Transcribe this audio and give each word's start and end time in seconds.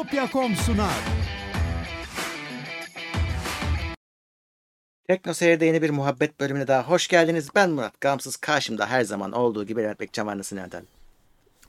Bitopya.com 0.00 0.56
sunar. 0.56 0.94
Tekno 5.08 5.34
Seyir'de 5.34 5.66
yeni 5.66 5.82
bir 5.82 5.90
muhabbet 5.90 6.40
bölümüne 6.40 6.66
daha 6.68 6.82
hoş 6.82 7.08
geldiniz. 7.08 7.48
Ben 7.54 7.70
Murat. 7.70 8.00
Gamsız 8.00 8.36
karşımda 8.36 8.86
her 8.86 9.04
zaman 9.04 9.32
olduğu 9.32 9.64
gibi 9.64 9.82
Levent 9.82 10.00
Bekcan 10.00 10.26
var. 10.26 10.38
Nasılsın 10.38 10.56
Erdem? 10.56 10.84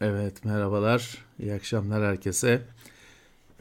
Evet 0.01 0.45
merhabalar. 0.45 1.17
İyi 1.39 1.53
akşamlar 1.53 2.03
herkese. 2.03 2.61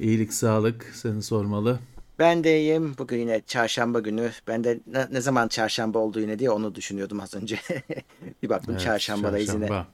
İyilik 0.00 0.32
sağlık 0.32 0.92
seni 0.94 1.22
sormalı. 1.22 1.78
Ben 2.18 2.44
de 2.44 2.60
iyiyim. 2.60 2.94
Bugün 2.98 3.18
yine 3.18 3.40
çarşamba 3.46 4.00
günü. 4.00 4.30
Ben 4.48 4.64
de 4.64 4.80
ne, 4.86 5.06
ne 5.12 5.20
zaman 5.20 5.48
çarşamba 5.48 5.98
olduğu 5.98 6.20
yine 6.20 6.38
diye 6.38 6.50
onu 6.50 6.74
düşünüyordum 6.74 7.20
az 7.20 7.34
önce. 7.34 7.58
bir 8.42 8.48
baktım 8.48 8.74
Evet, 8.74 8.84
çarşambadayız 8.84 9.54
yine. 9.54 9.68
çarşamba. 9.68 9.86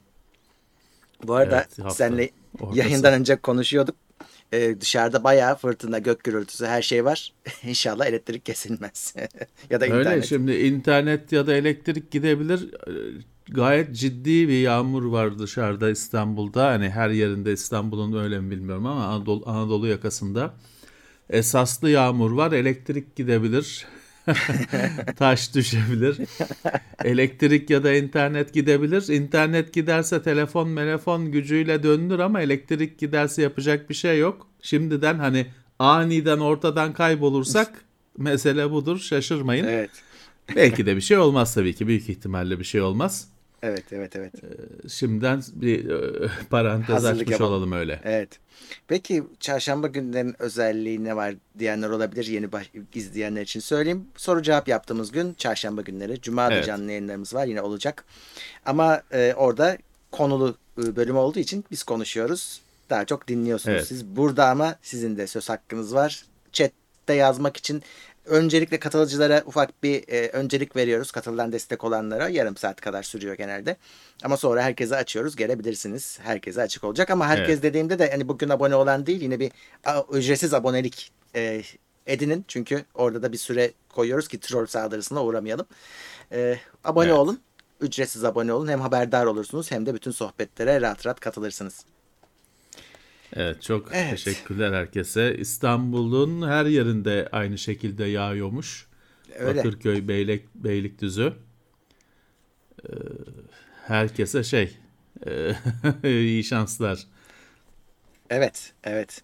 Bu 1.23 1.35
arada 1.35 1.57
Evet, 1.57 1.79
ortası. 1.79 2.29
yayından 2.73 3.13
önce 3.13 3.35
konuşuyorduk. 3.35 3.95
Ee, 4.53 4.81
dışarıda 4.81 5.23
bayağı 5.23 5.55
fırtına, 5.55 5.99
gök 5.99 6.23
gürültüsü 6.23 6.65
her 6.65 6.81
şey 6.81 7.05
var. 7.05 7.33
İnşallah 7.63 8.05
elektrik 8.05 8.45
kesilmez. 8.45 9.15
ya 9.69 9.81
da 9.81 9.85
Öyle 9.85 9.99
internet. 9.99 10.25
şimdi 10.25 10.53
internet 10.55 11.31
ya 11.31 11.47
da 11.47 11.53
elektrik 11.55 12.11
gidebilir. 12.11 12.73
Ee, 12.87 12.91
Gayet 13.49 13.95
ciddi 13.95 14.47
bir 14.47 14.59
yağmur 14.61 15.03
var 15.05 15.39
dışarıda 15.39 15.89
İstanbul'da. 15.89 16.67
Hani 16.67 16.89
her 16.89 17.09
yerinde 17.09 17.53
İstanbul'un 17.53 18.23
öyle 18.23 18.39
mi 18.39 18.51
bilmiyorum 18.51 18.85
ama 18.85 19.05
Anadolu, 19.05 19.43
Anadolu 19.49 19.87
yakasında. 19.87 20.53
Esaslı 21.29 21.89
yağmur 21.89 22.31
var. 22.31 22.51
Elektrik 22.51 23.15
gidebilir. 23.15 23.85
Taş 25.15 25.55
düşebilir. 25.55 26.17
Elektrik 27.03 27.69
ya 27.69 27.83
da 27.83 27.93
internet 27.93 28.53
gidebilir. 28.53 29.07
İnternet 29.07 29.73
giderse 29.73 30.23
telefon 30.23 30.75
telefon 30.75 31.31
gücüyle 31.31 31.83
döndür 31.83 32.19
ama 32.19 32.41
elektrik 32.41 32.99
giderse 32.99 33.41
yapacak 33.41 33.89
bir 33.89 33.95
şey 33.95 34.19
yok. 34.19 34.47
Şimdiden 34.61 35.19
hani 35.19 35.47
aniden 35.79 36.39
ortadan 36.39 36.93
kaybolursak 36.93 37.85
mesele 38.17 38.71
budur. 38.71 38.99
Şaşırmayın. 38.99 39.65
Evet. 39.65 39.91
Belki 40.55 40.85
de 40.85 40.95
bir 40.95 41.01
şey 41.01 41.17
olmaz 41.17 41.53
tabii 41.53 41.75
ki. 41.75 41.87
Büyük 41.87 42.09
ihtimalle 42.09 42.59
bir 42.59 42.63
şey 42.63 42.81
olmaz. 42.81 43.27
Evet, 43.63 43.83
evet, 43.91 44.15
evet. 44.15 44.33
Şimdiden 44.91 45.43
bir 45.53 45.89
e, 45.89 46.29
parantez 46.49 46.95
Hazırlık 46.95 47.21
açmış 47.21 47.31
yapalım. 47.31 47.51
olalım 47.53 47.71
öyle. 47.71 48.01
Evet. 48.03 48.29
Peki 48.87 49.23
çarşamba 49.39 49.87
günlerinin 49.87 50.35
özelliği 50.41 51.03
ne 51.03 51.15
var 51.15 51.35
diyenler 51.59 51.89
olabilir. 51.89 52.25
Yeni 52.25 52.51
baş- 52.51 52.71
izleyenler 52.93 53.41
için 53.41 53.59
söyleyeyim. 53.59 54.05
Soru 54.17 54.41
cevap 54.41 54.67
yaptığımız 54.67 55.11
gün 55.11 55.33
çarşamba 55.33 55.81
günleri. 55.81 56.21
Cuma 56.21 56.49
da 56.49 56.53
Evet. 56.53 56.65
canlı 56.65 56.91
yayınlarımız 56.91 57.33
var 57.33 57.45
yine 57.45 57.61
olacak. 57.61 58.05
Ama 58.65 59.01
e, 59.13 59.33
orada 59.37 59.77
konulu 60.11 60.55
e, 60.83 60.95
bölüm 60.95 61.17
olduğu 61.17 61.39
için 61.39 61.65
biz 61.71 61.83
konuşuyoruz. 61.83 62.61
Daha 62.89 63.05
çok 63.05 63.27
dinliyorsunuz 63.27 63.75
Evet. 63.77 63.87
siz. 63.87 64.05
Burada 64.05 64.49
ama 64.49 64.75
sizin 64.81 65.17
de 65.17 65.27
söz 65.27 65.49
hakkınız 65.49 65.93
var. 65.95 66.25
Chat'te 66.51 67.13
yazmak 67.13 67.57
için 67.57 67.83
öncelikle 68.27 68.79
katılıcılara 68.79 69.43
ufak 69.45 69.83
bir 69.83 70.03
e, 70.07 70.29
öncelik 70.29 70.75
veriyoruz. 70.75 71.11
Katılan 71.11 71.51
destek 71.51 71.83
olanlara 71.83 72.29
yarım 72.29 72.57
saat 72.57 72.81
kadar 72.81 73.03
sürüyor 73.03 73.35
genelde. 73.35 73.77
Ama 74.23 74.37
sonra 74.37 74.63
herkese 74.63 74.95
açıyoruz. 74.95 75.35
Gelebilirsiniz. 75.35 76.19
Herkese 76.21 76.61
açık 76.61 76.83
olacak. 76.83 77.09
Ama 77.09 77.27
herkes 77.27 77.49
Evet. 77.49 77.63
dediğimde 77.63 77.99
de 77.99 78.11
hani 78.11 78.27
bugün 78.27 78.49
abone 78.49 78.75
olan 78.75 79.05
değil 79.05 79.21
yine 79.21 79.39
bir 79.39 79.51
a, 79.85 80.01
ücretsiz 80.11 80.53
abonelik 80.53 81.11
e, 81.35 81.61
edinin. 82.07 82.45
Çünkü 82.47 82.85
orada 82.93 83.21
da 83.23 83.31
bir 83.31 83.37
süre 83.37 83.71
koyuyoruz 83.89 84.27
ki 84.27 84.39
troll 84.39 84.65
saldırısına 84.65 85.23
uğramayalım. 85.23 85.65
E, 86.31 86.57
abone 86.83 87.07
Evet. 87.09 87.17
olun. 87.17 87.39
Ücretsiz 87.81 88.23
abone 88.23 88.53
olun. 88.53 88.67
Hem 88.67 88.81
haberdar 88.81 89.25
olursunuz 89.25 89.71
hem 89.71 89.85
de 89.85 89.93
bütün 89.93 90.11
sohbetlere 90.11 90.81
rahat 90.81 91.05
rahat 91.05 91.19
katılırsınız. 91.19 91.85
Evet 93.33 93.61
çok 93.61 93.89
Evet. 93.93 94.09
teşekkürler 94.09 94.73
herkese. 94.73 95.37
İstanbul'un 95.37 96.47
her 96.47 96.65
yerinde 96.65 97.29
aynı 97.31 97.57
şekilde 97.57 98.05
yağıyormuş. 98.05 98.87
Öyle. 99.35 99.59
Bakırköy, 99.59 100.07
Beylik, 100.07 100.55
Beylikdüzü. 100.55 101.33
Ee, 102.85 102.93
herkese 103.87 104.43
şey 104.43 104.77
e, 105.27 105.55
iyi 106.03 106.43
şanslar. 106.43 106.99
Evet, 108.29 108.73
evet. 108.83 109.23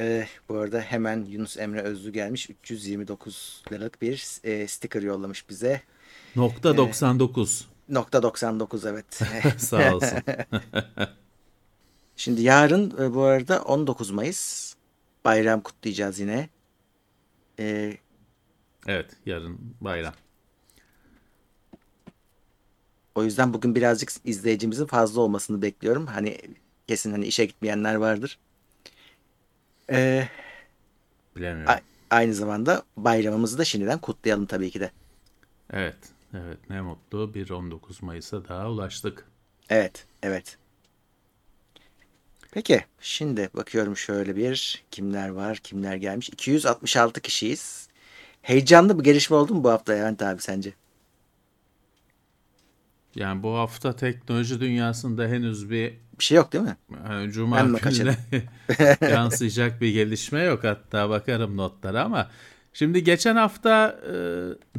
Ee, 0.00 0.26
bu 0.48 0.58
arada 0.58 0.80
hemen 0.80 1.24
Yunus 1.24 1.56
Emre 1.56 1.80
Özlü 1.82 2.12
gelmiş. 2.12 2.50
329 2.50 3.62
liralık 3.72 4.02
bir 4.02 4.26
e, 4.44 4.66
sticker 4.66 5.02
yollamış 5.02 5.48
bize. 5.48 5.80
Nokta 6.36 6.76
99. 6.76 7.68
Nokta 7.88 8.22
99 8.22 8.86
evet. 8.86 9.06
Sağ 9.56 9.94
olsun. 9.94 10.18
Şimdi 12.16 12.42
yarın 12.42 13.02
e, 13.02 13.14
bu 13.14 13.22
arada 13.22 13.62
19 13.62 14.10
Mayıs. 14.10 14.74
Bayram 15.24 15.60
kutlayacağız 15.60 16.20
yine. 16.20 16.48
Ee, 17.58 17.96
Evet 18.86 19.10
yarın 19.26 19.58
bayram. 19.80 20.14
o 23.14 23.24
yüzden 23.24 23.54
bugün 23.54 23.74
birazcık 23.74 24.10
izleyicimizin 24.24 24.86
fazla 24.86 25.20
olmasını 25.20 25.62
bekliyorum. 25.62 26.06
Hani 26.06 26.38
kesin 26.88 27.12
hani 27.12 27.26
işe 27.26 27.44
gitmeyenler 27.44 27.94
vardır. 27.94 28.38
Ee, 29.90 30.28
Bilemiyorum. 31.36 31.70
a- 32.10 32.16
aynı 32.16 32.34
zamanda 32.34 32.82
bayramımızı 32.96 33.58
da 33.58 33.64
şimdiden 33.64 33.98
kutlayalım 33.98 34.46
tabii 34.46 34.70
ki 34.70 34.80
de. 34.80 34.90
Evet. 35.72 35.96
Evet 36.34 36.58
ne 36.70 36.80
mutlu 36.80 37.34
bir 37.34 37.50
19 37.50 38.02
Mayıs'a 38.02 38.48
daha 38.48 38.70
ulaştık. 38.70 39.26
Evet, 39.68 40.06
evet. 40.22 40.58
Peki, 42.54 42.84
şimdi 43.00 43.50
bakıyorum 43.54 43.96
şöyle 43.96 44.36
bir 44.36 44.84
kimler 44.90 45.28
var, 45.28 45.56
kimler 45.56 45.96
gelmiş. 45.96 46.28
266 46.28 47.20
kişiyiz. 47.20 47.88
Heyecanlı 48.42 48.98
bir 48.98 49.04
gelişme 49.04 49.36
oldu 49.36 49.54
mu 49.54 49.64
bu 49.64 49.70
hafta 49.70 49.92
Levent 49.92 50.22
abi 50.22 50.42
sence? 50.42 50.72
Yani 53.14 53.42
bu 53.42 53.54
hafta 53.54 53.96
teknoloji 53.96 54.60
dünyasında 54.60 55.26
henüz 55.26 55.70
bir 55.70 55.94
Bir 56.18 56.24
şey 56.24 56.36
yok 56.36 56.52
değil 56.52 56.64
mi? 56.64 56.76
yani 57.08 57.32
Cuma 57.32 57.62
gününe 57.62 58.16
yansıyacak 59.10 59.80
bir 59.80 59.92
gelişme 59.92 60.42
yok. 60.42 60.64
Hatta 60.64 61.10
bakarım 61.10 61.56
notlara 61.56 62.04
ama 62.04 62.30
şimdi 62.72 63.04
geçen 63.04 63.36
hafta 63.36 64.00
e, 64.12 64.14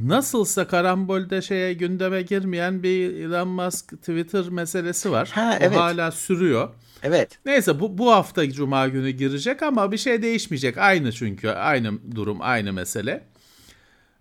nasılsa 0.07 0.67
karambolde 0.67 1.41
şeye 1.41 1.73
gündeme 1.73 2.21
girmeyen 2.21 2.83
bir 2.83 3.13
Elon 3.13 3.47
Musk 3.47 3.89
Twitter 3.89 4.49
meselesi 4.49 5.11
var. 5.11 5.29
Ha, 5.33 5.57
O 5.61 5.63
evet. 5.63 5.77
hala 5.77 6.11
sürüyor. 6.11 6.69
Evet, 7.07 7.39
Neyse 7.45 7.79
bu, 7.79 7.97
bu 7.97 8.11
hafta 8.11 8.51
Cuma 8.51 8.87
günü 8.87 9.09
girecek 9.09 9.63
ama 9.63 9.91
bir 9.91 9.97
şey 9.97 10.21
değişmeyecek. 10.21 10.77
Aynı 10.77 11.11
çünkü 11.11 11.49
aynı 11.49 12.15
durum 12.15 12.37
aynı 12.41 12.73
mesele. 12.73 13.23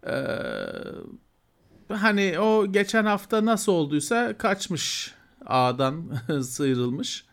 Ee, 0.06 0.12
hani 1.88 2.38
o 2.38 2.72
geçen 2.72 3.04
hafta 3.04 3.44
nasıl 3.44 3.72
olduysa 3.72 4.38
kaçmış 4.38 5.14
ağdan 5.46 6.12
sıyrılmış. 6.42 7.24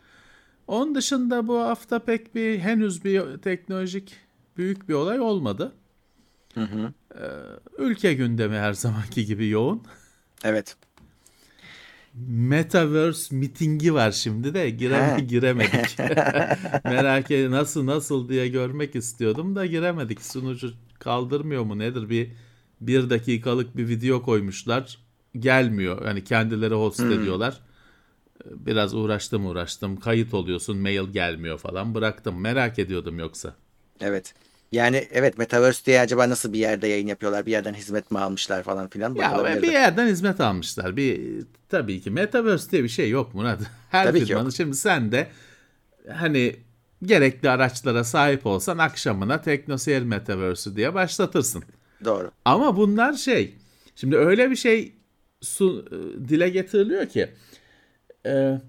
Onun 0.66 0.94
dışında 0.94 1.48
bu 1.48 1.60
hafta 1.60 1.98
pek 1.98 2.34
bir 2.34 2.58
henüz 2.58 3.04
bir 3.04 3.38
teknolojik 3.38 4.16
büyük 4.56 4.88
bir 4.88 4.94
olay 4.94 5.20
olmadı. 5.20 5.72
Hı 6.54 6.60
hı. 6.60 6.92
Ee, 7.14 7.20
ülke 7.78 8.14
gündemi 8.14 8.56
her 8.56 8.72
zamanki 8.72 9.26
gibi 9.26 9.48
yoğun. 9.48 9.82
evet. 10.44 10.76
Metaverse 12.14 13.36
mitingi 13.36 13.94
var 13.94 14.12
şimdi 14.12 14.54
de 14.54 14.70
gireme, 14.70 15.20
giremedik. 15.28 15.98
Merak 16.84 17.30
et 17.30 17.50
nasıl 17.50 17.86
nasıl 17.86 18.28
diye 18.28 18.48
görmek 18.48 18.96
istiyordum 18.96 19.56
da 19.56 19.66
giremedik. 19.66 20.22
Sunucu 20.22 20.72
kaldırmıyor 20.98 21.62
mu 21.62 21.78
nedir 21.78 22.10
bir 22.10 22.30
bir 22.80 23.10
dakikalık 23.10 23.76
bir 23.76 23.88
video 23.88 24.22
koymuşlar. 24.22 24.98
Gelmiyor. 25.38 26.06
Yani 26.06 26.24
kendileri 26.24 26.74
host 26.74 27.00
ediyorlar. 27.00 27.60
Biraz 28.46 28.94
uğraştım 28.94 29.46
uğraştım. 29.46 29.96
Kayıt 29.96 30.34
oluyorsun 30.34 30.78
mail 30.78 31.08
gelmiyor 31.08 31.58
falan. 31.58 31.94
Bıraktım. 31.94 32.40
Merak 32.40 32.78
ediyordum 32.78 33.18
yoksa. 33.18 33.54
Evet. 34.00 34.34
Yani 34.72 35.08
evet 35.10 35.38
Metaverse 35.38 35.84
diye 35.84 36.00
acaba 36.00 36.28
nasıl 36.28 36.52
bir 36.52 36.58
yerde 36.58 36.86
yayın 36.88 37.06
yapıyorlar? 37.06 37.46
Bir 37.46 37.50
yerden 37.50 37.74
hizmet 37.74 38.10
mi 38.10 38.18
almışlar 38.18 38.62
falan 38.62 38.88
filan? 38.88 39.14
Ya 39.14 39.56
bir 39.56 39.62
de. 39.62 39.66
yerden 39.66 40.06
hizmet 40.06 40.40
almışlar. 40.40 40.96
Bir 40.96 41.44
tabii 41.68 42.00
ki 42.00 42.10
Metaverse 42.10 42.70
diye 42.70 42.84
bir 42.84 42.88
şey 42.88 43.10
yok 43.10 43.34
Murat. 43.34 43.60
Her 43.90 44.06
Tabii 44.06 44.24
firmanın 44.24 44.50
şimdi 44.50 44.76
sen 44.76 45.12
de 45.12 45.28
hani 46.12 46.56
gerekli 47.02 47.50
araçlara 47.50 48.04
sahip 48.04 48.46
olsan 48.46 48.78
akşamına 48.78 49.40
TeknoSeyir 49.40 50.02
Metaverse'ü 50.02 50.76
diye 50.76 50.94
başlatırsın. 50.94 51.64
Doğru. 52.04 52.30
Ama 52.44 52.76
bunlar 52.76 53.12
şey 53.12 53.54
şimdi 53.96 54.16
öyle 54.16 54.50
bir 54.50 54.56
şey 54.56 54.92
su, 55.40 55.84
e, 55.90 56.28
dile 56.28 56.48
getiriliyor 56.48 57.06
ki 57.06 57.30
e, 58.26 58.60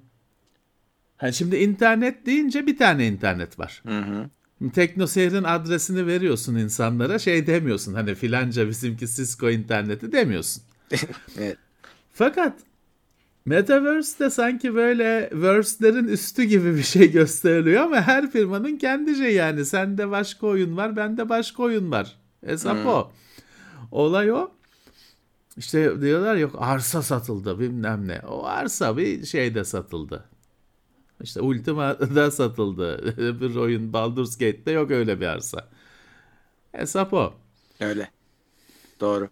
hani 1.17 1.33
şimdi 1.33 1.56
internet 1.56 2.25
deyince 2.25 2.67
bir 2.67 2.77
tane 2.77 3.07
internet 3.07 3.59
var. 3.59 3.81
Hı 3.85 3.99
hı. 3.99 4.29
TeknoSeyir'in 4.69 5.44
adresini 5.44 6.07
veriyorsun 6.07 6.56
insanlara 6.56 7.19
şey 7.19 7.48
demiyorsun 7.48 7.94
hani 7.94 8.15
filanca 8.15 8.68
bizimki 8.68 9.07
Cisco 9.07 9.50
interneti 9.50 10.12
demiyorsun. 10.12 10.63
Evet. 11.38 11.57
Fakat 12.13 12.54
Metaverse 13.45 14.25
de 14.25 14.30
sanki 14.30 14.75
böyle 14.75 15.30
verse'lerin 15.33 16.07
üstü 16.07 16.44
gibi 16.44 16.75
bir 16.75 16.83
şey 16.83 17.12
gösteriliyor 17.12 17.83
ama 17.83 18.01
her 18.01 18.31
firmanın 18.31 18.77
kendi 18.77 19.15
şey 19.15 19.33
yani. 19.33 19.65
Sende 19.65 20.10
başka 20.10 20.48
oyun 20.48 20.77
var, 20.77 20.95
bende 20.95 21.30
başka 21.30 21.63
oyun 21.63 21.92
var. 21.92 22.16
Hesap 22.45 22.77
hmm. 22.77 22.88
o. 22.88 23.12
Olay 23.92 24.31
o. 24.31 24.51
İşte 25.57 26.01
diyorlar 26.01 26.36
yok 26.36 26.56
arsa 26.59 27.01
satıldı 27.01 27.59
bilmem 27.59 28.07
ne. 28.07 28.21
O 28.27 28.45
arsa 28.45 28.98
bir 28.98 29.25
şeyde 29.25 29.63
satıldı. 29.63 30.24
İşte 31.23 31.41
Ultima'da 31.41 32.31
satıldı. 32.31 33.15
bir 33.41 33.55
oyun 33.55 33.93
Baldur's 33.93 34.37
Gate'de 34.37 34.71
yok 34.71 34.91
öyle 34.91 35.21
bir 35.21 35.25
arsa. 35.25 35.67
Hesap 36.71 37.13
o. 37.13 37.33
Öyle. 37.79 38.09
Doğru. 38.99 39.29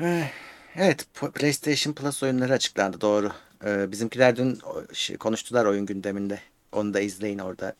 Eh, 0.00 0.30
evet 0.76 1.06
PlayStation 1.34 1.94
Plus 1.94 2.22
oyunları 2.22 2.52
açıklandı 2.52 3.00
doğru. 3.00 3.32
Ee, 3.64 3.92
bizimkiler 3.92 4.36
dün 4.36 4.58
konuştular 5.18 5.64
oyun 5.64 5.86
gündeminde. 5.86 6.40
Onu 6.72 6.94
da 6.94 7.00
izleyin 7.00 7.38
orada 7.38 7.74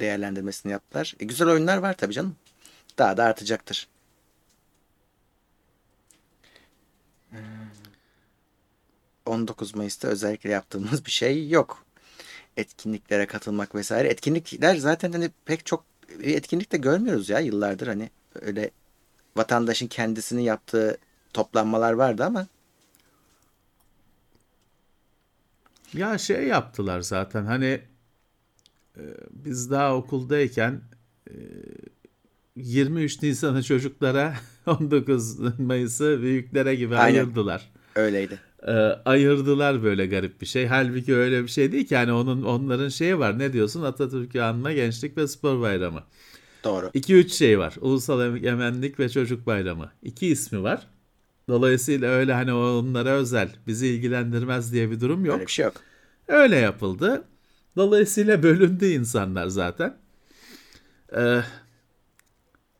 değerlendirmesini 0.00 0.72
yaptılar. 0.72 1.14
E, 1.20 1.24
güzel 1.24 1.48
oyunlar 1.48 1.78
var 1.78 1.96
tabii 1.96 2.12
canım. 2.12 2.36
Daha 2.98 3.16
da 3.16 3.24
artacaktır. 3.24 3.88
19 9.30 9.74
Mayıs'ta 9.74 10.08
özellikle 10.08 10.50
yaptığımız 10.50 11.04
bir 11.06 11.10
şey 11.10 11.48
yok. 11.48 11.84
Etkinliklere 12.56 13.26
katılmak 13.26 13.74
vesaire. 13.74 14.08
Etkinlikler 14.08 14.76
zaten 14.76 15.12
hani 15.12 15.30
pek 15.44 15.66
çok 15.66 15.84
etkinlik 16.22 16.72
de 16.72 16.76
görmüyoruz 16.76 17.28
ya 17.28 17.38
yıllardır 17.38 17.86
hani 17.86 18.10
öyle 18.40 18.70
vatandaşın 19.36 19.86
kendisinin 19.86 20.42
yaptığı 20.42 20.98
toplanmalar 21.32 21.92
vardı 21.92 22.24
ama 22.24 22.46
ya 25.94 26.18
şey 26.18 26.46
yaptılar 26.46 27.00
zaten 27.00 27.44
hani 27.44 27.80
e, 28.96 29.02
biz 29.30 29.70
daha 29.70 29.96
okuldayken 29.96 30.80
23 32.56 33.16
e, 33.22 33.26
Nisan'ı 33.26 33.62
çocuklara 33.62 34.34
19 34.66 35.58
Mayıs'ı 35.58 36.22
büyüklere 36.22 36.74
gibi 36.74 36.96
Aynen. 36.96 37.18
ayırdılar. 37.18 37.70
Öyleydi. 37.94 38.40
E, 38.66 38.72
ayırdılar 39.04 39.82
böyle 39.82 40.06
garip 40.06 40.40
bir 40.40 40.46
şey. 40.46 40.66
Halbuki 40.66 41.14
öyle 41.14 41.42
bir 41.42 41.48
şey 41.48 41.72
değil 41.72 41.86
ki. 41.86 41.94
Yani 41.94 42.12
onun 42.12 42.42
onların 42.42 42.88
şeyi 42.88 43.18
var. 43.18 43.38
Ne 43.38 43.52
diyorsun? 43.52 43.82
Atatürk'ü 43.82 44.40
anma 44.40 44.72
Gençlik 44.72 45.16
ve 45.16 45.28
Spor 45.28 45.60
Bayramı. 45.60 46.02
Doğru. 46.64 46.86
2-3 46.86 47.28
şey 47.28 47.58
var. 47.58 47.74
Ulusal 47.80 48.36
Egemenlik 48.36 48.98
ve 49.00 49.08
Çocuk 49.08 49.46
Bayramı. 49.46 49.90
İki 50.02 50.26
ismi 50.26 50.62
var. 50.62 50.86
Dolayısıyla 51.48 52.10
öyle 52.10 52.32
hani 52.34 52.52
onlara 52.52 53.10
özel, 53.10 53.50
bizi 53.66 53.86
ilgilendirmez 53.86 54.72
diye 54.72 54.90
bir 54.90 55.00
durum 55.00 55.24
yok. 55.24 55.34
Öyle 55.34 55.46
bir 55.46 55.52
şey 55.52 55.64
yok. 55.64 55.74
Öyle 56.28 56.56
yapıldı. 56.56 57.24
Dolayısıyla 57.76 58.42
bölündü 58.42 58.86
insanlar 58.86 59.46
zaten. 59.46 59.96
Ee, 61.16 61.40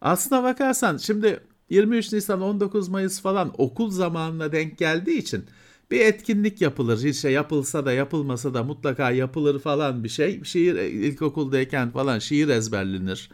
aslına 0.00 0.42
bakarsan 0.42 0.96
şimdi 0.96 1.40
23 1.70 2.12
Nisan 2.12 2.40
19 2.40 2.88
Mayıs 2.88 3.20
falan 3.20 3.54
okul 3.58 3.90
zamanına 3.90 4.52
denk 4.52 4.78
geldiği 4.78 5.18
için 5.18 5.44
bir 5.90 6.00
etkinlik 6.00 6.60
yapılır. 6.60 7.12
Şey 7.12 7.32
yapılsa 7.32 7.86
da 7.86 7.92
yapılmasa 7.92 8.54
da 8.54 8.62
mutlaka 8.62 9.10
yapılır 9.10 9.60
falan 9.60 10.04
bir 10.04 10.08
şey. 10.08 10.44
Şiir 10.44 10.74
ilkokuldayken 10.74 11.90
falan 11.90 12.18
şiir 12.18 12.48
ezberlenir. 12.48 13.30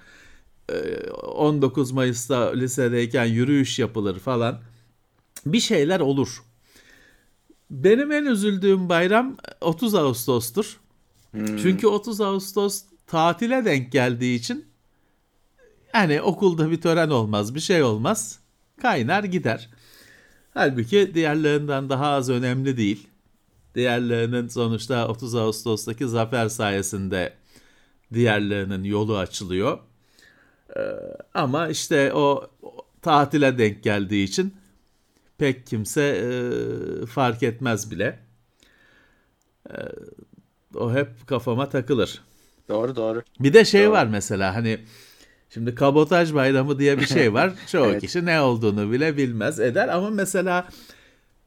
19 1.22 1.90
ee, 1.90 1.94
Mayıs'ta 1.94 2.52
lisedeyken 2.52 3.24
yürüyüş 3.24 3.78
yapılır 3.78 4.18
falan. 4.18 4.60
Bir 5.46 5.60
şeyler 5.60 6.00
olur. 6.00 6.42
Benim 7.70 8.12
en 8.12 8.24
üzüldüğüm 8.24 8.88
bayram 8.88 9.36
30 9.60 9.94
Ağustos'tur. 9.94 10.80
Hmm. 11.30 11.56
Çünkü 11.56 11.86
30 11.86 12.20
Ağustos 12.20 12.82
tatile 13.06 13.64
denk 13.64 13.92
geldiği 13.92 14.36
için 14.38 14.64
hani 15.92 16.22
okulda 16.22 16.70
bir 16.70 16.80
tören 16.80 17.10
olmaz, 17.10 17.54
bir 17.54 17.60
şey 17.60 17.82
olmaz. 17.82 18.38
Kaynar 18.82 19.24
gider. 19.24 19.70
Halbuki 20.56 21.14
diğerlerinden 21.14 21.88
daha 21.88 22.06
az 22.06 22.30
önemli 22.30 22.76
değil. 22.76 23.08
Diğerlerinin 23.74 24.48
sonuçta 24.48 25.08
30 25.08 25.34
Ağustos'taki 25.34 26.08
zafer 26.08 26.48
sayesinde 26.48 27.32
diğerlerinin 28.14 28.84
yolu 28.84 29.18
açılıyor. 29.18 29.78
Ee, 30.76 30.80
ama 31.34 31.68
işte 31.68 32.12
o, 32.12 32.50
o 32.62 32.76
tatile 33.02 33.58
denk 33.58 33.82
geldiği 33.82 34.24
için 34.24 34.54
pek 35.38 35.66
kimse 35.66 36.02
e, 36.02 37.06
fark 37.06 37.42
etmez 37.42 37.90
bile. 37.90 38.18
E, 39.70 39.76
o 40.74 40.92
hep 40.92 41.26
kafama 41.26 41.68
takılır. 41.68 42.22
Doğru 42.68 42.96
doğru. 42.96 43.22
Bir 43.40 43.52
de 43.52 43.64
şey 43.64 43.84
doğru. 43.84 43.92
var 43.92 44.06
mesela 44.06 44.54
hani 44.54 44.80
Şimdi 45.50 45.74
kabotaj 45.74 46.34
bayramı 46.34 46.78
diye 46.78 46.98
bir 46.98 47.06
şey 47.06 47.34
var. 47.34 47.52
Çoğu 47.66 47.86
evet. 47.86 48.00
kişi 48.00 48.26
ne 48.26 48.40
olduğunu 48.40 48.92
bile 48.92 49.16
bilmez 49.16 49.60
eder 49.60 49.88
ama 49.88 50.10
mesela 50.10 50.68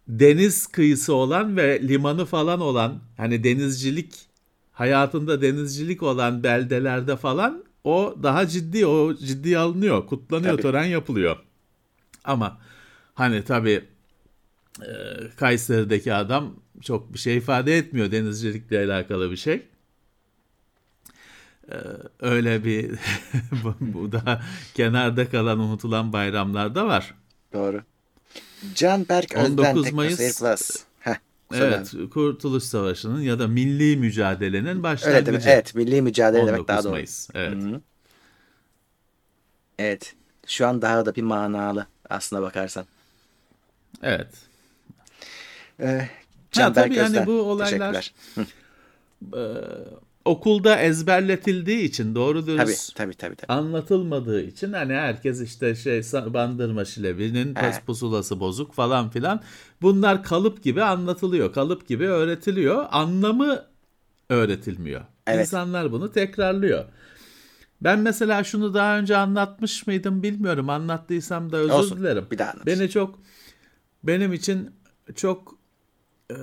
deniz 0.07 0.67
kıyısı 0.67 1.13
olan 1.13 1.57
ve 1.57 1.87
limanı 1.87 2.25
falan 2.25 2.61
olan 2.61 2.99
hani 3.17 3.43
denizcilik 3.43 4.13
hayatında 4.71 5.41
denizcilik 5.41 6.03
olan 6.03 6.43
beldelerde 6.43 7.17
falan 7.17 7.63
o 7.83 8.15
daha 8.23 8.47
ciddi 8.47 8.85
o 8.85 9.15
ciddi 9.15 9.57
alınıyor 9.57 10.07
kutlanıyor 10.07 10.53
tabii. 10.53 10.61
tören 10.61 10.83
yapılıyor 10.83 11.37
ama 12.23 12.57
hani 13.13 13.43
tabi 13.43 13.85
e, 14.81 14.91
Kayseri'deki 15.37 16.13
adam 16.13 16.55
çok 16.81 17.13
bir 17.13 17.19
şey 17.19 17.37
ifade 17.37 17.77
etmiyor 17.77 18.11
denizcilikle 18.11 18.79
alakalı 18.79 19.31
bir 19.31 19.37
şey 19.37 19.61
öyle 22.19 22.63
bir 22.63 22.92
bu 23.80 24.12
da 24.12 24.42
kenarda 24.74 25.30
kalan 25.30 25.60
unutulan 25.60 26.13
bayramlar 26.13 26.75
da 26.75 26.88
var. 26.88 27.13
Doğru. 27.54 27.81
Can 28.75 29.06
Berk 29.10 29.36
Özden 29.36 29.75
19 29.75 29.92
Mayıs. 29.92 30.42
Heh, 31.00 31.16
evet, 31.54 31.94
Kurtuluş 32.13 32.63
Savaşı'nın 32.63 33.21
ya 33.21 33.39
da 33.39 33.48
milli 33.48 33.98
mücadelenin 33.98 34.83
başlangıcı. 34.83 35.31
Evet, 35.31 35.44
evet 35.48 35.75
milli 35.75 36.01
mücadele 36.01 36.48
demek 36.48 36.68
daha 36.68 36.83
doğru. 36.83 36.92
Mayıs. 36.92 37.30
Evet. 37.33 37.57
Evet. 39.80 40.16
Şu 40.48 40.68
an 40.68 40.81
daha 40.81 41.06
da 41.06 41.16
bir 41.16 41.21
manalı 41.21 41.88
aslına 42.10 42.42
bakarsan. 42.42 42.86
Evet. 44.04 44.27
Ee, 45.80 46.10
Can 46.51 46.63
ha, 46.63 46.75
Berk 46.75 46.86
tabii 46.86 47.00
Özden. 47.00 47.13
yani 47.13 47.27
bu 47.27 47.42
olaylar 47.42 48.13
okulda 50.26 50.80
ezberletildiği 50.80 51.80
için 51.83 52.16
doğru 52.16 52.47
dürüst 52.47 52.95
tabii, 52.95 53.14
tabii, 53.14 53.16
tabii, 53.16 53.35
tabii. 53.35 53.57
anlatılmadığı 53.57 54.42
için 54.42 54.73
hani 54.73 54.94
herkes 54.94 55.42
işte 55.42 55.76
şey 55.76 56.02
bandırma 56.14 56.85
şilebinin 56.85 57.56
evet. 57.61 57.81
pusulası 57.85 58.40
bozuk 58.40 58.73
falan 58.73 59.09
filan 59.09 59.42
bunlar 59.81 60.23
kalıp 60.23 60.64
gibi 60.64 60.83
anlatılıyor 60.83 61.54
kalıp 61.54 61.88
gibi 61.88 62.07
öğretiliyor 62.07 62.85
anlamı 62.92 63.66
öğretilmiyor. 64.30 65.02
Evet. 65.28 65.45
İnsanlar 65.45 65.92
bunu 65.92 66.11
tekrarlıyor. 66.11 66.85
Ben 67.81 67.99
mesela 67.99 68.44
şunu 68.44 68.73
daha 68.73 68.97
önce 68.97 69.18
anlatmış 69.18 69.88
mıydım 69.88 70.23
bilmiyorum. 70.23 70.69
Anlattıysam 70.69 71.52
da 71.52 71.57
özür 71.57 71.73
Olsun. 71.73 71.99
dilerim. 71.99 72.28
Bir 72.31 72.38
daha. 72.38 72.54
Beni 72.66 72.90
çok 72.90 73.19
benim 74.04 74.33
için 74.33 74.71
çok 75.16 75.57
eh, 76.30 76.35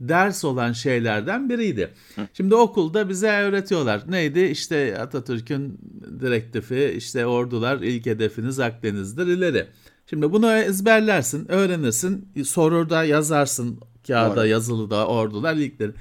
ders 0.00 0.44
olan 0.44 0.72
şeylerden 0.72 1.48
biriydi. 1.48 1.90
Şimdi 2.34 2.54
okulda 2.54 3.08
bize 3.08 3.30
öğretiyorlar. 3.30 4.02
Neydi? 4.08 4.40
İşte 4.40 4.98
Atatürk'ün 4.98 5.78
direktifi, 6.20 6.94
işte 6.96 7.26
ordular 7.26 7.78
ilk 7.78 8.06
hedefiniz 8.06 8.60
Akdeniz'dir 8.60 9.26
ileri. 9.26 9.66
Şimdi 10.06 10.32
bunu 10.32 10.52
ezberlersin, 10.52 11.52
öğrenirsin, 11.52 12.28
sorurda 12.44 13.04
yazarsın 13.04 13.80
kağıda 14.06 14.36
Doğru. 14.36 14.46
yazılı 14.46 14.90
da 14.90 15.06
ordular 15.06 15.54
ilkleri. 15.54 15.92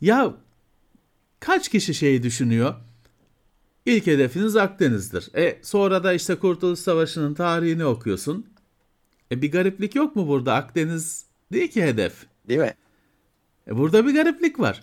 Ya 0.00 0.34
kaç 1.40 1.68
kişi 1.68 1.94
şeyi 1.94 2.22
düşünüyor? 2.22 2.74
İlk 3.86 4.06
hedefiniz 4.06 4.56
Akdeniz'dir. 4.56 5.28
E 5.36 5.58
sonra 5.62 6.04
da 6.04 6.12
işte 6.12 6.34
Kurtuluş 6.34 6.78
Savaşı'nın 6.78 7.34
tarihini 7.34 7.84
okuyorsun. 7.84 8.46
E 9.32 9.42
bir 9.42 9.52
gariplik 9.52 9.94
yok 9.94 10.16
mu 10.16 10.28
burada? 10.28 10.54
Akdeniz 10.54 11.24
değil 11.52 11.68
ki 11.68 11.82
hedef. 11.82 12.26
Değil 12.48 12.60
mi? 12.60 12.74
E 13.66 13.76
burada 13.76 14.06
bir 14.06 14.14
gariplik 14.14 14.60
var. 14.60 14.82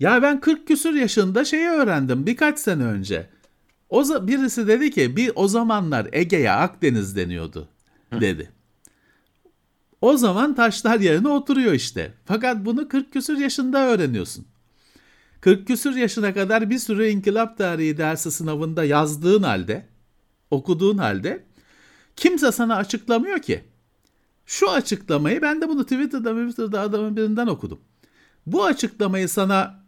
Ya 0.00 0.22
ben 0.22 0.40
40 0.40 0.68
küsür 0.68 0.94
yaşında 0.94 1.44
şeyi 1.44 1.68
öğrendim 1.68 2.26
birkaç 2.26 2.58
sene 2.58 2.84
önce. 2.84 3.30
O 3.90 4.26
birisi 4.26 4.68
dedi 4.68 4.90
ki 4.90 5.16
bir 5.16 5.32
o 5.34 5.48
zamanlar 5.48 6.08
Ege'ye 6.12 6.50
Akdeniz 6.50 7.16
deniyordu 7.16 7.68
dedi. 8.12 8.52
O 10.00 10.16
zaman 10.16 10.54
taşlar 10.54 11.00
yerine 11.00 11.28
oturuyor 11.28 11.72
işte. 11.72 12.12
Fakat 12.24 12.64
bunu 12.64 12.88
40 12.88 13.12
küsür 13.12 13.38
yaşında 13.38 13.86
öğreniyorsun. 13.86 14.46
40 15.40 15.66
küsür 15.66 15.96
yaşına 15.96 16.34
kadar 16.34 16.70
bir 16.70 16.78
sürü 16.78 17.06
inkılap 17.06 17.58
tarihi 17.58 17.98
dersi 17.98 18.30
sınavında 18.30 18.84
yazdığın 18.84 19.42
halde, 19.42 19.86
okuduğun 20.50 20.98
halde 20.98 21.44
kimse 22.16 22.52
sana 22.52 22.76
açıklamıyor 22.76 23.38
ki. 23.38 23.64
Şu 24.46 24.70
açıklamayı 24.70 25.42
ben 25.42 25.60
de 25.60 25.68
bunu 25.68 25.82
Twitter'da 25.82 26.34
Twitter'da 26.34 26.80
adamın 26.80 27.16
birinden 27.16 27.46
okudum. 27.46 27.80
Bu 28.46 28.64
açıklamayı 28.64 29.28
sana 29.28 29.84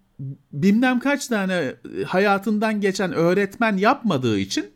bilmem 0.53 1.01
kaç 1.01 1.27
tane 1.27 1.75
hayatından 2.07 2.81
geçen 2.81 3.13
öğretmen 3.13 3.77
yapmadığı 3.77 4.39
için 4.39 4.67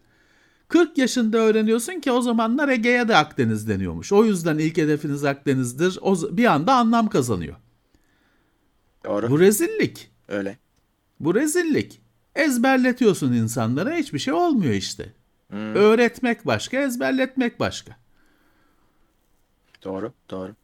40 0.69 0.99
yaşında 0.99 1.39
öğreniyorsun 1.39 2.01
ki 2.01 2.13
o 2.13 2.23
zamanlar 2.23 2.69
Ege'ye 2.69 3.09
de 3.09 3.17
Akdeniz 3.17 3.69
deniyormuş. 3.69 4.13
O 4.13 4.25
yüzden 4.25 4.59
ilk 4.59 4.77
hedefiniz 4.77 5.25
Akdeniz'dir. 5.25 5.99
O 6.01 6.37
bir 6.37 6.45
anda 6.45 6.75
anlam 6.75 7.09
kazanıyor. 7.09 7.57
Doğru. 9.05 9.31
Bu 9.31 9.41
rezillik. 9.41 10.11
Öyle. 10.29 10.59
Bu 11.21 11.35
rezillik. 11.35 12.01
Ezberletiyorsun 12.35 13.33
insanlara 13.33 13.95
hiçbir 13.95 14.19
şey 14.19 14.35
olmuyor 14.35 14.75
işte. 14.75 15.13
Hmm. 15.49 15.75
Öğretmek 15.75 16.47
başka, 16.47 16.83
ezberletmek 16.83 17.61
başka. 17.61 18.02
Doğru. 19.85 20.13
Doğru. 20.31 20.55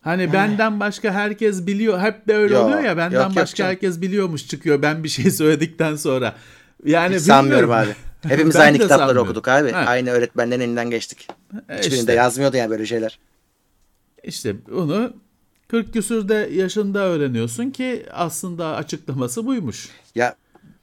Hani 0.00 0.32
benden 0.32 0.80
başka 0.80 1.12
herkes 1.12 1.66
biliyor. 1.66 2.00
Hep 2.00 2.28
de 2.28 2.34
öyle 2.36 2.54
Yok, 2.54 2.64
oluyor 2.64 2.80
ya. 2.80 2.96
Benden 2.96 3.16
yok, 3.20 3.28
yok 3.28 3.36
başka 3.36 3.56
canım. 3.56 3.70
herkes 3.70 4.00
biliyormuş 4.00 4.48
çıkıyor. 4.48 4.82
Ben 4.82 5.04
bir 5.04 5.08
şey 5.08 5.30
söyledikten 5.30 5.96
sonra. 5.96 6.34
Yani 6.84 7.14
Hiç 7.16 7.22
sanmıyorum 7.22 7.70
abi. 7.70 7.88
Hepimiz 8.28 8.56
aynı 8.56 8.78
kitapları 8.78 9.20
okuduk 9.20 9.48
abi. 9.48 9.72
Ha. 9.72 9.78
Aynı 9.78 10.10
öğretmenlerin 10.10 10.60
elinden 10.60 10.90
geçtik. 10.90 11.28
E 11.68 11.78
Hiçbirinde 11.78 12.00
işte. 12.00 12.12
yazmıyordu 12.12 12.56
yani 12.56 12.70
böyle 12.70 12.86
şeyler. 12.86 13.18
İşte 14.24 14.56
bunu 14.70 15.12
40 15.68 15.92
küsürde 15.92 16.34
yaşında 16.52 16.98
öğreniyorsun 16.98 17.70
ki 17.70 18.06
aslında 18.12 18.76
açıklaması 18.76 19.46
buymuş. 19.46 19.88
Ya 20.14 20.34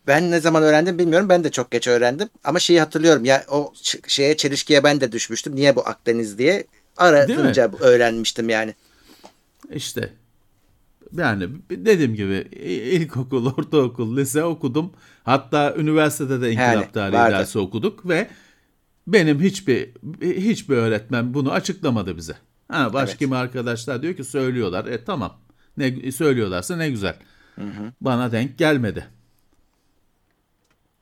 ben 0.08 0.32
ne 0.32 0.40
zaman 0.40 0.64
öğrendim 0.64 1.00
bilmiyorum. 1.00 1.30
Ben 1.30 1.44
de 1.44 1.52
çok 1.52 1.72
geç 1.72 1.88
öğrendim. 1.88 2.30
Ama 2.44 2.60
şeyi 2.60 2.80
hatırlıyorum. 2.80 3.26
Ya 3.26 3.46
o 3.52 3.74
şeye 4.08 4.38
çelişkiye 4.38 4.84
ben 4.84 5.02
de 5.02 5.12
düşmüştüm. 5.12 5.56
Niye 5.56 5.76
bu 5.76 5.88
Akdeniz 5.88 6.38
diye. 6.38 6.64
Aratınca 6.98 7.72
öğrenmiştim 7.80 8.50
yani. 8.50 8.76
İşte 9.74 10.14
yani 11.18 11.50
dediğim 11.70 12.16
gibi 12.16 12.34
ilkokul, 12.92 13.46
ortaokul, 13.58 14.18
lise 14.18 14.44
okudum. 14.44 14.94
Hatta 15.24 15.76
üniversitede 15.78 16.42
de 16.42 16.52
inkılap 16.52 16.74
Yani, 16.76 16.92
tarihi 16.92 17.14
vardı. 17.18 17.34
dersi 17.34 17.60
okuduk 17.60 18.10
ve 18.10 18.28
benim 19.08 19.42
hiçbir 19.42 19.90
hiçbir 20.22 20.76
öğretmen 20.78 21.34
bunu 21.34 21.52
açıklamadı 21.52 22.18
bize. 22.18 22.34
Ha, 22.68 22.94
başka 22.94 23.10
Evet. 23.12 23.20
kimi 23.20 23.36
arkadaşlar 23.36 24.02
diyor 24.02 24.14
ki 24.16 24.24
söylüyorlar. 24.24 24.86
E 24.86 25.04
tamam. 25.04 25.38
Ne 25.78 26.12
söylüyorlarsa 26.12 26.76
ne 26.76 26.90
güzel. 26.90 27.16
Bana 28.02 28.32
denk 28.32 28.58
gelmedi. 28.58 29.06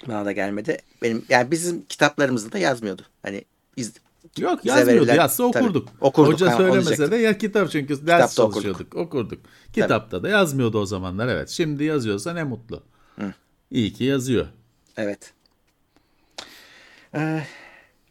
Bana 0.08 0.26
da 0.26 0.32
gelmedi. 0.32 0.78
Benim 1.02 1.26
yani 1.30 1.52
bizim 1.52 1.86
kitaplarımızda 1.86 2.52
da 2.52 2.58
yazmıyordu. 2.58 3.02
Hani 3.24 3.46
iz, 3.78 3.94
Yok 4.38 4.66
yazmıyordu. 4.66 5.12
Yazsa 5.16 5.52
Tabii. 5.52 5.64
okurduk. 5.64 5.90
Okurduk, 6.02 6.34
Hoca 6.34 6.58
söylemese 6.58 7.12
de 7.12 7.16
ya 7.16 7.38
kitap 7.38 7.72
çünkü 7.72 8.08
ders 8.08 8.30
Kitapta 8.32 8.44
okurduk. 8.44 8.64
çalışıyorduk. 8.64 8.96
Okurduk. 8.96 9.40
Kitapta 9.74 10.24
da 10.24 10.30
yazmıyordu 10.30 10.80
o 10.80 10.86
zamanlar 10.86 11.28
evet. 11.28 11.50
Şimdi 11.50 11.84
yazıyorsa 11.84 12.34
ne 12.34 12.44
mutlu. 12.44 12.84
İyi 13.72 13.94
ki 13.94 14.04
yazıyor. 14.04 14.48
evet. 14.98 15.34
Ee, 17.16 17.44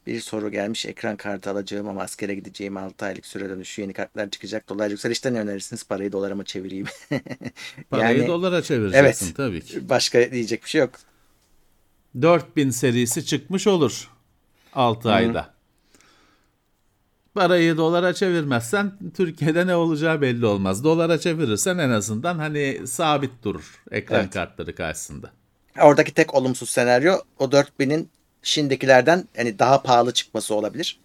bir 0.06 0.20
soru 0.20 0.50
gelmiş. 0.50 0.86
Ekran 0.86 1.16
kartı 1.16 1.50
alacağım 1.50 1.88
ama 1.88 2.02
askere 2.02 2.34
gideceğim 2.34 2.76
6 2.76 3.04
aylık 3.04 3.26
süre 3.26 3.48
dönüşü 3.48 3.82
yeni 3.82 3.92
kartlar 3.92 4.30
çıkacak. 4.30 4.68
Dolar 4.68 4.90
yükselişte 4.90 5.32
ne 5.34 5.38
önerirsiniz? 5.40 5.84
Parayı 5.84 6.12
dolara 6.12 6.34
mı 6.34 6.44
çevireyim? 6.44 6.86
Parayı 7.90 8.18
Yani- 8.18 8.28
dolara 8.28 8.62
çevireceksin 8.62 9.26
Evet. 9.26 9.36
tabii 9.36 9.60
ki. 9.60 9.88
Başka 9.88 10.30
diyecek 10.32 10.64
bir 10.64 10.68
şey 10.68 10.80
yok. 10.80 10.90
4000 12.22 12.70
serisi 12.70 13.26
çıkmış 13.26 13.66
olur 13.66 14.10
6 14.74 15.12
ayda. 15.12 15.52
Parayı 17.34 17.76
dolara 17.76 18.14
çevirmezsen 18.14 18.92
Türkiye'de 19.16 19.66
ne 19.66 19.74
olacağı 19.76 20.20
belli 20.20 20.46
olmaz. 20.46 20.84
Dolara 20.84 21.18
çevirirsen 21.18 21.78
en 21.78 21.90
azından 21.90 22.38
hani 22.38 22.86
sabit 22.86 23.30
durur 23.44 23.82
ekran 23.90 24.20
Evet. 24.20 24.30
kartları 24.34 24.74
karşısında. 24.74 25.30
Oradaki 25.80 26.14
tek 26.14 26.34
olumsuz 26.34 26.70
senaryo 26.70 27.14
o 27.38 27.44
4000'in 27.44 28.08
şimdikilerden 28.42 29.28
hani 29.36 29.58
daha 29.58 29.82
pahalı 29.82 30.12
çıkması 30.12 30.54
olabilir. 30.54 31.00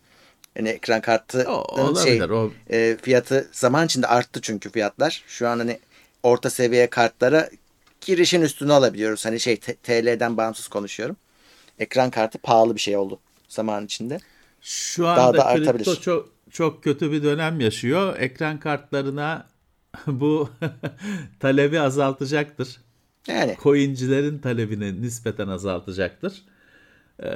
Yani 0.56 0.70
ekran 0.70 1.02
kartı 1.02 1.52
olabilir. 1.52 2.30
o 2.30 2.52
e, 2.70 2.98
fiyatı 3.02 3.48
zaman 3.52 3.86
içinde 3.86 4.08
arttı 4.08 4.42
çünkü 4.42 4.70
fiyatlar. 4.72 5.24
Şu 5.28 5.48
an 5.48 5.58
hani 5.60 5.80
orta 6.24 6.50
seviye 6.50 6.90
kartlara 6.90 7.50
girişin 8.02 8.42
üstüne 8.42 8.74
alabiliyoruz. 8.74 9.26
Hani 9.26 9.40
şey 9.40 9.58
TL'den 9.60 10.38
bağımsız 10.38 10.68
konuşuyorum. 10.68 11.16
Ekran 11.80 12.12
kartı 12.12 12.38
pahalı 12.38 12.76
bir 12.76 12.80
şey 12.82 12.98
oldu 12.98 13.20
zaman 13.48 13.86
içinde. 13.86 14.20
Şu 14.62 15.04
Daha 15.04 15.28
anda 15.28 15.38
da 15.38 15.54
kripto 15.54 15.92
artabilir. 15.92 15.96
çok 16.02 16.30
çok 16.52 16.84
kötü 16.84 17.12
bir 17.12 17.24
dönem 17.24 17.60
yaşıyor. 17.60 18.20
Ekran 18.20 18.60
kartlarına 18.60 19.48
bu 20.08 20.50
talebi 21.40 21.80
azaltacaktır. 21.80 22.82
Yani 23.28 23.58
Coincilerin 23.64 24.40
talebini 24.40 25.02
nispeten 25.02 25.48
azaltacaktır. 25.48 26.44
Ee, 27.24 27.30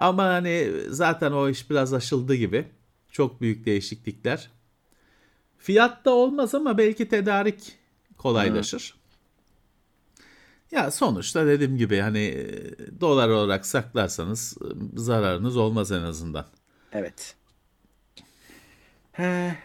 ama 0.00 0.24
hani 0.24 0.72
zaten 0.88 1.32
o 1.32 1.48
iş 1.48 1.70
biraz 1.70 1.94
aşıldı 1.94 2.34
gibi. 2.34 2.68
Çok 3.10 3.40
büyük 3.40 3.66
değişiklikler. 3.66 4.50
Fiyatta 5.58 6.10
olmaz 6.10 6.54
ama 6.54 6.78
belki 6.78 7.08
tedarik 7.08 7.72
kolaylaşır. 8.16 8.97
Ya 10.70 10.90
sonuçta 10.90 11.46
dediğim 11.46 11.76
gibi 11.76 11.98
hani 12.00 12.18
e, 12.24 13.00
dolar 13.00 13.28
olarak 13.28 13.66
saklarsanız 13.66 14.56
e, 14.62 14.66
zararınız 15.00 15.56
olmaz 15.56 15.92
en 15.92 16.02
azından. 16.02 16.46
evet. 16.92 17.34
He, 19.12 19.56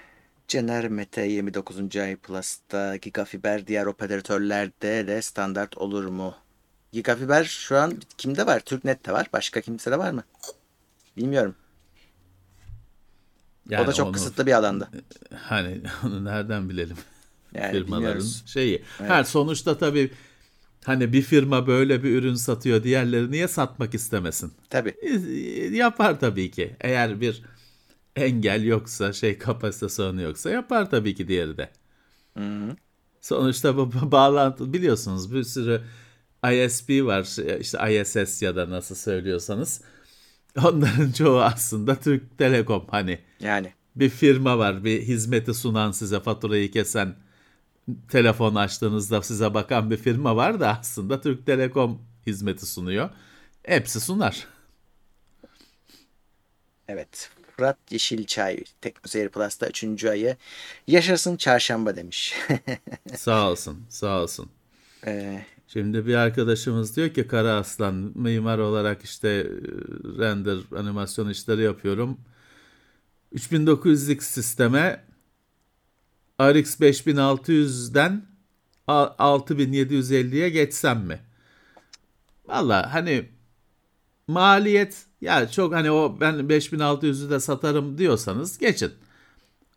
Cener 0.47 0.87
Mete 0.89 1.21
29. 1.21 1.95
ay 1.97 2.15
Plus'ta 2.15 2.95
Gigafiber 2.95 3.67
diğer 3.67 3.85
operatörlerde 3.85 5.07
de 5.07 5.21
standart 5.21 5.77
olur 5.77 6.05
mu? 6.05 6.35
Gigafiber 6.91 7.43
şu 7.43 7.77
an 7.77 7.93
kimde 8.17 8.45
var? 8.45 8.59
Türknet'te 8.59 9.11
var. 9.11 9.27
Başka 9.33 9.61
kimsede 9.61 9.99
var 9.99 10.11
mı? 10.11 10.23
Bilmiyorum. 11.17 11.55
o 13.69 13.73
Yani 13.73 13.87
da 13.87 13.93
çok 13.93 14.05
onu- 14.07 14.13
kısıtlı 14.13 14.45
bir 14.45 14.51
alanda. 14.51 14.89
Hani 15.35 15.81
onu 16.05 16.25
nereden 16.25 16.69
bilelim? 16.69 16.97
Yani 17.53 17.71
firmaların 17.71 17.97
bilmiyoruz. 17.97 18.43
şeyi. 18.45 18.83
Her 18.97 19.23
sonuçta 19.23 19.77
tabii 19.77 20.11
hani 20.83 21.13
bir 21.13 21.21
firma 21.21 21.67
böyle 21.67 22.03
bir 22.03 22.15
ürün 22.15 22.33
satıyor, 22.35 22.83
diğerleri 22.83 23.31
niye 23.31 23.47
satmak 23.47 23.93
istemesin? 23.93 24.53
Tabii. 24.69 24.93
E, 25.01 25.09
Yapar 25.77 26.19
tabii 26.19 26.51
ki. 26.51 26.75
Eğer 26.81 27.21
bir 27.21 27.43
engel 28.15 28.63
yoksa, 28.63 29.13
şey 29.13 29.37
kapasite 29.37 29.89
sorunu 29.89 30.21
yoksa 30.21 30.49
yapar 30.49 30.89
tabii 30.89 31.15
ki 31.15 31.27
diğeri 31.27 31.57
de. 31.57 31.69
Sonuçta 33.21 33.77
bu 33.77 33.91
bu 33.93 34.11
bağlantı 34.11 34.73
biliyorsunuz 34.73 35.33
bir 35.33 35.43
sürü 35.43 35.81
ISP 36.53 36.89
var 36.89 37.21
işte 37.59 38.01
ISS 38.01 38.41
ya 38.41 38.55
da 38.55 38.69
nasıl 38.69 38.95
söylüyorsanız. 38.95 39.81
Onların 40.63 41.11
çoğu 41.11 41.41
aslında 41.41 41.95
Türk 41.95 42.37
Telekom 42.37 42.85
hani 42.91 43.19
Yani. 43.39 43.73
bir 43.95 44.09
firma 44.09 44.57
var, 44.57 44.83
bir 44.85 45.01
hizmeti 45.01 45.53
sunan 45.53 45.91
size 45.91 46.19
faturayı 46.19 46.71
kesen 46.71 47.15
telefon 48.09 48.55
açtığınızda 48.55 49.21
size 49.21 49.53
bakan 49.53 49.91
bir 49.91 49.97
firma 49.97 50.35
var 50.35 50.59
da 50.59 50.77
aslında 50.79 51.21
Türk 51.21 51.45
Telekom 51.45 52.01
hizmeti 52.27 52.65
sunuyor. 52.65 53.09
Hepsi 53.63 54.01
sunar. 54.01 54.47
Evet. 56.87 57.29
Fırat 57.57 57.77
Yeşilçay 57.91 58.63
Teknoseyir 58.81 59.29
Plus'ta 59.29 59.67
3. 59.67 60.05
ayı 60.05 60.37
yaşasın 60.87 61.35
çarşamba 61.35 61.95
demiş. 61.95 62.35
Sağ 63.15 63.51
olsun, 63.51 63.85
sağ 63.89 64.21
olsun. 64.21 64.49
Ee, 65.05 65.45
Şimdi 65.67 66.05
bir 66.05 66.15
arkadaşımız 66.15 66.95
diyor 66.95 67.09
ki 67.09 67.27
Kara 67.27 67.53
Aslan 67.53 68.11
mimar 68.15 68.57
olarak 68.57 69.03
işte 69.03 69.29
e, 69.29 69.45
render 70.19 70.57
animasyon 70.77 71.29
işleri 71.29 71.61
yapıyorum. 71.61 72.17
3900'lik 73.35 74.23
sisteme 74.23 75.03
RX 76.41 76.79
5600'den 76.79 78.25
a- 78.87 79.15
6750'ye 79.19 80.49
geçsem 80.49 80.99
mi? 80.99 81.19
Valla 82.45 82.93
hani 82.93 83.29
maliyet 84.27 85.05
ya 85.21 85.51
çok 85.51 85.73
hani 85.73 85.91
o 85.91 86.17
ben 86.21 86.49
5600'ü 86.49 87.29
de 87.29 87.39
satarım 87.39 87.97
diyorsanız 87.97 88.57
geçin. 88.57 88.91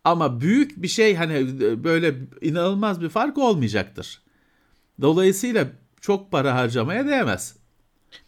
Ama 0.04 0.40
büyük 0.40 0.82
bir 0.82 0.88
şey 0.88 1.14
hani 1.14 1.60
böyle 1.84 2.14
inanılmaz 2.40 3.00
bir 3.00 3.08
fark 3.08 3.38
olmayacaktır. 3.38 4.22
Dolayısıyla 5.00 5.66
çok 6.00 6.32
para 6.32 6.54
harcamaya 6.54 7.06
değmez. 7.06 7.56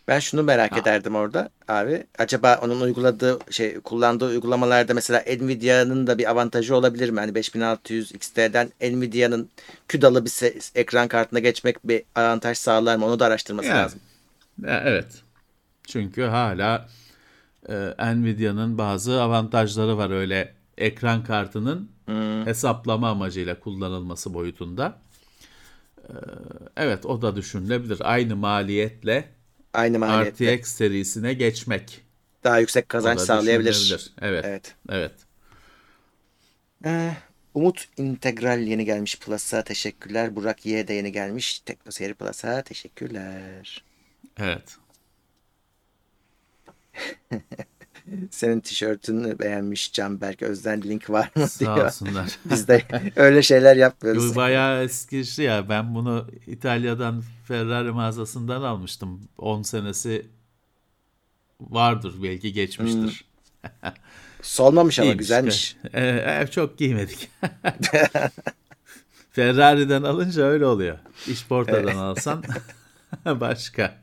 Ben 0.08 0.18
şunu 0.18 0.42
merak 0.42 0.76
ederdim 0.78 1.14
orada 1.14 1.50
abi. 1.68 2.04
Acaba 2.18 2.60
onun 2.62 2.80
uyguladığı 2.80 3.38
şey 3.50 3.80
kullandığı 3.80 4.26
uygulamalarda 4.26 4.94
mesela 4.94 5.24
Nvidia'nın 5.40 6.06
da 6.06 6.18
bir 6.18 6.30
avantajı 6.30 6.76
olabilir 6.76 7.10
mi? 7.10 7.20
Hani 7.20 7.34
5600 7.34 8.12
XT'den 8.12 8.72
Nvidia'nın 8.80 9.48
küdalı 9.88 10.24
bir 10.24 10.30
se- 10.30 10.70
ekran 10.74 11.08
kartına 11.08 11.38
geçmek 11.38 11.88
bir 11.88 12.02
avantaj 12.14 12.58
sağlar 12.58 12.96
mı? 12.96 13.06
Onu 13.06 13.20
da 13.20 13.26
araştırması 13.26 13.68
Yani. 13.68 13.78
lazım. 13.78 14.00
E, 14.64 14.70
Evet. 14.72 15.22
Çünkü 15.86 16.22
hala 16.22 16.88
e, 17.68 18.14
Nvidia'nın 18.14 18.78
bazı 18.78 19.22
avantajları 19.22 19.98
var 19.98 20.10
öyle 20.10 20.54
ekran 20.78 21.24
kartının 21.24 21.90
hesaplama 22.44 23.10
amacıyla 23.10 23.60
kullanılması 23.60 24.34
boyutunda. 24.34 24.98
Ee, 26.08 26.12
evet 26.76 27.06
o 27.06 27.22
da 27.22 27.36
düşünülebilir. 27.36 27.98
Aynı 28.04 28.36
maliyetle 28.36 29.28
Aynı 29.74 29.98
maliyetle 29.98 30.56
RTX 30.56 30.68
serisine 30.68 31.34
geçmek. 31.34 32.02
daha 32.44 32.58
yüksek 32.58 32.88
kazanç 32.88 33.20
sağlayabilir. 33.20 34.12
Evet. 34.20 34.44
Evet. 34.44 34.74
Evet. 34.88 35.12
Ee, 36.84 37.12
Umut 37.54 37.88
Integral 37.96 38.60
yeni 38.60 38.84
gelmiş 38.84 39.18
Plus'a 39.18 39.64
teşekkürler. 39.64 40.36
Burak 40.36 40.66
Y 40.66 40.88
de 40.88 40.94
yeni 40.94 41.12
gelmiş 41.12 41.60
Teknoseyir 41.60 42.14
Plus'a 42.14 42.62
teşekkürler. 42.62 43.84
Evet. 44.38 44.76
Senin 48.30 48.60
tişörtünü 48.60 49.38
beğenmiş 49.38 49.92
Canberk 49.92 50.42
Özden 50.42 50.82
link 50.82 51.10
var 51.10 51.30
mı 51.34 51.48
Sağ 51.48 51.76
diyor. 51.76 51.86
olsunlar. 51.86 52.38
Biz 52.44 52.68
de 52.68 52.84
öyle 53.16 53.42
şeyler 53.42 53.76
yapmıyoruz. 53.76 54.32
Bu 54.32 54.36
bayağı 54.36 54.84
eski 54.84 55.24
şey 55.24 55.44
ya. 55.44 55.68
Ben 55.68 55.94
bunu 55.94 56.26
İtalya'dan 56.46 57.22
Ferrari 57.44 57.92
mağazasından 57.92 58.62
almıştım. 58.62 59.20
10 59.38 59.62
senesi 59.62 60.26
vardır 61.60 62.14
belki 62.22 62.52
geçmiştir. 62.52 63.24
Solmamış 64.42 64.98
ama 64.98 65.12
güzelmiş. 65.12 65.76
Ee, 65.92 66.06
e, 66.42 66.46
çok 66.50 66.78
giymedik. 66.78 67.30
Ferrari'den 69.30 70.02
alınca 70.02 70.42
öyle 70.42 70.66
oluyor. 70.66 70.98
İşportadan 71.26 71.96
alsan 71.96 72.44
başka. 73.24 73.98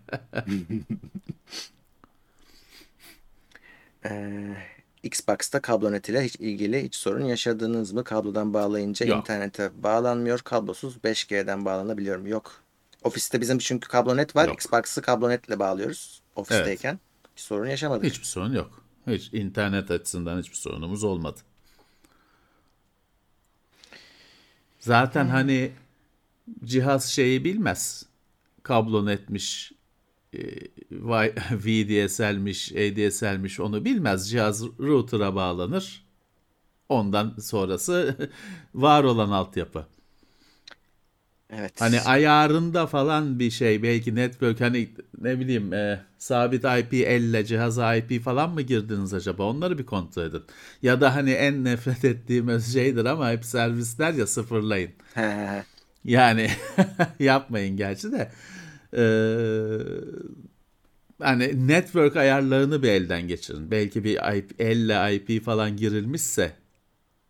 Ee, 4.09 4.55
Xbox'ta 5.03 5.61
kablonet 5.61 6.09
ile 6.09 6.23
hiç 6.23 6.35
ilgili 6.35 6.83
hiç 6.83 6.95
sorun 6.95 7.25
yaşadınız 7.25 7.91
mı? 7.91 8.03
Kablodan 8.03 8.53
bağlayınca 8.53 9.05
Yok. 9.05 9.17
internete 9.17 9.71
bağlanmıyor. 9.83 10.39
Kablosuz 10.39 10.97
5G'den 10.97 11.65
bağlanabiliyor 11.65 12.17
mu? 12.17 12.29
Yok. 12.29 12.61
Ofiste 13.03 13.41
bizim 13.41 13.57
çünkü 13.57 13.87
kablonet 13.87 14.35
var. 14.35 14.47
Yok. 14.47 14.55
Xbox'ı 14.55 15.01
kablonetle 15.01 15.59
bağlıyoruz 15.59 16.21
ofisteyken. 16.35 16.99
Hiç 17.35 17.43
sorun 17.43 17.67
yaşamadık. 17.67 18.03
Hiçbir 18.03 18.25
sorun 18.25 18.53
yok. 18.53 18.83
Hiç 19.07 19.33
internet 19.33 19.91
açısından 19.91 20.39
hiçbir 20.39 20.55
sorunumuz 20.55 21.03
olmadı. 21.03 21.39
Zaten 24.79 25.27
hani 25.27 25.71
cihaz 26.65 27.05
şeyi 27.05 27.43
bilmez. 27.43 28.05
Kablo 28.63 29.05
netmiş, 29.05 29.71
e, 29.71 29.74
Vi- 29.74 29.74
VDSL'miş, 31.51 32.71
ADSL'miş 32.75 33.59
onu 33.59 33.85
bilmez. 33.85 34.29
Cihaz 34.29 34.63
router'a 34.63 35.35
bağlanır. 35.35 36.05
Ondan 36.89 37.35
sonrası 37.39 38.15
var 38.75 39.03
olan 39.03 39.29
altyapı. 39.29 39.85
Evet. 41.49 41.81
Hani 41.81 42.01
ayarında 42.01 42.87
falan 42.87 43.39
bir 43.39 43.51
şey 43.51 43.83
belki 43.83 44.15
network 44.15 44.61
hani 44.61 44.89
ne 45.21 45.39
bileyim 45.39 45.73
e, 45.73 46.01
sabit 46.17 46.63
IP 46.63 46.93
elle 46.93 47.45
cihaza 47.45 47.95
IP 47.95 48.23
falan 48.23 48.49
mı 48.53 48.61
girdiniz 48.61 49.13
acaba 49.13 49.43
onları 49.43 49.77
bir 49.77 49.85
kontrol 49.85 50.23
edin. 50.23 50.43
Ya 50.81 51.01
da 51.01 51.15
hani 51.15 51.31
en 51.31 51.63
nefret 51.63 52.05
ettiğimiz 52.05 52.73
şeydir 52.73 53.05
ama 53.05 53.31
hep 53.31 53.45
servisler 53.45 54.13
ya 54.13 54.27
sıfırlayın. 54.27 54.91
Yani 56.05 56.49
yapmayın 57.19 57.77
gerçi 57.77 58.11
de. 58.11 58.31
Ee, 58.95 59.77
hani 61.19 61.67
network 61.67 62.15
ayarlarını 62.15 62.83
bir 62.83 62.89
elden 62.89 63.27
geçirin. 63.27 63.71
Belki 63.71 64.03
bir 64.03 64.35
IP, 64.37 64.61
elle 64.61 65.15
IP 65.15 65.45
falan 65.45 65.77
girilmişse 65.77 66.51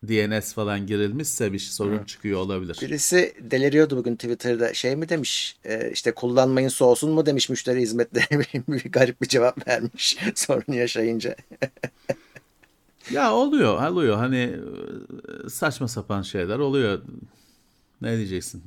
DNS 0.07 0.53
falan 0.53 0.87
girilmişse 0.87 1.53
bir 1.53 1.59
sorun 1.59 2.03
çıkıyor 2.03 2.39
olabilir. 2.39 2.77
Birisi 2.81 3.33
deliriyordu 3.41 3.97
bugün 3.97 4.15
Twitter'da. 4.15 4.73
Şey 4.73 4.95
mi 4.95 5.09
demiş? 5.09 5.57
e, 5.65 5.91
işte 5.91 6.11
kullanmayın 6.11 6.69
soğusun 6.69 7.11
mu 7.11 7.25
demiş 7.25 7.49
müşteri 7.49 7.81
hizmetleri. 7.81 8.45
bir 8.67 8.91
garip 8.91 9.21
bir 9.21 9.27
cevap 9.27 9.67
vermiş. 9.67 10.17
Sorun 10.35 10.73
yaşayınca. 10.73 11.35
Ya 13.11 13.33
oluyor, 13.33 13.87
oluyor. 13.87 14.17
Hani 14.17 14.59
e, 15.45 15.49
saçma 15.49 15.87
sapan 15.87 16.21
şeyler 16.21 16.59
oluyor. 16.59 17.01
Ne 18.01 18.17
diyeceksin? 18.17 18.63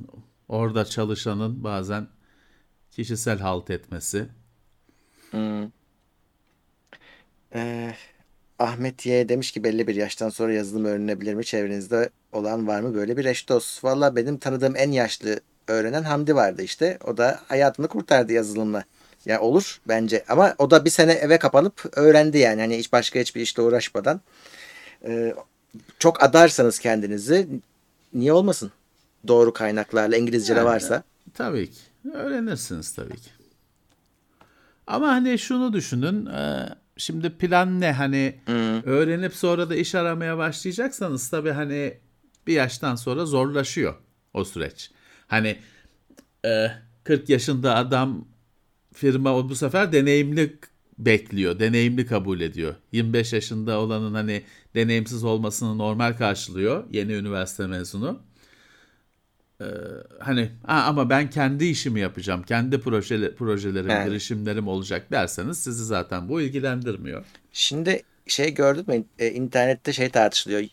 Orada 0.47 0.85
çalışanın 0.85 1.63
bazen 1.63 2.07
kişisel 2.99 3.39
halt 3.39 3.69
etmesi. 3.69 4.25
Ee, 7.55 7.93
Ahmet 8.59 9.05
Y 9.05 9.29
demiş 9.29 9.51
ki 9.51 9.63
belli 9.63 9.87
bir 9.87 9.95
yaştan 9.95 10.29
sonra 10.29 10.53
yazılım 10.53 10.85
öğrenebilir 10.85 11.33
mi? 11.33 11.45
Çevrenizde 11.45 12.09
olan 12.31 12.67
var 12.67 12.81
mı 12.81 12.95
böyle 12.95 13.17
bir 13.17 13.25
eş 13.25 13.49
dost? 13.49 13.83
Valla 13.83 14.15
benim 14.15 14.37
tanıdığım 14.37 14.75
en 14.75 14.91
yaşlı 14.91 15.39
öğrenen 15.67 16.03
Hamdi 16.03 16.35
vardı 16.35 16.61
işte. 16.61 16.97
O 17.07 17.17
da 17.17 17.39
hayatını 17.47 17.87
kurtardı 17.87 18.33
yazılımla. 18.33 18.83
Ya 19.25 19.41
olur 19.41 19.81
bence 19.87 20.23
ama 20.29 20.55
o 20.57 20.71
da 20.71 20.85
bir 20.85 20.89
sene 20.89 21.11
eve 21.11 21.39
kapanıp 21.39 21.85
öğrendi 21.97 22.37
yani. 22.37 22.61
Hani 22.61 22.77
hiç 22.77 22.91
başka 22.91 23.19
hiçbir 23.19 23.41
işle 23.41 23.61
uğraşmadan. 23.61 24.21
Ee, 25.05 25.33
çok 25.99 26.23
adarsanız 26.23 26.79
kendinizi 26.79 27.47
niye 28.13 28.33
olmasın? 28.33 28.71
Doğru 29.27 29.53
kaynaklarla 29.53 30.17
İngilizce 30.17 30.55
de 30.55 30.59
Yani, 30.59 30.67
varsa. 30.67 31.03
Tabii 31.33 31.71
ki. 31.71 31.88
Öğrenirsiniz 32.13 32.93
tabii 32.95 33.15
ki. 33.17 33.29
Ama 34.87 35.07
hani 35.07 35.39
şunu 35.39 35.73
düşünün. 35.73 36.25
e, 36.25 36.69
Şimdi 36.97 37.29
plan 37.29 37.81
ne? 37.81 37.91
Hani 37.91 38.39
öğrenip 38.85 39.35
sonra 39.35 39.69
da 39.69 39.75
iş 39.75 39.95
aramaya 39.95 40.37
başlayacaksanız 40.37 41.29
tabii 41.29 41.51
hani 41.51 41.97
bir 42.47 42.53
yaştan 42.53 42.95
sonra 42.95 43.25
zorlaşıyor 43.25 43.95
o 44.33 44.45
süreç. 44.45 44.91
Hani 45.27 45.57
e, 46.45 46.67
40 47.03 47.29
yaşında 47.29 47.75
adam 47.75 48.27
firma 48.93 49.49
bu 49.49 49.55
sefer 49.55 49.91
deneyimli 49.91 50.59
bekliyor. 50.97 51.59
Deneyimli 51.59 52.05
kabul 52.05 52.41
ediyor. 52.41 52.75
25 52.91 53.33
yaşında 53.33 53.79
olanın 53.79 54.13
hani 54.13 54.43
deneyimsiz 54.75 55.23
olmasını 55.23 55.77
normal 55.77 56.13
karşılıyor. 56.13 56.83
Yeni 56.91 57.13
üniversite 57.13 57.67
mezunu. 57.67 58.19
Ee, 59.61 59.65
hani 60.19 60.49
"Aa, 60.67 60.81
ama 60.83 61.09
ben 61.09 61.29
kendi 61.29 61.65
işimi 61.65 61.99
yapacağım. 61.99 62.43
Kendi 62.43 62.81
projele, 62.81 63.35
projelerim, 63.35 63.89
Evet. 63.89 64.07
girişimlerim 64.07 64.67
olacak 64.67 65.11
derseniz 65.11 65.57
sizi 65.57 65.85
zaten 65.85 66.29
bu 66.29 66.41
ilgilendirmiyor. 66.41 67.25
Şimdi 67.53 68.03
şey 68.27 68.53
gördün 68.53 68.83
mü? 68.87 69.03
E, 69.19 69.31
internette 69.31 69.93
şey 69.93 70.09
tartışılıyor. 70.09 70.63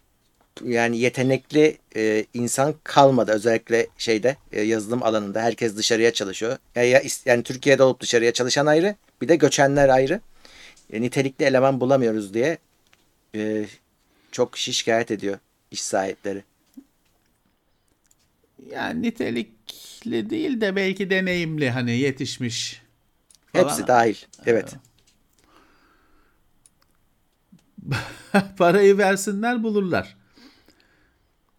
Yani 0.65 0.99
yetenekli 0.99 1.79
e, 1.97 2.25
insan 2.35 2.75
kalmadı 2.85 3.33
özellikle 3.33 3.87
şeyde 3.99 4.37
e, 4.53 4.63
yazılım 4.63 5.03
alanında. 5.03 5.43
Herkes 5.43 5.77
dışarıya 5.77 6.13
çalışıyor. 6.13 6.57
Ya, 6.75 6.83
ya 6.83 7.03
yani 7.25 7.43
Türkiye'de 7.43 7.83
olup 7.83 8.01
dışarıya 8.01 8.33
çalışan 8.33 8.67
ayrı, 8.67 8.95
bir 9.23 9.29
de 9.29 9.37
göçenler 9.37 9.89
ayrı. 9.89 10.21
E, 10.93 11.01
nitelikli 11.01 11.45
eleman 11.45 11.81
bulamıyoruz 11.81 12.35
diye 12.35 12.59
e, 13.35 13.67
çok 14.33 14.53
kişi 14.53 14.73
şikayet 14.75 15.11
ediyor 15.11 15.39
iş 15.71 15.83
sahipleri. 15.83 16.45
Yani 18.73 19.03
nitelikli 19.03 20.31
değil 20.31 20.61
de 20.61 20.77
belki 20.77 21.11
deneyimli 21.11 21.71
hani 21.71 21.99
yetişmiş 21.99 22.83
falan. 23.53 23.65
Hepsi 23.65 23.87
dahil. 23.87 24.17
Evet. 24.47 24.77
Parayı 28.59 28.99
versinler 28.99 29.63
bulurlar. 29.63 30.17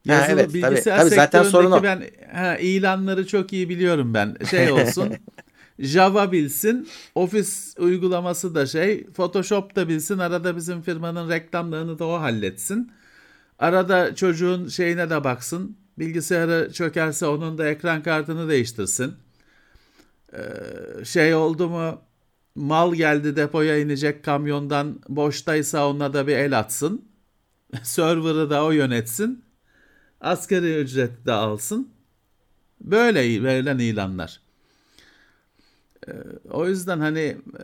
Ha, 0.08 0.14
Yazılı 0.14 0.32
evet, 0.32 0.46
tabii. 0.46 0.54
bilgisayar 0.54 0.98
Tabii, 0.98 1.10
zaten 1.10 1.44
sektöründeki 1.44 1.52
sorun 1.52 1.72
o. 1.72 1.84
ben 1.84 2.04
ha, 2.34 2.58
ilanları 2.58 3.28
çok 3.28 3.54
iyi 3.54 3.70
biliyorum 3.70 4.14
ben. 4.14 4.38
Şey 4.50 4.72
olsun. 4.72 5.14
Java 5.80 6.32
bilsin, 6.32 6.88
ofis 7.16 7.76
uygulaması 7.80 8.56
da 8.56 8.66
şey, 8.66 9.06
Photoshop 9.06 9.76
da 9.76 9.88
bilsin, 9.88 10.18
arada 10.18 10.56
bizim 10.56 10.82
firmanın 10.82 11.30
reklamlarını 11.30 12.00
da 12.00 12.06
o 12.06 12.20
halletsin. 12.20 12.92
Arada 13.60 14.16
çocuğun 14.16 14.68
şeyine 14.68 15.10
de 15.10 15.24
baksın, 15.24 15.78
bilgisayarı 16.00 16.74
çökerse 16.74 17.26
onun 17.26 17.58
da 17.58 17.68
ekran 17.68 18.04
kartını 18.04 18.50
değiştirsin. 18.50 19.14
Ee, 20.34 21.06
şey 21.06 21.36
oldu 21.36 21.70
mu, 21.70 22.02
mal 22.56 22.94
geldi 22.94 23.36
depoya 23.36 23.78
inecek 23.78 24.24
kamyondan 24.26 25.00
boştaysa 25.10 25.88
ona 25.88 26.14
da 26.14 26.28
bir 26.28 26.38
el 26.38 26.60
atsın. 26.60 27.06
Server'ı 27.84 28.50
da 28.50 28.66
o 28.66 28.72
yönetsin. 28.72 29.44
Asgari 30.22 30.76
ücret 30.78 31.26
de 31.26 31.32
alsın. 31.32 31.90
Böyle 32.82 33.44
verilen 33.44 33.78
ilanlar. 33.80 34.42
Ee, 36.08 36.12
O 36.52 36.68
yüzden 36.68 37.00
hani 37.00 37.38
e, 37.60 37.64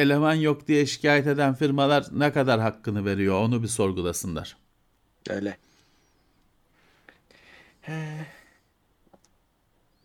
eleman 0.00 0.34
yok 0.34 0.68
diye 0.68 0.86
şikayet 0.86 1.26
eden 1.26 1.54
firmalar 1.54 2.06
ne 2.12 2.32
kadar 2.32 2.60
hakkını 2.60 3.04
veriyor 3.04 3.34
onu 3.34 3.62
bir 3.62 3.68
sorgulasınlar. 3.68 4.56
Öyle. 5.30 5.56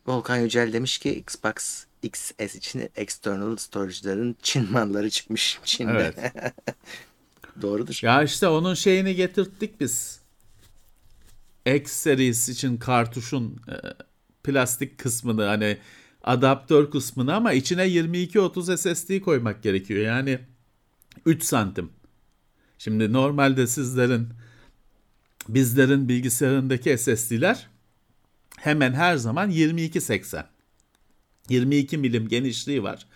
Volkan 0.07 0.37
Yücel 0.37 0.73
demiş 0.73 0.97
ki 0.97 1.13
Xbox 1.13 1.85
XS 2.03 2.55
için 2.55 2.89
external 2.95 3.55
storage'ların 3.55 4.35
Çin 4.41 4.71
malları 4.71 5.09
çıkmış 5.09 5.59
Çin'de. 5.63 6.13
Evet. 6.17 6.33
Doğrudur. 7.61 7.99
Ya 8.01 8.23
işte 8.23 8.47
onun 8.47 8.73
şeyini 8.73 9.15
getirttik 9.15 9.79
biz. 9.79 10.21
X 11.65 11.91
serisi 11.91 12.51
için 12.51 12.77
kartuşun 12.77 13.61
e, 13.67 13.73
plastik 14.43 14.97
kısmını 14.97 15.43
hani 15.43 15.77
adaptör 16.23 16.91
kısmını 16.91 17.35
ama 17.35 17.53
içine 17.53 17.87
2230 17.87 18.81
SSD 18.81 19.19
koymak 19.19 19.63
gerekiyor. 19.63 19.99
Yani 20.05 20.39
3 21.25 21.43
santim. 21.43 21.89
Şimdi 22.77 23.13
normalde 23.13 23.67
sizlerin 23.67 24.29
bizlerin 25.49 26.09
bilgisayarındaki 26.09 26.97
SSD'ler 26.97 27.70
hemen 28.61 28.93
her 28.93 29.15
zaman 29.15 29.49
2280. 29.49 30.45
22 31.49 31.97
milim 31.97 32.27
genişliği 32.27 32.83
var. 32.83 33.07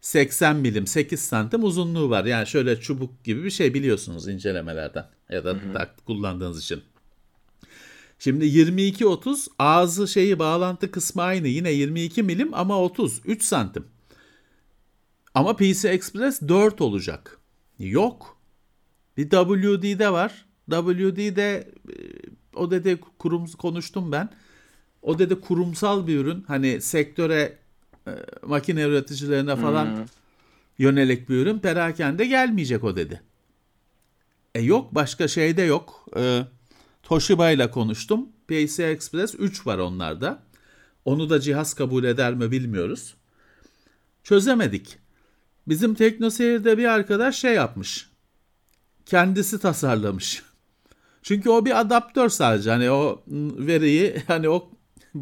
80 0.00 0.56
milim 0.56 0.86
8 0.86 1.20
santim 1.20 1.64
uzunluğu 1.64 2.10
var. 2.10 2.24
Yani 2.24 2.46
şöyle 2.46 2.80
çubuk 2.80 3.24
gibi 3.24 3.44
bir 3.44 3.50
şey 3.50 3.74
biliyorsunuz 3.74 4.28
incelemelerden 4.28 5.06
ya 5.30 5.44
da 5.44 5.74
da 5.74 5.94
kullandığınız 6.06 6.62
için. 6.62 6.82
Şimdi 8.18 8.44
22-30 8.44 9.46
ağzı 9.58 10.08
şeyi 10.08 10.38
bağlantı 10.38 10.90
kısmı 10.90 11.22
aynı. 11.22 11.48
Yine 11.48 11.70
22 11.72 12.22
milim 12.22 12.54
ama 12.54 12.82
30. 12.82 13.20
3 13.24 13.42
santim. 13.42 13.86
Ama 15.34 15.56
PC 15.56 15.88
Express 15.88 16.42
4 16.42 16.80
olacak. 16.80 17.38
Yok. 17.78 18.38
Bir 19.16 19.30
WD'de 19.30 20.12
var. 20.12 20.46
WD'de 20.70 21.72
e, 21.88 21.94
o 22.54 22.70
dedi 22.70 23.00
kurum 23.18 23.46
konuştum 23.46 24.12
ben. 24.12 24.30
O 25.02 25.18
dedi 25.18 25.40
kurumsal 25.40 26.06
bir 26.06 26.18
ürün. 26.18 26.44
Hani 26.46 26.80
sektöre 26.80 27.58
e, 28.06 28.10
makine 28.46 28.82
üreticilerine 28.82 29.56
falan 29.56 29.84
Hmm. 29.86 30.04
yönelik 30.78 31.28
bir 31.28 31.34
ürün. 31.34 31.58
Perakende 31.58 32.24
gelmeyecek 32.26 32.84
o 32.84 32.96
dedi. 32.96 33.22
E 34.54 34.60
yok 34.60 34.94
başka 34.94 35.28
şey 35.28 35.56
de 35.56 35.62
yok. 35.62 36.06
E, 36.16 36.42
Toshiba 37.02 37.50
ile 37.50 37.70
konuştum. 37.70 38.28
PCI 38.48 38.82
Express 38.82 39.34
3 39.38 39.66
var 39.66 39.78
onlarda. 39.78 40.42
Onu 41.04 41.30
da 41.30 41.40
cihaz 41.40 41.74
kabul 41.74 42.04
eder 42.04 42.34
mi 42.34 42.50
bilmiyoruz. 42.50 43.14
Çözemedik. 44.24 44.98
Bizim 45.68 45.94
TeknoSeyir'de 45.94 46.78
bir 46.78 46.84
arkadaş 46.84 47.36
şey 47.38 47.54
yapmış. 47.54 48.10
Kendisi 49.06 49.58
tasarlamış. 49.60 50.42
Çünkü 51.22 51.50
o 51.50 51.64
bir 51.64 51.80
adaptör 51.80 52.28
sadece. 52.28 52.70
Hani 52.70 52.90
o 52.90 53.22
veriyi, 53.58 54.22
hani 54.26 54.48
o 54.48 54.70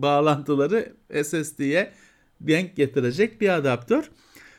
bağlantıları 0.03 0.93
SSD'ye 1.25 1.93
denk 2.41 2.77
getirecek 2.77 3.41
bir 3.41 3.49
adaptör. 3.49 4.11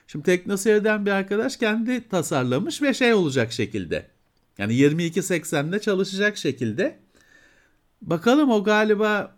Şimdi 0.07 0.25
TeknoSeyir'den 0.25 1.05
bir 1.05 1.11
arkadaş 1.11 1.57
kendi 1.57 2.09
tasarlamış 2.09 2.81
ve 2.81 2.93
şey 2.93 3.13
olacak 3.13 3.51
şekilde. 3.51 4.07
Yani 4.57 4.73
2280'de 4.73 5.79
çalışacak 5.79 6.37
şekilde. 6.37 6.99
Bakalım 8.01 8.51
o 8.51 8.63
galiba 8.63 9.37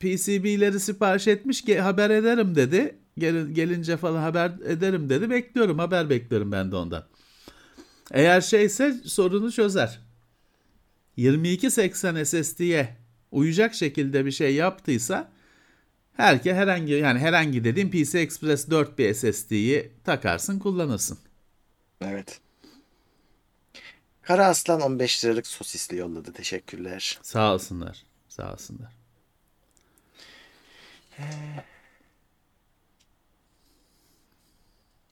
PCB'leri 0.00 0.80
sipariş 0.80 1.28
etmiş 1.28 1.62
ki 1.62 1.80
haber 1.80 2.10
ederim 2.10 2.54
dedi. 2.54 2.96
Gel, 3.18 3.46
gelince 3.46 3.96
falan 3.96 4.22
haber 4.22 4.52
ederim 4.66 5.10
dedi. 5.10 5.30
Bekliyorum 5.30 5.78
haber 5.78 6.10
bekliyorum 6.10 6.52
ben 6.52 6.72
de 6.72 6.76
ondan. 6.76 7.04
Eğer 8.10 8.40
şeyse 8.40 8.92
sorunu 9.04 9.52
çözer. 9.52 10.00
2280 11.16 12.24
SSD'ye 12.24 12.96
uyacak 13.30 13.74
şekilde 13.74 14.26
bir 14.26 14.30
şey 14.30 14.54
yaptıysa 14.54 15.32
herke 16.20 16.54
herhangi 16.54 16.92
yani 16.92 17.18
herhangi 17.18 17.64
dediğim 17.64 17.90
PC 17.90 18.18
Express 18.18 18.70
4 18.70 18.98
bir 18.98 19.14
SSD'yi 19.14 19.92
takarsın 20.04 20.58
kullanırsın. 20.58 21.18
Evet. 22.00 22.40
Kara 24.22 24.46
Aslan 24.46 24.80
15 24.80 25.24
liralık 25.24 25.46
sosisli 25.46 25.96
yolladı. 25.96 26.32
Teşekkürler. 26.32 27.18
Sağ 27.22 27.54
olsunlar. 27.54 28.04
Sağ 28.28 28.52
olsunlar. 28.52 28.92
Ee, 31.18 31.22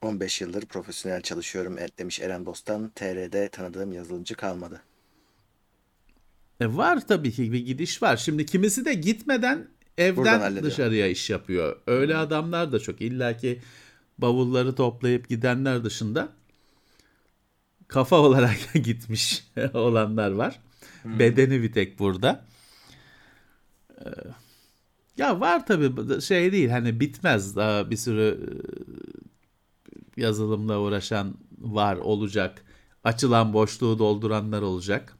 15 0.02 0.40
yıldır 0.40 0.66
profesyonel 0.66 1.22
çalışıyorum 1.22 1.78
e- 1.78 1.88
demiş 1.98 2.20
Eren 2.20 2.46
Bostan. 2.46 2.90
TR'de 2.94 3.48
tanıdığım 3.48 3.92
yazılımcı 3.92 4.34
kalmadı. 4.34 4.82
E 6.60 6.76
var 6.76 7.06
tabii 7.06 7.32
ki 7.32 7.52
bir 7.52 7.66
gidiş 7.66 8.02
var. 8.02 8.16
Şimdi 8.16 8.46
kimisi 8.46 8.84
de 8.84 8.94
gitmeden 8.94 9.68
evden 9.98 10.62
dışarıya 10.62 11.06
iş 11.06 11.30
yapıyor. 11.30 11.76
Öyle 11.86 12.16
adamlar 12.16 12.72
da 12.72 12.78
çok. 12.78 13.00
İlla 13.00 13.36
ki 13.36 13.60
bavulları 14.18 14.74
toplayıp 14.74 15.28
gidenler 15.28 15.84
dışında 15.84 16.28
kafa 17.88 18.16
olarak 18.20 18.58
gitmiş 18.74 19.44
olanlar 19.74 20.30
var. 20.30 20.60
Bedeni 21.04 21.62
bir 21.62 21.72
tek 21.72 21.98
burada. 21.98 22.44
Ee, 24.00 24.08
Ya 25.16 25.40
var 25.40 25.66
tabii 25.66 26.20
şey 26.20 26.52
değil 26.52 26.68
hani 26.68 27.00
bitmez 27.00 27.56
daha 27.56 27.90
bir 27.90 27.96
sürü 27.96 28.40
e, 30.16 30.20
yazılımla 30.20 30.78
uğraşan 30.80 31.34
var 31.58 31.96
olacak. 31.96 32.64
Açılan 33.04 33.52
boşluğu 33.52 33.98
dolduranlar 33.98 34.62
olacak. 34.62 35.17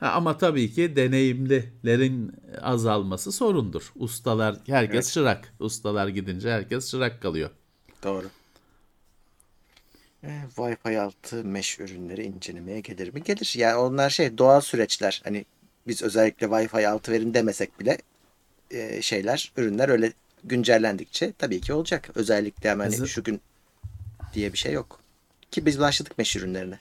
Ama 0.00 0.38
tabii 0.38 0.70
ki 0.72 0.96
deneyimlilerin 0.96 2.32
azalması 2.60 3.32
sorundur. 3.32 3.92
Ustalar 3.96 4.56
herkes 4.66 4.94
Evet. 4.94 5.12
çırak. 5.12 5.54
Ustalar 5.60 6.08
gidince 6.08 6.50
herkes 6.50 6.90
çırak 6.90 7.22
kalıyor. 7.22 7.50
Doğru. 8.02 8.30
E, 10.22 10.28
Wi-Fi 10.56 11.00
altı 11.00 11.44
mesh 11.44 11.80
ürünleri 11.80 12.22
incelemeye 12.24 12.80
gelir 12.80 13.14
mi? 13.14 13.22
Gelir. 13.22 13.54
Yani 13.56 13.76
onlar 13.76 14.10
şey 14.10 14.38
doğal 14.38 14.60
süreçler. 14.60 15.20
Hani 15.24 15.44
biz 15.86 16.02
özellikle 16.02 16.46
Wi-Fi 16.46 16.88
altı 16.88 17.12
verin 17.12 17.34
demesek 17.34 17.80
bile 17.80 17.98
e, 18.70 19.02
şeyler, 19.02 19.52
ürünler 19.56 19.88
öyle 19.88 20.12
güncellendikçe 20.44 21.32
tabii 21.38 21.60
ki 21.60 21.72
olacak. 21.72 22.10
Özellikle 22.14 22.70
hemen 22.70 22.90
hani 22.90 23.08
şu 23.08 23.24
gün 23.24 23.40
diye 24.34 24.52
bir 24.52 24.58
şey 24.58 24.72
yok. 24.72 25.00
Ki 25.50 25.66
biz 25.66 25.80
başladık 25.80 26.18
mesh 26.18 26.36
ürünlerine. 26.36 26.78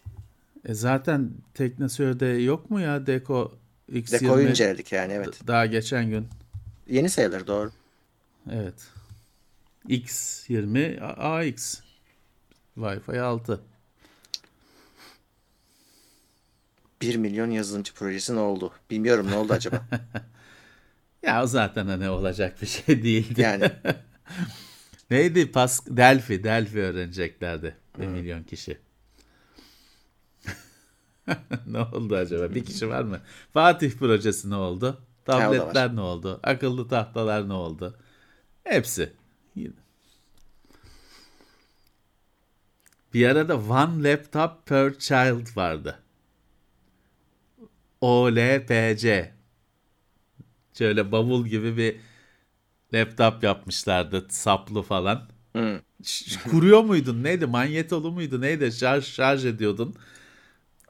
E 0.67 0.73
zaten 0.73 1.31
Teknoseyir'de 1.53 2.25
yok 2.25 2.69
mu 2.69 2.79
ya 2.79 3.07
Deco 3.07 3.57
X20? 3.91 4.11
Dekoyu 4.11 4.49
inceledik 4.49 4.91
yani 4.91 5.13
evet. 5.13 5.39
Daha 5.47 5.65
geçen 5.65 6.09
gün. 6.09 6.27
Yeni 6.89 7.09
sayılır 7.09 7.47
doğru. 7.47 7.71
Evet. 8.51 8.87
X20 9.89 11.01
A- 11.01 11.35
AX. 11.37 11.81
Wi-Fi 12.77 13.19
6. 13.21 13.61
1 17.01 17.15
milyon 17.15 17.51
yazılımcı 17.51 17.93
projesi 17.93 18.35
ne 18.35 18.39
oldu? 18.39 18.73
Bilmiyorum 18.91 19.27
ne 19.31 19.35
oldu 19.35 19.53
acaba? 19.53 19.85
Ya 21.23 21.43
o 21.43 21.47
zaten 21.47 21.87
hani 21.87 22.09
olacak 22.09 22.61
bir 22.61 22.67
şey 22.67 23.03
değildi. 23.03 23.41
Yani 23.41 23.71
Neydi? 25.11 25.51
Pas 25.51 25.85
Delphi. 25.87 26.43
Delphi 26.43 26.79
öğreneceklerdi. 26.79 27.75
Bir 27.99 28.07
milyon 28.07 28.43
kişi. 28.43 28.77
ne 31.67 31.79
oldu 31.79 32.15
acaba? 32.15 32.55
Bir 32.55 32.65
kişi 32.65 32.89
var 32.89 33.01
mı? 33.03 33.19
Fatih 33.53 33.91
projesi 33.91 34.49
ne 34.49 34.55
oldu? 34.55 35.01
Tabletler 35.25 35.95
ne 35.95 36.01
oldu? 36.01 36.39
Akıllı 36.43 36.87
tahtalar 36.87 37.49
ne 37.49 37.53
oldu? 37.53 37.97
Hepsi. 38.63 39.13
Bir 43.13 43.25
arada 43.29 43.57
One 43.57 44.03
Laptop 44.11 44.65
Per 44.65 44.99
Child 44.99 45.57
vardı. 45.57 45.99
OLPC. 48.01 49.33
Şöyle 50.77 51.11
bavul 51.11 51.45
gibi 51.47 51.77
bir 51.77 51.95
laptop 52.93 53.43
yapmışlardı 53.43 54.25
saplı 54.29 54.81
falan. 54.81 55.29
Ş- 56.03 56.49
Kuruyor 56.49 56.81
muydun 56.83 57.23
neydi 57.23 57.45
manyetolu 57.45 58.11
muydu 58.11 58.41
neydi 58.41 58.71
şarj, 58.71 59.05
şarj 59.05 59.45
ediyordun. 59.45 59.95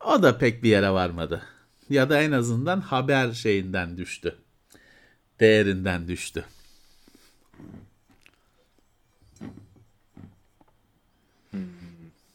O 0.06 0.24
da 0.24 0.38
pek 0.38 0.64
bir 0.64 0.70
yere 0.70 0.92
varmadı. 0.92 1.42
Ya 1.90 2.10
da 2.10 2.22
en 2.22 2.32
azından 2.32 2.82
haber 2.82 3.34
şeyinden 3.34 3.98
düştü. 3.98 4.38
Değerinden 5.40 6.08
düştü. 6.08 6.46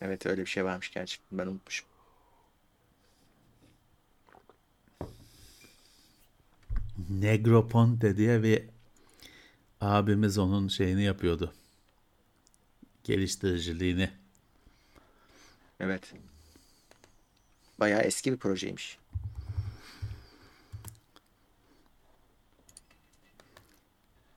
evet 0.01 0.27
öyle 0.27 0.40
bir 0.40 0.51
şey 0.51 0.64
varmış 0.64 0.90
gerçekten 0.90 1.38
ben 1.38 1.46
unutmuşum. 1.46 1.88
Negroponte 7.09 8.16
diye 8.16 8.42
bir 8.42 8.62
abimiz 9.81 10.38
onun 10.38 10.68
şeyini 10.68 11.03
yapıyordu. 11.03 11.55
Geliştiriciliğini. 13.05 14.11
Evet. 15.81 16.14
Bayağı 17.83 18.01
eski 18.03 18.33
bir 18.33 18.37
projeymiş. 18.37 18.99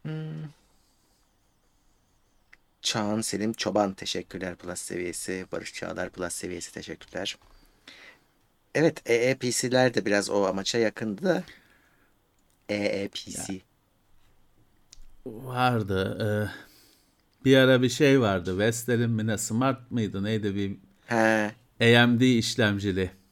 Hmm. 0.02 0.14
Çağan 2.82 3.22
Selim 3.22 3.54
Çoban 3.54 3.94
teşekkürler 3.94 4.56
Plus 4.56 4.80
seviyesi. 4.80 5.46
Barış 5.52 5.74
Çağlar 5.74 6.10
Plus 6.10 6.34
seviyesi 6.34 6.74
teşekkürler. 6.74 7.38
Evet 8.76 9.10
EEPC'ler 9.10 9.94
de 9.94 10.06
biraz 10.06 10.30
o 10.30 10.46
amaça 10.46 10.78
yakındı 10.78 11.24
da. 11.24 11.44
EEPC. 12.70 13.62
Vardı. 15.26 16.18
e, 16.22 16.28
bir 17.46 17.58
ara 17.58 17.82
bir 17.82 17.90
şey 17.90 18.22
vardı. 18.22 18.60
Vestel'in 18.60 19.12
mi 19.12 19.28
ne 19.28 19.38
Smart 19.38 19.92
mıydı 19.92 20.24
neydi 20.24 20.56
bir 20.56 20.78
He. 21.06 21.52
AMD 21.82 22.22
işlemcili 22.22 23.25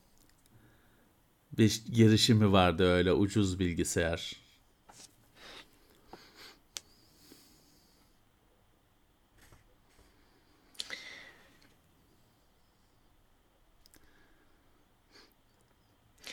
bir 1.57 1.81
girişimi 1.93 2.51
vardı 2.51 2.83
öyle 2.83 3.13
ucuz 3.13 3.59
bilgisayar. 3.59 4.43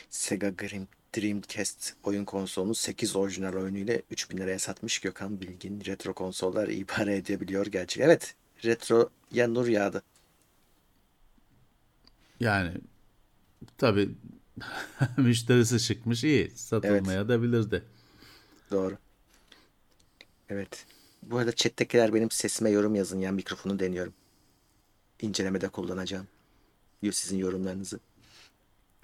Sega 0.09 0.57
Dream, 0.57 0.87
Dreamcast 1.17 1.93
oyun 2.03 2.25
konsolunu 2.25 2.75
8 2.75 3.15
orijinal 3.15 3.53
oyunu 3.53 3.77
ile 3.77 4.01
3000 4.11 4.37
liraya 4.37 4.59
satmış 4.59 4.99
Gökhan 4.99 5.41
Bilgin. 5.41 5.85
Retro 5.85 6.13
konsollar 6.13 6.67
ibare 6.67 7.15
edebiliyor 7.15 7.65
gerçek. 7.65 8.03
Evet. 8.03 8.35
Retro 8.65 9.09
ya 9.31 9.47
nur 9.47 9.67
yağdı. 9.67 10.03
Yani 12.39 12.73
tabii 13.77 14.09
müşterisi 15.17 15.79
çıkmış 15.79 16.23
iyi 16.23 16.51
satılmaya 16.55 17.27
da 17.27 17.41
bilirdi. 17.41 17.83
Doğru. 18.71 18.97
Evet. 20.49 20.85
Bu 21.23 21.37
arada 21.37 21.51
chat'tekiler 21.51 22.13
benim 22.13 22.31
sesime 22.31 22.69
yorum 22.69 22.95
yazın. 22.95 23.19
Yani 23.19 23.35
mikrofonu 23.35 23.79
deniyorum. 23.79 24.13
İncelemede 25.21 25.67
kullanacağım. 25.69 26.27
Sizin 27.11 27.37
yorumlarınızı. 27.37 27.99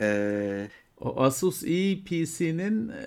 Ee, 0.01 0.67
O 0.99 1.23
Asus 1.23 1.63
ePC'nin 1.63 2.89
e, 2.89 3.05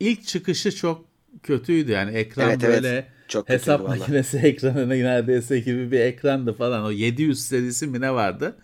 ilk 0.00 0.26
çıkışı 0.26 0.76
çok 0.76 1.04
kötüydü 1.42 1.92
yani 1.92 2.16
ekran 2.16 2.50
Evet, 2.50 2.64
evet. 2.64 2.82
böyle 2.82 3.08
Çok 3.28 3.46
kötüydü 3.46 3.62
hesap 3.62 3.88
makinesi 3.88 4.38
ekranı 4.38 4.88
neredeyse 5.04 5.60
gibi 5.60 5.92
bir 5.92 6.00
ekrandı 6.00 6.52
falan. 6.52 6.84
O 6.84 6.90
700 6.90 7.44
serisi 7.44 7.86
mi 7.86 8.00
ne 8.00 8.14
vardı? 8.14 8.56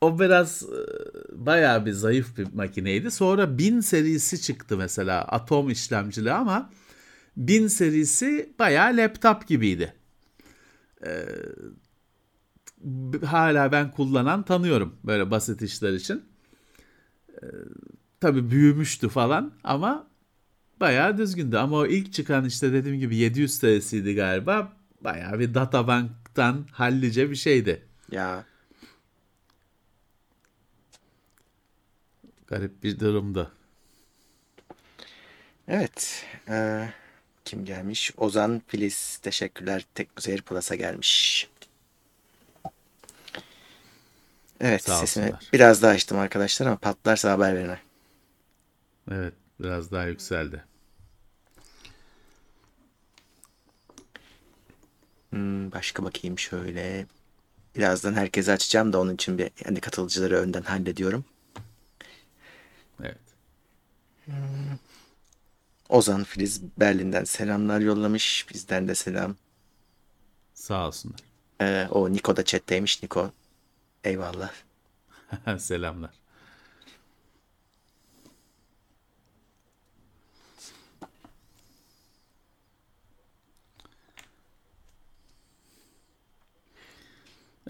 O 0.00 0.18
biraz 0.20 0.62
e, 0.62 0.80
bayağı 1.46 1.86
bir 1.86 1.92
zayıf 1.92 2.38
bir 2.38 2.54
makineydi. 2.54 3.10
Sonra 3.10 3.58
1000 3.58 3.80
serisi 3.80 4.40
çıktı 4.40 4.76
mesela 4.76 5.22
atom 5.22 5.70
işlemcili 5.70 6.32
ama 6.32 6.70
1000 7.36 7.66
serisi 7.66 8.52
bayağı 8.58 8.96
laptop 8.96 9.46
gibiydi. 9.46 9.94
Ee, 11.06 11.26
hala 13.24 13.72
ben 13.72 13.90
kullanan 13.90 14.42
tanıyorum 14.42 14.96
böyle 15.04 15.30
basit 15.30 15.62
işler 15.62 15.92
için. 15.92 16.22
Ee, 17.32 17.46
tabii 18.20 18.50
büyümüştü 18.50 19.08
falan 19.08 19.52
ama 19.64 20.06
bayağı 20.80 21.18
düzgündü. 21.18 21.56
Ama 21.56 21.76
o 21.76 21.86
ilk 21.86 22.12
çıkan 22.12 22.44
işte 22.44 22.72
dediğim 22.72 22.98
gibi 22.98 23.16
700 23.16 23.54
serisiydi 23.54 24.14
galiba. 24.14 24.72
Bayağı 25.00 25.38
bir 25.38 25.54
databanktan 25.54 26.66
hallice 26.72 27.30
bir 27.30 27.36
şeydi. 27.36 27.82
ya 28.10 28.44
Garip 32.48 32.82
bir 32.82 33.00
durumdu. 33.00 33.52
evet. 35.68 36.24
Ee, 36.48 36.88
kim 37.44 37.64
gelmiş? 37.64 38.12
Ozan 38.16 38.62
Filiz. 38.66 39.16
Teşekkürler. 39.22 39.86
Teknoseyir 39.94 40.42
Plus'a 40.42 40.74
gelmiş. 40.74 41.48
Evet 44.60 44.82
Sağ 44.84 44.96
sesimi 44.96 45.26
olsunlar. 45.26 45.52
biraz 45.52 45.82
daha 45.82 45.90
açtım 45.92 46.18
arkadaşlar 46.18 46.66
ama 46.66 46.76
patlarsa 46.76 47.32
haber 47.32 47.54
verin. 47.56 47.68
ha. 47.68 47.78
Evet, 49.10 49.34
biraz 49.60 49.92
daha 49.92 50.06
yükseldi. 50.06 50.64
Hmm, 55.30 55.72
başka 55.72 56.04
bakayım 56.04 56.38
şöyle. 56.38 57.06
Birazdan 57.76 58.14
herkese 58.14 58.52
açacağım 58.52 58.92
da 58.92 59.00
onun 59.00 59.14
için 59.14 59.38
bir 59.38 59.50
yani 59.66 59.80
katılıcıları 59.80 60.36
önden 60.38 60.62
hallediyorum. 60.62 61.26
Evet. 64.28 64.78
Ozan 65.88 66.24
Filiz 66.24 66.62
Berlin'den 66.80 67.24
selamlar 67.24 67.80
yollamış. 67.80 68.46
Bizden 68.54 68.88
de 68.88 68.94
selam. 68.94 69.36
Sağ 70.54 70.86
olsunlar. 70.86 71.20
Ee, 71.60 71.88
o 71.90 72.12
Niko 72.12 72.36
da 72.36 72.44
chatteymiş. 72.44 73.02
Niko 73.02 73.30
eyvallah. 74.04 74.52
Selamlar. 75.58 76.10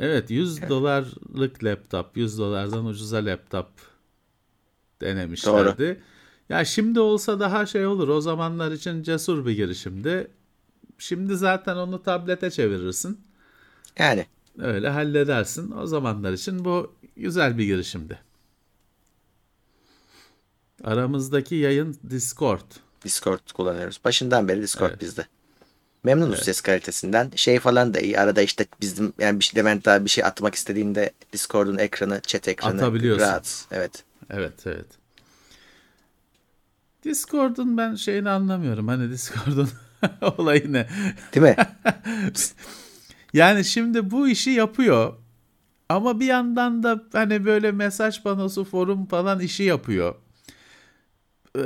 Evet 0.00 0.30
100 0.30 0.68
dolarlık 0.68 1.64
laptop 1.64 2.16
100 2.16 2.38
dolardan 2.38 2.86
ucuza 2.86 3.24
laptop 3.24 3.68
denemişlerdi. 5.00 6.02
Ya 6.48 6.64
şimdi 6.64 7.00
olsa 7.00 7.40
daha 7.40 7.66
şey 7.66 7.86
olur 7.86 8.08
o 8.08 8.20
zamanlar 8.20 8.72
için 8.72 9.02
cesur 9.02 9.46
bir 9.46 9.52
girişimdi. 9.52 10.30
Şimdi 10.98 11.36
zaten 11.36 11.76
onu 11.76 12.02
tablete 12.02 12.50
çevirirsin. 12.50 13.20
Yani 13.98 14.26
Öyle 14.58 14.88
halledersin. 14.88 15.72
O 15.72 15.86
zamanlar 15.86 16.32
için 16.32 16.64
bu 16.64 16.94
güzel 17.16 17.58
bir 17.58 17.64
girişimdi. 17.64 18.18
Aramızdaki 20.84 21.54
yayın 21.54 21.96
Discord. 22.10 22.70
Discord 23.04 23.52
kullanıyoruz. 23.54 24.00
Başından 24.04 24.48
beri 24.48 24.62
Discord 24.62 24.90
Evet. 24.90 25.00
bizde. 25.00 25.26
Memnunuz 26.04 26.42
ses 26.42 26.60
kalitesinden. 26.60 27.30
Şey 27.36 27.58
falan 27.58 27.94
da 27.94 28.00
iyi. 28.00 28.20
Arada 28.20 28.42
işte 28.42 28.66
bizim 28.80 29.12
yani 29.18 29.40
bir 29.40 29.44
şey, 29.44 29.60
Levent 29.60 29.88
abi 29.88 30.04
bir 30.04 30.10
şey 30.10 30.24
atmak 30.24 30.54
istediğinde 30.54 31.12
Discord'un 31.32 31.78
ekranı, 31.78 32.20
chat 32.26 32.48
ekranı 32.48 32.74
Atabiliyorsun. 32.74 33.22
rahat. 33.22 33.66
Evet. 33.70 34.04
Evet, 34.30 34.66
evet. 34.66 34.86
Discord'un 37.04 37.76
ben 37.76 37.94
şeyini 37.94 38.30
anlamıyorum. 38.30 38.88
Hani 38.88 39.10
Discord'un 39.10 39.68
olayı 40.38 40.72
ne? 40.72 40.88
Değil 41.34 41.46
mi? 41.46 41.56
Yani 43.32 43.64
şimdi 43.64 44.10
bu 44.10 44.28
işi 44.28 44.50
yapıyor. 44.50 45.14
Ama 45.88 46.20
bir 46.20 46.26
yandan 46.26 46.82
da 46.82 47.04
hani 47.12 47.44
böyle 47.44 47.72
mesaj 47.72 48.22
panosu, 48.22 48.64
forum 48.64 49.06
falan 49.06 49.40
işi 49.40 49.62
yapıyor. 49.62 50.14
Ee, 51.58 51.62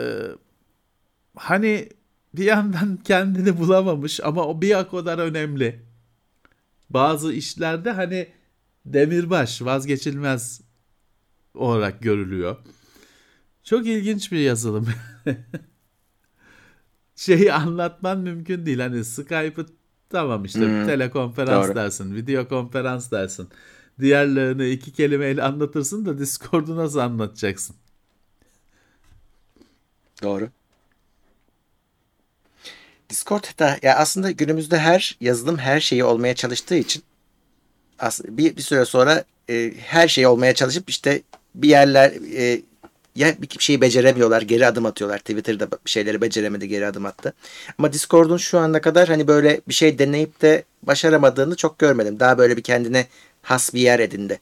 hani 1.37 1.89
bir 2.35 2.45
yandan 2.45 2.97
kendini 3.05 3.59
bulamamış 3.59 4.21
ama 4.25 4.47
o 4.47 4.63
bir 4.63 4.75
o 4.75 4.91
kadar 4.91 5.19
önemli. 5.19 5.83
Bazı 6.91 7.33
işlerde 7.33 7.91
hani 7.91 8.29
demirbaş, 8.87 9.63
vazgeçilmez 9.63 10.61
olarak 11.55 12.03
görülüyor. 12.03 12.57
Çok 13.65 13.87
ilginç 13.87 14.33
bir 14.33 14.39
yazılım. 14.39 14.89
Şeyi 17.17 17.53
anlatman 17.53 18.19
mümkün 18.21 18.67
değil. 18.67 18.79
Hani 18.79 19.05
Skype'ı 19.05 19.67
tamam 20.11 20.45
işte 20.45 20.61
Hmm, 20.61 20.83
telekonferans 20.83 21.49
doğru. 21.69 21.75
dersin, 21.75 22.15
video 22.15 22.49
konferans 22.49 23.11
dersin. 23.11 23.49
Diğerlerini 24.01 24.71
iki 24.71 24.93
kelimeyle 24.93 25.43
anlatırsın 25.43 26.07
da 26.07 26.19
Discord'u 26.19 26.77
nasıl 26.77 26.99
anlatacaksın? 26.99 27.77
Doğru. 30.23 30.51
Discord 33.11 33.45
da 33.59 33.79
ya 33.83 33.97
aslında 33.97 34.31
günümüzde 34.31 34.79
her 34.79 35.17
yazılım 35.21 35.59
her 35.59 35.81
şeyi 35.81 36.05
olmaya 36.05 36.35
çalıştığı 36.35 36.75
için 36.77 37.03
bir, 38.25 38.57
bir 38.57 38.63
süre 38.63 38.85
sonra 38.85 39.25
e, 39.51 39.73
her 39.79 40.09
şey 40.09 40.27
olmaya 40.27 40.55
çalışıp 40.55 40.91
işte 40.91 41.23
bir 41.55 41.69
yerler 41.69 42.13
e, 42.37 42.63
ya 43.17 43.35
bir 43.43 43.49
şeyi 43.59 43.81
beceremiyorlar, 43.81 44.43
geri 44.43 44.67
adım 44.67 44.87
atıyorlar. 44.87 45.19
Twitter'da 45.19 45.71
bir 45.71 45.91
şeyleri 45.91 46.21
beceremedi, 46.21 46.69
geri 46.69 46.87
adım 46.87 47.07
attı. 47.07 47.33
Ama 47.79 47.93
Discord'un 47.93 48.37
şu 48.37 48.59
ana 48.59 48.81
kadar 48.81 49.09
hani 49.09 49.29
böyle 49.29 49.61
bir 49.69 49.75
şey 49.75 49.99
deneyip 49.99 50.43
de 50.43 50.65
başaramadığını 50.83 51.57
çok 51.57 51.79
görmedim. 51.79 52.21
Daha 52.21 52.39
böyle 52.39 52.57
bir 52.57 52.63
kendine 52.63 53.07
has 53.43 53.75
bir 53.75 53.81
yer 53.81 53.99
edindi. 54.01 54.41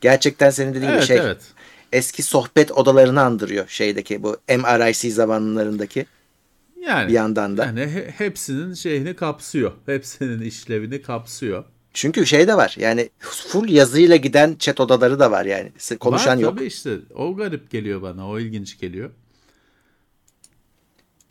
Gerçekten 0.00 0.50
senin 0.50 0.74
dediğin 0.74 0.92
Evet, 0.92 1.04
şey 1.04 1.16
evet. 1.16 1.38
eski 1.92 2.22
sohbet 2.22 2.72
odalarını 2.72 3.20
andırıyor 3.20 3.68
şeydeki 3.68 4.22
bu 4.22 4.36
MRIC 4.48 5.10
zamanlarındaki 5.10 6.06
Yani 6.86 7.08
bir 7.08 7.12
yandan 7.12 7.56
da. 7.56 7.64
yani 7.64 7.80
he- 7.80 8.10
hepsinin 8.18 8.74
şeyini 8.74 9.16
kapsıyor. 9.16 9.72
Hepsinin 9.86 10.40
işlevini 10.40 11.02
kapsıyor. 11.02 11.64
Çünkü 11.94 12.26
şey 12.26 12.48
de 12.48 12.56
var 12.56 12.74
yani 12.78 13.10
full 13.18 13.68
yazıyla 13.68 14.16
giden 14.16 14.56
chat 14.58 14.80
odaları 14.80 15.18
da 15.20 15.30
var 15.30 15.44
yani. 15.44 15.72
Konuşan 16.00 16.36
Var 16.36 16.42
yok. 16.42 16.56
tabii 16.56 16.66
işte. 16.66 16.98
O 17.14 17.36
garip 17.36 17.70
geliyor 17.70 18.02
bana. 18.02 18.28
O 18.28 18.38
ilginç 18.38 18.78
geliyor. 18.80 19.10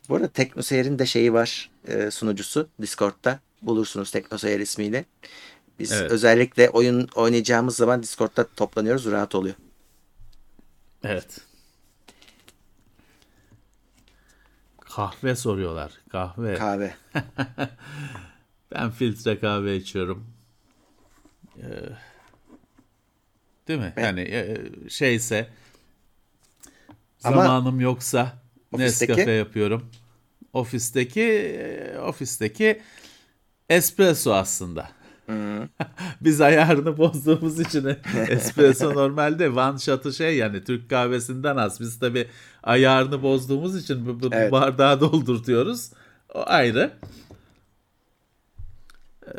Bu 0.09 0.15
arada 0.15 0.27
TeknoSeyir'in 0.27 0.99
de 0.99 1.05
şeyi 1.05 1.33
var 1.33 1.69
e, 1.87 2.11
sunucusu 2.11 2.67
Discord'da. 2.81 3.39
Bulursunuz 3.61 4.11
TeknoSeyir 4.11 4.59
ismiyle. 4.59 5.05
Biz 5.79 5.91
Evet. 5.91 6.11
özellikle 6.11 6.69
oyun 6.69 7.07
oynayacağımız 7.15 7.75
zaman 7.75 8.03
Discord'da 8.03 8.47
toplanıyoruz. 8.47 9.05
Rahat 9.05 9.35
oluyor. 9.35 9.55
Evet. 11.03 11.37
Kahve 14.79 15.35
soruyorlar. 15.35 15.91
Kahve. 16.11 16.55
Kahve. 16.55 16.95
Ben 18.75 18.91
filtre 18.91 19.39
kahve 19.39 19.75
içiyorum. 19.77 20.25
Ee, 21.59 21.65
değil 23.67 23.79
mi? 23.79 23.93
Ben- 23.97 24.03
Yani 24.03 24.21
e, 24.21 24.57
şeyse 24.89 25.49
Ama 27.23 27.43
zamanım 27.43 27.79
yoksa 27.79 28.33
ofisteki? 28.71 29.11
Nescafe 29.11 29.31
yapıyorum. 29.31 29.89
Ofisteki 30.53 31.21
e, 31.21 31.97
ofisteki 31.99 32.81
espresso 33.69 34.33
aslında. 34.33 34.89
Biz 36.21 36.41
ayarını 36.41 36.97
bozduğumuz 36.97 37.59
için 37.59 37.85
espresso 38.29 38.93
normalde 38.93 39.49
one 39.49 39.79
shot'ı 39.79 40.13
şey 40.13 40.37
yani 40.37 40.63
Türk 40.63 40.89
kahvesinden 40.89 41.57
az. 41.57 41.79
Biz 41.79 41.99
tabi 41.99 42.27
ayarını 42.63 43.23
bozduğumuz 43.23 43.83
için 43.83 44.05
bu, 44.05 44.21
bu 44.21 44.35
Evet. 44.35 44.51
bardağı 44.51 44.99
doldurtuyoruz. 44.99 45.91
O 46.33 46.43
ayrı. 46.45 46.91
Ee, 49.27 49.31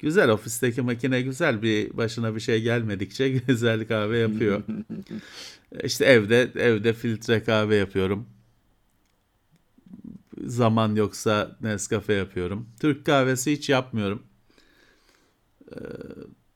Güzel 0.00 0.30
ofisteki 0.30 0.82
makine 0.82 1.22
güzel 1.22 1.62
bir 1.62 1.96
başına 1.96 2.34
bir 2.34 2.40
şey 2.40 2.62
gelmedikçe 2.62 3.28
güzel 3.48 3.88
kahve 3.88 4.18
yapıyor. 4.18 4.62
işte 5.84 6.04
evde 6.04 6.50
evde 6.54 6.92
filtre 6.92 7.42
kahve 7.44 7.76
yapıyorum. 7.76 8.26
Zaman 10.46 10.94
yoksa 10.94 11.56
Nescafe 11.60 12.12
yapıyorum. 12.12 12.68
Türk 12.80 13.06
kahvesi 13.06 13.52
hiç 13.52 13.68
yapmıyorum. 13.68 14.22
Ee, 15.72 15.76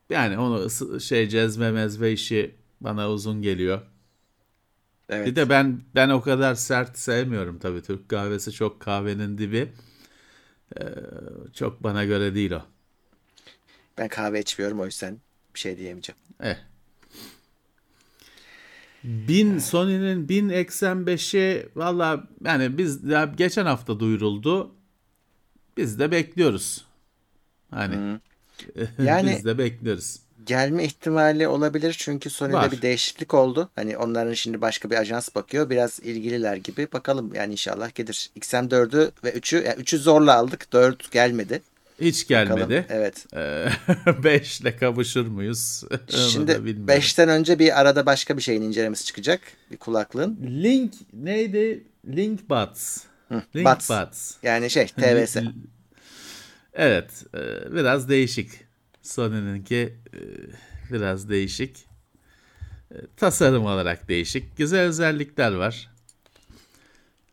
Yani 0.09 0.37
onu 0.37 0.69
şey 0.99 1.29
cezve 1.29 1.71
mezve 1.71 2.11
işi 2.13 2.55
bana 2.81 3.09
uzun 3.09 3.41
geliyor. 3.41 3.81
evet. 5.09 5.27
Bir 5.27 5.35
de 5.35 5.49
ben 5.49 5.81
ben 5.95 6.09
o 6.09 6.21
kadar 6.21 6.55
sert 6.55 6.97
sevmiyorum 6.97 7.59
tabii. 7.59 7.81
Türk 7.81 8.09
kahvesi 8.09 8.51
çok 8.51 8.79
kahvenin 8.79 9.37
dibi. 9.37 9.73
Ee, 10.79 10.83
çok 11.53 11.83
bana 11.83 12.05
göre 12.05 12.35
değil 12.35 12.51
o. 12.51 12.61
Ben 13.97 14.07
kahve 14.07 14.39
içmiyorum 14.39 14.79
o 14.79 14.85
yüzden 14.85 15.17
bir 15.55 15.59
şey 15.59 15.77
diyemeyeceğim. 15.77 16.19
Eh. 16.43 16.55
1000 19.03 19.59
Sony'nin 19.59 20.29
1000 20.29 20.49
X5'i 20.49 21.69
valla 21.75 22.23
yani 22.45 22.77
biz 22.77 23.03
ya 23.03 23.25
geçen 23.37 23.65
hafta 23.65 23.99
duyuruldu. 23.99 24.71
Biz 25.77 25.99
de 25.99 26.11
bekliyoruz. 26.11 26.85
Hani 27.71 28.19
Yani- 29.03 29.31
biz 29.31 29.45
de 29.45 29.57
bekliyoruz. 29.57 30.19
Gelme 30.45 30.83
ihtimali 30.83 31.47
olabilir 31.47 31.95
çünkü 31.99 32.29
Sony'de 32.29 32.57
Var. 32.57 32.71
bir 32.71 32.81
değişiklik 32.81 33.33
oldu. 33.33 33.69
Hani 33.75 33.97
onların 33.97 34.33
şimdi 34.33 34.61
başka 34.61 34.89
bir 34.91 34.95
ajans 34.95 35.35
bakıyor. 35.35 35.69
Biraz 35.69 35.99
ilgililer 35.99 36.55
gibi. 36.55 36.87
Bakalım 36.93 37.33
yani 37.33 37.51
inşallah 37.51 37.95
gelir. 37.95 38.29
XM4'ü 38.39 39.11
ve 39.23 39.31
3'ü 39.33 39.63
yani 39.65 39.81
3'ü 39.81 39.97
zorla 39.97 40.35
aldık. 40.35 40.73
4 40.73 41.11
gelmedi. 41.11 41.61
Hiç 42.01 42.29
Bakalım. 42.29 42.57
gelmedi. 42.57 42.85
Evet. 42.89 43.25
5 44.23 44.61
ile 44.61 44.77
kavuşur 44.77 45.27
muyuz? 45.27 45.83
Şimdi 46.31 46.65
bilmiyorum. 46.65 47.03
5'ten 47.03 47.29
önce 47.29 47.59
bir 47.59 47.79
arada 47.81 48.05
başka 48.05 48.37
bir 48.37 48.41
şeyin 48.41 48.61
incelemesi 48.61 49.05
çıkacak. 49.05 49.41
Bir 49.71 49.77
kulaklığın. 49.77 50.39
Link 50.63 50.93
neydi? 51.13 51.83
Link 52.07 52.49
Buds. 52.49 52.97
Link 53.55 53.65
Buds. 53.67 53.89
Buds. 53.89 54.35
Yani 54.43 54.69
şey 54.69 54.87
TVS. 54.87 55.37
Evet, 56.73 57.09
e, 57.35 57.73
biraz 57.75 58.09
değişik. 58.09 58.49
Sony'ninki 59.01 59.95
e, 60.13 60.19
biraz 60.93 61.29
değişik. 61.29 61.85
E, 62.91 62.95
Tasarım 63.17 63.65
olarak 63.65 64.07
değişik. 64.07 64.57
Güzel 64.57 64.79
özellikler 64.79 65.51
var. 65.51 65.89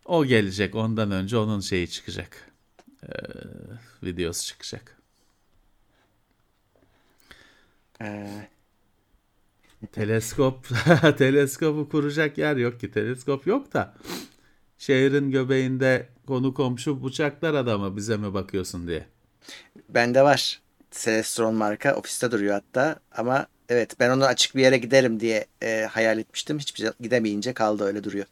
O 0.05 0.25
gelecek. 0.25 0.75
Ondan 0.75 1.11
önce 1.11 1.37
onun 1.37 1.61
şeyi 1.61 1.91
çıkacak. 1.91 2.52
E, 3.09 3.13
videosu 4.03 4.47
çıkacak. 4.47 4.97
Ee, 8.01 8.49
Teleskop, 9.93 10.69
teleskopu 11.19 11.89
kuracak 11.89 12.39
yer 12.39 12.57
yok 12.57 12.81
ki. 12.81 12.91
Teleskop 12.91 13.47
yok 13.47 13.73
da 13.73 13.95
şehrin 14.79 15.31
göbeğinde 15.31 16.09
konu 16.27 16.55
komşu 16.55 17.05
bıçaklar 17.05 17.55
adamı 17.55 17.97
bize 17.97 18.17
mi 18.17 18.35
bakıyorsun 18.35 18.87
diye. 18.89 19.07
bende 19.89 20.23
var. 20.23 20.61
Celestron 20.91 21.55
marka 21.55 21.95
ofiste 21.97 22.31
duruyor 22.31 22.55
hatta. 22.55 23.01
Ama 23.13 23.47
evet 23.69 24.01
ben 24.01 24.11
onu 24.11 24.25
açık 24.25 24.57
bir 24.57 24.63
yere 24.63 24.79
giderim 24.79 25.21
diye 25.21 25.47
e, 25.63 25.89
hayal 25.91 26.19
etmiştim. 26.19 26.59
Hiçbir 26.59 26.81
şey 26.81 26.91
gidemeyince 27.01 27.53
kaldı 27.55 27.85
öyle 27.85 28.05
duruyor. 28.05 28.27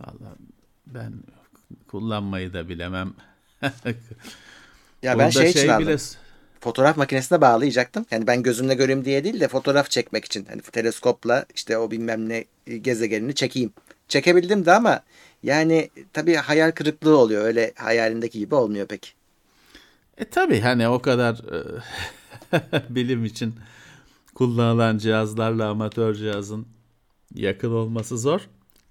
Vallahi 0.00 0.38
ben 0.86 1.12
kullanmayı 1.96 2.52
da 2.52 2.68
bilemem. 2.68 3.14
Ya 5.02 5.18
ben 5.18 5.28
Bunda 5.28 5.30
şey 5.30 5.50
için 5.50 5.78
bile 5.78 5.96
fotoğraf 6.60 6.96
makinesine 6.96 7.40
bağlayacaktım. 7.40 8.06
Yani 8.10 8.26
ben 8.26 8.42
gözümle 8.42 8.74
göreyim 8.74 9.04
diye 9.04 9.24
değil 9.24 9.40
de 9.40 9.48
fotoğraf 9.48 9.90
çekmek 9.90 10.24
için. 10.24 10.44
Hani 10.44 10.62
teleskopla 10.62 11.46
işte 11.54 11.78
o 11.78 11.90
bilmem 11.90 12.28
ne 12.28 12.44
gezegenini 12.80 13.34
çekeyim. 13.34 13.72
Çekebildim 14.08 14.66
de 14.66 14.72
ama 14.72 15.00
yani 15.42 15.90
tabii 16.12 16.34
hayal 16.34 16.70
kırıklığı 16.70 17.16
oluyor. 17.18 17.44
Öyle 17.44 17.72
hayalindeki 17.76 18.38
gibi 18.38 18.54
olmuyor 18.54 18.86
pek. 18.86 19.14
E 20.18 20.24
tabii 20.24 20.60
hani 20.60 20.88
o 20.88 21.02
kadar 21.02 21.34
e, 21.34 21.60
bilim 22.94 23.24
için 23.24 23.54
kullanılan 24.34 24.98
cihazlarla 24.98 25.68
amatör 25.68 26.14
cihazın 26.14 26.66
yakın 27.34 27.72
olması 27.72 28.18
zor. 28.18 28.40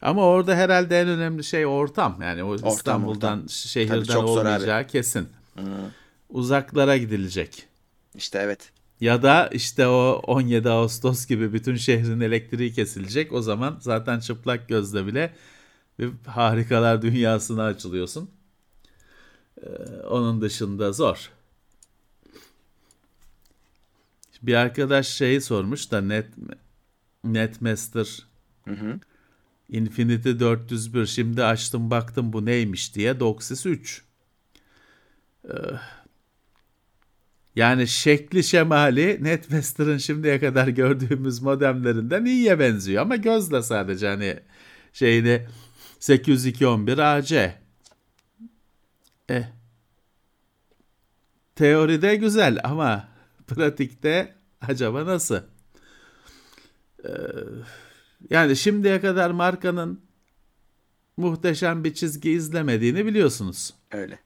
Ama 0.02 0.22
orada 0.26 0.56
herhalde 0.56 1.00
en 1.02 1.08
önemli 1.08 1.44
şey 1.44 1.66
ortam. 1.66 2.18
Yani 2.22 2.44
o 2.44 2.56
İstanbul'dan 2.56 3.38
ortam. 3.38 3.50
şehirden 3.50 3.96
Tabii 3.96 4.06
çok 4.08 4.28
zor 4.28 4.38
abi. 4.38 4.48
olmayacağı 4.48 4.88
kesin. 4.88 5.28
Uzaklara 6.30 6.98
gidilecek. 6.98 7.68
İşte 8.16 8.40
evet. 8.40 8.72
Ya 9.02 9.24
da 9.24 9.48
işte 9.48 9.88
o 9.88 10.22
17 10.28 10.70
Ağustos 10.70 11.26
gibi 11.26 11.54
bütün 11.54 11.76
şehrin 11.76 12.20
elektriği 12.20 12.74
kesilecek. 12.74 13.34
O 13.34 13.42
zaman 13.42 13.78
zaten 13.80 14.20
çıplak 14.20 14.68
gözle 14.70 15.08
bile 15.08 15.34
bir 16.00 16.12
harikalar 16.28 17.02
dünyasına 17.02 17.64
açılıyorsun. 17.66 18.30
Ee, 19.64 19.68
onun 20.10 20.42
dışında 20.42 20.92
zor. 20.94 21.30
Bir 24.42 24.54
arkadaş 24.54 25.08
şeyi 25.08 25.42
sormuş 25.42 25.92
da 25.92 26.02
Net 26.02 26.28
Netmaster 27.24 28.26
Infinity 29.70 30.30
401 30.30 31.06
şimdi 31.06 31.44
açtım 31.44 31.92
baktım 31.92 32.34
bu 32.34 32.46
neymiş 32.46 32.96
diye 32.96 33.20
Doxis 33.20 33.66
3. 33.66 34.04
Ee, 35.46 35.50
yani 37.56 37.88
şekli 37.88 38.44
şemali 38.44 39.24
Netmaster'ın 39.24 39.98
şimdiye 39.98 40.40
kadar 40.40 40.68
gördüğümüz 40.68 41.42
modemlerinden 41.42 42.26
iyiye 42.26 42.60
benziyor 42.60 43.02
ama 43.02 43.16
gözle 43.16 43.64
sadece 43.64 44.08
hani 44.08 44.40
şeyini 44.94 45.46
802.11 46.00 47.02
AC. 47.04 47.56
Eh. 49.30 49.44
Teoride 51.56 52.16
güzel 52.16 52.60
ama 52.64 53.08
pratikte 53.48 54.36
acaba 54.62 55.06
nasıl? 55.06 55.42
Ee, 57.06 57.10
yani 58.30 58.56
şimdiye 58.56 59.02
kadar 59.02 59.32
markanın 59.32 60.02
muhteşem 61.18 61.84
bir 61.84 61.94
çizgi 61.94 62.32
izlemediğini 62.32 63.06
biliyorsunuz. 63.06 63.74
Öyle. 63.92 64.20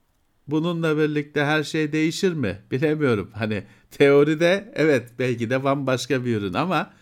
Bununla 0.47 0.97
birlikte 0.97 1.45
her 1.45 1.63
şey 1.63 1.91
değişir 1.91 2.33
mi? 2.33 2.59
Bilemiyorum. 2.71 3.31
Hani 3.33 3.63
teoride 3.91 4.73
evet 4.75 5.09
belki 5.19 5.49
de 5.49 5.63
bambaşka 5.63 6.25
bir 6.25 6.37
ürün 6.37 6.53
ama 6.53 6.93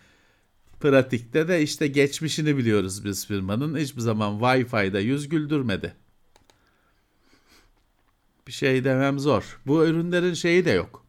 pratikte 0.79 1.47
de 1.47 1.61
işte 1.61 1.88
geçmişini 1.88 2.57
biliyoruz 2.57 3.05
biz 3.05 3.27
firmanın. 3.27 3.77
Hiçbir 3.77 4.01
zaman 4.01 4.39
Wi-Fi'da 4.39 4.99
yüz 4.99 5.29
güldürmedi. 5.29 5.93
Bir 8.47 8.51
şey 8.51 8.83
demem 8.83 9.19
zor. 9.19 9.59
Bu 9.65 9.85
ürünlerin 9.85 10.33
şeyi 10.33 10.65
de 10.65 10.71
yok. 10.71 11.06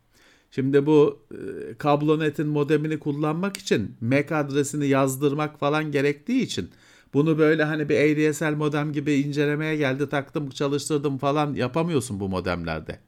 Şimdi 0.50 0.86
bu 0.86 1.26
e, 1.32 1.74
kablonetin 1.78 2.46
modemini 2.46 2.98
kullanmak 2.98 3.56
için 3.56 3.96
MAC 4.00 4.34
adresini 4.34 4.86
yazdırmak 4.86 5.58
falan 5.58 5.92
gerektiği 5.92 6.42
için 6.42 6.70
bunu 7.14 7.38
böyle 7.38 7.64
hani 7.64 7.88
bir 7.88 8.28
ADSL 8.30 8.54
modem 8.56 8.92
gibi 8.92 9.14
incelemeye 9.14 9.76
geldi 9.76 10.08
taktım 10.08 10.50
çalıştırdım 10.50 11.18
falan 11.18 11.54
yapamıyorsun 11.54 12.20
bu 12.20 12.28
modemlerde. 12.28 12.98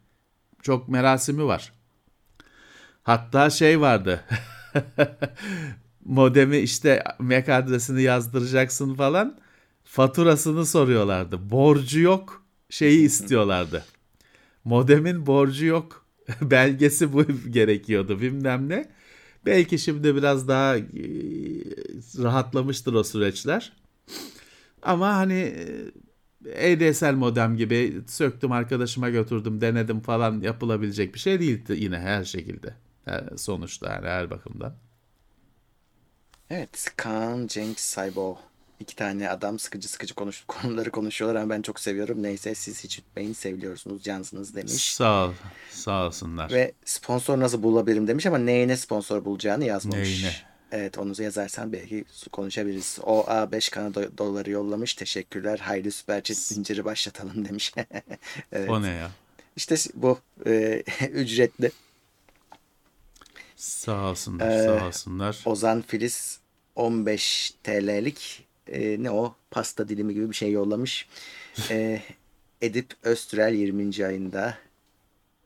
Çok 0.62 0.88
merasimi 0.88 1.44
var. 1.44 1.72
Hatta 3.02 3.50
şey 3.50 3.80
vardı. 3.80 4.24
Modemi 6.04 6.58
işte 6.58 7.04
MAC 7.18 7.54
adresini 7.54 8.02
yazdıracaksın 8.02 8.94
falan. 8.94 9.38
Faturasını 9.84 10.66
soruyorlardı. 10.66 11.50
Borcu 11.50 12.00
yok. 12.00 12.44
Şeyi 12.70 13.00
istiyorlardı. 13.04 13.84
Modemin 14.64 15.26
borcu 15.26 15.66
yok. 15.66 16.04
Belgesi 16.42 17.12
bu 17.12 17.24
gerekiyordu 17.50 18.20
bilmem 18.20 18.68
ne. 18.68 18.88
Belki 19.46 19.78
şimdi 19.78 20.16
biraz 20.16 20.48
daha 20.48 20.76
e, 20.76 20.82
rahatlamıştır 22.18 22.92
o 22.92 23.04
süreçler. 23.04 23.72
Ama 24.82 25.14
hani 25.14 25.54
e, 26.46 26.76
ADSL 26.76 27.14
modem 27.14 27.56
gibi 27.56 28.02
söktüm 28.06 28.52
arkadaşıma 28.52 29.10
götürdüm 29.10 29.60
denedim 29.60 30.00
falan 30.00 30.40
yapılabilecek 30.40 31.14
bir 31.14 31.18
şey 31.18 31.40
değildi 31.40 31.74
yine 31.76 31.98
her 31.98 32.24
şekilde. 32.24 32.74
Sonuçta 33.36 33.92
yani 33.92 34.06
her 34.06 34.30
bakımdan. 34.30 34.74
Evet 36.50 36.92
Kaan, 36.96 37.46
Cenk, 37.46 37.80
Saybo. 37.80 38.49
İki 38.80 38.96
tane 38.96 39.30
adam 39.30 39.58
sıkıcı 39.58 39.88
sıkıcı 39.88 40.14
konuş 40.14 40.44
konuları 40.48 40.90
konuşuyorlar 40.90 41.40
ama 41.40 41.54
ben 41.54 41.62
çok 41.62 41.80
seviyorum. 41.80 42.22
Neyse 42.22 42.54
siz 42.54 42.84
hiç 42.84 42.98
bitmeyin 42.98 43.32
seviyorsunuz 43.32 44.02
cansınız 44.02 44.54
demiş. 44.54 44.94
Sağ 44.94 45.26
ol. 45.26 45.32
Sağ 45.70 46.06
olsunlar. 46.06 46.50
Ve 46.50 46.72
sponsor 46.84 47.40
nasıl 47.40 47.62
bulabilirim 47.62 48.08
demiş 48.08 48.26
ama 48.26 48.38
neyine 48.38 48.76
sponsor 48.76 49.24
bulacağını 49.24 49.64
yazmamış. 49.64 50.08
Neyine? 50.08 50.32
Evet 50.72 50.98
onu 50.98 51.22
yazarsan 51.22 51.72
belki 51.72 52.04
konuşabiliriz. 52.32 52.98
O 53.02 53.20
A5 53.20 53.70
Kanada 53.70 54.18
doları 54.18 54.50
yollamış. 54.50 54.94
Teşekkürler. 54.94 55.58
Haydi 55.58 55.92
süperçet 55.92 56.38
zinciri 56.38 56.84
başlatalım 56.84 57.44
demiş. 57.48 57.74
evet. 58.52 58.70
O 58.70 58.82
ne 58.82 58.88
ya? 58.88 59.10
İşte 59.56 59.76
bu 59.94 60.18
e, 60.46 60.82
ücretli. 61.12 61.70
Sağ 63.56 64.10
olsunlar, 64.10 64.50
ee, 64.50 64.64
sağ 64.64 64.86
olsunlar. 64.86 65.42
Ozan 65.44 65.82
Filiz 65.82 66.40
15 66.76 67.54
TL'lik 67.64 68.49
e, 68.70 69.02
ne 69.02 69.10
o 69.10 69.34
pasta 69.50 69.88
dilimi 69.88 70.14
gibi 70.14 70.30
bir 70.30 70.34
şey 70.34 70.52
yollamış. 70.52 71.08
e, 71.70 72.02
Edip 72.62 72.94
Östrel 73.02 73.54
20. 73.54 74.06
ayında 74.06 74.58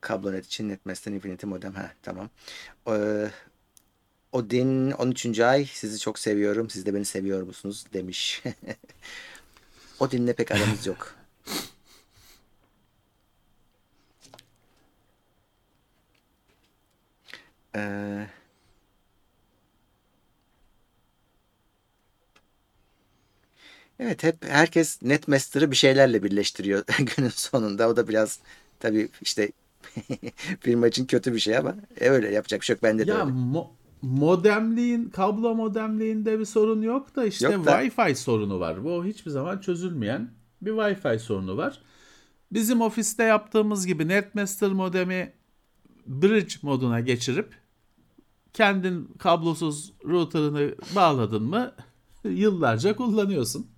kablonet 0.01 0.47
için 0.47 0.68
Netmes'ten 0.68 1.12
Infinity 1.12 1.47
modem. 1.47 1.75
Ha 1.75 1.93
tamam. 2.03 2.31
Ee, 2.89 3.31
Odin 4.33 4.91
13. 4.91 5.41
ay 5.41 5.64
sizi 5.64 5.99
çok 5.99 6.18
seviyorum. 6.18 6.70
Siz 6.70 6.87
de 6.87 6.95
beni 6.95 7.05
seviyor 7.05 7.43
musunuz 7.43 7.85
demiş. 7.93 8.43
Odin'le 10.01 10.33
pek 10.33 10.51
aramız 10.53 10.87
yok. 10.87 11.14
Ee, 17.77 18.27
evet 24.01 24.22
hep 24.22 24.36
herkes 24.49 25.03
Netmaster'ı 25.03 25.70
bir 25.70 25.76
şeylerle 25.76 26.22
birleştiriyor 26.22 26.84
günün 27.16 27.28
sonunda. 27.28 27.88
O 27.88 27.97
da 27.97 28.09
biraz 28.09 28.38
tabii 28.80 29.09
işte 29.22 29.53
firma 30.61 30.86
için 30.86 31.07
kötü 31.07 31.34
bir 31.34 31.38
şey 31.38 31.57
ama 31.57 31.74
e, 32.01 32.09
öyle 32.09 32.30
yapacak 32.30 32.61
bir 32.61 32.66
şey 32.66 32.74
yok. 32.74 32.82
Bende 32.82 33.03
ya, 33.03 33.09
de 33.09 33.12
öyle. 33.12 33.24
Mo- 33.24 33.68
modemliğin, 34.03 35.09
kablo 35.09 35.55
modemliğinde 35.55 36.38
bir 36.38 36.45
sorun 36.45 36.82
yok 36.82 37.16
da 37.16 37.24
işte 37.24 37.45
yok 37.47 37.66
da. 37.66 37.82
Wi-Fi 37.82 38.14
sorunu 38.14 38.61
var. 38.61 38.84
Bu 38.84 39.05
hiçbir 39.05 39.30
zaman 39.30 39.59
çözülmeyen 39.59 40.30
bir 40.62 40.70
Wi-Fi 40.70 41.18
sorunu 41.18 41.57
var. 41.57 41.80
Bizim 42.53 42.80
ofiste 42.80 43.22
yaptığımız 43.22 43.86
gibi 43.86 44.09
Netmaster 44.09 44.70
modemi 44.70 45.32
bridge 46.07 46.55
moduna 46.62 47.01
geçirip 47.01 47.55
kendin 48.53 49.05
kablosuz 49.18 49.92
router'ını 50.05 50.74
bağladın 50.95 51.42
mı 51.42 51.72
yıllarca 52.24 52.97
kullanıyorsun. 52.97 53.74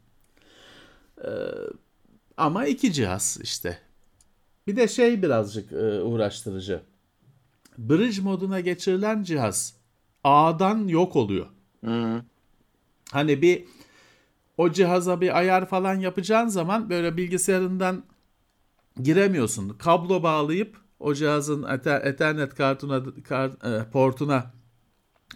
Ee, 1.24 1.28
ama 2.36 2.66
iki 2.66 2.92
cihaz 2.92 3.38
işte. 3.42 3.78
Bir 4.66 4.76
de 4.76 4.88
şey 4.88 5.22
birazcık 5.22 5.72
e, 5.72 6.00
uğraştırıcı. 6.00 6.80
Bridge 7.78 8.22
moduna 8.22 8.60
geçirilen 8.60 9.22
cihaz 9.22 9.74
ağdan 10.24 10.88
yok 10.88 11.16
oluyor. 11.16 11.46
Hı. 11.84 12.22
Hani 13.12 13.42
bir 13.42 13.64
o 14.58 14.72
cihaza 14.72 15.20
bir 15.20 15.38
ayar 15.38 15.66
falan 15.68 15.94
yapacağın 15.94 16.48
zaman 16.48 16.90
böyle 16.90 17.16
bilgisayarından 17.16 18.04
giremiyorsun. 19.02 19.68
Kablo 19.68 20.22
bağlayıp 20.22 20.76
o 21.00 21.14
cihazın 21.14 21.62
Ethernet 22.02 22.54
kartuna 22.54 23.02
kart, 23.28 23.64
e, 23.64 23.90
portuna 23.92 24.50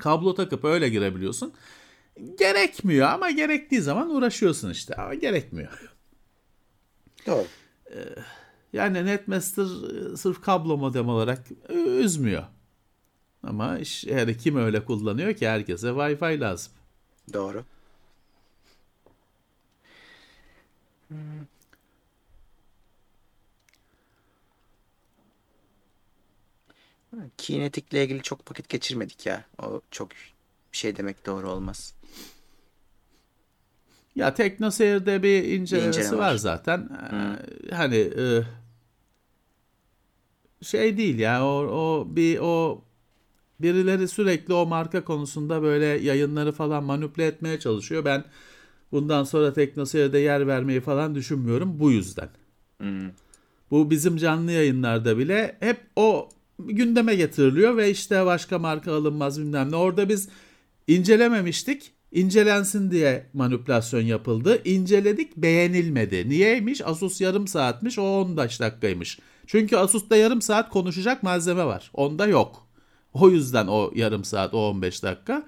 kablo 0.01 0.35
takıp 0.35 0.65
öyle 0.65 0.89
girebiliyorsun. 0.89 1.53
Gerekmiyor 2.39 3.09
ama 3.09 3.31
gerektiği 3.31 3.81
zaman 3.81 4.11
uğraşıyorsun 4.11 4.71
işte 4.71 4.95
ama 4.95 5.15
gerekmiyor. 5.15 5.93
Doğru. 7.27 7.47
Ee, 7.91 7.99
yani 8.73 9.07
Netmaster 9.07 9.65
e, 10.13 10.17
sırf 10.17 10.41
kablo 10.43 10.77
modem 10.77 11.09
olarak 11.09 11.47
üzmüyor. 11.99 12.45
Ama 13.43 13.79
iş, 13.79 14.05
yani 14.05 14.37
kim 14.37 14.57
öyle 14.57 14.85
kullanıyor 14.85 15.35
ki 15.35 15.49
herkese 15.49 15.89
Wi-Fi 15.89 16.41
lazım. 16.41 16.73
Doğru. 17.33 17.65
Kinetik'le 27.39 27.93
ilgili 27.95 28.23
çok 28.23 28.51
vakit 28.51 28.69
geçirmedik 28.69 29.27
ya. 29.27 29.45
O 29.63 29.81
çok 29.91 30.09
bir 30.73 30.77
şey 30.77 30.97
demek 30.97 31.27
doğru 31.27 31.51
olmaz. 31.51 31.95
Ya 34.17 34.35
TeknoSeyir'de 34.35 35.23
bir 35.23 35.45
incelemesi 35.45 35.99
bir 35.99 36.05
inceleme 36.05 36.19
var. 36.19 36.31
var 36.31 36.37
zaten. 36.37 36.79
Hmm. 37.11 37.37
Hani 37.77 37.97
e, 37.97 38.43
şey 40.63 40.97
değil 40.97 41.19
ya 41.19 41.45
o, 41.45 41.49
o 41.49 42.07
bir 42.17 42.39
o 42.39 42.85
birileri 43.61 44.09
sürekli 44.09 44.55
o 44.55 44.67
marka 44.67 45.05
konusunda 45.05 45.63
böyle 45.63 45.87
yayınları 45.87 46.53
falan 46.53 46.85
manipüle 46.85 47.27
etmeye 47.27 47.61
çalışıyor. 47.61 48.05
Ben 48.05 48.25
bundan 48.93 49.25
sonra 49.25 49.53
TeknoSeyir'de 49.53 50.19
yer 50.19 50.47
vermeyi 50.47 50.81
falan 50.81 51.15
düşünmüyorum 51.15 51.81
bu 51.81 51.91
yüzden. 51.91 52.29
Hmm. 52.79 53.11
Bu 53.71 53.91
bizim 53.91 54.17
canlı 54.17 54.53
yayınlarda 54.53 55.19
bile 55.19 55.57
hep 55.61 55.81
o 55.97 56.29
gündeme 56.59 57.15
getiriliyor 57.15 57.77
ve 57.77 57.91
işte 57.91 58.27
başka 58.27 58.59
marka 58.59 58.95
alınmaz 58.95 59.41
bilmem 59.41 59.73
ne. 59.73 59.77
Orada 59.77 60.09
biz 60.09 60.29
incelememiştik. 60.87 61.93
İncelensin 62.13 62.91
diye 62.91 63.27
manipülasyon 63.33 64.01
yapıldı. 64.01 64.63
İnceledik 64.65 65.37
beğenilmedi. 65.37 66.29
Niyeymiş? 66.29 66.81
Asus 66.87 67.21
yarım 67.21 67.49
saatmiş 67.49 67.99
o 67.99 68.03
15 68.03 68.61
dakikaymış. 68.61 69.19
Çünkü 69.47 69.77
Asus'ta 69.77 70.17
yarım 70.17 70.43
saat 70.43 70.71
konuşacak 70.71 71.23
malzeme 71.23 71.65
var. 71.65 71.91
Onda 71.95 72.27
yok. 72.27 72.67
O 73.13 73.31
yüzden 73.31 73.67
o 73.67 73.91
yarım 73.95 74.25
saat 74.25 74.55
o 74.55 74.69
15 74.69 75.03
dakika. 75.03 75.47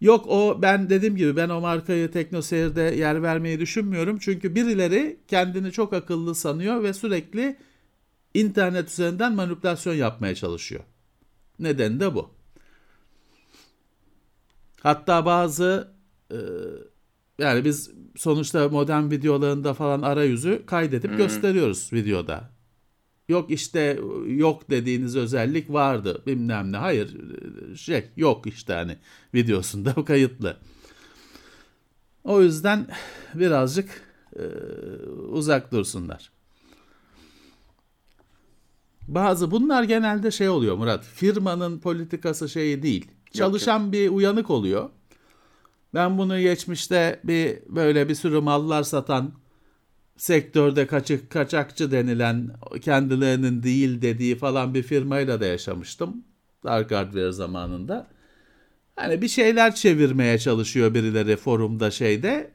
Yok 0.00 0.26
o 0.28 0.62
ben 0.62 0.90
dediğim 0.90 1.16
gibi 1.16 1.36
ben 1.36 1.48
o 1.48 1.60
markayı 1.60 2.10
TeknoSeyir'de 2.10 2.80
yer 2.82 3.22
vermeyi 3.22 3.60
düşünmüyorum. 3.60 4.18
Çünkü 4.18 4.54
birileri 4.54 5.20
kendini 5.28 5.72
çok 5.72 5.92
akıllı 5.92 6.34
sanıyor 6.34 6.82
ve 6.82 6.92
sürekli 6.92 7.56
internet 8.34 8.88
üzerinden 8.88 9.34
manipülasyon 9.34 9.94
yapmaya 9.94 10.34
çalışıyor. 10.34 10.82
Neden 11.58 12.00
de 12.00 12.14
bu. 12.14 12.30
Hatta 14.82 15.26
bazı 15.26 15.88
e, 16.30 16.38
yani 17.38 17.64
biz 17.64 17.90
sonuçta 18.16 18.68
modern 18.68 19.10
videolarında 19.10 19.74
falan 19.74 20.02
arayüzü 20.02 20.62
kaydedip 20.66 21.10
hmm. 21.10 21.16
gösteriyoruz 21.16 21.92
videoda. 21.92 22.50
Yok 23.28 23.50
işte 23.50 23.98
yok 24.26 24.70
dediğiniz 24.70 25.16
özellik 25.16 25.72
vardı 25.72 26.22
bilmem 26.26 26.72
ne. 26.72 26.76
Hayır 26.76 27.16
şey 27.76 28.04
yok 28.16 28.46
işte 28.46 28.72
hani 28.72 28.96
videosunda 29.34 29.94
kayıtlı. 30.04 30.56
O 32.24 32.42
yüzden 32.42 32.86
birazcık 33.34 34.02
e, 34.36 34.42
uzak 35.28 35.72
dursunlar. 35.72 36.32
Bazı 39.08 39.50
bunlar 39.50 39.82
genelde 39.82 40.30
şey 40.30 40.48
oluyor 40.48 40.76
Murat. 40.76 41.04
Firmanın 41.04 41.78
politikası 41.78 42.48
şeyi 42.48 42.82
değil. 42.82 43.10
Çalışan 43.32 43.78
yok, 43.78 43.84
yok. 43.84 43.92
bir 43.92 44.08
uyanık 44.08 44.50
oluyor. 44.50 44.90
Ben 45.94 46.18
bunu 46.18 46.40
geçmişte 46.40 47.20
bir 47.24 47.58
böyle 47.68 48.08
bir 48.08 48.14
sürü 48.14 48.40
mallar 48.40 48.82
satan 48.82 49.32
sektörde 50.16 50.86
kaçık 50.86 51.30
kaçakçı 51.30 51.90
denilen 51.90 52.50
kendilerinin 52.80 53.62
değil 53.62 54.02
dediği 54.02 54.36
falan 54.36 54.74
bir 54.74 54.82
firmayla 54.82 55.40
da 55.40 55.46
yaşamıştım. 55.46 56.24
Dark 56.64 56.90
Hardware 56.90 57.32
zamanında. 57.32 58.06
Hani 58.96 59.22
bir 59.22 59.28
şeyler 59.28 59.74
çevirmeye 59.74 60.38
çalışıyor 60.38 60.94
birileri 60.94 61.36
forumda 61.36 61.90
şeyde. 61.90 62.50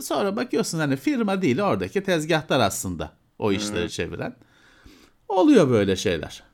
Sonra 0.00 0.36
bakıyorsun 0.36 0.78
hani 0.78 0.96
firma 0.96 1.42
değil 1.42 1.60
oradaki 1.60 2.02
tezgahtar 2.02 2.60
aslında 2.60 3.12
o 3.38 3.52
işleri 3.52 3.82
hmm. 3.82 3.88
çeviren. 3.88 4.36
Oluyor 5.28 5.70
böyle 5.70 5.96
şeyler. 5.96 6.49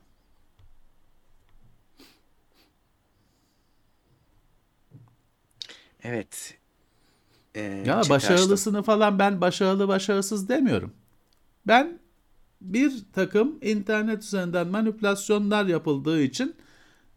Evet. 6.07 6.59
Ee, 7.55 7.61
ya 7.87 8.03
başarılısını 8.11 8.79
açtım. 8.79 8.83
falan 8.83 9.19
ben 9.19 9.41
başarılı 9.41 9.89
başarısız 9.89 10.49
demiyorum. 10.49 10.93
Ben 11.67 11.99
bir 12.61 12.93
takım 13.13 13.59
internet 13.63 14.23
üzerinden 14.23 14.67
manipülasyonlar 14.67 15.65
yapıldığı 15.67 16.23
için 16.23 16.57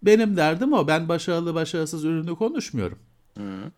Benim 0.03 0.37
derdim 0.37 0.73
o. 0.73 0.87
Ben 0.87 1.09
başarılı 1.09 1.55
başarısız 1.55 2.03
ürünü 2.05 2.35
konuşmuyorum. 2.35 2.99
Hı. 3.37 3.71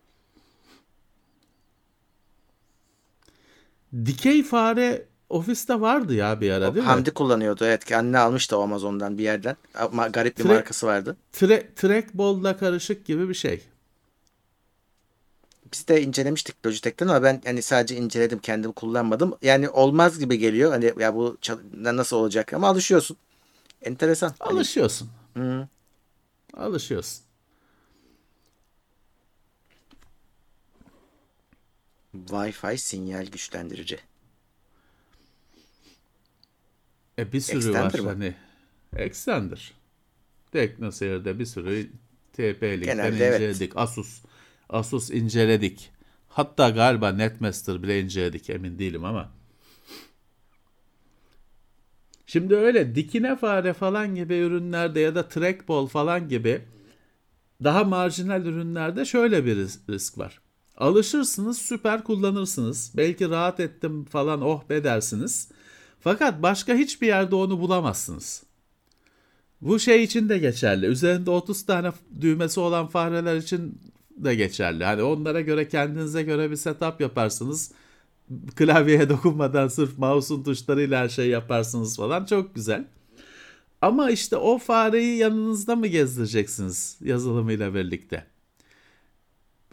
Dikey 4.06 4.42
fare 4.42 5.06
ofiste 5.28 5.80
vardı 5.80 6.14
ya 6.14 6.40
bir 6.40 6.50
ara 6.50 6.60
değil 6.60 6.66
Hamdi 6.66 6.80
mi? 6.80 6.86
Hamdi 6.86 7.10
kullanıyordu 7.10 7.64
evet. 7.64 7.84
Kendine 7.84 8.18
almıştı 8.18 8.58
o 8.58 8.62
Amazon'dan 8.62 9.18
bir 9.18 9.22
yerden. 9.22 9.56
Ama 9.74 10.08
garip 10.08 10.38
bir 10.38 10.44
Tra- 10.44 10.48
markası 10.48 10.86
vardı. 10.86 11.16
Tra- 11.32 11.74
trackball'la 11.74 12.56
karışık 12.56 13.06
gibi 13.06 13.28
bir 13.28 13.34
şey. 13.34 13.62
Biz 15.72 15.88
de 15.88 16.02
incelemiştik 16.02 16.66
Logitech'ten 16.66 17.08
ama 17.08 17.22
ben 17.22 17.42
hani 17.44 17.62
sadece 17.62 17.96
inceledim 17.96 18.38
kendim 18.38 18.72
kullanmadım. 18.72 19.34
Yani 19.42 19.68
olmaz 19.68 20.18
gibi 20.18 20.38
geliyor. 20.38 20.70
Hani 20.70 20.92
ya 20.98 21.14
bu 21.14 21.38
nasıl 21.74 22.16
olacak 22.16 22.52
ama 22.52 22.68
alışıyorsun. 22.68 23.16
Enteresan. 23.82 24.34
Hani 24.38 24.52
alışıyorsun. 24.52 25.10
Hani... 25.34 25.44
Hı. 25.46 25.68
Alışıyorsun. 26.54 27.24
Wi-Fi 32.14 32.78
sinyal 32.78 33.26
güçlendirici. 33.26 33.98
E 37.18 37.32
bir 37.32 37.40
sürü 37.40 37.56
Extender 37.56 37.80
var 37.80 37.98
mı? 37.98 38.08
hani. 38.08 38.34
Extender. 38.96 39.72
TeknoSeyir'de 40.52 41.38
bir 41.38 41.46
sürü 41.46 41.90
TP-Link'ten 42.36 43.12
inceledik. 43.12 43.60
Evet. 43.60 43.72
Asus. 43.76 44.22
Asus 44.72 45.10
inceledik. 45.10 45.90
Hatta 46.28 46.70
galiba 46.70 47.12
Netmaster 47.12 47.82
bile 47.82 48.00
inceledik 48.00 48.50
emin 48.50 48.78
değilim 48.78 49.04
ama. 49.04 49.32
Şimdi 52.26 52.56
öyle 52.56 52.94
dikine 52.94 53.36
fare 53.36 53.72
falan 53.72 54.14
gibi 54.14 54.34
ürünlerde 54.34 55.00
ya 55.00 55.14
da 55.14 55.28
trackball 55.28 55.86
falan 55.86 56.28
gibi 56.28 56.62
daha 57.64 57.84
marjinal 57.84 58.46
ürünlerde 58.46 59.04
şöyle 59.04 59.44
bir 59.44 59.56
risk 59.88 60.18
var. 60.18 60.40
Alışırsınız, 60.76 61.58
süper 61.58 62.04
kullanırsınız. 62.04 62.92
Belki 62.96 63.30
rahat 63.30 63.60
ettim 63.60 64.04
falan 64.04 64.42
oh 64.42 64.68
be 64.70 64.84
dersiniz. 64.84 65.48
Fakat 66.00 66.42
başka 66.42 66.74
hiçbir 66.74 67.06
yerde 67.06 67.34
onu 67.34 67.60
bulamazsınız. 67.60 68.42
Bu 69.60 69.78
şey 69.78 70.04
için 70.04 70.28
de 70.28 70.38
geçerli. 70.38 70.86
Üzerinde 70.86 71.30
30 71.30 71.66
tane 71.66 71.92
düğmesi 72.20 72.60
olan 72.60 72.86
fareler 72.86 73.36
için 73.36 73.78
de 74.16 74.34
geçerli. 74.34 74.84
Hani 74.84 75.02
onlara 75.02 75.40
göre 75.40 75.68
kendinize 75.68 76.22
göre 76.22 76.50
bir 76.50 76.56
setup 76.56 77.00
yaparsınız. 77.00 77.72
Klavyeye 78.56 79.08
dokunmadan 79.08 79.68
sırf 79.68 79.98
mouse'un 79.98 80.42
tuşlarıyla 80.42 81.00
her 81.00 81.08
şey 81.08 81.28
yaparsınız 81.28 81.96
falan. 81.96 82.24
Çok 82.24 82.54
güzel. 82.54 82.84
Ama 83.82 84.10
işte 84.10 84.36
o 84.36 84.58
fareyi 84.58 85.16
yanınızda 85.18 85.76
mı 85.76 85.86
gezdireceksiniz 85.86 86.98
yazılımıyla 87.00 87.74
birlikte? 87.74 88.26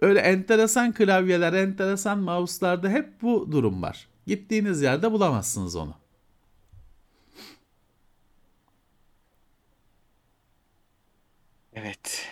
Öyle 0.02 0.20
enteresan 0.20 0.94
klavyeler, 0.94 1.54
enteresan 1.54 2.20
mouse'larda 2.20 2.90
hep 2.90 3.22
bu 3.22 3.52
durum 3.52 3.82
var. 3.82 4.08
Gittiğiniz 4.28 4.82
yerde 4.82 5.12
bulamazsınız 5.12 5.76
onu. 5.76 5.96
Evet. 11.74 12.28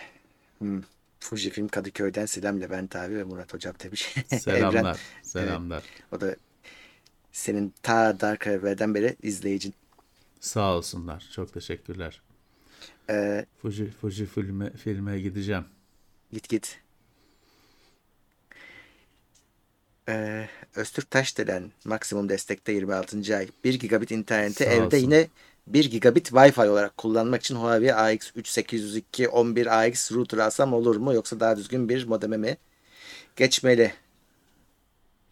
Hmm. 0.58 0.82
Fujifilm 1.28 1.68
Kadıköy'den 1.68 2.26
selam 2.26 2.60
Levent 2.60 2.96
abi 2.96 3.16
ve 3.16 3.24
Murat 3.24 3.54
Hocam 3.54 3.74
demiş. 3.84 4.14
Selamlar. 4.38 4.74
Evren, 4.80 4.96
selamlar. 5.22 5.82
Evet, 5.92 6.02
o 6.12 6.20
da 6.20 6.36
senin 7.32 7.74
ta 7.82 8.20
Dark 8.20 8.46
Evren'den 8.46 8.94
beri 8.94 9.16
izleyicin. 9.22 9.74
Sağ 10.40 10.76
olsunlar. 10.76 11.28
Çok 11.34 11.52
teşekkürler. 11.54 12.22
Ee, 13.10 13.46
Fuji, 13.62 13.90
Fuji 13.90 14.26
filme, 14.26 14.72
filme 14.72 15.20
gideceğim. 15.20 15.64
Git 16.32 16.48
git. 16.48 16.80
Ee, 20.08 20.48
Öztürk 20.74 21.10
Taşdelen 21.10 21.72
maksimum 21.84 22.28
destekte 22.28 22.72
26. 22.72 23.36
ay. 23.36 23.48
1 23.64 23.74
gigabit 23.74 24.10
interneti 24.10 24.64
Sağ 24.64 24.70
evde 24.70 24.84
olsun. 24.84 24.96
yine 24.98 25.28
1 25.74 25.90
gigabit 25.90 26.28
Wi-Fi 26.28 26.68
olarak 26.68 26.96
kullanmak 26.96 27.42
için 27.42 27.56
Huawei 27.56 27.90
AX3802 27.90 29.02
11AX 29.26 30.14
router 30.14 30.38
alsam 30.38 30.72
olur 30.72 30.96
mu 30.96 31.14
yoksa 31.14 31.40
daha 31.40 31.56
düzgün 31.56 31.88
bir 31.88 32.06
modeme 32.06 32.36
mi 32.36 32.56
geçmeli? 33.36 33.92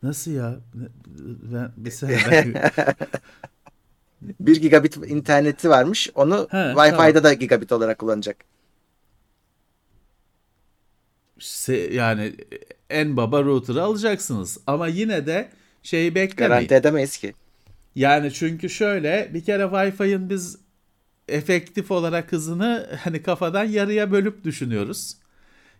Nasıl 0.02 0.30
ya? 0.30 0.56
Ben 1.52 1.72
bir 1.76 1.90
saniye. 1.90 2.54
1 4.22 4.56
gigabit 4.60 4.96
interneti 4.96 5.70
varmış. 5.70 6.10
Onu 6.14 6.48
He, 6.50 6.56
Wi-Fi'da 6.56 7.12
tamam. 7.12 7.24
da 7.24 7.32
gigabit 7.32 7.72
olarak 7.72 7.98
kullanacak. 7.98 8.36
Yani 11.90 12.34
en 12.90 13.16
baba 13.16 13.42
router'ı 13.44 13.82
alacaksınız. 13.82 14.58
Ama 14.66 14.88
yine 14.88 15.26
de 15.26 15.50
şeyi 15.82 16.14
beklemeyin. 16.14 16.48
Garanti 16.48 16.74
edemeyiz 16.74 17.16
ki. 17.18 17.34
Yani 17.96 18.32
çünkü 18.32 18.70
şöyle 18.70 19.30
bir 19.34 19.44
kere 19.44 19.62
Wi-Fi'nin 19.62 20.30
biz 20.30 20.58
efektif 21.28 21.90
olarak 21.90 22.32
hızını 22.32 22.90
hani 23.04 23.22
kafadan 23.22 23.64
yarıya 23.64 24.12
bölüp 24.12 24.44
düşünüyoruz. 24.44 25.16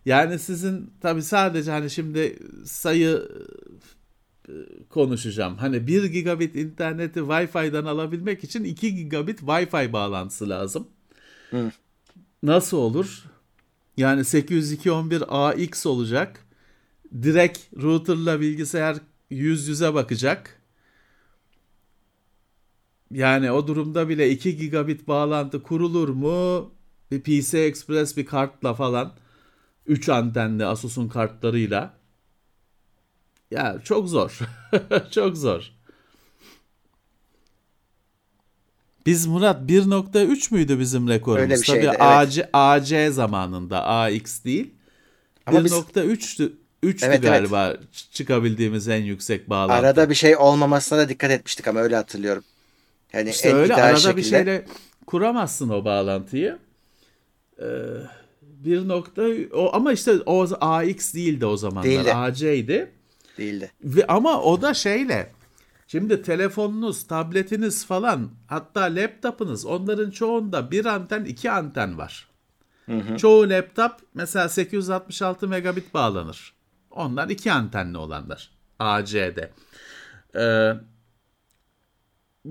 Yani 0.05 0.39
sizin 0.39 0.93
tabi 1.01 1.23
sadece 1.23 1.71
hani 1.71 1.89
şimdi 1.89 2.39
sayı 2.65 3.29
e, 4.49 4.53
konuşacağım. 4.89 5.57
Hani 5.57 5.87
1 5.87 6.03
gigabit 6.03 6.55
interneti 6.55 7.19
Wi-Fi'den 7.19 7.85
alabilmek 7.85 8.43
için 8.43 8.63
2 8.63 8.95
gigabit 8.95 9.39
Wi-Fi 9.39 9.93
bağlantısı 9.93 10.49
lazım. 10.49 10.87
Hı. 11.51 11.71
Nasıl 12.43 12.77
olur? 12.77 13.23
Yani 13.97 14.21
802.11ax 14.21 15.87
olacak. 15.87 16.45
Direkt 17.21 17.59
routerla 17.81 18.41
bilgisayar 18.41 18.97
yüz 19.29 19.67
yüze 19.67 19.93
bakacak. 19.93 20.56
Yani 23.11 23.51
o 23.51 23.67
durumda 23.67 24.09
bile 24.09 24.29
2 24.29 24.57
gigabit 24.57 25.07
bağlantı 25.07 25.63
kurulur 25.63 26.09
mu? 26.09 26.71
Bir 27.11 27.21
PC 27.23 27.59
Express 27.59 28.17
bir 28.17 28.25
kartla 28.25 28.73
falan 28.73 29.13
3 29.85 30.09
antenli 30.09 30.65
Asus'un 30.65 31.07
kartlarıyla. 31.07 31.93
Ya 33.51 33.77
çok 33.83 34.09
zor. 34.09 34.39
çok 35.11 35.37
zor. 35.37 35.71
Biz 39.05 39.25
Murat 39.25 39.69
1.3 39.69 40.53
müydü 40.53 40.79
bizim 40.79 41.07
rekorumuz? 41.07 41.41
Öyle 41.41 41.55
bir 41.55 41.65
şeydi, 41.65 41.85
Tabii 41.85 41.97
AC, 41.97 42.37
evet. 42.37 42.49
AC 42.53 43.13
zamanında 43.13 43.85
AX 43.85 44.43
değil. 44.43 44.73
1.3'tü 45.47 46.51
3'tü 46.83 47.05
evet, 47.05 47.21
galiba 47.21 47.67
evet. 47.67 47.79
çıkabildiğimiz 48.11 48.87
en 48.87 49.03
yüksek 49.03 49.49
bağlantı. 49.49 49.73
Arada 49.73 50.09
bir 50.09 50.15
şey 50.15 50.37
olmamasına 50.37 50.99
da 50.99 51.09
dikkat 51.09 51.31
etmiştik 51.31 51.67
ama 51.67 51.79
öyle 51.79 51.95
hatırlıyorum. 51.95 52.43
Yani 53.13 53.29
işte 53.29 53.53
öyle 53.53 53.75
arada 53.75 53.95
şekilde... 53.95 54.17
bir 54.17 54.23
şeyle 54.23 54.65
kuramazsın 55.07 55.69
o 55.69 55.85
bağlantıyı. 55.85 56.57
Ee, 57.59 57.65
bir 58.41 58.87
nokta 58.87 59.23
o 59.53 59.75
ama 59.75 59.93
işte 59.93 60.11
o 60.25 60.47
AX 60.61 61.13
değildi 61.13 61.45
o 61.45 61.57
zamanlar. 61.57 61.83
Değildi. 61.83 62.13
AC'ydi. 62.13 62.91
Değildi. 63.37 63.71
Ve 63.83 64.07
ama 64.07 64.41
o 64.41 64.61
da 64.61 64.73
şeyle 64.73 65.37
Şimdi 65.87 66.21
telefonunuz, 66.21 67.07
tabletiniz 67.07 67.85
falan 67.85 68.29
hatta 68.47 68.81
laptopunuz 68.81 69.65
onların 69.65 70.11
çoğunda 70.11 70.71
bir 70.71 70.85
anten 70.85 71.25
iki 71.25 71.51
anten 71.51 71.97
var. 71.97 72.27
Hı 72.85 72.97
hı. 72.97 73.17
Çoğu 73.17 73.49
laptop 73.49 73.91
mesela 74.13 74.49
866 74.49 75.47
megabit 75.47 75.93
bağlanır. 75.93 76.53
Onlar 76.91 77.29
iki 77.29 77.51
antenli 77.51 77.97
olanlar. 77.97 78.51
AC'de. 78.79 79.51
Ee, 80.35 80.73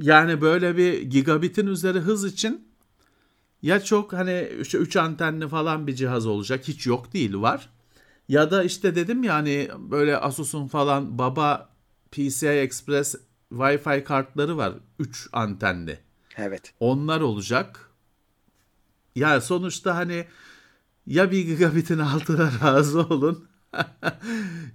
yani 0.03 0.41
böyle 0.41 0.77
bir 0.77 1.03
gigabitin 1.03 1.67
üzeri 1.67 1.99
hız 1.99 2.25
için 2.25 2.69
ya 3.63 3.81
çok 3.81 4.13
hani 4.13 4.41
3 4.75 4.97
antenli 4.97 5.49
falan 5.49 5.87
bir 5.87 5.95
cihaz 5.95 6.27
olacak. 6.27 6.69
Hiç 6.69 6.87
yok 6.87 7.13
değil 7.13 7.35
var. 7.35 7.69
Ya 8.29 8.51
da 8.51 8.65
işte 8.65 8.95
dedim 8.95 9.23
yani 9.23 9.71
böyle 9.79 10.17
Asus'un 10.17 10.67
falan 10.67 11.19
baba 11.19 11.69
PCI 12.11 12.47
Express 12.47 13.15
Wi-Fi 13.53 14.05
kartları 14.05 14.57
var. 14.57 14.73
3 14.99 15.29
antenli. 15.33 15.99
Evet. 16.37 16.73
Onlar 16.81 17.21
olacak. 17.21 17.91
Yani 19.15 19.41
sonuçta 19.41 19.97
hani 19.97 20.27
ya 21.07 21.31
bir 21.31 21.47
gigabitin 21.47 21.99
altına 21.99 22.51
razı 22.65 23.01
olun. 23.01 23.49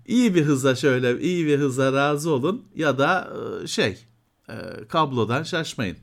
iyi 0.07 0.35
bir 0.35 0.45
hıza 0.45 0.75
şöyle 0.75 1.21
iyi 1.21 1.47
bir 1.47 1.59
hıza 1.59 1.93
razı 1.93 2.31
olun 2.31 2.67
ya 2.75 2.97
da 2.97 3.33
şey 3.67 4.05
e, 4.51 4.87
kablodan 4.87 5.43
şaşmayın. 5.43 5.97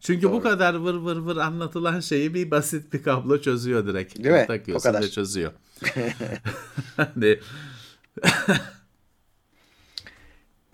Çünkü 0.00 0.22
Doğru. 0.22 0.32
bu 0.32 0.42
kadar 0.42 0.74
vır 0.74 0.94
vır 0.94 1.16
vır 1.16 1.36
anlatılan 1.36 2.00
şeyi 2.00 2.34
bir 2.34 2.50
basit 2.50 2.92
bir 2.92 3.02
kablo 3.02 3.40
çözüyor 3.40 3.86
direkt. 3.86 4.18
Değil 4.24 4.34
mi? 4.34 4.44
Takıyorsun 4.46 4.88
o 4.88 4.92
kadar. 4.92 5.02
ve 5.02 5.10
çözüyor. 5.10 5.52
hani... 6.96 7.40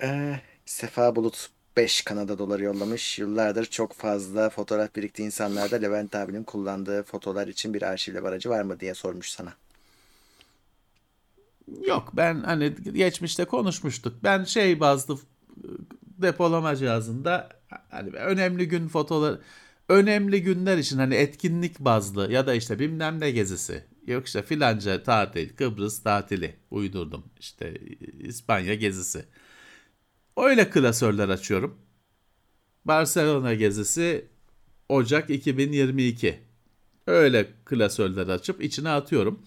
ee, 0.03 0.41
Sefa 0.67 1.17
Bulut 1.17 1.51
5 1.77 2.03
Kanada 2.03 2.39
doları 2.39 2.63
yollamış. 2.63 3.19
Yıllardır 3.19 3.65
çok 3.65 3.93
fazla 3.93 4.51
fotoğraf 4.51 4.97
birikti 4.97 5.23
insanlarda 5.23 5.77
Levent 5.77 6.15
abinin 6.15 6.45
kullandığı 6.45 7.03
fotolar 7.03 7.49
için 7.49 7.75
bir 7.75 7.83
arşivle 7.83 8.21
aracı 8.21 8.51
var 8.51 8.63
mı 8.63 8.81
diye 8.81 8.95
sormuş 8.95 9.31
sana. 9.31 9.55
Yok 11.87 12.11
ben 12.13 12.43
hani 12.43 12.75
geçmişte 12.93 13.45
konuşmuştuk. 13.45 14.15
Ben 14.23 14.45
şey 14.45 14.81
bazlı 14.81 15.19
depolama 16.23 16.77
cihazında 16.77 17.49
hani 17.91 18.11
önemli 18.11 18.69
gün 18.69 18.89
fotolar 18.89 19.39
önemli 19.89 20.43
günler 20.43 20.79
için 20.79 20.99
hani 20.99 21.15
etkinlik 21.15 21.79
bazlı 21.79 22.33
ya 22.33 22.47
da 22.47 22.55
işte 22.55 22.79
bilmem 22.79 23.21
ne 23.21 23.31
gezisi 23.31 23.85
yok 24.07 24.27
işte 24.27 24.43
filanca 24.43 25.03
tatil 25.03 25.57
Kıbrıs 25.57 26.03
tatili 26.03 26.57
uydurdum 26.71 27.25
işte 27.41 27.79
İspanya 28.21 28.75
gezisi 28.75 29.25
öyle 30.37 30.71
klasörler 30.71 31.29
açıyorum 31.29 31.79
Barcelona 32.85 33.55
gezisi 33.55 34.25
Ocak 34.89 35.31
2022 35.31 36.41
öyle 37.07 37.49
klasörler 37.65 38.27
açıp 38.29 38.63
içine 38.63 38.89
atıyorum 38.89 39.43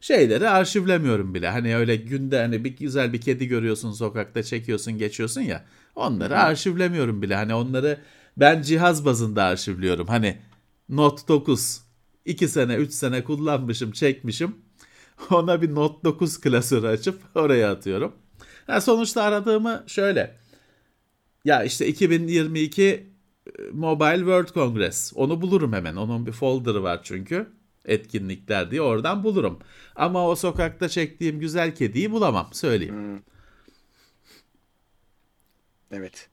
şeyleri 0.00 0.48
arşivlemiyorum 0.48 1.34
bile. 1.34 1.48
Hani 1.48 1.76
öyle 1.76 1.96
günde 1.96 2.38
hani 2.38 2.64
bir 2.64 2.76
güzel 2.76 3.12
bir 3.12 3.20
kedi 3.20 3.48
görüyorsun 3.48 3.92
sokakta 3.92 4.42
çekiyorsun 4.42 4.98
geçiyorsun 4.98 5.40
ya. 5.40 5.64
Onları 5.98 6.34
Hı-hı. 6.34 6.42
arşivlemiyorum 6.42 7.22
bile. 7.22 7.34
Hani 7.34 7.54
onları 7.54 8.00
ben 8.36 8.62
cihaz 8.62 9.04
bazında 9.04 9.44
arşivliyorum. 9.44 10.06
Hani 10.06 10.38
Note 10.88 11.28
9 11.28 11.80
2 12.24 12.48
sene 12.48 12.74
3 12.74 12.92
sene 12.92 13.24
kullanmışım 13.24 13.92
çekmişim. 13.92 14.56
Ona 15.30 15.62
bir 15.62 15.74
Note 15.74 16.04
9 16.04 16.40
klasörü 16.40 16.86
açıp 16.86 17.22
oraya 17.34 17.72
atıyorum. 17.72 18.12
Yani 18.68 18.80
sonuçta 18.80 19.22
aradığımı 19.22 19.84
şöyle. 19.86 20.36
Ya 21.44 21.62
işte 21.62 21.86
2022 21.86 22.82
e, 22.84 23.02
Mobile 23.72 24.16
World 24.18 24.48
Congress. 24.48 25.12
Onu 25.14 25.40
bulurum 25.40 25.72
hemen. 25.72 25.96
Onun 25.96 26.26
bir 26.26 26.32
folder'ı 26.32 26.82
var 26.82 27.00
çünkü 27.02 27.46
etkinlikler 27.84 28.70
diye 28.70 28.82
oradan 28.82 29.24
bulurum. 29.24 29.58
Ama 29.96 30.28
o 30.28 30.36
sokakta 30.36 30.88
çektiğim 30.88 31.40
güzel 31.40 31.74
kediyi 31.74 32.10
bulamam 32.10 32.48
söyleyeyim. 32.52 32.94
Hmm. 32.94 33.18
Evet. 35.92 36.28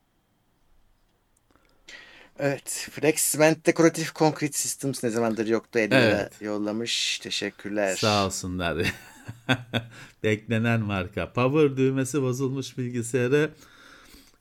Evet. 2.40 2.88
Flexment 2.92 3.66
Decorative 3.66 4.08
Concrete 4.16 4.58
Systems 4.58 5.04
ne 5.04 5.10
zamandır 5.10 5.48
yoktu. 5.48 5.80
Eline 5.80 5.96
evet. 5.96 6.42
yollamış. 6.42 7.20
Teşekkürler. 7.20 7.96
Sağ 7.96 8.26
olsunlar. 8.26 8.78
Beklenen 10.24 10.82
marka. 10.82 11.34
Power 11.34 11.78
düğmesi 11.78 12.22
bozulmuş 12.22 12.78
bilgisayarı 12.78 13.52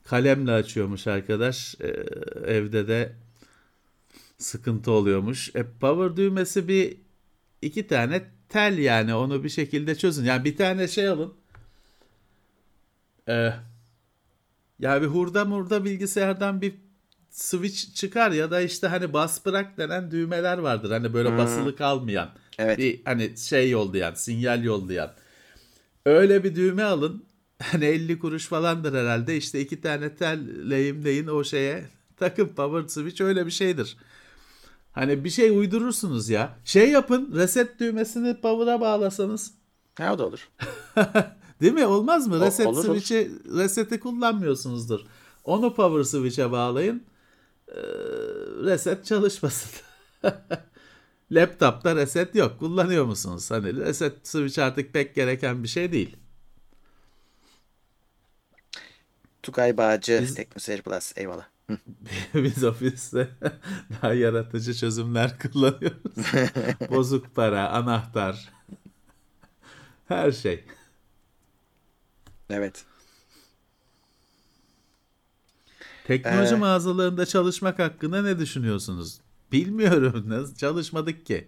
kalemle 0.03 0.51
açıyormuş 0.51 1.07
arkadaş. 1.07 1.75
Ee, 1.81 1.87
evde 2.45 2.87
de 2.87 3.13
sıkıntı 4.37 4.91
oluyormuş. 4.91 5.55
E, 5.55 5.63
power 5.81 6.17
düğmesi 6.17 6.67
bir 6.67 6.97
iki 7.61 7.87
tane 7.87 8.25
tel 8.49 8.77
yani 8.77 9.13
onu 9.13 9.43
bir 9.43 9.49
şekilde 9.49 9.95
çözün. 9.95 10.25
Yani 10.25 10.43
bir 10.45 10.57
tane 10.57 10.87
şey 10.87 11.07
alın. 11.07 11.33
Ee, 13.29 13.51
ya 14.79 15.01
bir 15.01 15.07
hurda 15.07 15.45
murda 15.45 15.85
bilgisayardan 15.85 16.61
bir 16.61 16.75
switch 17.29 17.95
çıkar 17.95 18.31
ya 18.31 18.51
da 18.51 18.61
işte 18.61 18.87
hani 18.87 19.13
bas 19.13 19.45
bırak 19.45 19.77
denen 19.77 20.11
düğmeler 20.11 20.57
vardır. 20.57 20.91
Hani 20.91 21.13
böyle 21.13 21.29
hmm. 21.29 21.37
basılı 21.37 21.75
kalmayan. 21.75 22.29
Evet. 22.57 22.77
Bir 22.77 23.01
hani 23.05 23.37
şey 23.37 23.69
yollayan, 23.69 24.13
sinyal 24.13 24.63
yollayan. 24.63 25.13
Öyle 26.05 26.43
bir 26.43 26.55
düğme 26.55 26.83
alın. 26.83 27.25
Hani 27.63 27.85
50 27.85 28.19
kuruş 28.19 28.47
falandır 28.47 28.93
herhalde. 28.93 29.37
İşte 29.37 29.59
iki 29.59 29.81
tane 29.81 30.15
tel 30.15 30.39
lehimleyin 30.69 31.27
o 31.27 31.43
şeye 31.43 31.85
takın 32.17 32.47
power 32.47 32.87
switch 32.87 33.21
öyle 33.21 33.45
bir 33.45 33.51
şeydir. 33.51 33.97
Hani 34.91 35.23
bir 35.23 35.29
şey 35.29 35.49
uydurursunuz 35.49 36.29
ya. 36.29 36.57
Şey 36.65 36.89
yapın 36.89 37.31
reset 37.35 37.79
düğmesini 37.79 38.41
power'a 38.41 38.81
bağlasanız. 38.81 39.53
Ha 39.97 40.13
o 40.13 40.17
da 40.17 40.25
olur. 40.25 40.49
Değil 41.61 41.73
mi? 41.73 41.85
Olmaz 41.85 42.27
mı? 42.27 42.41
Reset 42.41 42.67
olur, 42.67 42.83
switch'i 42.83 43.31
reseti 43.57 43.99
kullanmıyorsunuzdur. 43.99 45.01
Onu 45.43 45.73
power 45.73 46.03
switch'e 46.03 46.51
bağlayın. 46.51 47.03
Ee, 47.67 47.75
reset 48.63 49.05
çalışmasın. 49.05 49.71
Laptop'ta 51.31 51.95
reset 51.95 52.35
yok. 52.35 52.59
Kullanıyor 52.59 53.05
musunuz? 53.05 53.51
Hani 53.51 53.75
reset 53.75 54.27
switch 54.27 54.59
artık 54.59 54.93
pek 54.93 55.15
gereken 55.15 55.63
bir 55.63 55.67
şey 55.67 55.91
değil. 55.91 56.17
Tugay 59.43 59.77
Bağcı, 59.77 60.19
Biz... 60.21 60.35
Teknoseyir 60.35 60.81
Plus. 60.81 61.13
Eyvallah. 61.15 61.45
Biz 62.33 62.63
ofiste 62.63 63.29
daha 63.91 64.13
yaratıcı 64.13 64.73
çözümler 64.73 65.39
kullanıyoruz. 65.39 66.15
Bozuk 66.91 67.35
para, 67.35 67.69
anahtar. 67.69 68.53
Her 70.07 70.31
şey. 70.31 70.63
Evet. 72.49 72.85
Teknoloji 76.07 76.53
ee, 76.53 76.57
mağazalarında 76.57 77.25
çalışmak 77.25 77.79
hakkında 77.79 78.21
ne 78.21 78.39
düşünüyorsunuz? 78.39 79.19
Bilmiyorum. 79.51 80.23
Nasıl 80.29 80.55
çalışmadık 80.55 81.25
ki. 81.25 81.47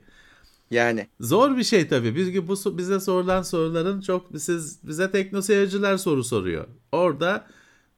Yani. 0.72 1.08
Zor 1.20 1.58
bir 1.58 1.64
şey 1.64 1.88
tabii. 1.88 2.16
Biz 2.16 2.48
bu 2.48 2.78
bize 2.78 3.00
sorulan 3.00 3.42
soruların 3.42 4.02
çok 4.02 4.28
siz 4.40 4.80
bize 4.88 5.12
teknoseyirciler 5.12 5.98
soru 5.98 6.24
soruyor. 6.24 6.68
Orada 6.92 7.48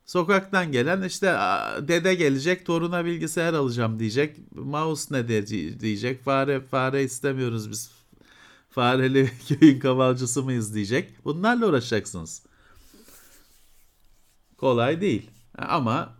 Sokaktan 0.10 0.72
gelen 0.72 1.02
işte 1.02 1.28
dede 1.88 2.16
gelecek 2.16 2.66
toruna 2.66 3.06
bilgisayar 3.06 3.54
alacağım 3.54 4.00
diyecek. 4.00 4.38
Mouse 4.56 5.16
ne 5.16 5.47
diyecek. 5.80 6.24
Fare 6.24 6.60
fare 6.60 7.04
istemiyoruz 7.04 7.72
biz. 7.72 7.91
Fareli 8.70 9.32
köyün 9.60 9.80
kavalcısı 9.80 10.43
mıyız 10.43 10.76
diyecek. 10.76 11.26
Bunlarla 11.26 11.68
uğraşacaksınız. 11.68 12.43
Kolay 14.60 15.01
değil. 15.01 15.30
Ama 15.57 16.18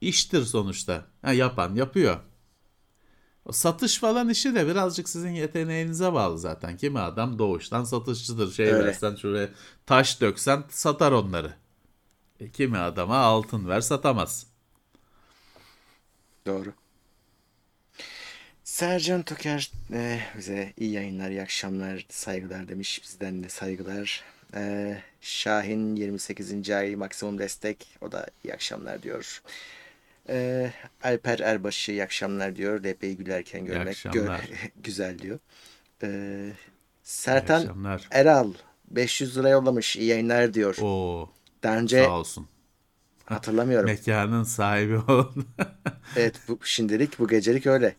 iştir 0.00 0.44
sonuçta. 0.44 1.06
Ha, 1.22 1.32
yapan 1.32 1.74
yapıyor. 1.74 2.20
O 3.44 3.52
satış 3.52 3.98
falan 3.98 4.28
işi 4.28 4.54
de 4.54 4.66
birazcık 4.66 5.08
sizin 5.08 5.30
yeteneğinize 5.30 6.12
bağlı 6.12 6.38
zaten. 6.38 6.76
Kimi 6.76 6.98
adam 6.98 7.38
doğuştan 7.38 7.84
satışçıdır. 7.84 8.52
Şey 8.52 8.66
Öyle. 8.66 8.86
versen 8.86 9.14
şuraya 9.14 9.48
taş 9.86 10.20
döksen 10.20 10.64
satar 10.68 11.12
onları. 11.12 11.54
E, 12.40 12.50
kimi 12.50 12.78
adama 12.78 13.16
altın 13.18 13.68
ver 13.68 13.80
satamaz. 13.80 14.46
Doğru. 16.46 16.72
Sercan 18.64 19.22
Toker 19.22 19.70
e, 19.92 20.20
bize 20.38 20.72
iyi 20.76 20.92
yayınlar, 20.92 21.30
iyi 21.30 21.42
akşamlar, 21.42 22.06
saygılar 22.08 22.68
demiş. 22.68 23.02
Bizden 23.02 23.44
de 23.44 23.48
saygılar. 23.48 24.24
E, 24.54 24.96
Şahin 25.20 25.96
28. 25.96 26.70
ay 26.70 26.96
maksimum 26.96 27.38
destek. 27.38 27.86
O 28.00 28.12
da 28.12 28.26
iyi 28.44 28.54
akşamlar 28.54 29.02
diyor. 29.02 29.42
E, 30.28 30.70
Alper 31.02 31.38
Erbaşı 31.38 31.92
iyi 31.92 32.02
akşamlar 32.02 32.56
diyor. 32.56 32.84
DP'yi 32.84 33.16
gülerken 33.16 33.64
görmek 33.64 34.06
gö 34.12 34.28
güzel 34.82 35.18
diyor. 35.18 35.38
E, 36.02 36.08
Sertan 37.02 37.86
Eral 38.10 38.52
500 38.90 39.38
lira 39.38 39.48
yollamış. 39.48 39.96
İyi 39.96 40.06
yayınlar 40.06 40.54
diyor. 40.54 40.76
Oo. 40.82 41.30
Daha 41.62 41.76
önce 41.76 42.04
Sağ 42.04 42.18
olsun. 42.18 42.48
Hatırlamıyorum. 43.24 43.90
Mekanın 43.90 44.42
sahibi 44.42 44.96
oldu. 44.96 45.46
evet 46.16 46.40
bu 46.48 46.58
şimdilik 46.64 47.18
bu 47.18 47.28
gecelik 47.28 47.66
öyle. 47.66 47.96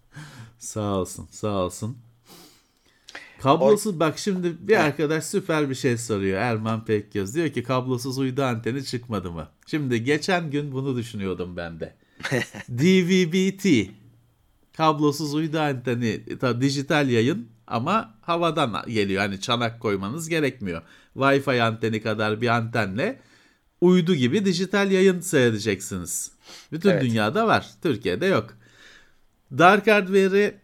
Sağ 0.58 0.80
olsun 0.94 1.28
sağ 1.30 1.48
olsun. 1.48 1.98
Kablosuz 3.42 3.96
o... 3.96 4.00
bak 4.00 4.18
şimdi 4.18 4.56
bir 4.60 4.76
arkadaş 4.76 5.24
süper 5.24 5.70
bir 5.70 5.74
şey 5.74 5.98
soruyor 5.98 6.38
Erman 6.38 6.84
Pekgöz. 6.84 7.34
Diyor 7.34 7.48
ki 7.48 7.62
kablosuz 7.62 8.18
uydu 8.18 8.42
anteni 8.42 8.84
çıkmadı 8.84 9.30
mı? 9.30 9.48
Şimdi 9.66 10.04
geçen 10.04 10.50
gün 10.50 10.72
bunu 10.72 10.96
düşünüyordum 10.96 11.56
ben 11.56 11.80
de. 11.80 11.94
DVB-T 12.68 13.90
kablosuz 14.76 15.34
uydu 15.34 15.58
anteni 15.60 16.38
ta, 16.38 16.60
dijital 16.60 17.08
yayın 17.08 17.48
ama 17.66 18.14
havadan 18.20 18.82
geliyor. 18.88 19.22
Hani 19.22 19.40
çanak 19.40 19.80
koymanız 19.80 20.28
gerekmiyor. 20.28 20.82
Wi-Fi 21.16 21.62
anteni 21.62 22.02
kadar 22.02 22.40
bir 22.40 22.48
antenle 22.48 23.20
uydu 23.80 24.14
gibi 24.14 24.44
dijital 24.44 24.90
yayın 24.90 25.20
seyredeceksiniz. 25.20 26.30
Bütün 26.72 26.90
evet. 26.90 27.02
dünyada 27.02 27.46
var. 27.46 27.70
Türkiye'de 27.82 28.26
yok. 28.26 28.54
Dark 29.58 29.86
Hardware'i 29.86 30.54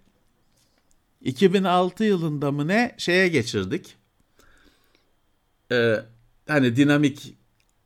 2006 1.26 2.04
yılında 2.04 2.52
mı 2.52 2.68
ne 2.68 2.94
şeye 2.98 3.28
geçirdik. 3.28 3.96
Ee, 5.72 5.96
hani 6.48 6.76
dinamik 6.76 7.34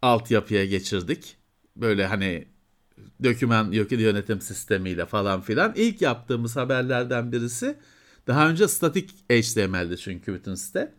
altyapıya 0.02 0.64
geçirdik. 0.64 1.36
Böyle 1.76 2.06
hani 2.06 2.48
döküman 3.22 3.72
yönetim 3.72 4.40
sistemiyle 4.40 5.06
falan 5.06 5.40
filan. 5.40 5.72
İlk 5.76 6.02
yaptığımız 6.02 6.56
haberlerden 6.56 7.32
birisi 7.32 7.76
daha 8.26 8.48
önce 8.48 8.68
statik 8.68 9.10
HTML'di 9.10 9.96
çünkü 9.96 10.34
bütün 10.34 10.54
site. 10.54 10.94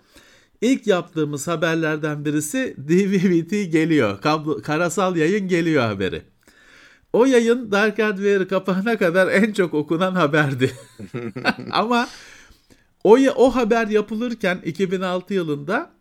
İlk 0.61 0.87
yaptığımız 0.87 1.47
haberlerden 1.47 2.25
birisi 2.25 2.75
DVB-T 2.77 3.63
geliyor. 3.63 4.21
Kablo, 4.21 4.61
karasal 4.61 5.15
yayın 5.15 5.47
geliyor 5.47 5.83
haberi. 5.83 6.21
O 7.14 7.26
yayın 7.26 7.72
Dark 7.72 7.99
Hardware'ı 7.99 8.47
kapana 8.47 8.97
kadar 8.97 9.28
en 9.28 9.53
çok 9.53 9.74
okunan 9.74 10.16
haberdi. 10.16 10.72
Ama 11.72 12.07
o, 13.03 13.18
o 13.36 13.55
haber 13.55 13.88
yapılırken 13.88 14.59
2006 14.66 15.34
yılında 15.34 15.91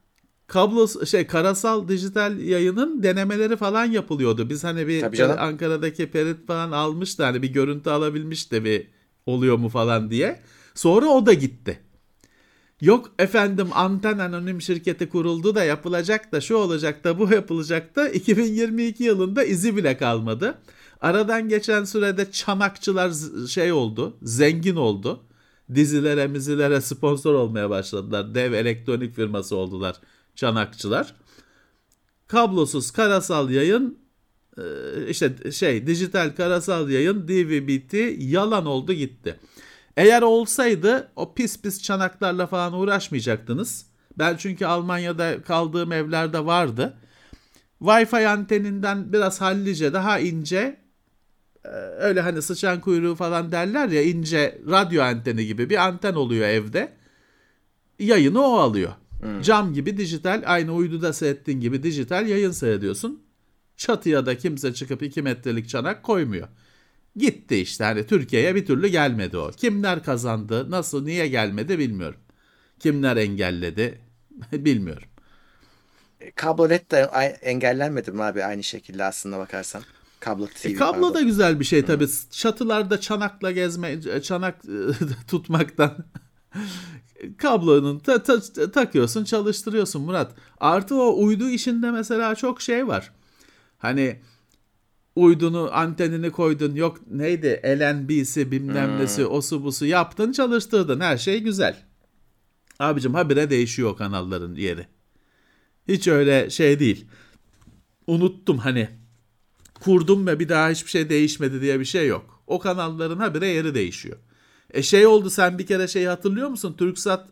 kablo 0.47 1.07
şey 1.07 1.27
karasal 1.27 1.89
dijital 1.89 2.39
yayının 2.39 3.03
denemeleri 3.03 3.57
falan 3.57 3.85
yapılıyordu. 3.85 4.51
Biz 4.51 4.65
hani 4.65 4.89
bir 4.89 5.01
Ankara'daki 5.39 6.11
Perit 6.11 6.47
falan 6.47 6.73
almıştı 6.73 7.25
hani 7.25 7.43
bir 7.43 7.53
görüntü 7.53 7.91
alabilmişti 7.91 8.65
bir 8.65 8.87
oluyor 9.27 9.57
mu 9.57 9.69
falan 9.69 10.11
diye. 10.11 10.41
Sonra 10.75 11.07
o 11.07 11.27
da 11.27 11.33
gitti. 11.33 11.81
Yok 12.81 13.11
efendim 13.19 13.69
anten 13.75 14.19
anonim 14.19 14.61
şirketi 14.61 15.09
kuruldu 15.09 15.55
da 15.55 15.65
yapılacak 15.65 16.33
da 16.33 16.41
şu 16.41 16.57
olacak 16.57 17.05
da 17.05 17.19
bu 17.19 17.35
yapılacak 17.35 17.97
da 17.97 18.09
2022 18.09 19.05
yılında 19.05 19.45
izi 19.45 19.77
bile 19.77 19.97
kalmadı. 19.97 20.59
Aradan 21.01 21.49
geçen 21.49 21.85
sürede 21.85 22.31
çanakçılar 22.31 23.13
şey 23.49 23.73
oldu, 23.73 24.17
zengin 24.23 24.77
oldu. 24.77 25.25
Dizilere, 25.75 26.27
mizilere 26.27 26.81
sponsor 26.81 27.35
olmaya 27.35 27.71
başladılar. 27.71 28.35
Dev 28.35 28.53
elektronik 28.53 29.15
firması 29.15 29.57
oldular 29.57 29.97
çanakçılar. 30.35 31.15
Kablosuz 32.27 32.91
karasal 32.91 33.51
yayın 33.51 33.99
e, 34.59 34.63
işte 35.09 35.53
şey 35.53 35.87
dijital 35.87 36.31
karasal 36.37 36.91
yayın 36.91 37.29
DVB-T 37.29 37.99
yalan 38.19 38.67
oldu 38.67 38.93
gitti. 38.93 39.41
Eğer 39.97 40.23
olsaydı 40.23 41.09
o 41.17 41.35
pis 41.35 41.61
pis 41.63 41.83
çanaklarla 41.83 42.47
falan 42.47 42.73
uğraşmayacaktınız. 42.73 43.87
Ben 44.19 44.37
çünkü 44.37 44.67
Almanya'da 44.67 45.43
kaldığım 45.43 45.93
evlerde 45.93 46.47
vardı. 46.47 46.99
Wi-Fi 47.81 48.27
anteninden 48.27 49.13
biraz 49.13 49.41
hallice 49.41 49.93
daha 49.93 50.19
ince 50.19 50.81
öyle 51.99 52.21
hani 52.21 52.43
sıçan 52.43 52.81
kuyruğu 52.81 53.15
falan 53.15 53.53
derler 53.53 53.89
ya 53.89 54.03
ince 54.03 54.59
radyo 54.71 55.03
anteni 55.03 55.47
gibi 55.47 55.71
bir 55.71 55.87
anten 55.87 56.15
oluyor 56.15 56.49
evde. 56.49 56.93
Yayını 57.99 58.43
o 58.43 58.59
alıyor. 58.59 58.93
Hmm. 59.21 59.43
Cam 59.43 59.75
gibi 59.75 59.97
dijital 59.97 60.43
aynı 60.47 60.75
uyduda 60.75 61.13
seyrettiğin 61.13 61.61
gibi 61.61 61.83
dijital 61.83 62.29
yayın 62.29 62.51
seyrediyorsun. 62.51 63.23
Çatıya 63.77 64.27
da 64.27 64.39
kimse 64.39 64.75
çıkıp 64.75 65.03
2 65.03 65.23
metrelik 65.23 65.69
çanak 65.69 66.03
koymuyor. 66.03 66.49
Gitti 67.17 67.57
işte 67.57 67.85
hani 67.85 68.07
Türkiye'ye 68.07 68.55
bir 68.55 68.67
türlü 68.67 68.89
gelmedi 68.89 69.37
o. 69.37 69.51
Kimler 69.51 70.05
kazandı, 70.05 70.71
nasıl, 70.71 71.05
niye 71.05 71.29
gelmedi 71.29 71.79
bilmiyorum. 71.79 72.21
Kimler 72.79 73.17
engelledi 73.17 74.01
bilmiyorum. 74.53 75.09
E, 76.21 76.31
kablonet 76.31 76.91
de 76.91 76.99
engellenmedi 77.43 78.13
mi 78.13 78.23
abi 78.23 78.45
aynı 78.45 78.63
şekilde 78.63 79.05
aslında 79.05 79.39
bakarsan? 79.39 79.83
Kablo 80.21 80.47
TV. 80.47 80.67
E, 80.67 80.75
kablo 80.75 81.01
pardon. 81.01 81.15
da 81.15 81.21
güzel 81.21 81.61
bir 81.61 81.65
şey 81.65 81.85
tabii. 81.85 82.07
Hmm. 82.07 82.31
Çatılarda 82.31 83.01
çanakla 83.01 83.51
gezme, 83.51 84.01
çanak 84.23 84.63
tutmaktan 85.29 86.05
kablonun 87.37 87.99
ta, 87.99 88.23
ta, 88.23 88.41
takıyorsun, 88.73 89.25
çalıştırıyorsun 89.25 90.03
Murat. 90.03 90.35
Artı 90.61 90.95
o 90.95 91.25
uydu 91.25 91.49
işinde 91.49 91.91
mesela 91.91 92.35
çok 92.35 92.63
şey 92.63 92.89
var. 92.89 93.13
Hani 93.79 94.21
uydunu 95.17 95.71
antenini 95.73 96.31
koydun 96.31 96.75
yok 96.75 96.99
neydi 97.11 97.63
LNB'si 97.65 98.51
bilmem 98.51 98.91
hmm. 98.91 98.99
nesi 98.99 99.27
osu 99.27 99.65
busu 99.65 99.87
yaptın 99.87 100.33
çalıştırdın 100.33 101.01
her 101.01 101.19
şey 101.19 101.41
güzel. 101.41 101.77
Abicim 102.79 103.15
habire 103.15 103.51
değişiyor 103.51 103.97
kanalların 103.97 104.55
yeri. 104.55 104.87
Hiç 105.89 106.09
öyle 106.09 106.51
şey 106.51 106.81
değil. 106.81 107.07
Unuttum 108.07 108.59
hani 108.59 109.00
kurdum 109.81 110.27
ve 110.27 110.39
bir 110.39 110.49
daha 110.49 110.69
hiçbir 110.71 110.91
şey 110.91 111.09
değişmedi 111.09 111.61
diye 111.61 111.81
bir 111.81 111.85
şey 111.85 112.07
yok. 112.07 112.43
O 112.47 112.59
kanalların 112.59 113.19
habire 113.19 113.47
yeri 113.47 113.75
değişiyor. 113.75 114.17
E 114.71 114.83
şey 114.83 115.07
oldu 115.07 115.31
sen 115.31 115.59
bir 115.59 115.67
kere 115.67 115.89
şeyi 115.89 116.09
hatırlıyor 116.09 116.49
musun? 116.49 116.75
Türksat 116.79 117.29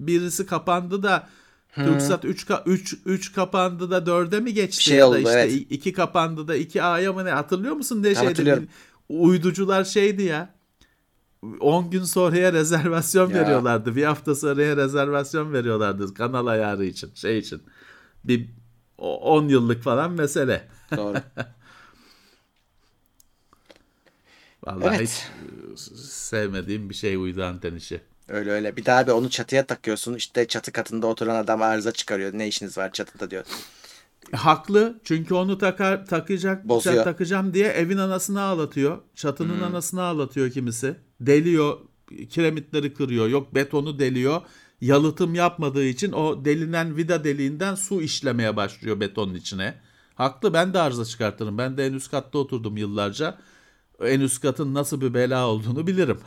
birisi 0.00 0.46
kapandı 0.46 1.02
da 1.02 1.28
Hı. 1.72 1.84
TürkSat 1.84 2.24
3 2.24 2.46
3 2.66 2.96
3 3.06 3.32
kapandı 3.32 3.90
da 3.90 3.98
4'e 3.98 4.40
mi 4.40 4.54
geçti? 4.54 4.78
Bir 4.78 4.82
şey 4.82 4.98
ya 4.98 5.08
oldu, 5.08 5.18
işte 5.18 5.30
evet. 5.32 5.66
2 5.70 5.92
kapandı 5.92 6.48
da 6.48 6.56
2A'ya 6.56 7.12
mı 7.12 7.24
ne? 7.24 7.30
Hatırlıyor 7.30 7.74
musun 7.74 8.02
ne 8.02 8.14
şeydi? 8.14 8.68
Uyducular 9.08 9.84
şeydi 9.84 10.22
ya. 10.22 10.54
10 11.60 11.90
gün 11.90 12.04
sonraya 12.04 12.52
rezervasyon 12.52 13.30
ya. 13.30 13.40
veriyorlardı. 13.40 13.96
Bir 13.96 14.04
hafta 14.04 14.34
sonraya 14.34 14.76
rezervasyon 14.76 15.52
veriyorlardı 15.52 16.14
kanal 16.14 16.46
ayarı 16.46 16.84
için, 16.84 17.10
şey 17.14 17.38
için. 17.38 17.62
Bir 18.24 18.48
10 18.98 19.48
yıllık 19.48 19.82
falan 19.82 20.12
mesele. 20.12 20.68
Doğru. 20.96 21.16
Vallahi 24.66 24.96
evet. 24.96 25.30
hiç 25.76 25.88
sevmediğim 26.06 26.90
bir 26.90 26.94
şey 26.94 27.16
uydu 27.16 27.44
anten 27.44 27.74
işi. 27.74 28.00
Öyle 28.28 28.50
öyle. 28.50 28.76
Bir 28.76 28.84
daha 28.84 29.06
bir 29.06 29.12
onu 29.12 29.30
çatıya 29.30 29.66
takıyorsun. 29.66 30.14
İşte 30.14 30.48
çatı 30.48 30.72
katında 30.72 31.06
oturan 31.06 31.34
adam 31.34 31.62
arıza 31.62 31.92
çıkarıyor. 31.92 32.32
Ne 32.34 32.48
işiniz 32.48 32.78
var 32.78 32.92
çatıda 32.92 33.30
diyor. 33.30 33.44
E, 34.32 34.36
haklı. 34.36 35.00
Çünkü 35.04 35.34
onu 35.34 35.58
takar 35.58 36.06
takacak, 36.06 36.68
Bozuyor. 36.68 37.04
takacağım 37.04 37.54
diye 37.54 37.68
evin 37.68 37.98
anasını 37.98 38.40
ağlatıyor. 38.40 38.98
Çatının 39.14 39.56
hmm. 39.56 39.64
anasını 39.64 40.02
ağlatıyor 40.02 40.50
kimisi. 40.50 40.96
Deliyor, 41.20 41.78
kiremitleri 42.30 42.94
kırıyor. 42.94 43.28
Yok 43.28 43.54
betonu 43.54 43.98
deliyor. 43.98 44.42
Yalıtım 44.80 45.34
yapmadığı 45.34 45.84
için 45.84 46.12
o 46.12 46.44
delinen 46.44 46.96
vida 46.96 47.24
deliğinden 47.24 47.74
su 47.74 48.02
işlemeye 48.02 48.56
başlıyor 48.56 49.00
betonun 49.00 49.34
içine. 49.34 49.74
Haklı 50.14 50.54
ben 50.54 50.74
de 50.74 50.78
arıza 50.78 51.04
çıkartırım. 51.04 51.58
Ben 51.58 51.76
de 51.76 51.86
en 51.86 51.92
üst 51.92 52.10
katta 52.10 52.38
oturdum 52.38 52.76
yıllarca. 52.76 53.38
En 54.04 54.20
üst 54.20 54.42
katın 54.42 54.74
nasıl 54.74 55.00
bir 55.00 55.14
bela 55.14 55.46
olduğunu 55.46 55.86
bilirim. 55.86 56.20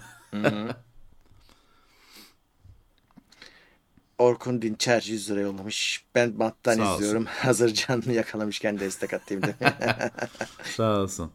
Orkun 4.17 4.61
Dinçer 4.61 5.01
100 5.07 5.29
lira 5.31 5.39
yollamış. 5.39 6.05
Ben 6.15 6.39
banttan 6.39 6.75
Sağ 6.75 6.95
izliyorum. 6.95 7.21
Olsun. 7.21 7.33
Hazır 7.39 7.73
canlı 7.73 8.13
yakalamışken 8.13 8.79
destek 8.79 9.13
atayım 9.13 9.43
de. 9.43 9.55
Sağ 10.75 10.99
olsun. 10.99 11.31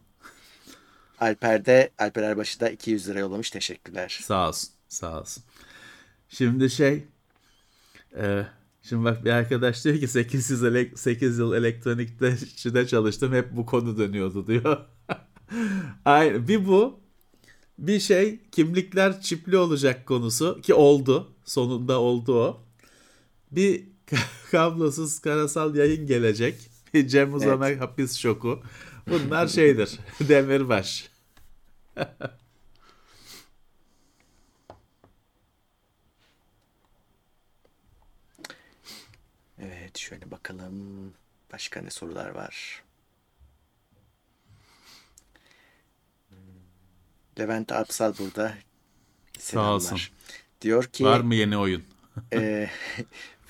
Alper 1.19 1.65
de 1.65 1.89
Alper 1.99 2.23
Erbaşı 2.23 2.59
da 2.59 2.69
200 2.69 3.09
lira 3.09 3.19
yollamış. 3.19 3.51
Teşekkürler. 3.51 4.19
Sağ 4.23 4.47
olsun. 4.47 4.69
Sağ 4.87 5.19
olsun. 5.21 5.43
Şimdi 6.29 6.69
şey 6.69 7.05
e, 8.17 8.45
şimdi 8.81 9.05
bak 9.05 9.25
bir 9.25 9.31
arkadaş 9.31 9.85
diyor 9.85 9.99
ki 9.99 10.07
8 10.07 10.51
yıl, 10.51 10.95
8 10.95 11.37
yıl 11.37 11.53
elektronikte 11.53 12.37
çalıştım. 12.87 13.33
Hep 13.33 13.51
bu 13.51 13.65
konu 13.65 13.97
dönüyordu 13.97 14.47
diyor. 14.47 14.85
Aynen. 16.05 16.47
Bir 16.47 16.67
bu 16.67 16.99
bir 17.77 17.99
şey 17.99 18.39
kimlikler 18.51 19.21
çipli 19.21 19.57
olacak 19.57 20.05
konusu 20.05 20.61
ki 20.61 20.73
oldu. 20.73 21.33
Sonunda 21.45 21.99
oldu 21.99 22.39
o 22.39 22.61
bir 23.51 23.83
kablosuz 24.51 25.19
karasal 25.19 25.75
yayın 25.75 26.07
gelecek. 26.07 26.69
Cem 27.07 27.33
Uzan'a 27.33 27.69
evet. 27.69 27.81
hapis 27.81 28.17
şoku. 28.17 28.63
Bunlar 29.07 29.47
şeydir. 29.47 29.99
Demirbaş. 30.19 31.11
evet 39.59 39.97
şöyle 39.97 40.31
bakalım. 40.31 40.73
Başka 41.53 41.81
ne 41.81 41.89
sorular 41.89 42.29
var? 42.29 42.83
Levent 47.41 47.71
Apsal 47.71 48.13
burada. 48.19 48.53
Selamlar. 49.39 49.79
Sağ 49.79 49.93
olsun. 49.93 49.99
Diyor 50.61 50.83
ki... 50.83 51.05
Var 51.05 51.19
mı 51.19 51.35
yeni 51.35 51.57
oyun? 51.57 51.83
e, 52.33 52.69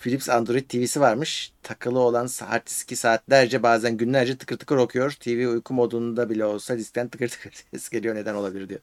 Philips 0.02 0.30
Android 0.30 0.70
TV'si 0.70 1.02
varmış. 1.02 1.52
Takılı 1.64 2.00
olan 2.00 2.30
hard 2.40 2.68
diski 2.68 2.96
saatlerce 2.96 3.64
bazen 3.64 3.98
günlerce 3.98 4.38
tıkır 4.38 4.58
tıkır 4.58 4.78
okuyor. 4.78 5.12
TV 5.12 5.48
uyku 5.50 5.74
modunda 5.74 6.30
bile 6.30 6.46
olsa 6.46 6.78
diskten 6.78 7.10
tıkır 7.10 7.30
tıkır 7.30 7.52
ses 7.72 7.90
geliyor. 7.90 8.16
Neden 8.16 8.36
olabilir 8.36 8.70
diyor. 8.70 8.80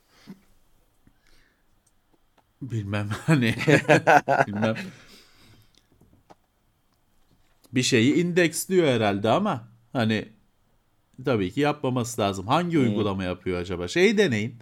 Bilmem 2.62 3.08
hani. 3.26 3.54
Bilmem. 4.46 4.76
Bir 7.72 7.82
şeyi 7.82 8.14
indeksliyor 8.14 8.86
herhalde 8.86 9.30
ama 9.30 9.68
hani 9.92 10.28
tabii 11.24 11.52
ki 11.52 11.60
yapmaması 11.60 12.20
lazım. 12.20 12.46
Hangi 12.46 12.76
hmm. 12.76 12.82
uygulama 12.82 13.24
yapıyor 13.24 13.60
acaba? 13.60 13.88
Şey 13.88 14.18
deneyin. 14.18 14.58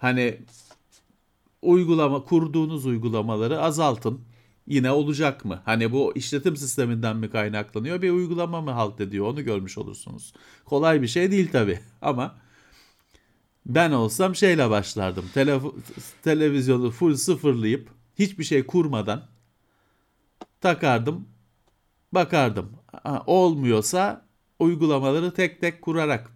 Hani 0.00 0.40
uygulama 1.62 2.24
kurduğunuz 2.24 2.86
uygulamaları 2.86 3.60
azaltın 3.60 4.20
yine 4.66 4.90
olacak 4.90 5.44
mı? 5.44 5.62
Hani 5.64 5.92
bu 5.92 6.12
işletim 6.16 6.56
sisteminden 6.56 7.16
mi 7.16 7.30
kaynaklanıyor 7.30 8.02
bir 8.02 8.10
uygulama 8.10 8.60
mı 8.60 8.70
halt 8.70 9.00
ediyor 9.00 9.26
onu 9.26 9.44
görmüş 9.44 9.78
olursunuz. 9.78 10.32
Kolay 10.64 11.02
bir 11.02 11.06
şey 11.08 11.30
değil 11.30 11.52
tabi 11.52 11.80
ama 12.02 12.34
ben 13.66 13.90
olsam 13.92 14.34
şeyle 14.36 14.70
başlardım. 14.70 15.24
Telef- 15.34 15.72
televizyonu 16.22 16.90
full 16.90 17.14
sıfırlayıp 17.16 17.88
hiçbir 18.18 18.44
şey 18.44 18.66
kurmadan 18.66 19.22
takardım 20.60 21.28
bakardım. 22.12 22.72
Ha, 23.04 23.24
olmuyorsa 23.26 24.26
uygulamaları 24.60 25.34
tek 25.34 25.60
tek 25.60 25.82
kurarak 25.82 26.32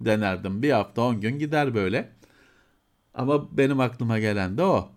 denerdim. 0.00 0.62
Bir 0.62 0.70
hafta 0.72 1.02
on 1.02 1.20
gün 1.20 1.38
gider 1.38 1.74
böyle. 1.74 2.12
Ama 3.14 3.56
benim 3.58 3.80
aklıma 3.80 4.18
gelen 4.18 4.58
de 4.58 4.62
o. 4.62 4.88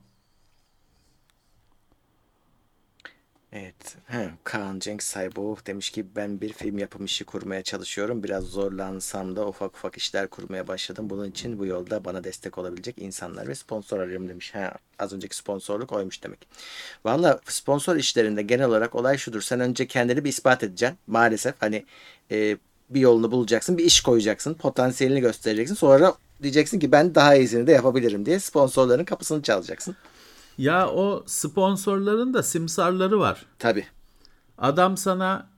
Evet. 3.55 3.97
He, 4.05 4.29
Kaan 4.43 4.79
Cenk 4.79 5.03
Sayboğ 5.03 5.57
demiş 5.65 5.89
ki 5.89 6.05
ben 6.15 6.41
bir 6.41 6.53
film 6.53 6.77
yapım 6.77 7.05
işi 7.05 7.25
kurmaya 7.25 7.63
çalışıyorum. 7.63 8.23
Biraz 8.23 8.43
zorlansam 8.43 9.35
da 9.35 9.47
ufak 9.47 9.75
ufak 9.75 9.97
işler 9.97 10.27
kurmaya 10.27 10.67
başladım. 10.67 11.09
Bunun 11.09 11.29
için 11.29 11.59
bu 11.59 11.65
yolda 11.65 12.05
bana 12.05 12.23
destek 12.23 12.57
olabilecek 12.57 12.97
insanlar 12.97 13.47
ve 13.47 13.55
sponsor 13.55 13.99
arıyorum 13.99 14.29
demiş. 14.29 14.55
He, 14.55 14.71
az 14.99 15.13
önceki 15.13 15.35
sponsorluk 15.37 15.91
oymuş 15.91 16.23
demek. 16.23 16.47
Valla 17.05 17.39
sponsor 17.45 17.95
işlerinde 17.95 18.41
genel 18.41 18.65
olarak 18.67 18.95
olay 18.95 19.17
şudur. 19.17 19.41
Sen 19.41 19.59
önce 19.59 19.87
kendini 19.87 20.23
bir 20.23 20.29
ispat 20.29 20.63
edeceksin. 20.63 20.97
Maalesef 21.07 21.55
hani 21.59 21.85
e, 22.31 22.57
bir 22.89 22.99
yolunu 22.99 23.31
bulacaksın. 23.31 23.77
Bir 23.77 23.85
iş 23.85 24.01
koyacaksın. 24.01 24.53
Potansiyelini 24.53 25.21
göstereceksin. 25.21 25.75
Sonra 25.75 26.13
diyeceksin 26.43 26.79
ki 26.79 26.91
ben 26.91 27.15
daha 27.15 27.35
iyisini 27.35 27.67
de 27.67 27.71
yapabilirim 27.71 28.25
diye 28.25 28.39
sponsorların 28.39 29.05
kapısını 29.05 29.41
çalacaksın. 29.41 29.95
Ya 30.57 30.89
o 30.89 31.23
sponsorların 31.27 32.33
da 32.33 32.43
simsarları 32.43 33.19
var. 33.19 33.45
Tabii. 33.59 33.85
Adam 34.57 34.97
sana 34.97 35.49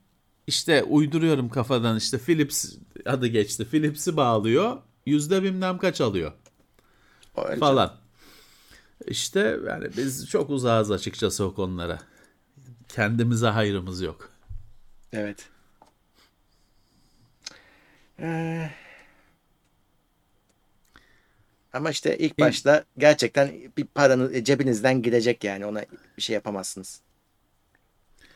işte 0.47 0.83
uyduruyorum 0.83 1.49
kafadan 1.49 1.97
işte 1.97 2.17
Philips 2.17 2.75
adı 3.05 3.27
geçti. 3.27 3.65
Philips'i 3.65 4.17
bağlıyor. 4.17 4.77
Yüzde 5.05 5.43
bilmem 5.43 5.77
kaç 5.77 6.01
alıyor. 6.01 6.31
Öyle 7.37 7.59
falan. 7.59 7.93
İşte 9.07 9.57
yani 9.67 9.87
biz 9.97 10.29
çok 10.29 10.49
uzağız 10.49 10.91
açıkçası 10.91 11.45
o 11.45 11.53
konulara. 11.53 11.99
Kendimize 12.89 13.47
hayrımız 13.47 14.01
yok. 14.01 14.29
Evet. 15.13 15.49
Ee, 18.19 18.69
ama 21.73 21.89
işte 21.89 22.17
ilk 22.17 22.39
başta 22.39 22.83
gerçekten 22.97 23.51
bir 23.77 23.85
paranız 23.85 24.35
e, 24.35 24.43
cebinizden 24.43 25.01
gidecek 25.01 25.43
yani 25.43 25.65
ona 25.65 25.85
bir 26.17 26.21
şey 26.21 26.33
yapamazsınız. 26.33 27.01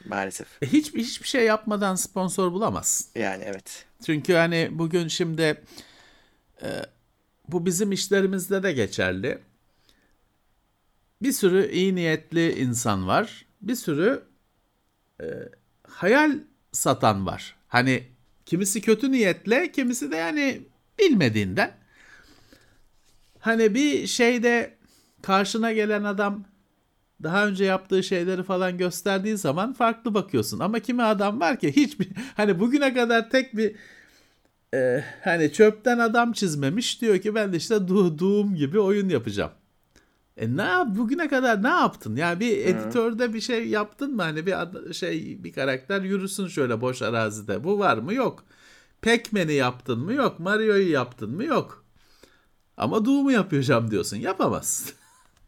Maalesef. 0.05 0.47
E, 0.63 0.67
hiç 0.67 0.93
hiçbir 0.93 1.27
şey 1.27 1.45
yapmadan 1.45 1.95
sponsor 1.95 2.51
bulamazsın. 2.51 3.19
Yani 3.19 3.43
evet. 3.43 3.85
Çünkü 4.05 4.33
hani 4.33 4.69
bugün 4.71 5.07
şimdi 5.07 5.61
e, 6.61 6.69
bu 7.47 7.65
bizim 7.65 7.91
işlerimizde 7.91 8.63
de 8.63 8.71
geçerli. 8.71 9.39
Bir 11.21 11.31
sürü 11.31 11.71
iyi 11.71 11.95
niyetli 11.95 12.59
insan 12.59 13.07
var. 13.07 13.45
Bir 13.61 13.75
sürü 13.75 14.23
e, 15.21 15.25
hayal 15.87 16.39
satan 16.71 17.25
var. 17.25 17.55
Hani 17.67 18.03
kimisi 18.45 18.81
kötü 18.81 19.11
niyetle, 19.11 19.71
kimisi 19.71 20.11
de 20.11 20.15
yani 20.15 20.61
bilmediğinden. 20.99 21.80
Hani 23.41 23.75
bir 23.75 24.07
şeyde 24.07 24.77
karşına 25.21 25.71
gelen 25.73 26.03
adam 26.03 26.43
daha 27.23 27.47
önce 27.47 27.65
yaptığı 27.65 28.03
şeyleri 28.03 28.43
falan 28.43 28.77
gösterdiği 28.77 29.37
zaman 29.37 29.73
farklı 29.73 30.13
bakıyorsun. 30.13 30.59
Ama 30.59 30.79
kimi 30.79 31.03
adam 31.03 31.39
var 31.39 31.59
ki 31.59 31.75
hiçbir 31.75 32.07
hani 32.37 32.59
bugüne 32.59 32.93
kadar 32.93 33.29
tek 33.29 33.57
bir 33.57 33.75
e, 34.73 35.03
hani 35.23 35.53
çöpten 35.53 35.99
adam 35.99 36.31
çizmemiş 36.33 37.01
diyor 37.01 37.17
ki 37.17 37.35
ben 37.35 37.53
de 37.53 37.57
işte 37.57 37.87
du 37.87 38.19
Doom 38.19 38.55
gibi 38.55 38.79
oyun 38.79 39.09
yapacağım. 39.09 39.51
E 40.37 40.57
ne 40.57 40.61
yap 40.61 40.87
bugüne 40.91 41.27
kadar 41.27 41.63
ne 41.63 41.67
yaptın? 41.67 42.15
Yani 42.15 42.39
bir 42.39 42.57
editörde 42.65 43.33
bir 43.33 43.41
şey 43.41 43.67
yaptın 43.67 44.15
mı? 44.15 44.21
Hani 44.21 44.45
bir 44.45 44.61
ad- 44.61 44.93
şey 44.93 45.43
bir 45.43 45.53
karakter 45.53 46.01
yürüsün 46.01 46.47
şöyle 46.47 46.81
boş 46.81 47.01
arazide. 47.01 47.63
Bu 47.63 47.79
var 47.79 47.97
mı? 47.97 48.13
Yok. 48.13 48.43
Pac-Man'i 49.01 49.53
yaptın 49.53 49.99
mı? 49.99 50.13
Yok. 50.13 50.39
Mario'yu 50.39 50.91
yaptın 50.91 51.29
mı? 51.35 51.43
Yok. 51.43 51.80
Ama 52.81 53.05
Doom'u 53.05 53.31
yapacağım 53.31 53.91
diyorsun. 53.91 54.17
Yapamazsın. 54.17 54.91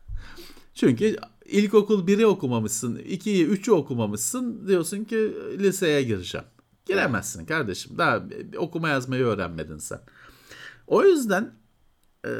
Çünkü 0.73 1.15
ilkokul 1.45 2.07
1'i 2.07 2.25
okumamışsın, 2.25 2.95
2'yi, 2.95 3.47
3'ü 3.47 3.71
okumamışsın. 3.71 4.67
Diyorsun 4.67 5.03
ki 5.03 5.33
liseye 5.59 6.03
gireceğim. 6.03 6.47
Giremezsin 6.85 7.45
kardeşim. 7.45 7.97
Daha 7.97 8.23
okuma 8.57 8.89
yazmayı 8.89 9.23
öğrenmedin 9.23 9.77
sen. 9.77 9.99
O 10.87 11.03
yüzden 11.03 11.53
e, 12.25 12.31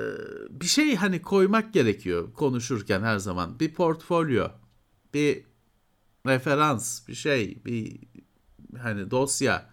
bir 0.49 0.65
şey 0.65 0.95
hani 0.95 1.21
koymak 1.21 1.73
gerekiyor 1.73 2.33
konuşurken 2.33 3.01
her 3.01 3.17
zaman. 3.17 3.59
Bir 3.59 3.73
portfolyo, 3.73 4.47
bir 5.13 5.43
referans, 6.27 7.07
bir 7.07 7.15
şey, 7.15 7.65
bir 7.65 7.99
hani 8.77 9.11
dosya, 9.11 9.69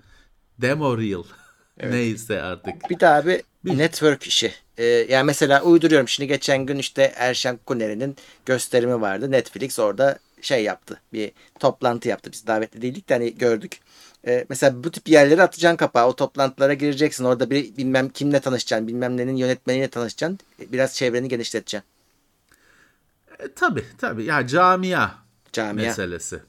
demo 0.59 0.99
reel 0.99 1.25
neyse 1.83 2.43
artık. 2.43 2.91
Bir 2.91 3.01
daha 3.01 3.27
bir 3.27 3.79
network 3.79 4.23
işi. 4.23 4.53
Ee, 4.81 4.85
yani 4.85 5.25
mesela 5.25 5.63
uyduruyorum 5.63 6.09
şimdi 6.09 6.29
geçen 6.29 6.67
gün 6.67 6.77
işte 6.77 7.13
Erşen 7.17 7.57
Kuneri'nin 7.67 8.17
gösterimi 8.47 9.01
vardı. 9.01 9.31
Netflix 9.31 9.79
orada 9.79 10.19
şey 10.41 10.65
yaptı. 10.65 11.01
Bir 11.13 11.33
toplantı 11.59 12.09
yaptı. 12.09 12.33
Biz 12.33 12.47
davetli 12.47 12.83
değildik 12.83 13.09
de 13.09 13.15
hani 13.15 13.39
gördük. 13.39 13.81
Ee, 14.27 14.47
mesela 14.49 14.85
bu 14.85 14.91
tip 14.91 15.09
yerlere 15.09 15.43
atacaksın 15.43 15.77
kapağı. 15.77 16.07
O 16.07 16.17
toplantılara 16.17 16.75
gireceksin. 16.75 17.25
Orada 17.25 17.51
bir 17.51 17.77
bilmem 17.77 18.09
kimle 18.09 18.41
tanışacaksın. 18.41 18.89
Bilmem 18.89 19.17
nenin 19.17 19.37
yönetmeniyle 19.37 19.89
tanışacaksın. 19.89 20.39
Biraz 20.59 20.95
çevreni 20.95 21.29
genişleteceksin. 21.29 21.89
E, 23.39 23.53
tabii 23.57 23.85
tabii. 23.99 24.25
Ya 24.25 24.47
camia, 24.47 25.11
Camia. 25.53 25.73
meselesi. 25.73 26.41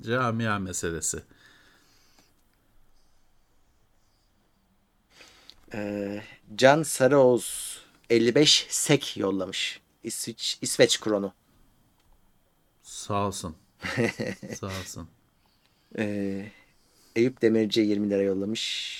Camia 0.00 0.58
meselesi. 0.58 1.18
Ee, 5.74 6.22
Can 6.56 6.82
Sarıoğuz 6.82 7.78
55 8.10 8.66
sek 8.70 9.16
yollamış. 9.16 9.80
İsveç, 10.02 10.58
İsveç 10.62 11.00
kronu. 11.00 11.32
Sağ 12.82 13.26
olsun. 13.26 13.56
Sağ 14.60 14.66
olsun. 14.66 15.08
Ee, 15.98 16.52
Eyüp 17.16 17.42
Demirci 17.42 17.80
20 17.80 18.10
lira 18.10 18.22
yollamış. 18.22 18.98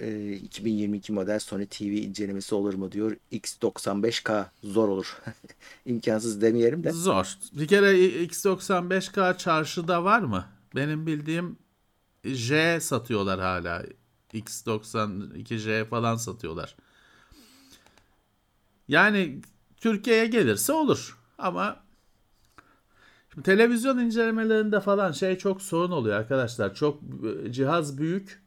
Ee, 0.00 0.32
2022 0.32 1.12
model 1.12 1.38
Sony 1.38 1.66
TV 1.66 1.82
incelemesi 1.82 2.54
olur 2.54 2.74
mu 2.74 2.92
diyor. 2.92 3.16
X95K 3.32 4.46
zor 4.64 4.88
olur. 4.88 5.16
İmkansız 5.86 6.42
demeyelim 6.42 6.84
de. 6.84 6.90
Zor. 6.92 7.38
Bir 7.52 7.68
kere 7.68 7.92
X95K 8.24 9.38
çarşıda 9.38 10.04
var 10.04 10.20
mı? 10.20 10.46
Benim 10.74 11.06
bildiğim 11.06 11.58
J 12.24 12.80
satıyorlar 12.80 13.40
hala. 13.40 13.82
X92J 14.38 15.84
falan 15.84 16.16
satıyorlar. 16.16 16.76
Yani 18.88 19.40
Türkiye'ye 19.76 20.26
gelirse 20.26 20.72
olur. 20.72 21.18
Ama 21.38 21.84
şimdi 23.32 23.44
televizyon 23.44 23.98
incelemelerinde 23.98 24.80
falan 24.80 25.12
şey 25.12 25.38
çok 25.38 25.62
sorun 25.62 25.90
oluyor 25.90 26.16
arkadaşlar. 26.16 26.74
Çok 26.74 27.02
e, 27.46 27.52
cihaz 27.52 27.98
büyük. 27.98 28.42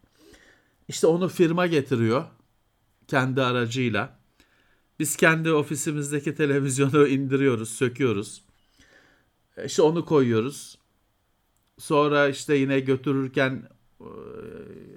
İşte 0.87 1.07
onu 1.07 1.29
firma 1.29 1.67
getiriyor 1.67 2.25
kendi 3.07 3.41
aracıyla. 3.41 4.19
Biz 4.99 5.15
kendi 5.15 5.51
ofisimizdeki 5.51 6.35
televizyonu 6.35 7.07
indiriyoruz, 7.17 7.69
söküyoruz. 7.69 8.41
E, 9.57 9.65
İşte 9.65 9.81
onu 9.81 10.05
koyuyoruz. 10.05 10.77
Sonra 11.77 12.27
işte 12.29 12.55
yine 12.55 12.79
götürürken 12.79 13.69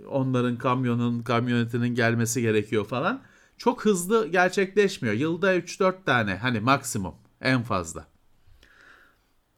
onların 0.08 0.58
kamyonun, 0.58 1.22
kamyonetinin 1.22 1.94
gelmesi 1.94 2.42
gerekiyor 2.42 2.84
falan. 2.86 3.22
Çok 3.58 3.84
hızlı 3.84 4.28
gerçekleşmiyor. 4.28 5.14
Yılda 5.14 5.56
3-4 5.56 6.04
tane 6.04 6.34
hani 6.34 6.60
maksimum 6.60 7.14
en 7.40 7.62
fazla. 7.62 8.06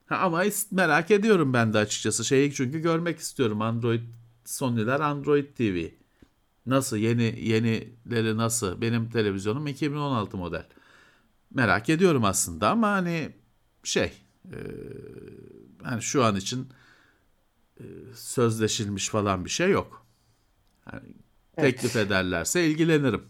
Ha, 0.06 0.16
ama 0.16 0.44
merak 0.70 1.10
ediyorum 1.10 1.52
ben 1.52 1.72
de 1.72 1.78
açıkçası 1.78 2.24
şeyi 2.24 2.54
çünkü 2.54 2.78
görmek 2.78 3.18
istiyorum 3.18 3.62
Android 3.62 4.02
Sony'ler 4.44 5.00
Android 5.00 5.54
TV. 5.56 5.88
Nasıl 6.66 6.96
yeni 6.96 7.40
yenileri 7.40 8.36
nasıl? 8.36 8.80
Benim 8.80 9.10
televizyonum 9.10 9.66
2016 9.66 10.36
model. 10.36 10.66
Merak 11.54 11.88
ediyorum 11.90 12.24
aslında 12.24 12.70
ama 12.70 12.88
hani 12.88 13.32
şey 13.84 14.12
e, 14.44 14.58
hani 15.82 16.02
şu 16.02 16.24
an 16.24 16.36
için 16.36 16.60
e, 16.62 16.66
sözleşilmiş 18.14 19.08
falan 19.08 19.44
bir 19.44 19.50
şey 19.50 19.70
yok. 19.70 20.06
Hani 20.84 21.08
teklif 21.56 21.96
ederlerse 21.96 22.66
ilgilenirim. 22.66 23.22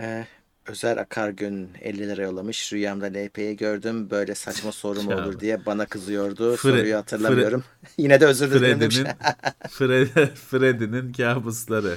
Ee, 0.00 0.26
Özer 0.66 0.96
Akargün 0.96 1.70
50 1.80 2.08
lira 2.08 2.22
yollamış. 2.22 2.72
Rüyamda 2.72 3.06
LP'yi 3.06 3.56
gördüm. 3.56 4.10
Böyle 4.10 4.34
saçma 4.34 4.72
soru 4.72 5.02
mu 5.02 5.12
olur 5.16 5.40
diye 5.40 5.66
bana 5.66 5.86
kızıyordu. 5.86 6.54
Fre- 6.54 6.56
Soruyu 6.56 6.96
hatırlamıyorum. 6.96 7.64
Yine 7.98 8.20
de 8.20 8.26
özür 8.26 8.50
dilerim 8.50 8.80
demiş. 8.80 8.96
Freddy'nin 8.96 9.14
Fre- 9.68 10.34
Freddy'nin 10.34 11.12
kabusları. 11.12 11.96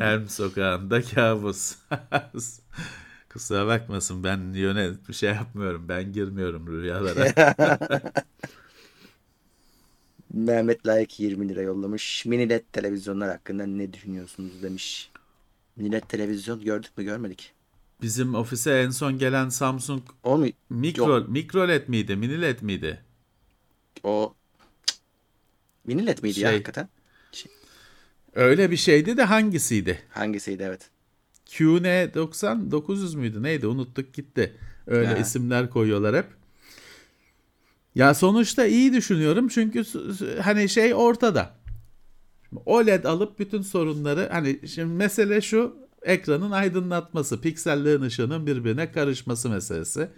Elm 0.00 0.28
sokağında 0.28 1.02
kabus. 1.02 1.76
Kusura 3.32 3.66
bakmasın 3.66 4.24
ben 4.24 4.52
yönet 4.52 5.08
bir 5.08 5.14
şey 5.14 5.30
yapmıyorum. 5.30 5.88
Ben 5.88 6.12
girmiyorum 6.12 6.66
rüyalara. 6.66 7.34
Mehmet 10.34 10.86
Layık 10.86 11.20
20 11.20 11.48
lira 11.48 11.62
yollamış. 11.62 12.26
Mini 12.26 12.48
LED 12.48 12.62
televizyonlar 12.72 13.28
hakkında 13.30 13.66
ne 13.66 13.92
düşünüyorsunuz 13.92 14.62
demiş. 14.62 15.10
Millet 15.76 16.08
televizyon 16.08 16.64
gördük 16.64 16.98
mü 16.98 17.04
görmedik. 17.04 17.52
Bizim 18.02 18.34
ofise 18.34 18.80
en 18.80 18.90
son 18.90 19.18
gelen 19.18 19.48
Samsung 19.48 20.02
O 20.22 20.38
mu? 20.38 20.46
mikro 20.70 21.18
Yok. 21.18 21.28
mikro 21.28 21.68
LED 21.68 21.88
miydi, 21.88 22.16
mini 22.16 22.42
LED 22.42 22.60
miydi? 22.62 23.00
O 24.04 24.34
mini 25.86 26.06
led 26.06 26.18
miydi 26.22 26.40
ya 26.40 26.48
Şey. 26.48 26.52
hakikaten? 26.52 26.88
Öyle 28.34 28.70
bir 28.70 28.76
şeydi 28.76 29.16
de 29.16 29.24
hangisiydi? 29.24 29.98
Hangisiydi 30.10 30.62
evet. 30.62 30.90
QN90 31.46 32.70
900 32.70 33.14
müydü 33.14 33.42
neydi 33.42 33.66
unuttuk 33.66 34.14
gitti. 34.14 34.56
Öyle 34.86 35.08
Ha. 35.08 35.16
isimler 35.18 35.70
koyuyorlar 35.70 36.16
hep. 36.16 36.26
Ya 37.94 38.14
sonuçta 38.14 38.66
iyi 38.66 38.92
düşünüyorum 38.92 39.48
çünkü 39.48 39.84
hani 40.42 40.68
şey 40.68 40.94
ortada. 40.94 41.54
OLED 42.66 43.04
alıp 43.04 43.38
bütün 43.38 43.62
sorunları 43.62 44.28
hani 44.32 44.68
şimdi 44.68 44.94
mesele 44.94 45.40
şu 45.40 45.76
ekranın 46.02 46.50
aydınlatması, 46.50 47.40
piksellerin 47.40 48.02
ışığının 48.02 48.46
birbirine 48.46 48.92
karışması 48.92 49.48
meselesi. 49.48 50.10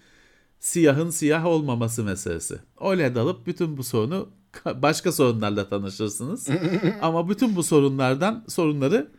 Siyahın 0.61 1.11
siyah 1.11 1.47
olmaması 1.47 2.05
meselesi. 2.05 2.59
OLED 2.81 3.17
alıp 3.17 3.47
bütün 3.47 3.77
bu 3.77 3.85
sorunu 3.85 4.29
başka 4.67 5.13
sorunlarla 5.13 5.69
tanışırsınız. 5.69 6.49
Ama 7.03 7.29
bütün 7.29 7.57
bu 7.57 7.63
sorunlardan 7.63 8.45
sorunları 8.49 9.13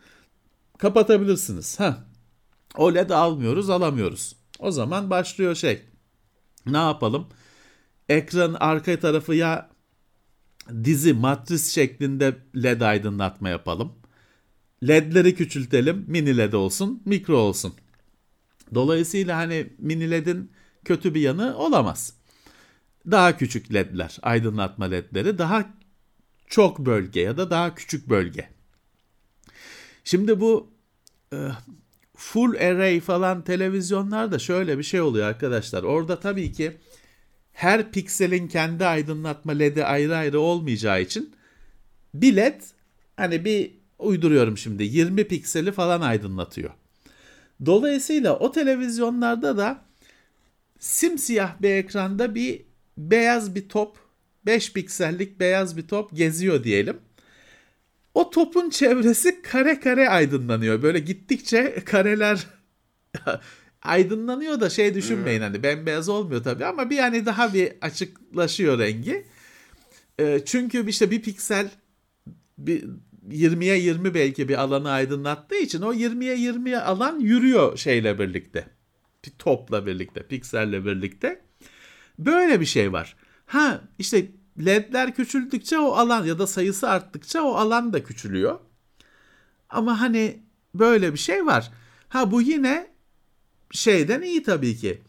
kapatabilirsiniz. 0.77 1.79
Ha. 1.79 1.97
OLED 2.77 3.09
almıyoruz, 3.09 3.69
alamıyoruz. 3.69 4.35
O 4.59 4.71
zaman 4.71 5.09
başlıyor 5.09 5.55
şey. 5.55 5.81
Ne 6.65 6.77
yapalım? 6.77 7.27
Ekranın 8.09 8.57
arka 8.59 8.99
tarafı 8.99 9.35
ya 9.35 9.69
dizi 10.83 11.13
matris 11.13 11.71
şeklinde 11.71 12.35
led 12.55 12.81
aydınlatma 12.81 13.49
yapalım. 13.49 13.93
LED'leri 14.87 15.35
küçültelim, 15.35 16.05
mini 16.07 16.37
led 16.37 16.53
olsun, 16.53 17.01
mikro 17.05 17.37
olsun. 17.37 17.73
Dolayısıyla 18.73 19.37
hani 19.37 19.73
mini 19.77 20.11
led'in 20.11 20.51
kötü 20.85 21.15
bir 21.15 21.21
yanı 21.21 21.57
olamaz. 21.57 22.13
Daha 23.11 23.37
küçük 23.37 23.73
ledler, 23.73 24.17
aydınlatma 24.21 24.85
ledleri 24.85 25.37
daha 25.37 25.73
çok 26.47 26.79
bölge 26.79 27.21
ya 27.21 27.37
da 27.37 27.49
daha 27.49 27.75
küçük 27.75 28.09
bölge. 28.09 28.49
Şimdi 30.03 30.39
bu 30.39 30.71
e, 31.33 31.37
full 32.15 32.55
array 32.55 32.99
falan 32.99 33.43
televizyonlarda 33.43 34.39
şöyle 34.39 34.77
bir 34.77 34.83
şey 34.83 35.01
oluyor 35.01 35.27
arkadaşlar. 35.27 35.83
Orada 35.83 36.19
tabii 36.19 36.51
ki 36.51 36.77
her 37.53 37.91
pikselin 37.91 38.47
kendi 38.47 38.85
aydınlatma 38.85 39.51
ledi 39.51 39.85
ayrı 39.85 40.15
ayrı 40.17 40.39
olmayacağı 40.39 41.01
için 41.01 41.35
bir 42.13 42.35
led 42.35 42.61
hani 43.17 43.45
bir 43.45 43.71
uyduruyorum 43.99 44.57
şimdi 44.57 44.83
20 44.83 45.27
pikseli 45.27 45.71
falan 45.71 46.01
aydınlatıyor. 46.01 46.69
Dolayısıyla 47.65 48.39
o 48.39 48.51
televizyonlarda 48.51 49.57
da 49.57 49.81
simsiyah 50.79 51.61
bir 51.61 51.69
ekranda 51.69 52.35
bir 52.35 52.61
beyaz 52.97 53.55
bir 53.55 53.69
top 53.69 53.97
5 54.45 54.73
piksellik 54.73 55.39
beyaz 55.39 55.77
bir 55.77 55.87
top 55.87 56.15
geziyor 56.15 56.63
diyelim. 56.63 56.97
O 58.13 58.29
topun 58.29 58.69
çevresi 58.69 59.41
kare 59.41 59.79
kare 59.79 60.09
aydınlanıyor. 60.09 60.81
Böyle 60.81 60.99
gittikçe 60.99 61.83
kareler 61.85 62.47
aydınlanıyor 63.83 64.59
da 64.59 64.69
şey 64.69 64.95
düşünmeyin 64.95 65.41
hani 65.41 65.63
bembeyaz 65.63 66.09
olmuyor 66.09 66.43
tabii 66.43 66.65
ama 66.65 66.89
bir 66.89 66.95
yani 66.95 67.25
daha 67.25 67.53
bir 67.53 67.73
açıklaşıyor 67.81 68.79
rengi. 68.79 69.25
Ee, 70.19 70.41
çünkü 70.45 70.89
işte 70.89 71.11
bir 71.11 71.21
piksel 71.21 71.71
bir 72.57 72.83
20'ye 73.29 73.77
20 73.77 74.13
belki 74.13 74.49
bir 74.49 74.61
alanı 74.61 74.91
aydınlattığı 74.91 75.55
için 75.55 75.81
o 75.81 75.93
20'ye 75.93 76.37
20 76.37 76.77
alan 76.77 77.19
yürüyor 77.19 77.77
şeyle 77.77 78.19
birlikte. 78.19 78.67
Bir 79.25 79.31
topla 79.31 79.85
birlikte, 79.85 80.23
pikselle 80.27 80.85
birlikte. 80.85 81.41
Böyle 82.19 82.59
bir 82.59 82.65
şey 82.65 82.93
var. 82.93 83.15
Ha 83.45 83.81
işte 83.99 84.25
ledler 84.65 85.15
küçüldükçe 85.15 85.79
o 85.79 85.91
alan 85.91 86.25
ya 86.25 86.39
da 86.39 86.47
sayısı 86.47 86.89
arttıkça 86.89 87.41
o 87.41 87.53
alan 87.53 87.93
da 87.93 88.03
küçülüyor. 88.03 88.59
Ama 89.69 90.01
hani 90.01 90.43
böyle 90.75 91.13
bir 91.13 91.17
şey 91.17 91.45
var. 91.45 91.71
Ha 92.09 92.31
bu 92.31 92.41
yine 92.41 92.92
şeyden 93.73 94.21
iyi 94.21 94.43
tabii 94.43 94.77
ki. 94.77 95.01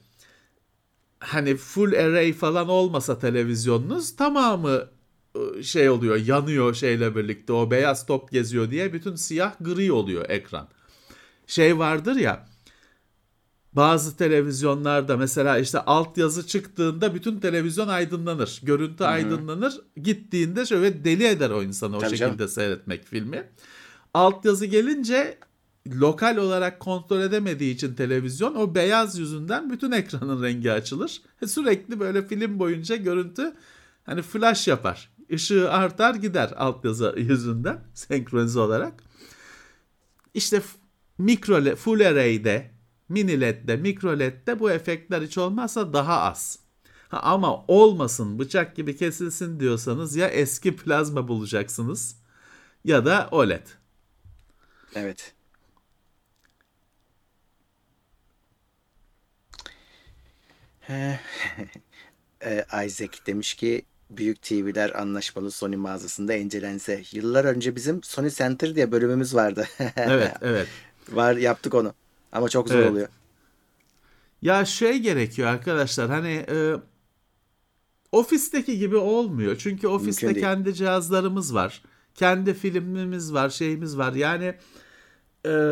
Hani 1.20 1.56
full 1.56 1.92
array 1.92 2.32
falan 2.32 2.68
olmasa 2.68 3.18
televizyonunuz 3.18 4.16
tamamı 4.16 4.88
ı, 5.36 5.64
şey 5.64 5.90
oluyor 5.90 6.16
yanıyor 6.16 6.74
şeyle 6.74 7.16
birlikte 7.16 7.52
o 7.52 7.70
beyaz 7.70 8.06
top 8.06 8.30
geziyor 8.30 8.70
diye 8.70 8.92
bütün 8.92 9.14
siyah 9.14 9.54
gri 9.60 9.92
oluyor 9.92 10.30
ekran. 10.30 10.68
Şey 11.46 11.78
vardır 11.78 12.16
ya 12.16 12.46
bazı 13.72 14.16
televizyonlarda 14.16 15.16
mesela 15.16 15.58
işte 15.58 15.78
altyazı 15.80 16.46
çıktığında 16.46 17.14
bütün 17.14 17.40
televizyon 17.40 17.88
aydınlanır. 17.88 18.60
Görüntü 18.62 19.04
aydınlanır. 19.04 19.80
Gittiğinde 20.02 20.66
şöyle 20.66 21.04
deli 21.04 21.24
eder 21.24 21.50
o 21.50 21.62
insanı 21.62 21.96
o 21.96 22.00
Tabii 22.00 22.16
şekilde 22.16 22.36
canım. 22.38 22.48
seyretmek 22.48 23.04
filmi. 23.04 23.48
Altyazı 24.14 24.66
gelince 24.66 25.38
lokal 25.86 26.36
olarak 26.36 26.80
kontrol 26.80 27.20
edemediği 27.20 27.74
için 27.74 27.94
televizyon 27.94 28.54
o 28.54 28.74
beyaz 28.74 29.18
yüzünden 29.18 29.70
bütün 29.70 29.92
ekranın 29.92 30.42
rengi 30.42 30.72
açılır. 30.72 31.22
Sürekli 31.46 32.00
böyle 32.00 32.26
film 32.26 32.58
boyunca 32.58 32.96
görüntü 32.96 33.54
hani 34.04 34.22
flash 34.22 34.68
yapar. 34.68 35.10
Işığı 35.28 35.72
artar 35.72 36.14
gider 36.14 36.52
altyazı 36.56 37.14
yüzünden 37.18 37.80
senkronize 37.94 38.60
olarak. 38.60 38.94
İşte 40.34 40.62
mikro 41.18 41.64
LED, 41.64 41.76
full 41.76 42.00
array'de, 42.00 42.70
mini 43.08 43.40
LED'de, 43.40 43.76
mikro 43.76 44.18
LED'de 44.18 44.60
bu 44.60 44.70
efektler 44.70 45.22
hiç 45.22 45.38
olmazsa 45.38 45.92
daha 45.92 46.20
az. 46.20 46.58
Ha, 47.08 47.20
ama 47.20 47.64
olmasın 47.68 48.38
bıçak 48.38 48.76
gibi 48.76 48.96
kesilsin 48.96 49.60
diyorsanız 49.60 50.16
ya 50.16 50.28
eski 50.28 50.76
plazma 50.76 51.28
bulacaksınız 51.28 52.16
ya 52.84 53.04
da 53.04 53.28
OLED. 53.30 53.66
Evet. 54.94 55.34
Ee, 55.34 55.36
e, 60.73 60.73
Isaac 62.86 63.26
demiş 63.26 63.54
ki 63.54 63.84
büyük 64.10 64.42
TV'ler 64.42 65.00
anlaşmalı 65.00 65.50
Sony 65.50 65.76
mağazasında 65.76 66.34
incelense. 66.34 67.02
Yıllar 67.12 67.44
önce 67.44 67.76
bizim 67.76 68.02
Sony 68.02 68.30
Center 68.30 68.74
diye 68.74 68.92
bölümümüz 68.92 69.34
vardı. 69.34 69.68
Evet, 69.96 70.32
evet. 70.42 70.68
Var 71.08 71.36
yaptık 71.36 71.74
onu. 71.74 71.94
Ama 72.32 72.48
çok 72.48 72.68
zor 72.68 72.78
Evet. 72.78 72.90
oluyor. 72.90 73.08
Ya 74.42 74.64
şey 74.64 74.98
gerekiyor 74.98 75.48
arkadaşlar 75.48 76.10
hani 76.10 76.44
e, 76.48 76.74
ofisteki 78.12 78.78
gibi 78.78 78.96
olmuyor. 78.96 79.56
Çünkü 79.58 79.88
ofiste 79.88 80.34
kendi 80.34 80.74
cihazlarımız 80.74 81.54
var. 81.54 81.82
Kendi 82.14 82.54
filmimiz 82.54 83.32
var, 83.32 83.50
şeyimiz 83.50 83.98
var. 83.98 84.12
Yani 84.12 84.54
e, 85.46 85.70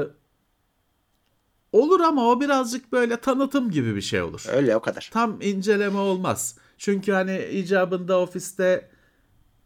olur 1.72 2.00
ama 2.00 2.30
o 2.30 2.40
birazcık 2.40 2.92
böyle 2.92 3.16
tanıtım 3.16 3.70
gibi 3.70 3.96
bir 3.96 4.00
şey 4.00 4.22
olur. 4.22 4.44
Öyle 4.52 4.76
o 4.76 4.80
kadar. 4.80 5.10
Tam 5.12 5.40
inceleme 5.40 5.98
olmaz. 5.98 6.56
Çünkü 6.78 7.12
hani 7.12 7.44
icabında 7.44 8.20
ofiste 8.20 8.90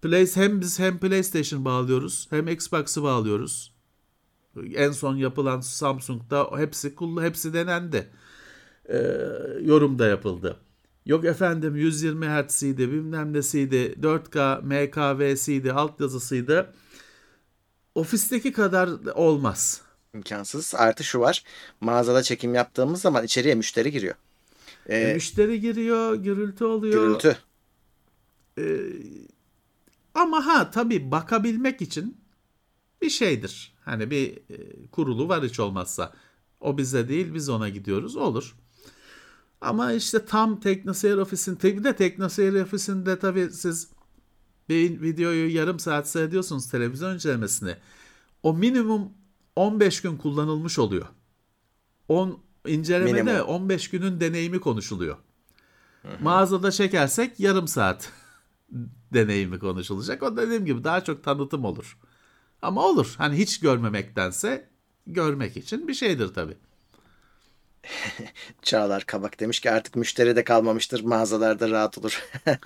Play, 0.03 0.27
hem 0.35 0.61
biz 0.61 0.79
hem 0.79 0.99
PlayStation 0.99 1.65
bağlıyoruz 1.65 2.27
hem 2.31 2.49
Xbox'ı 2.49 3.03
bağlıyoruz. 3.03 3.77
En 4.75 4.91
son 4.91 5.17
yapılan 5.17 5.61
Samsung'da 5.61 6.51
hepsi 6.57 6.95
hepsi 7.21 7.55
denendi. 7.55 8.09
Ee, 8.89 8.97
yorum 9.61 9.99
da 9.99 10.07
yapıldı. 10.07 10.57
Yok 11.07 11.25
efendim 11.25 11.77
120 11.77 12.27
Hz'iydi, 12.27 12.93
bilmem 12.93 13.33
nesiydi, 13.33 13.95
4K, 14.03 14.63
MKV'siydi, 14.63 15.73
altyazısıydı. 15.73 16.73
Ofisteki 17.95 18.53
kadar 18.53 18.89
olmaz. 19.15 19.83
İmkansız. 20.17 20.75
Artı 20.75 21.05
şu 21.05 21.21
var. 21.21 21.45
Mağazada 21.81 22.23
çekim 22.23 22.55
yaptığımız 22.55 23.01
zaman 23.01 23.25
içeriye 23.25 23.55
müşteri 23.55 23.91
giriyor. 23.93 24.15
Ee, 24.87 24.97
E, 24.99 25.15
müşteri 25.15 25.61
giriyor, 25.61 26.15
gürültü 26.15 26.65
oluyor. 26.65 27.03
gürültü. 27.03 27.37
Ama 30.15 30.47
ha 30.47 30.71
tabii 30.71 31.11
bakabilmek 31.11 31.83
için 31.83 32.17
bir 33.03 33.11
şeydir. 33.11 33.75
Hani 33.85 34.11
bir 34.11 34.37
e, 34.37 34.87
kurulu 34.93 35.29
var 35.29 35.45
hiç 35.45 35.61
olmazsa. 35.61 36.13
O 36.61 36.79
bize 36.79 37.09
değil 37.09 37.35
biz 37.35 37.49
ona 37.49 37.69
gidiyoruz 37.69 38.17
olur. 38.17 38.57
Ama 39.61 39.93
işte 39.93 40.25
tam 40.25 40.61
TeknoSeyir 40.61 41.17
Ofis'in 41.17 41.59
bir 41.63 41.85
de 41.85 41.97
TeknoSeyir 41.97 42.53
Ofis'inde 42.63 43.19
tabii 43.19 43.51
siz 43.53 43.89
bir 44.69 45.01
videoyu 45.03 45.55
yarım 45.55 45.79
saat 45.79 46.09
seyrediyorsunuz 46.09 46.71
televizyon 46.71 47.15
incelemesini. 47.15 47.77
O 48.43 48.55
minimum 48.55 49.13
15 49.57 50.03
gün 50.03 50.17
kullanılmış 50.17 50.79
oluyor. 50.79 51.07
10 52.09 52.39
incelemede 52.67 53.23
Minimum. 53.23 53.47
15 53.47 53.91
günün 53.91 54.21
deneyimi 54.21 54.61
konuşuluyor. 54.61 55.17
Mağazada 56.21 56.71
çekersek 56.71 57.41
yarım 57.41 57.69
saat 57.69 58.13
deneyimi 59.13 59.59
konuşulacak. 59.59 60.23
O 60.23 60.37
dediğim 60.37 60.65
gibi 60.65 60.85
daha 60.85 61.05
çok 61.05 61.25
tanıtım 61.25 61.65
olur. 61.65 61.99
Ama 62.63 62.85
olur. 62.85 63.15
Hani 63.19 63.37
hiç 63.37 63.61
görmemektense 63.61 64.69
görmek 65.07 65.57
için 65.57 65.89
bir 65.89 65.95
şeydir 65.95 66.35
tabii. 66.35 66.57
Çağlar 68.63 69.05
Kabak 69.05 69.41
demiş 69.41 69.61
ki 69.61 69.71
artık 69.71 69.97
müşteri 69.97 70.37
de 70.37 70.45
kalmamıştır. 70.45 71.05
Mağazalarda 71.05 71.71
rahat 71.71 71.99
olur. 71.99 72.25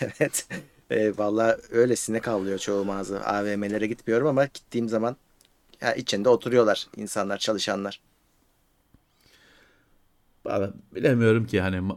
evet. 0.00 0.46
E, 0.90 1.18
Valla 1.18 1.58
öylesine 1.70 2.20
kalıyor 2.20 2.58
çoğu 2.58 2.84
mağaza. 2.84 3.20
AVM'lere 3.20 3.86
gitmiyorum 3.86 4.26
ama 4.26 4.44
gittiğim 4.44 4.88
zaman 4.88 5.16
ya 5.82 5.94
içinde 5.94 6.28
oturuyorlar 6.28 6.86
insanlar, 6.96 7.38
çalışanlar. 7.38 8.00
Valla 10.44 10.72
bilemiyorum 10.94 11.46
ki 11.46 11.60
hani 11.60 11.92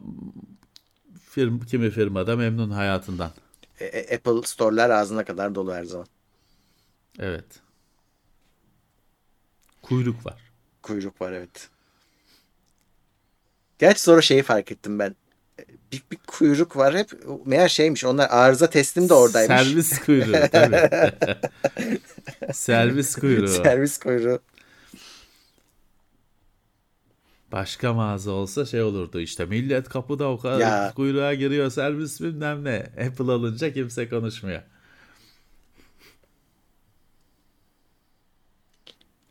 firm, 1.29 1.59
kimi 1.59 1.91
firmada 1.91 2.35
memnun 2.35 2.69
hayatından. 2.69 3.31
E, 3.79 3.85
e, 3.85 4.15
Apple 4.15 4.47
store'lar 4.47 4.89
ağzına 4.89 5.25
kadar 5.25 5.55
dolu 5.55 5.73
her 5.73 5.83
zaman. 5.83 6.07
Evet. 7.19 7.45
Kuyruk 9.81 10.25
var. 10.25 10.51
Kuyruk 10.81 11.21
var 11.21 11.31
evet. 11.31 11.69
Gerçi 13.79 14.01
sonra 14.01 14.21
şeyi 14.21 14.43
fark 14.43 14.71
ettim 14.71 14.99
ben. 14.99 15.15
Bir, 15.95 16.03
bir 16.11 16.17
kuyruk 16.27 16.77
var 16.77 16.97
hep. 16.97 17.09
Meğer 17.45 17.69
şeymiş 17.69 18.05
onlar 18.05 18.27
arıza 18.29 18.69
teslim 18.69 19.09
de 19.09 19.13
oradaymış. 19.13 19.57
Servis 19.57 19.99
kuyruğu 19.99 20.47
tabii. 20.51 20.89
Servis 22.53 23.15
kuyruğu. 23.15 23.47
Servis 23.47 23.97
kuyruğu. 23.97 24.39
Başka 27.51 27.93
mağaza 27.93 28.31
olsa 28.31 28.65
şey 28.65 28.81
olurdu 28.81 29.19
işte 29.19 29.45
millet 29.45 29.89
kapıda 29.89 30.29
o 30.29 30.37
kadar 30.39 30.59
Ya. 30.59 30.93
kuyruğa 30.95 31.33
giriyor 31.33 31.71
servis 31.71 32.21
bilmem 32.21 32.63
ne. 32.63 32.77
Apple 33.07 33.31
alınca 33.31 33.73
kimse 33.73 34.09
konuşmuyor. 34.09 34.61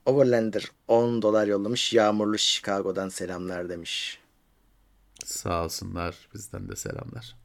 Overlander 0.07 0.71
10 0.89 1.23
dolar 1.23 1.47
yollamış. 1.47 1.93
Yağmurlu 1.93 2.39
Chicago'dan 2.39 3.09
selamlar 3.09 3.69
demiş. 3.69 4.19
Sağ 5.25 5.65
olsunlar 5.65 6.29
bizden 6.35 6.69
de 6.69 6.77
selamlar. 6.77 7.37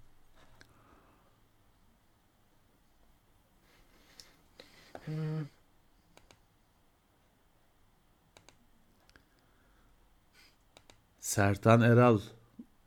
Sertan 11.20 11.82
Eral 11.82 12.20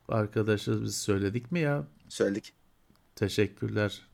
arkadaşız 0.07 0.83
biz 0.83 0.97
söyledik 0.97 1.51
mi 1.51 1.59
ya? 1.59 1.87
Söyledik. 2.09 2.53
Teşekkürler. 3.15 4.07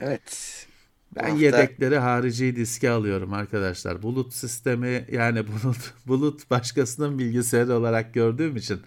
Evet. 0.00 0.68
Ben 1.16 1.22
hafta- 1.22 1.36
yedekleri 1.44 1.98
harici 1.98 2.56
diske 2.56 2.90
alıyorum 2.90 3.32
arkadaşlar. 3.32 4.02
Bulut 4.02 4.34
sistemi 4.34 5.06
yani 5.12 5.44
bulut 5.46 5.94
bulut 6.06 6.50
başkasının 6.50 7.18
bilgisayarı 7.18 7.74
olarak 7.74 8.14
gördüğüm 8.14 8.56
için 8.56 8.80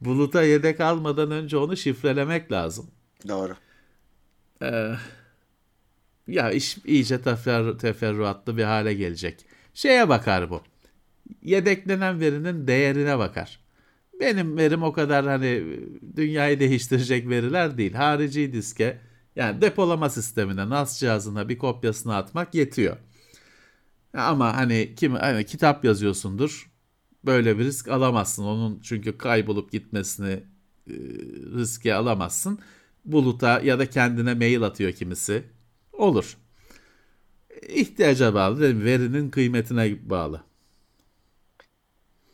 buluta 0.00 0.42
yedek 0.42 0.80
almadan 0.80 1.30
önce 1.30 1.56
onu 1.56 1.76
şifrelemek 1.76 2.52
lazım. 2.52 2.90
Doğru. 3.28 3.56
Ee, 4.62 4.94
ya 6.28 6.50
iş 6.50 6.78
iyice 6.84 7.22
tefer, 7.22 7.78
teferruatlı 7.78 8.56
bir 8.56 8.64
hale 8.64 8.94
gelecek. 8.94 9.46
Şeye 9.74 10.08
bakar 10.08 10.50
bu. 10.50 10.62
Yedeklenen 11.42 12.20
verinin 12.20 12.66
değerine 12.66 13.18
bakar. 13.18 13.60
Benim 14.20 14.56
verim 14.56 14.82
o 14.82 14.92
kadar 14.92 15.26
hani 15.26 15.64
dünyayı 16.16 16.60
değiştirecek 16.60 17.28
veriler 17.28 17.78
değil. 17.78 17.92
Harici 17.92 18.52
diske 18.52 18.98
yani 19.38 19.60
depolama 19.60 20.10
sistemine 20.10 20.68
NAS 20.68 21.00
cihazına 21.00 21.48
bir 21.48 21.58
kopyasını 21.58 22.16
atmak 22.16 22.54
yetiyor. 22.54 22.96
Ama 24.14 24.56
hani 24.56 24.94
kim 24.96 25.14
hani 25.14 25.46
kitap 25.46 25.84
yazıyorsundur. 25.84 26.70
Böyle 27.24 27.58
bir 27.58 27.64
risk 27.64 27.88
alamazsın. 27.88 28.44
Onun 28.44 28.80
çünkü 28.82 29.18
kaybolup 29.18 29.72
gitmesini 29.72 30.32
e, 30.86 30.94
riske 31.56 31.94
alamazsın. 31.94 32.58
Buluta 33.04 33.60
ya 33.60 33.78
da 33.78 33.90
kendine 33.90 34.34
mail 34.34 34.62
atıyor 34.62 34.92
kimisi. 34.92 35.44
Olur. 35.92 36.36
İhtiyaca 37.68 38.34
bağlı. 38.34 38.60
değil? 38.60 38.84
Verinin 38.84 39.30
kıymetine 39.30 40.10
bağlı. 40.10 40.47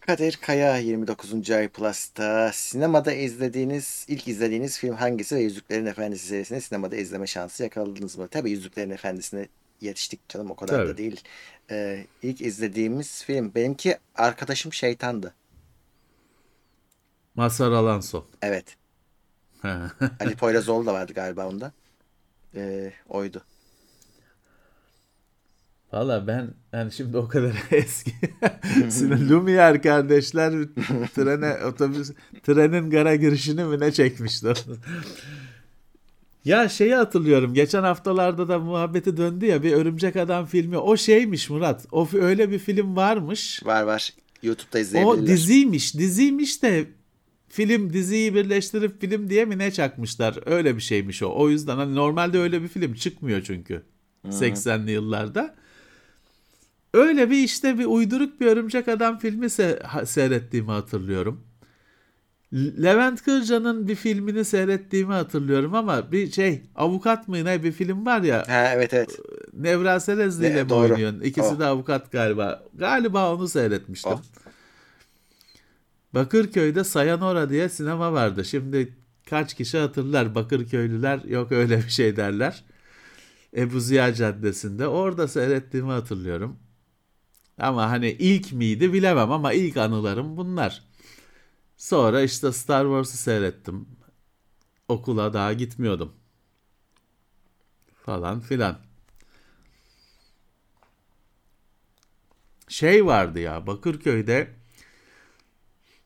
Kadir 0.07 0.36
Kaya 0.36 0.76
29. 0.76 1.50
ay 1.50 1.68
Plus'ta 1.68 2.52
sinemada 2.52 3.12
izlediğiniz, 3.12 4.07
ilk 4.09 4.28
izlediğiniz 4.28 4.78
film 4.78 4.94
hangisi 4.94 5.36
ve 5.36 5.40
Yüzüklerin 5.40 5.86
Efendisi 5.86 6.26
serisini 6.26 6.61
sinemada 6.61 6.96
izleme 6.96 7.26
şansı 7.26 7.62
yakaladınız 7.62 8.16
mı? 8.18 8.28
Tabii 8.28 8.50
Yüzüklerin 8.50 8.90
Efendisi'ne 8.90 9.48
yetiştik 9.80 10.28
canım 10.28 10.50
o 10.50 10.57
kadar 10.57 10.78
da 10.78 10.86
Tabii. 10.86 10.96
değil. 10.96 11.20
Ee, 11.70 12.07
ilk 12.22 12.40
izlediğimiz 12.40 13.24
film 13.24 13.55
benimki 13.55 13.98
Arkadaşım 14.14 14.72
Şeytan'dı. 14.72 15.34
Mazhar 17.34 17.72
Alanson. 17.72 18.24
Evet. 18.42 18.76
Ali 20.20 20.36
Poyrazoğlu 20.36 20.86
da 20.86 20.94
vardı 20.94 21.12
galiba 21.12 21.48
onda. 21.48 21.72
Ee, 22.57 22.92
oydu. 23.09 23.42
Valla 25.95 26.26
ben 26.26 26.51
yani 26.72 26.92
şimdi 26.92 27.16
o 27.16 27.28
kadar 27.28 27.53
eski. 27.70 28.11
Lumière 29.30 29.80
kardeşler 29.82 30.53
trene 31.14 31.64
otobüs 31.66 32.11
trenin 32.42 32.90
gara 32.90 33.16
girişini 33.16 33.64
mi 33.64 33.80
ne 33.80 33.92
çekmişti? 33.92 34.53
ya 36.45 36.68
şeyi 36.68 36.95
hatırlıyorum. 36.95 37.55
Geçen 37.55 37.82
haftalarda 37.82 38.49
da 38.49 38.59
muhabbeti 38.59 39.16
döndü 39.16 39.47
ya 39.47 39.62
bir 39.62 39.72
Örümcek 39.72 40.16
Adam 40.16 40.47
filmi. 40.47 40.78
O 40.78 40.97
şeymiş 40.97 41.51
Murat. 41.51 41.86
O 41.92 42.09
öyle 42.14 42.51
bir 42.51 42.59
film 42.59 42.97
varmış. 42.97 43.62
Var 43.64 43.82
var. 43.82 44.11
YouTube'da 44.42 44.78
O 44.78 44.80
izleyebilirler. 44.80 45.26
diziymiş. 45.26 45.95
Diziymiş 45.99 46.62
de 46.62 46.86
film 47.49 47.92
diziyi 47.92 48.34
birleştirip 48.34 49.01
film 49.01 49.30
diye 49.30 49.45
mi 49.45 49.59
ne 49.59 49.70
çakmışlar? 49.70 50.38
Öyle 50.47 50.76
bir 50.76 50.80
şeymiş 50.82 51.22
o. 51.22 51.34
O 51.36 51.49
yüzden 51.51 51.76
hani 51.76 51.95
normalde 51.95 52.38
öyle 52.38 52.62
bir 52.62 52.68
film 52.68 52.95
çıkmıyor 52.95 53.42
çünkü. 53.42 53.82
80'li 54.28 54.90
yıllarda. 54.90 55.55
Öyle 56.95 57.30
bir 57.30 57.36
işte 57.45 57.78
bir 57.78 57.84
uyduruk 57.84 58.40
bir 58.40 58.47
örümcek 58.47 58.88
adam 58.88 59.18
filmi 59.18 59.47
se- 59.47 60.07
seyrettiğimi 60.07 60.70
hatırlıyorum. 60.70 61.40
Levent 62.55 63.22
Kırca'nın 63.24 63.88
bir 63.88 63.95
filmini 63.95 64.45
seyrettiğimi 64.45 65.12
hatırlıyorum 65.12 65.74
ama 65.74 66.12
bir 66.12 66.31
şey 66.32 66.62
avukat 66.74 67.28
mı 67.28 67.44
ne 67.44 67.62
bir 67.62 67.73
film 67.73 68.06
var 68.06 68.23
ya 68.23 68.44
Ha 68.48 68.70
evet 68.74 68.94
evet. 68.94 69.18
Nevra 69.52 70.01
Serezli 70.01 70.47
ile 70.47 70.62
mi 70.64 70.68
doğru. 70.68 70.93
oynuyorsun? 70.93 71.20
İkisi 71.20 71.55
O. 71.55 71.59
de 71.59 71.64
avukat 71.64 72.12
galiba. 72.12 72.62
Galiba 72.74 73.35
onu 73.35 73.48
seyretmiştim. 73.48 74.12
O. 74.12 74.20
Bakırköy'de 76.14 76.85
Sayanora 76.85 77.51
diye 77.51 77.68
sinema 77.68 78.12
vardı. 78.12 78.44
Şimdi 78.44 78.94
kaç 79.31 79.55
kişi 79.55 79.78
hatırlar 79.78 80.35
Bakırköylüler 80.35 81.20
yok 81.24 81.52
öyle 81.52 81.77
bir 81.77 81.90
şey 81.90 82.16
derler. 82.16 82.64
Ebu 83.56 83.81
Ziya 83.81 84.14
Caddesi'nde. 84.14 84.86
Orada 84.89 85.28
seyrettiğimi 85.28 85.90
hatırlıyorum. 85.90 86.56
Ama 87.59 87.90
hani 87.90 88.10
ilk 88.10 88.52
miydi 88.52 88.93
bilemem 88.93 89.32
ama 89.32 89.52
ilk 89.52 89.76
anılarım 89.76 90.36
bunlar. 90.36 90.82
Sonra 91.76 92.22
işte 92.22 92.52
Star 92.52 92.85
Wars'u 92.85 93.16
seyrettim. 93.16 93.89
Okula 94.89 95.32
daha 95.32 95.52
gitmiyordum. 95.52 96.12
Falan 98.05 98.40
filan. 98.40 98.78
Şey 102.68 103.06
vardı 103.06 103.40
ya 103.40 103.66
Bakırköy'de 103.66 104.51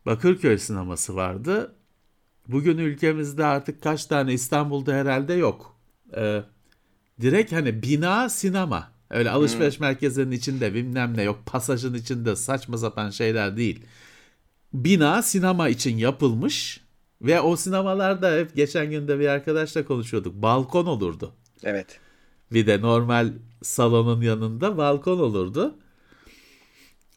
Bakırköy 0.07 0.59
sineması 0.59 1.17
vardı. 1.17 1.75
Bugün 2.49 2.79
ülkemizde 2.79 3.45
artık 3.45 3.83
kaç 3.83 4.07
tane 4.07 4.33
İstanbul'da 4.33 4.93
herhalde 4.93 5.35
yok. 5.35 5.81
Ee, 6.17 6.43
direkt 7.21 7.53
hani 7.53 7.83
bina 7.83 8.29
sinema. 8.29 8.98
Öyle 9.11 9.31
alışveriş 9.31 9.81
merkezinin 9.81 10.31
içinde 10.31 10.75
bilmem 10.75 11.17
ne 11.17 11.23
yok. 11.23 11.43
Pasajın 11.47 11.95
içinde 11.95 12.37
saçma 12.37 12.79
sapan 12.79 13.11
şeyler 13.11 13.57
değil. 13.57 13.81
Bina 14.73 15.23
sinema 15.23 15.69
için 15.69 15.97
yapılmış 15.97 16.81
ve 17.23 17.41
o 17.41 17.57
sinemalarda 17.57 18.37
hep 18.37 18.57
geçen 18.57 18.91
gün 18.91 19.09
de 19.09 19.19
bir 19.21 19.29
arkadaşla 19.29 19.85
konuşuyorduk. 19.85 20.35
Balkon 20.35 20.87
olurdu. 20.87 21.35
Evet. 21.65 21.99
Bir 22.53 22.67
de 22.67 22.81
normal 22.81 23.33
salonun 23.63 24.23
yanında 24.23 24.77
balkon 24.77 25.19
olurdu. 25.19 25.79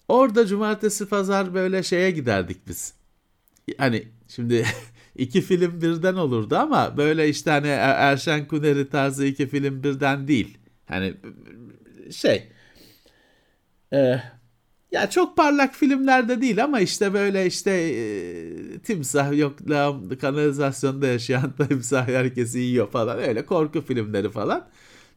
Orada 0.07 0.47
cumartesi 0.47 1.05
pazar 1.05 1.53
böyle 1.53 1.83
şeye 1.83 2.11
giderdik 2.11 2.67
biz. 2.67 2.93
Hani 3.77 4.07
şimdi 4.27 4.65
iki 5.15 5.41
film 5.41 5.81
birden 5.81 6.15
olurdu 6.15 6.55
ama 6.55 6.97
böyle 6.97 7.29
işte 7.29 7.51
hani 7.51 7.67
Er- 7.67 8.11
Erşen 8.11 8.47
Kuneri 8.47 8.89
tarzı 8.89 9.25
iki 9.25 9.47
film 9.47 9.83
birden 9.83 10.27
değil. 10.27 10.57
Hani 10.87 11.13
şey 12.11 12.51
e, 13.93 14.19
Ya 14.91 15.09
çok 15.09 15.37
parlak 15.37 15.75
filmlerde 15.75 16.41
değil 16.41 16.63
ama 16.63 16.79
işte 16.79 17.13
böyle 17.13 17.45
işte 17.45 17.71
e, 17.71 18.79
timsah 18.79 19.37
yok 19.37 19.69
lağım 19.69 20.17
kanalizasyonda 20.17 21.07
yaşayan 21.07 21.53
timsah 21.69 22.07
herkesi 22.07 22.59
yiyor 22.59 22.91
falan 22.91 23.19
öyle 23.19 23.45
korku 23.45 23.81
filmleri 23.81 24.29
falan. 24.29 24.67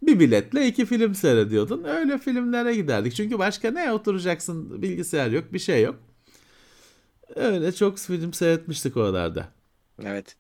Bir 0.03 0.21
biletle 0.21 0.66
iki 0.66 0.87
film 0.87 1.15
seyrediyordun. 1.15 1.85
Öyle 1.85 2.19
filmlere 2.19 2.75
giderdik. 2.75 3.15
Çünkü 3.15 3.39
başka 3.39 3.71
ne 3.71 3.93
oturacaksın 3.93 4.83
bilgisayar 4.83 5.31
yok 5.31 5.53
bir 5.53 5.59
şey 5.59 5.83
yok. 5.83 5.97
Öyle 7.35 7.73
çok 7.73 7.99
film 7.99 8.33
seyretmiştik 8.33 8.97
oralarda. 8.97 9.49
Evet. 10.03 10.37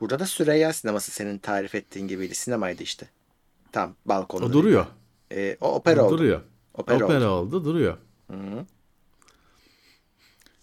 Burada 0.00 0.18
da 0.18 0.26
Süreyya 0.26 0.72
sineması 0.72 1.10
senin 1.10 1.38
tarif 1.38 1.74
ettiğin 1.74 2.08
gibiydi. 2.08 2.34
Sinemaydı 2.34 2.82
işte. 2.82 3.06
Tam 3.72 3.94
balkonda. 4.06 4.46
O 4.46 4.52
duruyor. 4.52 4.86
Ee, 5.34 5.56
o 5.60 5.74
opera 5.74 6.02
o 6.02 6.06
oldu. 6.06 6.18
duruyor. 6.18 6.40
Opera, 6.74 7.04
Opera, 7.04 7.30
oldu. 7.30 7.56
oldu. 7.56 7.64
duruyor. 7.64 7.96
Hı-hı. 8.30 8.66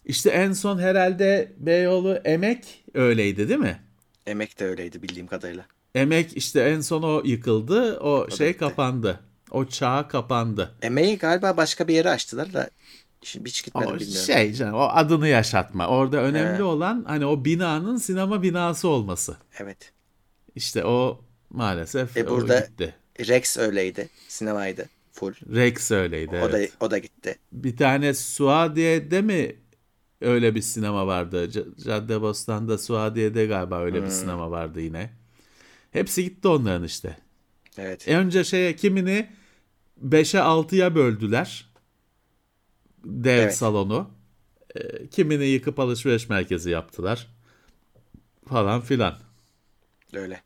İşte 0.06 0.30
en 0.30 0.54
son 0.54 0.80
herhalde 0.80 1.52
Beyoğlu 1.58 2.14
Emek 2.14 2.84
öyleydi 2.94 3.50
değil 3.50 3.60
mi? 3.60 3.80
Emek 4.26 4.60
de 4.60 4.66
öyleydi 4.66 5.04
bildiğim 5.04 5.28
kadarıyla. 5.28 5.66
Emek 5.96 6.38
işte 6.38 6.62
en 6.62 6.82
son 6.82 7.04
o 7.04 7.22
yıkıldı. 7.26 8.00
O, 8.00 8.28
da 8.28 8.36
şey 8.36 8.48
bitti. 8.50 8.60
kapandı. 8.60 9.20
O 9.52 9.66
çağ 9.66 10.08
kapandı. 10.08 10.72
Emeği 10.82 11.18
galiba 11.18 11.58
başka 11.58 11.88
bir 11.88 11.94
yere 11.94 12.10
açtılar 12.10 12.54
da 12.54 12.70
şimdi 13.22 13.50
hiç 13.50 13.64
gitmedim 13.66 13.90
O 13.90 14.00
bilmiyorum. 14.00 14.26
şey 14.26 14.54
canım 14.54 14.74
o 14.74 14.82
adını 14.82 15.28
yaşatma. 15.28 15.88
Orada 15.88 16.18
önemli 16.18 16.58
He. 16.58 16.64
olan 16.64 17.04
hani 17.08 17.26
o 17.26 17.46
binanın 17.46 17.98
sinema 17.98 18.42
binası 18.44 18.88
olması. 18.88 19.38
Evet. 19.60 19.92
İşte 20.56 20.86
o 20.86 21.22
maalesef 21.50 22.18
E 22.18 22.24
o 22.24 22.30
burada- 22.30 22.60
gitti. 22.60 22.96
Rex 23.20 23.58
öyleydi. 23.58 24.10
Sinemaydı. 24.28 24.90
Full. 25.12 25.34
Rex 25.56 25.92
öyleydi 25.92 26.36
O 26.36 26.50
evet. 26.50 26.72
da 26.80 26.86
o 26.86 26.92
da 26.92 26.98
gitti. 26.98 27.36
Bir 27.52 27.78
tane 27.78 28.14
Suadiye'de 28.14 29.22
mi 29.22 29.56
öyle 30.22 30.56
bir 30.56 30.62
sinema 30.62 31.08
vardı? 31.08 31.50
Caddebostan'da 31.86 32.78
Suadiye'de 32.78 33.46
galiba 33.46 33.80
öyle 33.82 33.98
Hmm. 33.98 34.06
bir 34.06 34.12
sinema 34.12 34.52
vardı 34.52 34.82
yine. 34.82 35.10
Hepsi 35.92 36.24
gitti 36.24 36.48
onların 36.48 36.84
işte. 36.84 37.18
Evet. 37.78 38.08
E 38.08 38.18
önce 38.18 38.44
şeye 38.44 38.76
kimini 38.76 39.30
5'e 40.10 40.40
6'ya 40.40 40.96
böldüler. 40.96 41.72
Dev 43.06 43.38
Evet. 43.40 43.56
salonu. 43.58 44.10
E, 44.76 45.08
kimini 45.08 45.46
yıkıp 45.46 45.80
alışveriş 45.80 46.30
merkezi 46.30 46.70
yaptılar. 46.70 47.28
Falan 48.50 48.82
filan. 48.82 49.18
Öyle. 50.14 50.42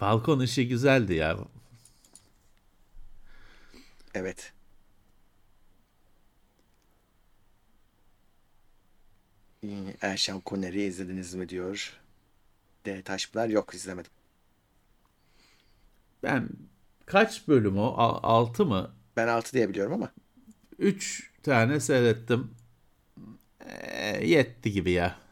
Balkon 0.00 0.40
işi 0.40 0.68
güzeldi 0.68 1.14
ya. 1.14 1.38
Evet. 4.14 4.52
Erşan 10.00 10.40
Koner'i 10.40 10.82
izlediniz 10.82 11.34
mi 11.34 11.48
diyor. 11.48 12.00
D. 12.86 13.02
Taşpınar 13.02 13.48
yok 13.48 13.74
izlemedim. 13.74 14.10
Ben 16.22 16.48
kaç 17.06 17.48
bölüm 17.48 17.78
o? 17.78 17.94
6 18.22 18.64
mı? 18.66 18.90
Ben 19.16 19.28
6 19.28 19.52
diye 19.52 19.68
biliyorum 19.68 19.92
ama 19.92 20.12
3 20.78 21.30
tane 21.42 21.80
seyrettim. 21.80 22.50
E, 23.60 24.26
yetti 24.26 24.72
gibi 24.72 24.90
ya. 24.90 25.25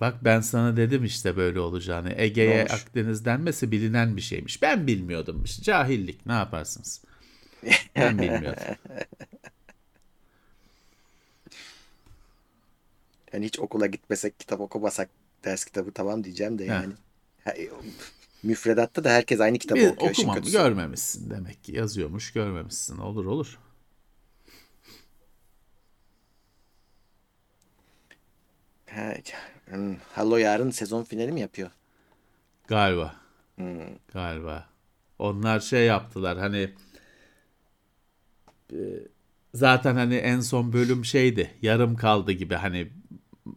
Bak 0.00 0.24
ben 0.24 0.40
sana 0.40 0.76
dedim 0.76 1.04
işte 1.04 1.36
böyle 1.36 1.60
olacağını. 1.60 2.12
Ege'ye? 2.16 2.64
Akdeniz 2.64 3.24
denmesi 3.24 3.70
bilinen 3.70 4.16
bir 4.16 4.22
şeymiş. 4.22 4.62
Ben 4.62 4.86
bilmiyordum. 4.86 5.42
İşte 5.44 5.62
cahillik 5.62 6.26
ne 6.26 6.32
yaparsınız? 6.32 7.02
Ben 7.96 8.18
bilmiyordum. 8.18 8.62
yani 13.32 13.46
hiç 13.46 13.58
okula 13.58 13.86
gitmesek 13.86 14.40
kitap 14.40 14.60
okumasak 14.60 15.10
ders 15.44 15.64
kitabı 15.64 15.92
tamam 15.92 16.24
diyeceğim 16.24 16.58
de 16.58 16.64
yani. 16.64 16.94
Müfredatta 18.42 19.04
da 19.04 19.10
herkes 19.10 19.40
aynı 19.40 19.58
kitabı 19.58 19.80
Bir 19.80 19.88
okuyor. 19.96 20.10
okumam 20.10 20.42
görmemişsin 20.52 21.30
demek 21.30 21.64
ki 21.64 21.72
yazıyormuş 21.76 22.32
görmemişsin 22.32 22.98
olur 22.98 23.24
olur. 23.24 23.58
Ha, 28.90 29.14
hmm, 29.70 29.96
Halo 30.12 30.36
yarın 30.36 30.70
sezon 30.70 31.04
finali 31.04 31.32
mi 31.32 31.40
yapıyor? 31.40 31.70
Galiba 32.68 33.14
Hmm, 33.58 33.98
galiba. 34.12 34.68
Onlar 35.18 35.60
şey 35.60 35.86
yaptılar 35.86 36.38
hani 36.38 36.74
e, 38.72 38.76
zaten 39.54 39.94
hani 39.94 40.14
en 40.14 40.40
son 40.40 40.72
bölüm 40.72 41.04
şeydi 41.04 41.50
yarım 41.62 41.96
kaldı 41.96 42.32
gibi 42.32 42.54
hani 42.54 42.92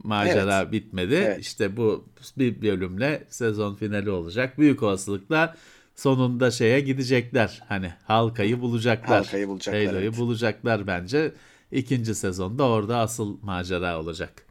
macera 0.04 0.72
bitmedi. 0.72 1.16
Evet. 1.16 1.40
İşte 1.40 1.78
bu 1.78 2.06
bir 2.38 2.62
bölümle 2.62 3.24
sezon 3.30 3.76
finali 3.76 4.10
olacak. 4.10 4.58
Büyük 4.60 4.84
olasılıkla 4.84 5.56
sonunda 5.96 6.52
şeye 6.52 6.80
gidecekler. 6.80 7.62
Hani 7.68 7.94
halkayı 8.04 8.62
bulacaklar. 8.62 9.24
Halkayı 9.26 9.48
bulacaklar, 9.48 9.86
Halo'yu 9.86 10.04
evet. 10.04 10.18
bulacaklar 10.18 10.88
bence. 10.88 11.32
İkinci 11.72 12.16
sezonda 12.16 12.64
orada 12.64 12.98
asıl 12.98 13.38
macera 13.42 14.00
olacak. 14.00 14.46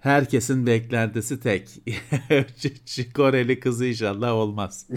Herkesin 0.00 0.66
beklentisi 0.66 1.40
tek. 1.40 1.68
Koreli 3.14 3.60
kızı 3.60 3.86
inşallah 3.86 4.32
olmaz. 4.32 4.86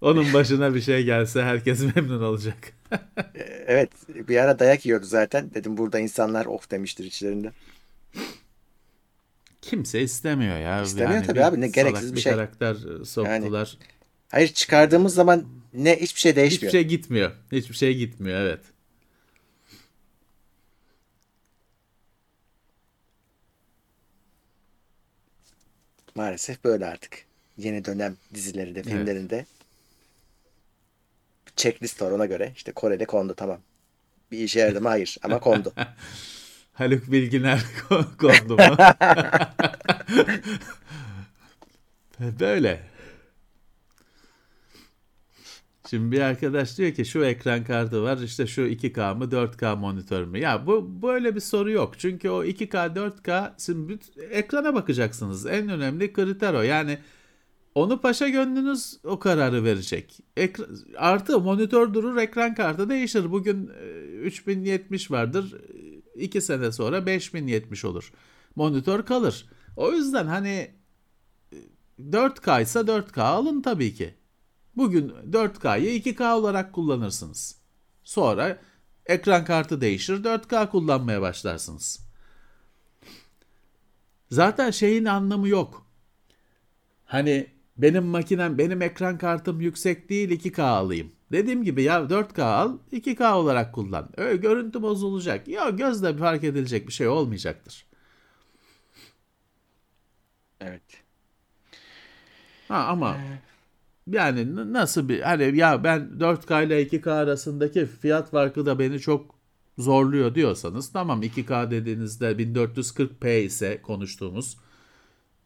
Onun 0.00 0.32
başına 0.32 0.74
bir 0.74 0.80
şey 0.80 1.04
gelse 1.04 1.42
herkes 1.42 1.80
memnun 1.96 2.22
olacak. 2.22 2.72
Evet 3.66 3.90
bir 4.08 4.36
ara 4.36 4.58
dayak 4.58 4.86
yiyordu 4.86 5.06
zaten. 5.06 5.54
Dedim 5.54 5.76
burada 5.76 5.98
insanlar 5.98 6.46
of 6.46 6.70
demiştir 6.70 7.04
içlerinde. 7.04 7.52
Kimse 9.62 10.00
istemiyor 10.00 10.58
ya. 10.58 10.82
İstemiyor 10.82 11.24
tabii 11.24 11.38
bir 11.38 11.42
abi, 11.42 11.60
ne 11.60 11.68
gereksiz 11.68 12.14
bir 12.14 12.20
şey. 12.20 12.32
karakter 12.32 12.74
e, 13.00 13.04
soktular. 13.04 13.78
Hayır 14.28 14.48
çıkardığımız 14.48 15.14
zaman 15.14 15.44
ne 15.74 15.96
hiçbir 16.00 16.20
şey 16.20 16.30
Hiçbir 16.32 16.40
değişmiyor. 16.40 16.72
şey 16.72 16.84
gitmiyor. 16.84 17.32
Hiçbir 17.52 17.74
şey 17.74 17.94
gitmiyor 17.96 18.40
evet. 18.40 18.60
Maalesef 26.14 26.64
böyle 26.64 26.86
artık. 26.86 27.24
Yeni 27.58 27.84
dönem 27.84 28.16
dizilerinde, 28.34 28.82
filmlerinde 28.82 29.46
checklist 31.58 32.02
var 32.02 32.10
ona 32.10 32.26
göre. 32.26 32.52
İşte 32.56 32.72
Kore'de 32.72 33.04
kondu 33.04 33.34
tamam. 33.34 33.60
Bir 34.30 34.38
işe 34.38 34.60
yaradı 34.60 34.80
mı? 34.80 34.88
Hayır 34.88 35.16
ama 35.22 35.40
kondu. 35.40 35.72
Haluk 36.72 37.12
Bilginer 37.12 37.60
kondu 38.18 38.56
mu? 38.56 38.76
Böyle. 42.40 42.80
Şimdi 45.90 46.12
bir 46.16 46.20
arkadaş 46.20 46.78
diyor 46.78 46.92
ki 46.92 47.04
şu 47.04 47.24
ekran 47.24 47.64
kartı 47.64 48.02
var 48.02 48.18
işte 48.18 48.46
şu 48.46 48.60
2K 48.60 49.18
mı 49.18 49.24
4K 49.24 49.78
monitör 49.78 50.24
mü? 50.24 50.38
Ya 50.38 50.66
bu 50.66 51.02
böyle 51.02 51.34
bir 51.34 51.40
soru 51.40 51.70
yok. 51.70 51.98
Çünkü 51.98 52.30
o 52.30 52.44
2K 52.44 52.94
4K 52.94 53.52
şimdi 53.58 53.98
ekrana 54.30 54.74
bakacaksınız. 54.74 55.46
En 55.46 55.68
önemli 55.68 56.12
kriter 56.12 56.54
o. 56.54 56.62
Yani 56.62 56.98
onu 57.78 58.00
paşa 58.00 58.28
gönlünüz 58.28 58.98
o 59.04 59.18
kararı 59.18 59.64
verecek. 59.64 60.20
Ekra- 60.36 60.96
artı 60.96 61.40
monitör 61.40 61.94
durur 61.94 62.16
ekran 62.16 62.54
kartı 62.54 62.90
değişir. 62.90 63.30
Bugün 63.30 63.70
e, 63.80 63.86
3070 64.18 65.10
vardır. 65.10 65.54
2 66.14 66.40
sene 66.40 66.72
sonra 66.72 67.06
5070 67.06 67.84
olur. 67.84 68.12
Monitör 68.56 69.06
kalır. 69.06 69.46
O 69.76 69.92
yüzden 69.92 70.26
hani 70.26 70.70
e, 71.52 71.56
4K 72.10 72.62
ise 72.62 72.78
4K 72.78 73.20
alın 73.20 73.62
tabii 73.62 73.94
ki. 73.94 74.14
Bugün 74.76 75.08
4K'yı 75.08 76.00
2K 76.00 76.32
olarak 76.32 76.72
kullanırsınız. 76.72 77.58
Sonra 78.04 78.58
ekran 79.06 79.44
kartı 79.44 79.80
değişir 79.80 80.24
4K 80.24 80.70
kullanmaya 80.70 81.22
başlarsınız. 81.22 82.08
Zaten 84.30 84.70
şeyin 84.70 85.04
anlamı 85.04 85.48
yok. 85.48 85.86
Hani 87.04 87.57
benim 87.78 88.04
makinem, 88.04 88.58
benim 88.58 88.82
ekran 88.82 89.18
kartım 89.18 89.60
yüksek 89.60 90.08
değil 90.08 90.30
2K 90.30 90.62
alayım. 90.62 91.12
Dediğim 91.32 91.64
gibi 91.64 91.82
ya 91.82 91.98
4K 91.98 92.42
al 92.42 92.78
2K 92.92 93.32
olarak 93.32 93.74
kullan. 93.74 94.10
Öyle 94.16 94.36
görüntü 94.36 94.82
bozulacak. 94.82 95.48
Ya 95.48 95.70
gözle 95.70 96.16
fark 96.16 96.44
edilecek 96.44 96.88
bir 96.88 96.92
şey 96.92 97.08
olmayacaktır. 97.08 97.86
Evet. 100.60 100.82
Ha 102.68 102.84
ama 102.84 103.16
yani 104.06 104.72
nasıl 104.72 105.08
bir 105.08 105.20
hani 105.20 105.56
ya 105.56 105.84
ben 105.84 106.00
4K 106.18 106.66
ile 106.66 106.82
2K 106.82 107.10
arasındaki 107.10 107.86
fiyat 107.86 108.30
farkı 108.30 108.66
da 108.66 108.78
beni 108.78 109.00
çok 109.00 109.34
zorluyor 109.78 110.34
diyorsanız 110.34 110.92
tamam 110.92 111.22
2K 111.22 111.70
dediğinizde 111.70 112.30
1440p 112.32 113.40
ise 113.40 113.82
konuştuğumuz 113.82 114.56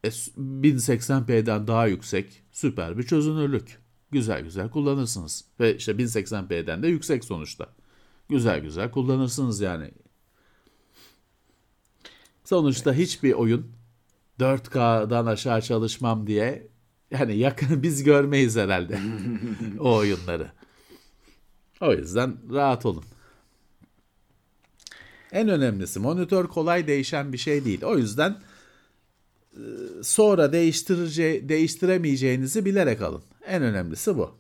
e, 0.05 0.09
1080p'den 0.09 1.67
daha 1.67 1.87
yüksek 1.87 2.43
süper 2.53 2.99
bir 2.99 3.03
çözünürlük. 3.03 3.79
Güzel 4.11 4.43
güzel 4.43 4.71
kullanırsınız. 4.71 5.45
Ve 5.61 5.77
işte 5.77 5.93
1080p'den 5.93 6.83
de 6.83 6.89
yüksek 6.89 7.25
sonuçta. 7.25 7.69
Güzel 8.29 8.61
güzel 8.61 8.91
kullanırsınız 8.91 9.61
yani. 9.61 9.91
Sonuçta 12.45 12.93
hiçbir 12.93 13.33
oyun 13.33 13.73
4K'dan 14.41 15.27
aşağı 15.27 15.63
çalışmam 15.63 16.27
diye 16.27 16.69
yani 17.11 17.37
yakın 17.37 17.83
biz 17.83 18.03
görmeyiz 18.03 18.57
herhalde 18.57 18.99
o 19.81 19.97
oyunları. 19.97 20.53
O 21.81 21.93
yüzden 21.93 22.37
rahat 22.51 22.87
olun. 22.87 23.05
En 25.33 25.49
önemlisi 25.49 26.01
monitör 26.01 26.47
kolay 26.47 26.87
değişen 26.87 27.33
bir 27.33 27.39
şey 27.39 27.65
değil. 27.65 27.85
O 27.85 27.99
yüzden 27.99 28.31
e, 28.31 28.37
sonra 30.03 30.53
değiştirece 30.53 31.49
değiştiremeyeceğinizi 31.49 32.65
bilerek 32.65 33.03
alın. 33.03 33.23
En 33.47 33.63
önemlisi 33.63 34.17
bu. 34.17 34.35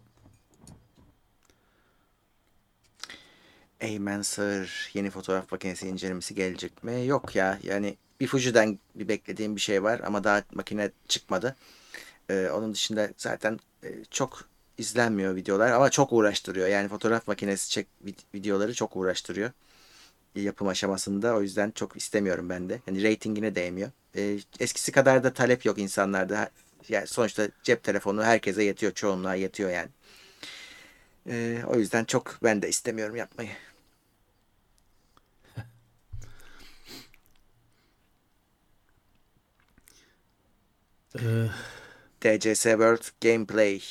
Eymen 3.80 4.22
Sağır 4.22 4.90
yeni 4.94 5.10
fotoğraf 5.10 5.52
makinesi 5.52 5.88
incelemesi 5.88 6.34
gelecek 6.34 6.84
mi? 6.84 7.06
Yok 7.06 7.36
ya 7.36 7.58
yani 7.62 7.96
bir 8.20 8.26
Fuji'den 8.26 8.78
bir 8.94 9.08
beklediğim 9.08 9.56
bir 9.56 9.60
şey 9.60 9.82
var 9.82 10.00
ama 10.04 10.24
daha 10.24 10.42
makine 10.54 10.90
çıkmadı. 11.08 11.56
Ee, 12.30 12.48
onun 12.54 12.72
dışında 12.74 13.10
zaten 13.16 13.58
e, 13.84 13.88
çok 14.10 14.44
izlenmiyor 14.78 15.36
videolar 15.36 15.70
ama 15.70 15.90
çok 15.90 16.12
uğraştırıyor. 16.12 16.68
Yani 16.68 16.88
fotoğraf 16.88 17.28
makinesi 17.28 17.70
çek 17.70 17.86
videoları 18.34 18.74
çok 18.74 18.96
uğraştırıyor 18.96 19.50
yapım 20.34 20.68
aşamasında. 20.68 21.34
O 21.34 21.42
yüzden 21.42 21.70
çok 21.70 21.96
istemiyorum 21.96 22.48
ben 22.48 22.68
de. 22.68 22.80
Yani 22.86 23.02
reytingine 23.02 23.54
değmiyor. 23.54 23.90
Ee, 24.16 24.38
eskisi 24.60 24.92
kadar 24.92 25.24
da 25.24 25.32
talep 25.32 25.64
yok 25.64 25.78
insanlarda. 25.78 26.50
Yani 26.88 27.06
sonuçta 27.06 27.48
cep 27.62 27.82
telefonu 27.82 28.22
herkese 28.24 28.64
yetiyor. 28.64 28.92
Çoğunluğa 28.92 29.34
yetiyor 29.34 29.70
yani. 29.70 29.88
Ee, 31.28 31.62
o 31.66 31.78
yüzden 31.78 32.04
çok 32.04 32.38
ben 32.42 32.62
de 32.62 32.68
istemiyorum 32.68 33.16
yapmayı. 33.16 33.50
TCS 42.20 42.62
World 42.62 43.04
Gameplay 43.20 43.82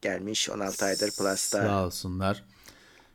gelmiş 0.00 0.50
16 0.50 0.84
aydır 0.84 1.10
Plus'ta. 1.10 1.62
Sağ 1.62 1.86
olsunlar. 1.86 2.44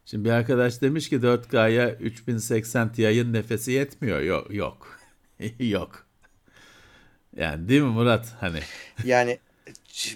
Şimdi 0.09 0.25
bir 0.25 0.29
arkadaş 0.29 0.81
demiş 0.81 1.09
ki 1.09 1.15
4K'ya 1.15 1.95
3080 1.95 2.91
Ti'nin 2.91 3.33
nefesi 3.33 3.71
yetmiyor. 3.71 4.21
Yok 4.21 4.53
yok. 4.53 4.99
yok. 5.59 6.05
Yani 7.37 7.69
değil 7.69 7.81
mi 7.81 7.87
Murat? 7.87 8.25
Hani 8.39 8.59
yani 9.03 9.39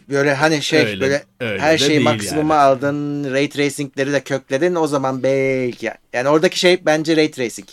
böyle 0.10 0.34
hani 0.34 0.62
şey 0.62 0.86
öyle, 0.86 1.02
böyle 1.02 1.24
öyle 1.40 1.62
her 1.62 1.78
şeyi 1.78 2.00
maksimuma 2.00 2.54
yani. 2.54 2.64
aldın, 2.64 3.32
ray 3.32 3.50
tracing'leri 3.50 4.14
de 4.14 4.24
kökledin 4.24 4.76
o 4.76 4.88
zaman 4.88 5.24
belki 5.24 5.86
yani, 5.86 5.98
yani 6.14 6.30
oradaki 6.30 6.60
şey 6.60 6.86
bence 6.86 7.18
ray 7.18 7.32
tracing. 7.32 7.68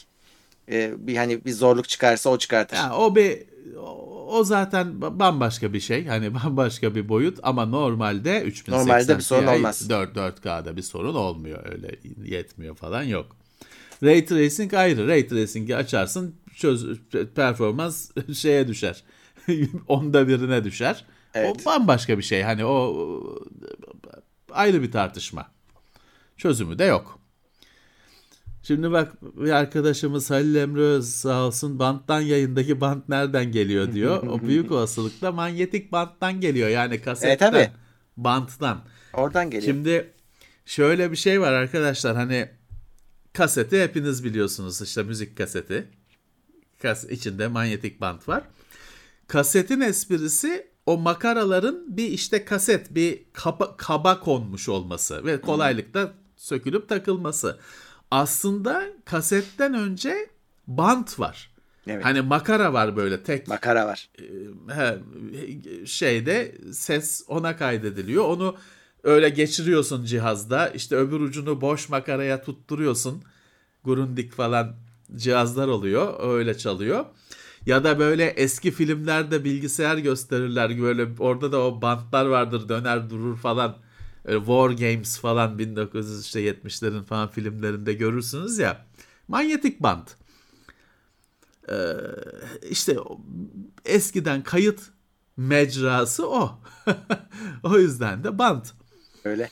Ee, 0.70 0.92
bir 0.98 1.16
hani 1.16 1.44
bir 1.44 1.52
zorluk 1.52 1.88
çıkarsa 1.88 2.30
o 2.30 2.38
çıkartır. 2.38 2.76
Yani 2.76 2.94
o 2.94 3.16
bir 3.16 3.42
o 3.76 4.07
zaten 4.44 5.00
bambaşka 5.00 5.72
bir 5.72 5.80
şey. 5.80 6.06
Hani 6.06 6.34
bambaşka 6.44 6.94
bir 6.94 7.08
boyut 7.08 7.38
ama 7.42 7.66
normalde 7.66 8.42
3080 8.42 8.80
Normalde 8.80 9.16
bir 9.16 9.22
sorun 9.22 9.46
olmaz. 9.46 9.90
4 9.90 10.16
4K'da 10.16 10.76
bir 10.76 10.82
sorun 10.82 11.14
olmuyor. 11.14 11.72
Öyle 11.72 11.98
yetmiyor 12.24 12.76
falan 12.76 13.02
yok. 13.02 13.36
Ray 14.02 14.24
Tracing 14.24 14.74
ayrı. 14.74 15.08
Ray 15.08 15.26
Tracing'i 15.26 15.76
açarsın 15.76 16.34
çöz 16.54 17.00
performans 17.34 18.10
şeye 18.34 18.68
düşer. 18.68 19.04
Onda 19.88 20.28
birine 20.28 20.64
düşer. 20.64 21.04
Evet. 21.34 21.56
O 21.62 21.64
bambaşka 21.64 22.18
bir 22.18 22.22
şey. 22.22 22.42
Hani 22.42 22.64
o 22.64 22.96
ayrı 24.50 24.82
bir 24.82 24.92
tartışma. 24.92 25.46
Çözümü 26.36 26.78
de 26.78 26.84
yok. 26.84 27.17
Şimdi 28.68 28.92
bak 28.92 29.22
bir 29.22 29.50
arkadaşımız 29.50 30.30
Halil 30.30 30.54
Emre 30.54 30.80
Öz 30.80 31.08
sağ 31.08 31.46
olsun 31.46 31.78
banttan 31.78 32.20
yayındaki 32.20 32.80
bant 32.80 33.08
nereden 33.08 33.52
geliyor 33.52 33.92
diyor. 33.92 34.22
O 34.26 34.42
büyük 34.46 34.72
olasılıkla 34.72 35.32
manyetik 35.32 35.92
banttan 35.92 36.40
geliyor 36.40 36.68
yani 36.68 37.02
kasetten. 37.02 37.54
E, 37.54 37.72
Banttan. 38.16 38.80
Oradan 39.12 39.50
geliyor. 39.50 39.72
Şimdi 39.72 40.12
şöyle 40.66 41.10
bir 41.10 41.16
şey 41.16 41.40
var 41.40 41.52
arkadaşlar 41.52 42.16
hani 42.16 42.48
kaseti 43.32 43.82
hepiniz 43.82 44.24
biliyorsunuz 44.24 44.82
işte 44.82 45.02
müzik 45.02 45.38
kaseti. 45.38 45.88
Kas 46.82 47.04
içinde 47.04 47.48
manyetik 47.48 48.00
bant 48.00 48.28
var. 48.28 48.42
Kasetin 49.26 49.80
esprisi 49.80 50.66
o 50.86 50.98
makaraların 50.98 51.96
bir 51.96 52.08
işte 52.08 52.44
kaset 52.44 52.94
bir 52.94 53.24
kaba, 53.32 53.76
kaba 53.76 54.20
konmuş 54.20 54.68
olması 54.68 55.24
ve 55.24 55.40
kolaylıkla 55.40 56.12
sökülüp 56.36 56.88
takılması 56.88 57.58
aslında 58.10 58.82
kasetten 59.04 59.74
önce 59.74 60.30
bant 60.66 61.20
var. 61.20 61.50
Evet. 61.86 62.04
Hani 62.04 62.20
makara 62.20 62.72
var 62.72 62.96
böyle 62.96 63.22
tek. 63.22 63.48
Makara 63.48 63.86
var. 63.86 64.08
E, 64.18 64.74
he, 64.74 64.98
şeyde 65.86 66.54
ses 66.72 67.24
ona 67.28 67.56
kaydediliyor. 67.56 68.24
Onu 68.24 68.56
öyle 69.04 69.28
geçiriyorsun 69.28 70.04
cihazda. 70.04 70.68
İşte 70.68 70.96
öbür 70.96 71.20
ucunu 71.20 71.60
boş 71.60 71.88
makaraya 71.88 72.42
tutturuyorsun. 72.42 73.22
Grundig 73.84 74.32
falan 74.32 74.76
cihazlar 75.16 75.68
oluyor. 75.68 76.34
Öyle 76.36 76.58
çalıyor. 76.58 77.04
Ya 77.66 77.84
da 77.84 77.98
böyle 77.98 78.24
eski 78.24 78.70
filmlerde 78.70 79.44
bilgisayar 79.44 79.98
gösterirler. 79.98 80.82
Böyle 80.82 81.08
orada 81.18 81.52
da 81.52 81.60
o 81.60 81.82
bantlar 81.82 82.26
vardır 82.26 82.68
döner 82.68 83.10
durur 83.10 83.36
falan 83.36 83.76
War 84.24 84.70
Games 84.70 85.18
falan 85.18 85.58
1970'lerin 85.58 87.04
falan 87.04 87.28
filmlerinde 87.28 87.92
görürsünüz 87.92 88.58
ya. 88.58 88.86
Manyetik 89.28 89.80
band. 89.80 90.08
Ee, 91.70 91.74
işte 92.70 92.96
eskiden 93.84 94.42
kayıt 94.42 94.80
mecrası 95.36 96.28
o. 96.28 96.60
o 97.62 97.78
yüzden 97.78 98.24
de 98.24 98.38
band. 98.38 98.64
Öyle. 99.24 99.50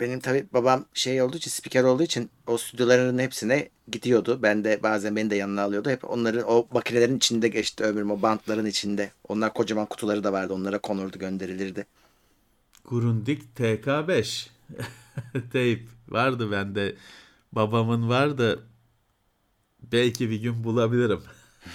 Benim 0.00 0.20
tabi 0.20 0.46
babam 0.52 0.84
şey 0.94 1.22
olduğu 1.22 1.36
için 1.36 1.50
spiker 1.50 1.84
olduğu 1.84 2.02
için 2.02 2.30
o 2.46 2.58
stüdyoların 2.58 3.18
hepsine 3.18 3.68
gidiyordu. 3.88 4.38
Ben 4.42 4.64
de 4.64 4.82
bazen 4.82 5.16
beni 5.16 5.30
de 5.30 5.36
yanına 5.36 5.62
alıyordu. 5.62 5.90
Hep 5.90 6.10
onların 6.10 6.44
o 6.48 6.66
makinelerin 6.72 7.16
içinde 7.16 7.48
geçti 7.48 7.84
ömrüm 7.84 8.10
o 8.10 8.22
bantların 8.22 8.66
içinde. 8.66 9.10
Onlar 9.28 9.54
kocaman 9.54 9.86
kutuları 9.86 10.24
da 10.24 10.32
vardı. 10.32 10.54
Onlara 10.54 10.78
konurdu 10.78 11.18
gönderilirdi. 11.18 11.86
Grundig 12.84 13.40
TK5 13.56 14.48
teyp 15.52 15.88
vardı 16.08 16.50
bende. 16.50 16.96
Babamın 17.52 18.08
vardı. 18.08 18.66
Belki 19.92 20.30
bir 20.30 20.40
gün 20.40 20.64
bulabilirim. 20.64 21.20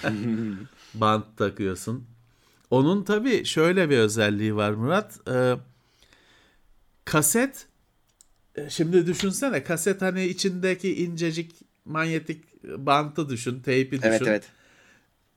Bant 0.94 1.36
takıyorsun. 1.36 2.06
Onun 2.70 3.04
tabii 3.04 3.44
şöyle 3.44 3.90
bir 3.90 3.98
özelliği 3.98 4.56
var 4.56 4.70
Murat. 4.70 5.20
Ee, 5.28 5.56
kaset 7.04 7.66
e, 8.54 8.70
şimdi 8.70 9.06
düşünsene 9.06 9.64
kaset 9.64 10.02
hani 10.02 10.24
içindeki 10.24 11.04
incecik 11.04 11.52
manyetik 11.84 12.64
bantı 12.64 13.28
düşün, 13.28 13.60
teypi 13.60 13.98
düşün. 13.98 14.08
Evet 14.08 14.22
evet. 14.22 14.44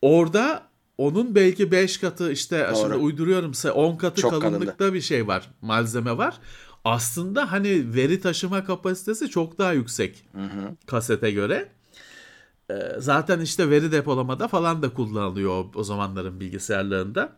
Orada 0.01 0.67
onun 0.97 1.35
belki 1.35 1.71
5 1.71 1.97
katı 1.97 2.31
işte 2.31 2.67
Doğru. 2.71 2.79
şimdi 2.81 2.95
uyduruyorum 2.95 3.51
10 3.73 3.95
katı 3.95 4.21
Çok 4.21 4.31
kalınlıkta 4.31 4.77
kalındı. 4.77 4.93
bir 4.93 5.01
şey 5.01 5.27
var. 5.27 5.49
Malzeme 5.61 6.17
var. 6.17 6.39
Aslında 6.85 7.51
hani 7.51 7.95
veri 7.95 8.21
taşıma 8.21 8.65
kapasitesi 8.65 9.29
çok 9.29 9.57
daha 9.57 9.73
yüksek 9.73 10.25
hı 10.35 10.43
hı. 10.43 10.75
kasete 10.85 11.31
göre. 11.31 11.71
Ee, 12.69 12.73
zaten 12.97 13.39
işte 13.39 13.69
veri 13.69 13.91
depolamada 13.91 14.47
falan 14.47 14.81
da 14.81 14.93
kullanılıyor 14.93 15.65
o, 15.75 15.83
zamanların 15.83 16.39
bilgisayarlarında. 16.39 17.35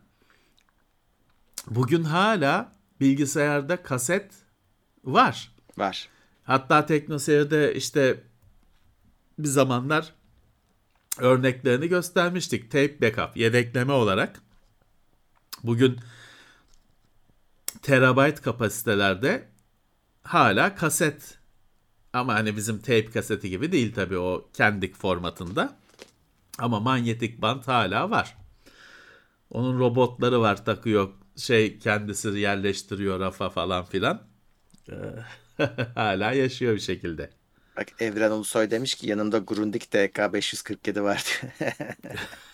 Bugün 1.70 2.04
hala 2.04 2.72
bilgisayarda 3.02 3.84
kaset 3.84 4.32
var. 5.04 5.52
Var. 5.78 6.10
Hatta 6.44 6.86
TeknoSeyir'de 6.86 7.76
işte 7.76 8.24
bir 9.40 9.48
zamanlar 9.48 10.14
örneklerini 11.20 11.88
göstermiştik. 11.88 12.72
Tape 12.72 13.02
backup, 13.02 13.38
yedekleme 13.38 13.94
olarak. 13.94 14.42
Bugün 15.64 16.00
terabayt 17.82 18.42
kapasitelerde 18.42 19.48
hala 20.24 20.76
kaset 20.76 21.38
ama 22.14 22.34
hani 22.34 22.58
bizim 22.58 22.78
tape 22.80 23.06
kaseti 23.06 23.50
gibi 23.50 23.72
değil 23.72 23.94
tabii 23.94 24.18
o 24.18 24.50
kendik 24.54 24.96
formatında. 24.96 25.78
Ama 26.58 26.80
manyetik 26.80 27.42
band 27.42 27.64
hala 27.64 28.10
var. 28.10 28.38
Onun 29.50 29.80
robotları 29.80 30.42
var 30.42 30.66
takıyor 30.66 31.10
şey 31.36 31.80
kendisi 31.80 32.28
yerleştiriyor 32.28 33.20
rafa 33.20 33.50
falan 33.50 33.86
filan. 33.86 34.22
Ee, 34.90 34.94
hala 35.96 36.32
yaşıyor 36.32 36.76
bir 36.76 36.80
şekilde. 36.80 37.30
Bak 37.78 37.88
Evren 38.00 38.32
Ulusoy 38.32 38.72
demiş 38.72 38.96
ki 38.96 39.10
yanımda 39.10 39.38
Grundig 39.38 39.82
TK 39.82 40.34
547 40.34 41.04
vardı. 41.04 41.30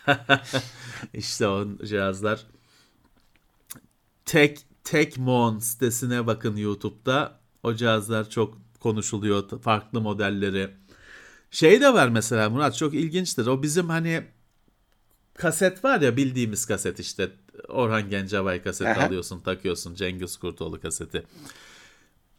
İşte 1.14 1.48
o 1.48 1.68
cihazlar. 1.85 2.45
Tek 4.26 4.60
Tekmon 4.84 5.60
sitesine 5.60 6.27
bakın 6.27 6.56
YouTube'da. 6.56 7.39
O 7.64 7.76
cihazlar 7.76 8.30
çok 8.30 8.57
konuşuluyor. 8.80 9.61
Farklı 9.61 10.02
modelleri. 10.02 10.69
Şey 11.52 11.81
de 11.81 11.93
var 11.93 12.07
mesela 12.10 12.49
Murat 12.49 12.77
çok 12.77 12.93
ilginçtir. 12.93 13.48
O 13.48 13.64
bizim 13.64 13.89
hani 13.89 14.23
kaset 15.34 15.84
var 15.84 16.02
ya 16.02 16.18
bildiğimiz 16.18 16.65
kaset 16.65 16.99
işte. 16.99 17.31
Orhan 17.68 18.10
Gencebay 18.10 18.64
kaseti 18.64 18.89
Aha. 18.89 19.06
alıyorsun 19.07 19.39
takıyorsun 19.39 19.95
Cengiz 19.95 20.38
Kurtoğlu 20.38 20.81
kaseti. 20.81 21.23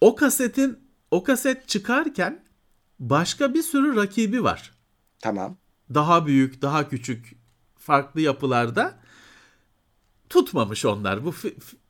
O 0.01 0.15
kasetin 0.15 0.79
o 1.11 1.23
kaset 1.23 1.69
çıkarken 1.69 2.45
başka 3.11 3.55
bir 3.55 3.63
sürü 3.63 3.97
rakibi 3.97 4.45
var. 4.45 4.73
tamam. 5.21 5.57
Daha 5.95 6.27
büyük, 6.27 6.63
daha 6.63 6.89
küçük, 6.89 7.37
farklı 7.79 8.21
yapılarda 8.21 8.99
tutmamış 10.29 10.85
onlar. 10.85 11.25
Bu 11.25 11.35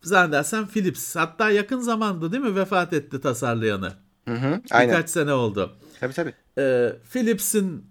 zannedersem 0.02 0.66
Philips. 0.66 1.16
Hatta 1.16 1.51
yakın 1.51 1.80
zamanda 1.80 2.32
değil 2.32 2.43
mi 2.43 2.56
vefat 2.56 2.93
etti 2.93 3.20
tasarlayanı. 3.20 3.93
Hı 4.28 4.34
hı, 4.34 4.62
aynen. 4.70 4.94
Birkaç 4.94 5.10
sene 5.10 5.32
oldu. 5.32 5.76
Tabii 6.01 6.12
tabii. 6.12 6.34
Ee, 6.59 6.93
Philips'in 7.12 7.86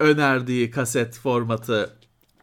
önerdiği 0.00 0.70
kaset 0.70 1.18
formatı 1.18 1.90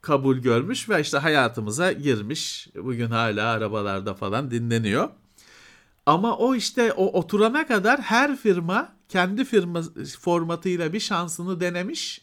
kabul 0.02 0.38
görmüş 0.38 0.90
ve 0.90 1.02
işte 1.02 1.18
hayatımıza 1.18 1.92
girmiş. 1.92 2.70
Bugün 2.76 3.08
hala 3.08 3.50
arabalarda 3.52 4.14
falan 4.14 4.52
dinleniyor. 4.52 5.10
Ama 6.06 6.38
o 6.38 6.56
işte 6.56 6.94
o 6.94 7.06
oturana 7.20 7.68
kadar 7.68 8.02
her 8.02 8.36
firma 8.38 8.94
kendi 9.14 9.46
firma 9.46 9.82
formatıyla 10.20 10.94
bir 10.94 11.00
şansını 11.00 11.60
denemiş. 11.60 12.22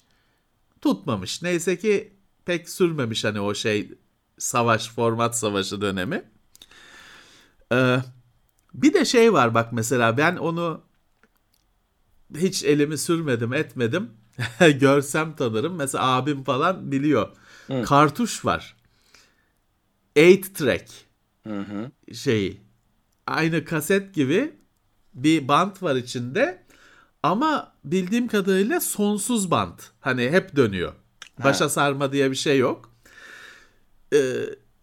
Tutmamış. 0.80 1.42
Neyse 1.42 1.78
ki 1.78 2.12
pek 2.44 2.68
sürmemiş 2.68 3.24
hani 3.24 3.40
o 3.40 3.54
şey 3.54 3.92
savaş 4.38 4.88
format 4.88 5.38
savaşı 5.38 5.80
dönemi. 5.80 6.22
Ee, 7.72 7.96
bir 8.74 8.94
de 8.94 9.04
şey 9.04 9.32
var 9.32 9.54
bak 9.54 9.72
mesela 9.72 10.16
ben 10.16 10.36
onu 10.36 10.82
hiç 12.36 12.64
elimi 12.64 12.98
sürmedim 12.98 13.52
etmedim. 13.52 14.10
Görsem 14.80 15.36
tanırım. 15.36 15.74
Mesela 15.74 16.04
abim 16.04 16.44
falan 16.44 16.92
biliyor. 16.92 17.28
Kartuş 17.84 18.44
var. 18.44 18.76
8 20.16 20.52
track 20.52 20.90
Hı 21.46 21.60
hı. 21.60 22.14
şeyi. 22.14 22.60
Aynı 23.26 23.64
kaset 23.64 24.14
gibi 24.14 24.52
bir 25.14 25.48
bant 25.48 25.82
var 25.82 25.96
içinde. 25.96 26.69
Ama 27.22 27.72
bildiğim 27.84 28.28
kadarıyla 28.28 28.80
sonsuz 28.80 29.50
bant. 29.50 29.82
Hani 30.00 30.30
hep 30.30 30.56
dönüyor. 30.56 30.92
Başa 31.44 31.68
sarma 31.68 32.12
diye 32.12 32.30
bir 32.30 32.36
şey 32.36 32.58
yok. 32.58 32.90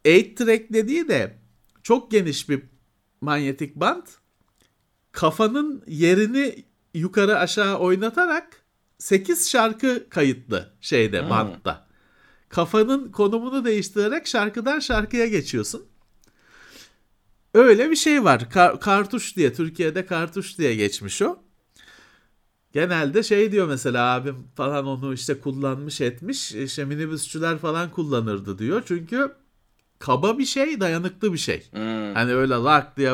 8 0.06 0.36
track 0.36 0.74
dediği 0.74 1.08
de 1.08 1.38
çok 1.84 2.12
geniş 2.12 2.50
bir 2.50 2.64
manyetik 3.22 3.76
bant. 3.76 4.10
Kafanın 5.12 5.84
yerini 5.88 6.66
yukarı 6.94 7.38
aşağı 7.40 7.78
oynatarak 7.78 8.62
8 8.98 9.50
şarkı 9.50 10.10
kayıtlı 10.10 10.74
şeyde 10.82 11.30
bantta. 11.30 11.88
Kafanın 12.50 13.12
konumunu 13.12 13.66
değiştirerek 13.66 14.28
şarkıdan 14.28 14.80
şarkıya 14.80 15.28
geçiyorsun. 15.28 15.86
Öyle 17.54 17.92
bir 17.92 17.96
şey 17.96 18.24
var. 18.24 18.40
Ka- 18.40 18.80
kartuş 18.80 19.36
diye 19.38 19.54
Türkiye'de 19.54 20.06
kartuş 20.06 20.58
diye 20.58 20.76
geçmiş 20.76 21.22
o. 21.22 21.40
Genelde 22.78 23.24
şey 23.24 23.52
diyor 23.52 23.68
mesela 23.68 24.14
abim 24.14 24.48
falan 24.56 24.88
onu 24.88 25.14
işte 25.14 25.40
kullanmış 25.40 26.02
etmiş. 26.02 26.52
İşte 26.52 26.86
minibüsçüler 26.86 27.58
falan 27.58 27.92
kullanırdı 27.92 28.60
diyor. 28.60 28.84
Çünkü 28.86 29.32
kaba 30.00 30.38
bir 30.38 30.46
şey, 30.46 30.80
dayanıklı 30.80 31.34
bir 31.34 31.38
şey. 31.38 31.72
Hmm. 31.72 32.14
Hani 32.14 32.34
öyle 32.36 32.54
lak 32.54 32.98
diye 32.98 33.14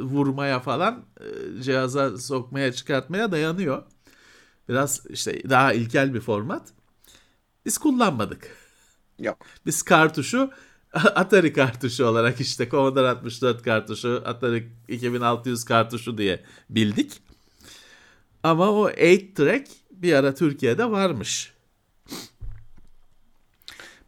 vurmaya 0.00 0.60
falan 0.60 1.04
e, 1.20 1.62
cihaza 1.62 2.18
sokmaya 2.18 2.72
çıkartmaya 2.72 3.32
dayanıyor. 3.32 3.82
Biraz 4.68 5.06
işte 5.10 5.50
daha 5.50 5.72
ilkel 5.72 6.14
bir 6.14 6.20
format. 6.20 6.68
Biz 7.66 7.78
kullanmadık. 7.78 8.56
Yok. 9.18 9.38
Biz 9.66 9.82
kartuşu 9.82 10.50
Atari 10.92 11.52
kartuşu 11.52 12.04
olarak 12.04 12.40
işte 12.40 12.68
Commodore 12.68 13.08
64 13.08 13.62
kartuşu, 13.62 14.22
Atari 14.26 14.72
2600 14.88 15.64
kartuşu 15.64 16.18
diye 16.18 16.44
bildik. 16.70 17.27
Ama 18.42 18.70
o 18.70 18.90
8 18.90 19.34
track 19.34 19.70
bir 19.90 20.12
ara 20.12 20.34
Türkiye'de 20.34 20.90
varmış. 20.90 21.52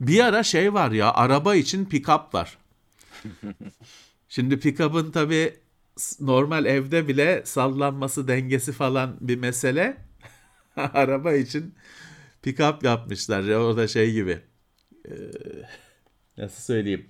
Bir 0.01 0.25
ara 0.25 0.43
şey 0.43 0.75
var 0.75 0.91
ya 0.91 1.13
araba 1.13 1.55
için 1.55 1.85
pick-up 1.85 2.35
var. 2.35 2.59
Şimdi 4.29 4.55
pick-up'ın 4.55 5.11
tabii 5.11 5.55
normal 6.21 6.67
evde 6.67 7.09
bile 7.09 7.43
sallanması 7.45 8.29
dengesi 8.29 8.73
falan 8.73 9.17
bir 9.21 9.37
mesele. 9.37 9.97
araba 10.77 11.33
için 11.33 11.75
pick-up 12.43 12.87
yapmışlar 12.87 13.43
ya 13.43 13.63
o 13.63 13.77
da 13.77 13.89
şey 13.89 14.13
gibi. 14.13 14.39
Ee, 15.09 15.13
nasıl 16.39 16.63
söyleyeyim? 16.63 17.07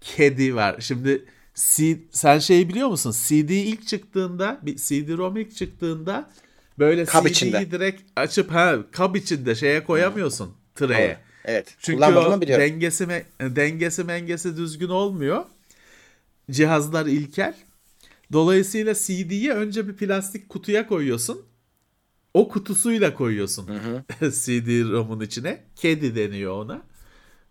Kedi 0.00 0.54
var. 0.54 0.80
Şimdi 0.80 1.24
C- 1.54 1.98
sen 2.10 2.38
şeyi 2.38 2.68
biliyor 2.68 2.88
musun? 2.88 3.14
CD 3.26 3.50
ilk 3.50 3.88
çıktığında, 3.88 4.60
bir 4.62 4.76
CD-ROM 4.76 5.36
ilk 5.36 5.56
çıktığında 5.56 6.30
böyle 6.78 7.06
CD'yi 7.06 7.28
içinde. 7.30 7.70
direkt 7.70 8.02
açıp 8.16 8.50
ha 8.50 8.76
kab 8.92 9.14
içinde 9.14 9.54
şeye 9.54 9.84
koyamıyorsun 9.84 10.54
tıreye. 10.74 11.18
Evet. 11.44 11.74
Çünkü 11.80 12.02
o 12.04 12.40
dengesi 12.40 13.04
me- 13.04 13.56
dengesi 13.56 14.04
mengesi 14.04 14.56
düzgün 14.56 14.88
olmuyor. 14.88 15.44
Cihazlar 16.50 17.06
ilkel. 17.06 17.54
Dolayısıyla 18.32 18.94
CD'yi 18.94 19.50
önce 19.50 19.88
bir 19.88 19.96
plastik 19.96 20.48
kutuya 20.48 20.86
koyuyorsun. 20.86 21.42
O 22.34 22.48
kutusuyla 22.48 23.14
koyuyorsun 23.14 23.66
CD-ROM'un 24.20 25.20
içine. 25.20 25.64
Kedi 25.76 26.14
deniyor 26.16 26.52
ona. 26.52 26.82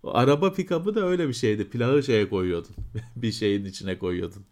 O 0.04 0.18
araba 0.18 0.54
pick-up'ı 0.54 0.96
da 0.96 1.06
öyle 1.06 1.28
bir 1.28 1.34
şeydi. 1.34 1.70
Plağı 1.70 2.04
şeye 2.04 2.30
koyuyordun. 2.30 2.76
bir 3.16 3.32
şeyin 3.32 3.66
içine 3.66 4.00
koyuyordun. 4.00 4.46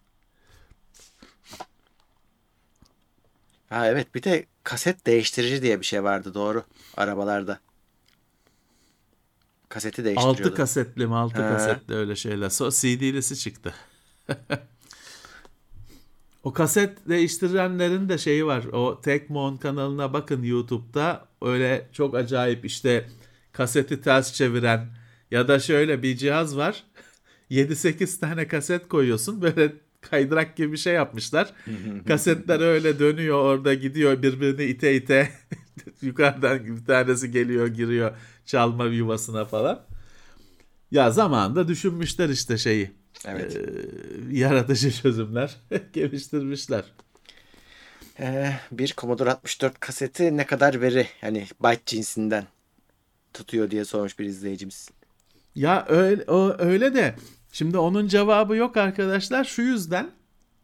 Ha 3.70 3.88
evet 3.88 4.16
bir 4.16 4.24
de 4.24 4.46
kaset 4.64 5.06
değiştirici 5.06 5.62
diye 5.62 5.80
bir 5.80 5.86
şey 5.86 6.04
vardı 6.04 6.34
doğru 6.34 6.64
arabalarda. 6.98 7.60
Kaseti 9.70 10.06
değiştiriyordu. 10.06 10.42
Altı 10.42 10.56
kasetli 10.56 11.08
mi? 11.08 11.16
Altı 11.16 11.44
He. 11.44 11.50
kasetli 11.50 11.96
öyle 11.96 12.16
şeyler. 12.16 12.50
So 12.50 12.72
CD'lisi 12.72 13.40
çıktı. 13.40 13.74
o 16.44 16.54
kaset 16.54 17.10
değiştirenlerin 17.10 18.10
de 18.10 18.18
şeyi 18.18 18.46
var. 18.46 18.64
O 18.64 19.02
Tekmon 19.02 19.58
kanalına 19.58 20.14
bakın 20.14 20.44
YouTube'da. 20.44 21.28
Öyle 21.42 21.90
çok 21.94 22.16
acayip 22.16 22.66
işte 22.66 23.10
kaseti 23.52 24.02
ters 24.02 24.34
çeviren 24.34 25.01
ya 25.32 25.48
da 25.48 25.60
şöyle 25.60 26.04
bir 26.04 26.18
cihaz 26.18 26.58
var. 26.58 26.84
7-8 27.52 28.20
tane 28.20 28.48
kaset 28.48 28.88
koyuyorsun. 28.88 29.42
Böyle 29.42 29.74
kaydırak 30.02 30.58
gibi 30.58 30.72
bir 30.72 30.78
şey 30.78 30.94
yapmışlar. 30.94 31.54
Kasetler 32.08 32.60
öyle 32.60 33.00
dönüyor 33.00 33.38
orada 33.38 33.74
gidiyor 33.74 34.22
birbirini 34.22 34.64
ite 34.64 34.96
ite. 34.96 35.32
Yukarıdan 36.02 36.66
bir 36.66 36.86
tanesi 36.86 37.32
geliyor 37.32 37.68
giriyor 37.68 38.12
çalma 38.46 38.86
yuvasına 38.86 39.46
falan. 39.46 39.86
Ya 40.92 41.12
zamanında 41.12 41.68
düşünmüşler 41.68 42.30
işte 42.30 42.58
şeyi. 42.58 42.92
Evet. 43.26 43.56
Ee, 43.56 44.38
yaratıcı 44.38 44.92
çözümler 44.92 45.58
geliştirmişler. 45.94 46.84
Ee, 48.20 48.54
bir 48.72 48.94
Commodore 48.98 49.32
64 49.32 49.80
kaseti 49.80 50.38
ne 50.38 50.46
kadar 50.46 50.82
veri 50.82 51.08
hani 51.22 51.48
byte 51.64 51.82
cinsinden 51.86 52.46
tutuyor 53.34 53.72
diye 53.72 53.86
sormuş 53.86 54.20
bir 54.20 54.26
izleyicimiz. 54.26 54.90
Ya 55.56 55.86
öyle, 55.90 56.24
o, 56.24 56.56
öyle 56.60 56.94
de 56.94 57.16
şimdi 57.52 57.78
onun 57.78 58.08
cevabı 58.08 58.56
yok 58.56 58.78
arkadaşlar 58.78 59.44
şu 59.44 59.62
yüzden. 59.62 60.12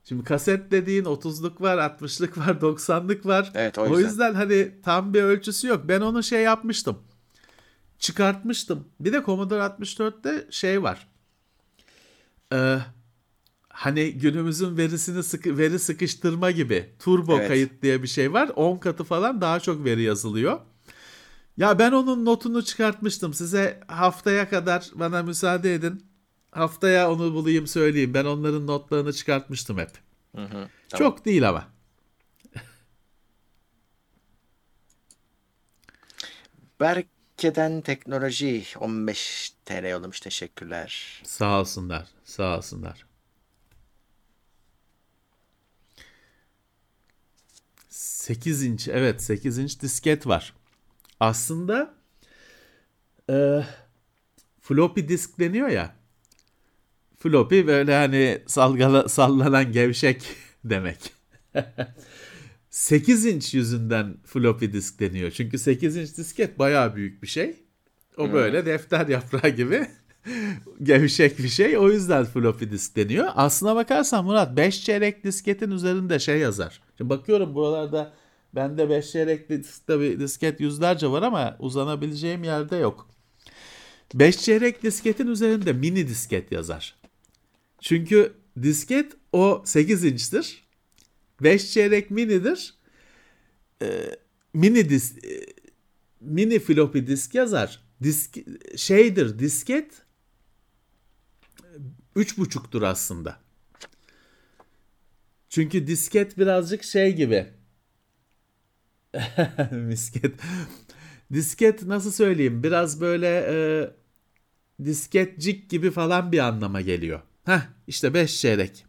Şimdi 0.03 0.23
kaset 0.23 0.71
dediğin 0.71 1.03
30'luk 1.05 1.61
var, 1.61 1.77
60'lık 1.77 2.37
var, 2.37 2.55
90'lık 2.61 3.25
var. 3.25 3.51
Evet, 3.55 3.77
o 3.77 3.81
o 3.81 3.85
yüzden. 3.87 4.03
yüzden 4.03 4.33
hani 4.33 4.71
tam 4.83 5.13
bir 5.13 5.23
ölçüsü 5.23 5.67
yok. 5.67 5.81
Ben 5.87 6.01
onu 6.01 6.23
şey 6.23 6.41
yapmıştım. 6.41 6.97
Çıkartmıştım. 7.99 8.87
Bir 8.99 9.13
de 9.13 9.23
Commodore 9.25 9.61
64'te 9.61 10.47
şey 10.51 10.83
var. 10.83 11.07
Ee, 12.53 12.77
hani 13.69 14.13
günümüzün 14.13 14.77
verisini 14.77 15.23
sıkı, 15.23 15.57
veri 15.57 15.79
sıkıştırma 15.79 16.51
gibi 16.51 16.89
turbo 16.99 17.37
Evet. 17.37 17.47
kayıt 17.47 17.81
diye 17.81 18.03
bir 18.03 18.07
şey 18.07 18.33
var. 18.33 18.51
10 18.55 18.77
katı 18.77 19.03
falan 19.03 19.41
daha 19.41 19.59
çok 19.59 19.85
veri 19.85 20.01
yazılıyor. 20.01 20.59
Ya 21.57 21.79
ben 21.79 21.91
onun 21.91 22.25
notunu 22.25 22.63
çıkartmıştım. 22.65 23.33
Size 23.33 23.79
haftaya 23.87 24.49
kadar 24.49 24.89
bana 24.95 25.23
müsaade 25.23 25.73
edin. 25.73 26.05
haftaya 26.51 27.11
onu 27.11 27.33
bulayım 27.33 27.67
söyleyeyim. 27.67 28.13
Ben 28.13 28.25
onların 28.25 28.67
notlarını 28.67 29.13
çıkartmıştım 29.13 29.77
hep. 29.77 29.91
Hı 30.35 30.41
hı, 30.41 30.49
tamam. 30.49 30.69
Çok 30.97 31.25
değil 31.25 31.49
ama. 31.49 31.67
Berke'den 36.79 37.81
teknoloji 37.81 38.65
15 38.79 39.53
TL 39.65 39.89
yollamış. 39.89 40.19
Teşekkürler. 40.19 41.21
Sağ 41.25 41.59
olsunlar. 41.59 42.07
Sağ 42.23 42.57
olsunlar. 42.57 43.05
8 47.89 48.63
inç 48.63 48.87
evet 48.87 49.23
8 49.23 49.57
inç 49.57 49.81
disket 49.81 50.27
var. 50.27 50.53
Aslında 51.19 51.93
e, 53.29 53.63
floppy 54.61 55.01
disk 55.07 55.39
deniyor 55.39 55.67
ya. 55.67 55.95
Floppy 57.17 57.67
böyle 57.67 57.95
hani 57.95 58.41
salgala, 58.47 59.09
sallanan 59.09 59.71
gevşek 59.71 60.23
demek. 60.63 61.13
8 62.69 63.25
inç 63.25 63.53
yüzünden 63.53 64.17
floppy 64.25 64.65
disk 64.65 64.99
deniyor. 64.99 65.31
Çünkü 65.31 65.57
8 65.57 65.95
inç 65.97 66.17
disket 66.17 66.59
bayağı 66.59 66.95
büyük 66.95 67.23
bir 67.23 67.27
şey. 67.27 67.55
O 68.17 68.33
böyle 68.33 68.65
defter 68.65 69.07
yaprağı 69.07 69.49
gibi 69.49 69.87
gevşek 70.83 71.39
bir 71.39 71.47
şey. 71.47 71.77
O 71.77 71.89
yüzden 71.89 72.25
floppy 72.25 72.65
disk 72.65 72.95
deniyor. 72.95 73.27
Aslına 73.35 73.75
bakarsan 73.75 74.25
Murat 74.25 74.57
5 74.57 74.83
çeyrek 74.83 75.23
disketin 75.23 75.71
üzerinde 75.71 76.19
şey 76.19 76.39
yazar. 76.39 76.81
Şimdi 76.97 77.09
bakıyorum 77.09 77.55
buralarda 77.55 78.13
bende 78.55 78.89
5 78.89 79.11
çeyrek 79.11 79.49
diskte 79.49 79.99
bir 79.99 80.19
disket 80.19 80.59
yüzlerce 80.59 81.07
var 81.07 81.21
ama 81.21 81.55
uzanabileceğim 81.59 82.43
yerde 82.43 82.75
yok. 82.75 83.09
5 84.13 84.37
çeyrek 84.37 84.83
disketin 84.83 85.27
üzerinde 85.27 85.73
mini 85.73 86.07
disket 86.07 86.51
yazar. 86.51 86.95
Çünkü 87.81 88.33
disket 88.63 89.13
o 89.33 89.63
8 89.65 90.03
inçtir. 90.03 90.67
5 91.43 91.73
çeyrek 91.73 92.11
minidir. 92.11 92.73
Ee, 93.81 94.15
mini 94.53 94.89
dis 94.89 95.17
e, 95.17 95.45
mini 96.21 96.59
floppy 96.59 96.99
disk 96.99 97.35
yazar. 97.35 97.83
Disk 98.03 98.37
şeydir 98.75 99.39
disket 99.39 99.91
üç 102.15 102.37
buçuktur 102.37 102.81
aslında. 102.81 103.39
Çünkü 105.49 105.87
disket 105.87 106.37
birazcık 106.37 106.83
şey 106.83 107.15
gibi. 107.15 107.56
Misket. 109.71 110.33
Disket 111.33 111.83
nasıl 111.83 112.11
söyleyeyim? 112.11 112.63
Biraz 112.63 113.01
böyle 113.01 113.27
e, 113.27 113.55
disketcik 114.85 115.69
gibi 115.69 115.91
falan 115.91 116.31
bir 116.31 116.39
anlama 116.39 116.81
geliyor. 116.81 117.21
Heh 117.45 117.61
işte 117.87 118.13
5 118.13 118.41
çeyrek. 118.41 118.85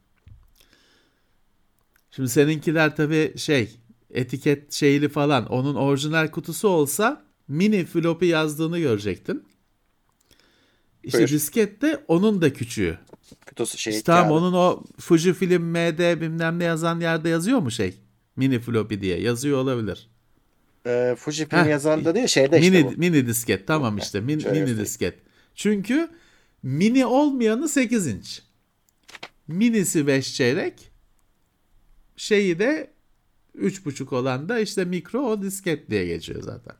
Şimdi 2.11 2.29
seninkiler 2.29 2.97
tabii 2.97 3.39
şey 3.39 3.77
etiket 4.11 4.73
şeyli 4.73 5.09
falan 5.09 5.47
onun 5.47 5.75
orijinal 5.75 6.29
kutusu 6.29 6.69
olsa 6.69 7.25
mini 7.49 7.85
floppy 7.85 8.27
yazdığını 8.27 8.79
görecektin. 8.79 9.45
İşte 11.03 11.19
Buyur. 11.19 11.29
disket 11.29 11.83
de 11.83 12.05
onun 12.09 12.43
da 12.43 12.53
küçüğü. 12.53 12.99
Kutusu 13.47 13.79
şey 13.79 13.93
İşte 13.97 14.13
kağıdı. 14.13 14.33
onun 14.33 14.53
o 14.53 14.85
Fujifilm 14.99 15.63
MD 15.63 16.21
bilmem 16.21 16.59
ne 16.59 16.65
yazan 16.65 17.01
yerde 17.01 17.29
yazıyor 17.29 17.59
mu 17.59 17.71
şey? 17.71 17.95
Mini 18.39 18.59
floppy 18.59 19.01
diye 19.01 19.21
yazıyor 19.21 19.59
olabilir. 19.59 20.09
Ee, 20.87 21.15
Fujifilm 21.19 21.61
Heh, 21.61 21.69
yazan 21.71 22.05
da 22.05 22.15
değil 22.15 22.27
şeyde 22.27 22.61
işte 22.61 22.71
mini 22.71 22.85
bu. 22.85 22.93
mini 22.99 23.27
disket 23.27 23.67
tamam 23.67 23.99
işte 23.99 24.19
min- 24.19 24.43
şöyle 24.43 24.65
mini 24.65 24.79
disket. 24.79 25.19
Çünkü 25.55 26.09
mini 26.63 27.07
olmayanı 27.07 27.69
8 27.69 28.07
inç. 28.07 28.43
Minisi 29.49 30.07
5 30.07 30.35
çeyrek. 30.35 30.91
Şeyi 32.17 32.59
de 32.59 32.91
3.5 33.59 34.15
olan 34.15 34.49
da 34.49 34.59
işte 34.59 34.85
mikro 34.85 35.21
o 35.21 35.43
disket 35.43 35.91
diye 35.91 36.07
geçiyor 36.07 36.43
zaten. 36.43 36.77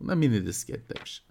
Buna 0.00 0.14
mini 0.14 0.46
disket 0.46 0.96
demiş. 0.96 1.24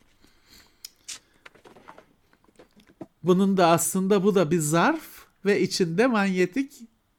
Bunun 3.23 3.57
da 3.57 3.67
aslında 3.67 4.23
bu 4.23 4.35
da 4.35 4.51
bir 4.51 4.59
zarf 4.59 5.25
ve 5.45 5.61
içinde 5.61 6.07
manyetik 6.07 6.73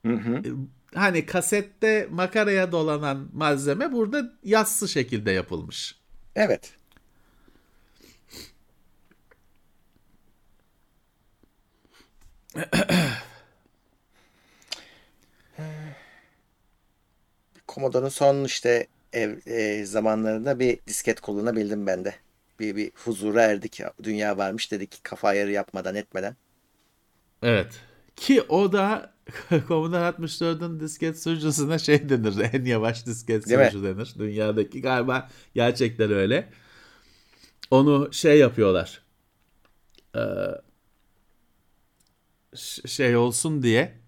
Hı 0.07 0.13
hı. 0.13 0.43
Hani 0.95 1.27
kasette 1.27 2.09
makaraya 2.11 2.73
dolanan 2.73 3.29
malzeme 3.33 3.93
burada 3.93 4.33
yassı 4.45 4.89
şekilde 4.89 5.31
yapılmış. 5.31 5.99
Evet. 6.37 6.73
Commodore'un 17.69 18.09
son 18.09 18.45
işte 18.45 18.87
ev, 19.13 19.39
e, 19.47 19.85
zamanlarında 19.85 20.59
bir 20.59 20.79
disket 20.87 21.21
kullanabildim 21.21 21.87
ben 21.87 22.05
de. 22.05 22.15
Bir, 22.61 22.77
bir 22.77 22.93
huzura 22.95 23.43
erdik. 23.43 23.81
Dünya 24.03 24.37
varmış 24.37 24.73
dedik 24.73 25.01
kafa 25.03 25.29
ayarı 25.29 25.51
yapmadan 25.51 25.95
etmeden. 25.95 26.37
Evet. 27.43 27.81
Ki 28.17 28.43
o 28.43 28.73
da 28.73 29.15
Commodore 29.69 30.01
64'ün 30.01 30.81
disket 30.81 31.23
sürücüsüne 31.23 31.79
şey 31.79 32.09
denir. 32.09 32.35
En 32.53 32.65
yavaş 32.65 33.07
disket 33.07 33.49
Değil 33.49 33.59
mi? 33.59 33.71
sürücü 33.71 33.87
denir. 33.87 34.15
Dünyadaki 34.19 34.81
galiba 34.83 35.31
gerçekten 35.55 36.13
öyle. 36.13 36.49
Onu 37.71 38.13
şey 38.13 38.39
yapıyorlar. 38.39 39.03
Ee, 40.17 40.21
şey 42.87 43.17
olsun 43.17 43.63
diye 43.63 44.03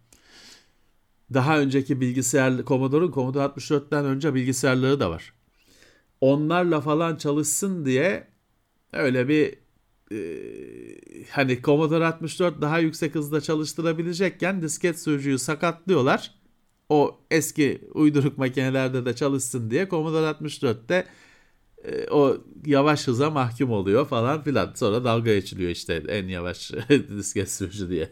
daha 1.34 1.58
önceki 1.58 2.00
bilgisayar 2.00 2.64
Commodore'un 2.64 3.12
Commodore 3.12 3.44
64'ten 3.44 4.04
önce 4.04 4.34
bilgisayarları 4.34 5.00
da 5.00 5.10
var. 5.10 5.32
Onlarla 6.20 6.80
falan 6.80 7.16
çalışsın 7.16 7.84
diye 7.84 8.28
öyle 8.92 9.28
bir 9.28 9.63
hani 11.30 11.62
Commodore 11.62 12.06
64 12.06 12.60
daha 12.60 12.78
yüksek 12.78 13.14
hızda 13.14 13.40
çalıştırabilecekken 13.40 14.62
disket 14.62 15.00
sürücüyü 15.00 15.38
sakatlıyorlar. 15.38 16.34
O 16.88 17.20
eski 17.30 17.88
uyduruk 17.94 18.38
makinelerde 18.38 19.04
de 19.04 19.16
çalışsın 19.16 19.70
diye 19.70 19.88
Commodore 19.88 20.26
64'te 20.26 21.06
e, 21.84 22.08
o 22.10 22.36
yavaş 22.66 23.06
hıza 23.06 23.30
mahkum 23.30 23.70
oluyor 23.70 24.06
falan 24.06 24.42
filan. 24.42 24.72
Sonra 24.74 25.04
dalga 25.04 25.34
geçiliyor 25.34 25.70
işte 25.70 26.02
en 26.08 26.28
yavaş 26.28 26.72
disket 26.90 27.50
sürücü 27.50 27.90
diye. 27.90 28.10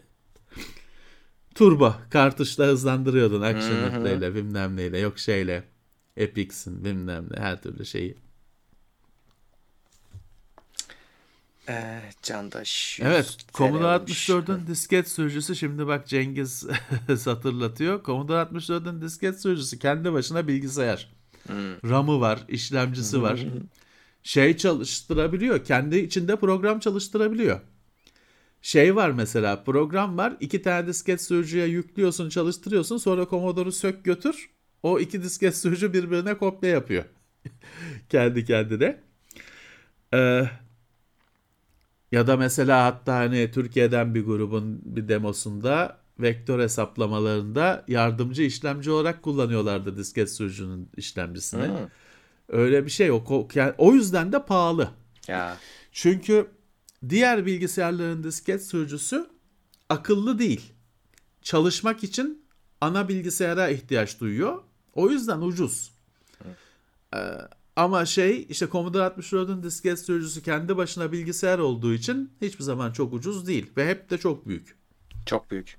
Turbo 1.54 1.94
kartuşla 2.10 2.66
hızlandırıyordun 2.66 3.40
Action 3.40 3.76
Replay'le 3.76 4.34
bilmem 4.34 4.76
neyle 4.76 4.98
yok 4.98 5.18
şeyle 5.18 5.64
Epix'in 6.16 6.84
bilmem 6.84 7.26
ne 7.30 7.40
her 7.40 7.62
türlü 7.62 7.86
şeyi. 7.86 8.16
Ee, 11.68 12.00
Candaş. 12.22 13.00
Evet, 13.02 13.26
100 13.26 13.36
TL 13.36 13.52
Commodore 13.54 13.96
olmuş. 13.98 14.28
64'ün 14.28 14.66
disket 14.66 15.08
sürücüsü 15.08 15.56
şimdi 15.56 15.86
bak 15.86 16.08
Cengiz 16.08 16.66
hatırlatıyor. 17.24 18.04
Commodore 18.04 18.42
64'ün 18.42 19.02
disket 19.02 19.40
sürücüsü 19.40 19.78
kendi 19.78 20.12
başına 20.12 20.48
bilgisayar. 20.48 21.12
RAM'ı 21.84 22.20
var, 22.20 22.44
işlemcisi 22.48 23.22
var. 23.22 23.40
Şey 24.22 24.56
çalıştırabiliyor, 24.56 25.64
kendi 25.64 25.98
içinde 25.98 26.36
program 26.36 26.78
çalıştırabiliyor. 26.80 27.60
Şey 28.62 28.96
var 28.96 29.10
mesela, 29.10 29.64
program 29.64 30.18
var, 30.18 30.36
iki 30.40 30.62
tane 30.62 30.86
disket 30.86 31.22
sürücüye 31.22 31.66
yüklüyorsun, 31.66 32.28
çalıştırıyorsun, 32.28 32.96
sonra 32.96 33.26
Commodore'u 33.30 33.72
sök 33.72 34.04
götür. 34.04 34.50
O 34.82 35.00
iki 35.00 35.22
disket 35.22 35.56
sürücü 35.56 35.92
birbirine 35.92 36.38
kopya 36.38 36.70
yapıyor. 36.70 37.04
kendi 38.08 38.44
kendine. 38.44 39.00
Ee, 40.14 40.44
ya 42.12 42.26
da 42.26 42.36
mesela 42.36 42.84
hatta 42.84 43.14
hani 43.14 43.50
Türkiye'den 43.50 44.14
bir 44.14 44.24
grubun 44.24 44.80
bir 44.84 45.08
demosunda 45.08 45.98
vektör 46.20 46.60
hesaplamalarında 46.60 47.84
yardımcı 47.88 48.42
işlemci 48.42 48.90
olarak 48.90 49.22
kullanıyorlardı 49.22 49.96
disket 49.96 50.30
sürücünün 50.30 50.90
işlemcisini. 50.96 51.62
Hı. 51.62 51.88
Öyle 52.48 52.84
bir 52.84 52.90
şey 52.90 53.10
o 53.10 53.48
yani 53.54 53.72
o 53.78 53.94
yüzden 53.94 54.32
de 54.32 54.44
pahalı. 54.44 54.90
Ya. 55.28 55.56
Çünkü 55.92 56.46
diğer 57.08 57.46
bilgisayarların 57.46 58.24
disket 58.24 58.66
sürücüsü 58.66 59.26
akıllı 59.88 60.38
değil. 60.38 60.72
Çalışmak 61.42 62.04
için 62.04 62.44
ana 62.80 63.08
bilgisayara 63.08 63.68
ihtiyaç 63.68 64.20
duyuyor. 64.20 64.62
O 64.94 65.10
yüzden 65.10 65.40
ucuz. 65.40 65.92
Ee, 67.14 67.18
ama 67.82 68.06
şey 68.06 68.46
işte 68.48 68.68
Commodore 68.72 69.02
64'ün 69.02 69.62
disket 69.62 69.98
sürücüsü 69.98 70.42
kendi 70.42 70.76
başına 70.76 71.12
bilgisayar 71.12 71.58
olduğu 71.58 71.94
için 71.94 72.32
hiçbir 72.40 72.64
zaman 72.64 72.92
çok 72.92 73.12
ucuz 73.12 73.46
değil 73.46 73.70
ve 73.76 73.88
hep 73.88 74.10
de 74.10 74.18
çok 74.18 74.46
büyük. 74.48 74.76
Çok 75.26 75.50
büyük. 75.50 75.78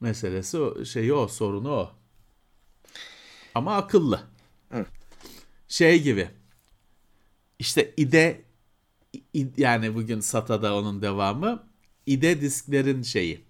Meselesi 0.00 0.58
o, 0.58 0.84
şeyi 0.84 1.12
o, 1.12 1.28
sorunu 1.28 1.70
o. 1.70 1.92
Ama 3.54 3.76
akıllı. 3.76 4.20
Hı. 4.70 4.86
Şey 5.68 6.02
gibi. 6.02 6.30
İşte 7.58 7.94
IDE 7.96 8.44
yani 9.56 9.94
bugün 9.94 10.20
SATA'da 10.20 10.76
onun 10.76 11.02
devamı 11.02 11.68
IDE 12.06 12.40
disklerin 12.40 13.02
şeyi. 13.02 13.44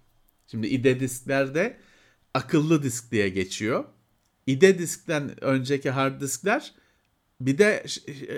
Şimdi 0.47 0.67
IDE 0.67 0.99
disklerde 0.99 1.79
akıllı 2.33 2.83
disk 2.83 3.11
diye 3.11 3.29
geçiyor. 3.29 3.85
IDE 4.47 4.79
diskten 4.79 5.43
önceki 5.43 5.89
hard 5.89 6.21
diskler 6.21 6.73
bir 7.41 7.57
de 7.57 7.85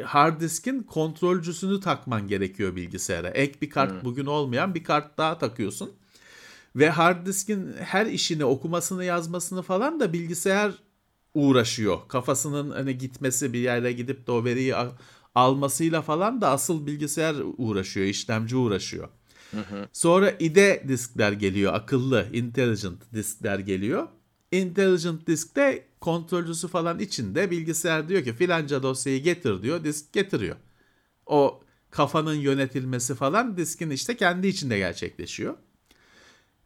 hard 0.06 0.42
diskin 0.42 0.84
kontrolcüsünü 0.84 1.80
takman 1.80 2.28
gerekiyor 2.28 2.76
bilgisayara. 2.76 3.30
Ek 3.30 3.62
bir 3.62 3.70
kart 3.70 3.92
hmm. 3.92 4.04
bugün 4.04 4.26
olmayan 4.26 4.76
bir 4.76 4.84
kart 4.84 5.18
daha 5.18 5.38
takıyorsun. 5.38 5.92
Ve 6.76 6.90
hard 6.90 7.26
diskin 7.26 7.74
her 7.80 8.06
işini 8.06 8.46
okumasını 8.46 9.06
yazmasını 9.06 9.62
falan 9.62 10.00
da 10.00 10.14
bilgisayar 10.14 10.72
uğraşıyor. 11.34 12.00
Kafasının 12.08 12.72
hani 12.72 12.98
gitmesi 12.98 13.54
bir 13.54 13.60
yere 13.60 13.92
gidip 13.92 14.28
de 14.28 14.32
o 14.32 14.46
veriyi 14.46 14.76
almasıyla 15.36 16.02
falan 16.02 16.42
da 16.42 16.50
asıl 16.50 16.88
bilgisayar 16.88 17.36
uğraşıyor, 17.58 18.08
işlemci 18.08 18.56
uğraşıyor. 18.56 19.10
Hı 19.52 19.58
hı. 19.58 19.88
Sonra 19.94 20.32
IDE 20.40 20.84
diskler 20.88 21.32
geliyor, 21.32 21.74
akıllı, 21.74 22.28
intelligent 22.34 23.14
diskler 23.14 23.60
geliyor. 23.60 24.08
Intelligent 24.52 25.28
diskte 25.28 25.86
kontrolcüsü 26.06 26.68
falan 26.68 27.00
içinde 27.00 27.52
bilgisayar 27.52 28.10
diyor 28.10 28.24
ki 28.24 28.34
filanca 28.34 28.84
dosyayı 28.84 29.24
getir 29.24 29.62
diyor, 29.62 29.84
disk 29.84 30.14
getiriyor. 30.14 30.56
O 31.26 31.64
kafanın 31.92 32.34
yönetilmesi 32.34 33.16
falan 33.16 33.58
diskin 33.58 33.90
işte 33.90 34.18
kendi 34.18 34.48
içinde 34.48 34.78
gerçekleşiyor. 34.78 35.56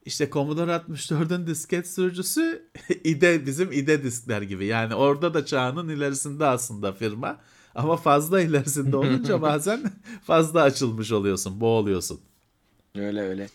İşte 0.06 0.30
Commodore 0.30 0.72
64'ün 0.72 1.48
disket 1.48 1.88
sürücüsü 1.88 2.70
IDE 3.03 3.45
bizim 3.45 3.72
IDE 3.72 4.03
diskler 4.03 4.41
gibi. 4.41 4.66
Yani 4.66 4.95
orada 4.95 5.34
da 5.34 5.45
çağının 5.45 5.90
ilerisinde 5.90 6.45
aslında 6.45 6.94
firma. 6.94 7.40
Ama 7.76 7.98
fazla 7.98 8.41
ilerisinde 8.41 8.95
olunca 8.95 9.41
bazen 9.49 9.91
fazla 10.24 10.61
açılmış 10.61 11.11
oluyorsun, 11.11 11.61
boğuluyorsun. 11.61 12.20
Öyle 12.95 13.22
öyle. 13.22 13.49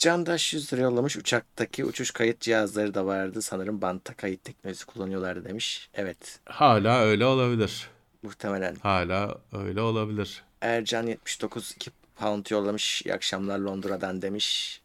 Candaş 0.00 0.54
100 0.54 0.72
lira 0.72 0.80
yollamış. 0.80 1.16
Uçaktaki 1.16 1.84
uçuş 1.84 2.10
kayıt 2.10 2.40
cihazları 2.40 2.94
da 2.94 3.06
vardı. 3.06 3.42
Sanırım 3.42 3.82
banta 3.82 4.14
kayıt 4.14 4.44
teknolojisi 4.44 4.86
kullanıyorlardı 4.86 5.44
demiş. 5.44 5.90
Evet. 5.94 6.40
Hala 6.44 7.00
öyle 7.00 7.24
olabilir. 7.24 7.90
Muhtemelen. 8.22 8.76
Hala 8.82 9.38
öyle 9.52 9.80
olabilir. 9.80 10.42
Ercan 10.60 11.06
79 11.06 11.72
2 11.76 11.90
pound 12.16 12.46
yollamış. 12.50 13.02
İyi 13.02 13.14
akşamlar 13.14 13.58
Londra'dan 13.58 14.22
demiş. 14.22 14.80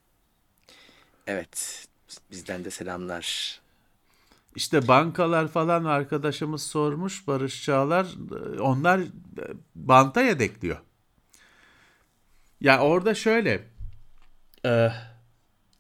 Evet. 1.28 1.88
Bizden 2.32 2.66
de 2.66 2.72
selamlar. 2.72 3.60
İşte 4.56 4.88
bankalar 4.88 5.48
falan 5.48 5.86
arkadaşımız 5.86 6.64
sormuş 6.64 7.28
Barış 7.28 7.64
Çağlar. 7.64 8.08
Onlar 8.60 9.02
banta 9.76 10.22
yedekliyor. 10.22 10.78
Ya 12.62 12.80
orada 12.80 13.16
şöyle 13.16 13.75
e, 14.66 14.92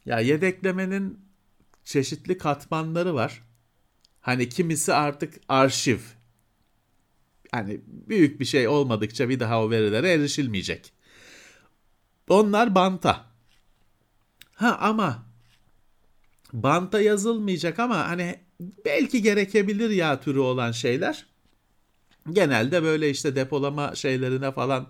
ya 0.05 0.19
yedeklemenin 0.19 1.19
çeşitli 1.83 2.37
katmanları 2.37 3.15
var. 3.15 3.43
Hani 4.21 4.49
kimisi 4.49 4.93
artık 4.93 5.33
arşiv. 5.49 5.99
Hani 7.51 7.81
büyük 7.87 8.39
bir 8.39 8.45
şey 8.45 8.67
olmadıkça 8.67 9.29
bir 9.29 9.39
daha 9.39 9.63
o 9.63 9.69
verilere 9.71 10.11
erişilmeyecek. 10.11 10.93
Onlar 12.29 12.75
banta. 12.75 13.25
Ha 14.53 14.77
ama 14.81 15.25
banta 16.53 17.01
yazılmayacak 17.01 17.79
ama 17.79 18.09
hani 18.09 18.39
belki 18.85 19.21
gerekebilir 19.21 19.89
ya 19.89 20.19
türü 20.19 20.39
olan 20.39 20.71
şeyler. 20.71 21.25
Genelde 22.31 22.83
böyle 22.83 23.09
işte 23.09 23.35
depolama 23.35 23.95
şeylerine 23.95 24.51
falan 24.51 24.87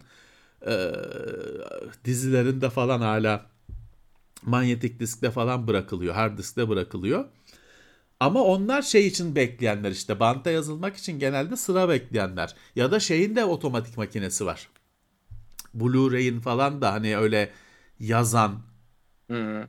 e, 0.67 0.91
dizilerinde 2.05 2.69
falan 2.69 3.01
hala 3.01 3.54
manyetik 4.43 4.99
diskte 4.99 5.31
falan 5.31 5.67
bırakılıyor, 5.67 6.13
hard 6.15 6.37
diskte 6.37 6.69
bırakılıyor. 6.69 7.25
Ama 8.19 8.43
onlar 8.43 8.81
şey 8.81 9.07
için 9.07 9.35
bekleyenler 9.35 9.91
işte 9.91 10.19
banta 10.19 10.51
yazılmak 10.51 10.97
için 10.97 11.19
genelde 11.19 11.55
sıra 11.55 11.89
bekleyenler 11.89 12.55
ya 12.75 12.91
da 12.91 12.99
şeyin 12.99 13.35
de 13.35 13.45
otomatik 13.45 13.97
makinesi 13.97 14.45
var. 14.45 14.69
Blu-ray'in 15.73 16.39
falan 16.39 16.81
da 16.81 16.93
hani 16.93 17.17
öyle 17.17 17.51
yazan, 17.99 18.61
hmm. 19.27 19.63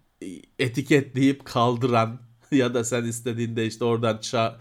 etiketleyip 0.59 1.45
kaldıran 1.45 2.21
ya 2.51 2.75
da 2.75 2.85
sen 2.85 3.05
istediğinde 3.05 3.67
işte 3.67 3.85
oradan 3.85 4.19
ça 4.21 4.59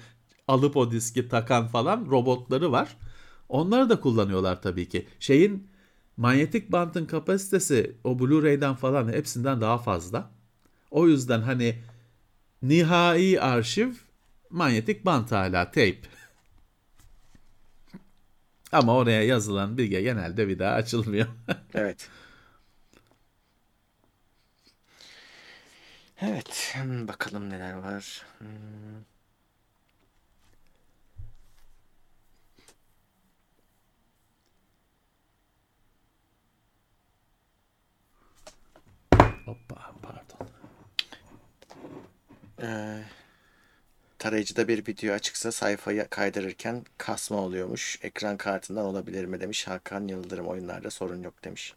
alıp 0.47 0.77
o 0.77 0.91
diski 0.91 1.29
takan 1.29 1.67
falan 1.67 2.05
robotları 2.05 2.71
var. 2.71 2.97
Onları 3.49 3.89
da 3.89 3.99
kullanıyorlar 3.99 4.61
tabii 4.61 4.89
ki. 4.89 5.07
Şeyin 5.19 5.67
manyetik 6.17 6.71
bantın 6.71 7.05
kapasitesi 7.05 7.95
o 8.03 8.19
Blu-ray'den 8.19 8.75
falan 8.75 9.07
hepsinden 9.13 9.61
daha 9.61 9.77
fazla. 9.77 10.31
O 10.91 11.07
yüzden 11.07 11.41
hani 11.41 11.75
nihai 12.61 13.41
arşiv 13.41 13.89
manyetik 14.49 15.05
bant 15.05 15.31
hala 15.31 15.65
tape. 15.65 15.97
Ama 18.71 18.95
oraya 18.95 19.23
yazılan 19.23 19.77
bilgi 19.77 20.01
genelde 20.03 20.47
bir 20.47 20.59
daha 20.59 20.73
açılmıyor. 20.73 21.27
evet. 21.73 22.09
Evet. 26.21 26.75
Bakalım 27.07 27.49
neler 27.49 27.73
var. 27.73 28.25
Hmm. 28.39 28.47
Hoppa 39.45 39.93
pardon. 40.01 40.47
Ee, 42.61 43.01
tarayıcıda 44.19 44.67
bir 44.67 44.87
video 44.87 45.13
açıksa 45.13 45.51
sayfayı 45.51 46.07
kaydırırken 46.09 46.85
kasma 46.97 47.37
oluyormuş. 47.37 47.99
Ekran 48.01 48.37
kartından 48.37 48.85
olabilir 48.85 49.25
mi 49.25 49.39
demiş 49.41 49.67
Hakan 49.67 50.07
Yıldırım. 50.07 50.47
Oyunlarda 50.47 50.89
sorun 50.89 51.23
yok 51.23 51.43
demiş. 51.43 51.73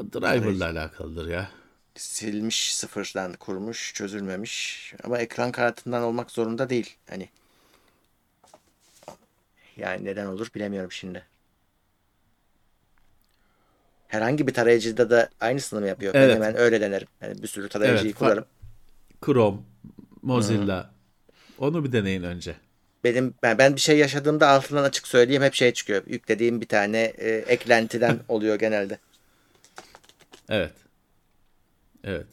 Driver'la 0.00 0.64
alakalıdır 0.64 1.28
ya 1.28 1.50
silmiş 1.94 2.74
sıfırdan 2.74 3.32
kurmuş 3.32 3.94
çözülmemiş 3.94 4.94
ama 5.04 5.18
ekran 5.18 5.52
kartından 5.52 6.02
olmak 6.02 6.30
zorunda 6.30 6.70
değil 6.70 6.96
hani 7.10 7.28
yani 9.76 10.04
neden 10.04 10.26
olur 10.26 10.48
bilemiyorum 10.54 10.92
şimdi. 10.92 11.26
Herhangi 14.08 14.46
bir 14.46 14.54
tarayıcıda 14.54 15.10
da 15.10 15.28
aynısını 15.40 15.80
mı 15.80 15.86
yapıyor? 15.86 16.14
Evet. 16.14 16.28
Ben 16.28 16.34
hemen 16.34 16.56
öyle 16.56 16.80
denerim. 16.80 17.08
Yani 17.20 17.42
bir 17.42 17.48
sürü 17.48 17.68
tarayıcıyı 17.68 18.10
evet, 18.10 18.18
kullanırım. 18.18 18.44
Chrome, 19.24 19.58
Mozilla. 20.22 20.82
Hı. 20.82 21.64
Onu 21.64 21.84
bir 21.84 21.92
deneyin 21.92 22.22
önce. 22.22 22.56
Benim 23.04 23.34
ben, 23.42 23.58
ben 23.58 23.76
bir 23.76 23.80
şey 23.80 23.98
yaşadığımda 23.98 24.48
altından 24.48 24.84
açık 24.84 25.06
söyleyeyim 25.06 25.42
hep 25.42 25.54
şey 25.54 25.72
çıkıyor. 25.72 26.02
Yüklediğim 26.06 26.60
bir 26.60 26.66
tane 26.66 26.98
e, 26.98 27.30
eklentiden 27.30 28.18
oluyor 28.28 28.58
genelde. 28.58 28.98
Evet. 30.48 30.72
Evet. 32.04 32.26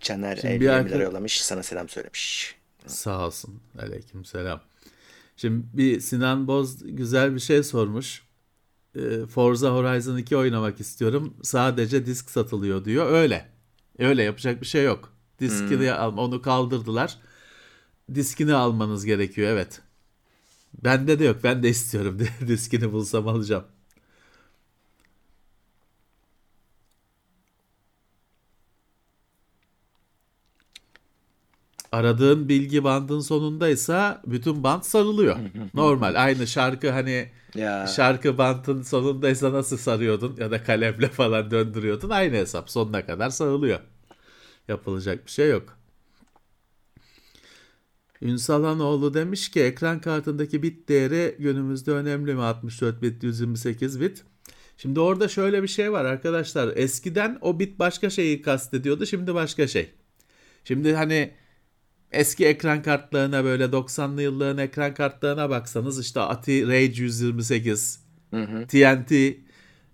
Caner 0.00 0.36
50 0.36 0.70
arka... 0.70 0.88
lira 0.88 1.02
yollamış. 1.02 1.40
Sana 1.42 1.62
selam 1.62 1.88
söylemiş. 1.88 2.56
Sağ 2.86 3.26
olsun. 3.26 3.60
Aleyküm 3.78 4.24
selam. 4.24 4.60
Şimdi 5.36 5.66
bir 5.72 6.00
Sinan 6.00 6.46
Boz 6.46 6.96
güzel 6.96 7.34
bir 7.34 7.40
şey 7.40 7.62
sormuş. 7.62 8.22
Ee, 8.96 9.26
Forza 9.26 9.70
Horizon 9.70 10.16
2 10.16 10.36
oynamak 10.36 10.80
istiyorum. 10.80 11.34
Sadece 11.42 12.06
disk 12.06 12.30
satılıyor 12.30 12.84
diyor. 12.84 13.12
Öyle. 13.12 13.48
Öyle 13.98 14.22
yapacak 14.22 14.60
bir 14.60 14.66
şey 14.66 14.84
yok. 14.84 15.12
Diskini 15.40 15.86
hmm. 15.86 16.00
al, 16.00 16.16
onu 16.16 16.42
kaldırdılar. 16.42 17.18
Diskini 18.14 18.54
almanız 18.54 19.04
gerekiyor 19.04 19.50
evet. 19.50 19.80
Bende 20.84 21.18
de 21.18 21.24
yok. 21.24 21.36
Ben 21.44 21.62
de 21.62 21.68
istiyorum. 21.76 22.18
Diskini 22.46 22.92
bulsam 22.92 23.28
alacağım. 23.28 23.64
Aradığın 31.92 32.48
bilgi 32.48 32.84
bandın 32.84 33.20
sonundaysa 33.20 34.22
bütün 34.26 34.64
band 34.64 34.82
sarılıyor. 34.82 35.36
Normal 35.74 36.24
aynı 36.24 36.46
şarkı 36.46 36.90
hani 36.90 37.28
ya. 37.54 37.86
şarkı 37.86 38.38
bantın 38.38 38.82
sonundaysa 38.82 39.52
nasıl 39.52 39.76
sarıyordun 39.76 40.36
ya 40.38 40.50
da 40.50 40.64
kalemle 40.64 41.08
falan 41.08 41.50
döndürüyordun 41.50 42.10
aynı 42.10 42.36
hesap 42.36 42.70
sonuna 42.70 43.06
kadar 43.06 43.30
sarılıyor. 43.30 43.80
Yapılacak 44.68 45.26
bir 45.26 45.30
şey 45.30 45.50
yok. 45.50 45.80
Ünsal 48.22 48.64
Hanoğlu 48.64 49.14
demiş 49.14 49.50
ki 49.50 49.62
ekran 49.62 50.00
kartındaki 50.00 50.62
bit 50.62 50.88
değeri 50.88 51.36
günümüzde 51.38 51.90
önemli 51.90 52.34
mi? 52.34 52.42
64 52.42 53.02
bit, 53.02 53.22
128 53.22 54.00
bit. 54.00 54.24
Şimdi 54.76 55.00
orada 55.00 55.28
şöyle 55.28 55.62
bir 55.62 55.68
şey 55.68 55.92
var 55.92 56.04
arkadaşlar. 56.04 56.76
Eskiden 56.76 57.38
o 57.40 57.58
bit 57.58 57.78
başka 57.78 58.10
şeyi 58.10 58.42
kastediyordu. 58.42 59.06
Şimdi 59.06 59.34
başka 59.34 59.66
şey. 59.66 59.90
Şimdi 60.64 60.94
hani 60.94 61.34
eski 62.12 62.46
ekran 62.46 62.82
kartlarına 62.82 63.44
böyle 63.44 63.64
90'lı 63.64 64.22
yılların 64.22 64.58
ekran 64.58 64.94
kartlarına 64.94 65.50
baksanız 65.50 66.00
işte 66.00 66.20
ATI 66.20 66.66
Rage 66.68 67.02
128, 67.02 68.00
Hı 68.30 68.42
hı. 68.42 68.66
TNT, 68.66 69.12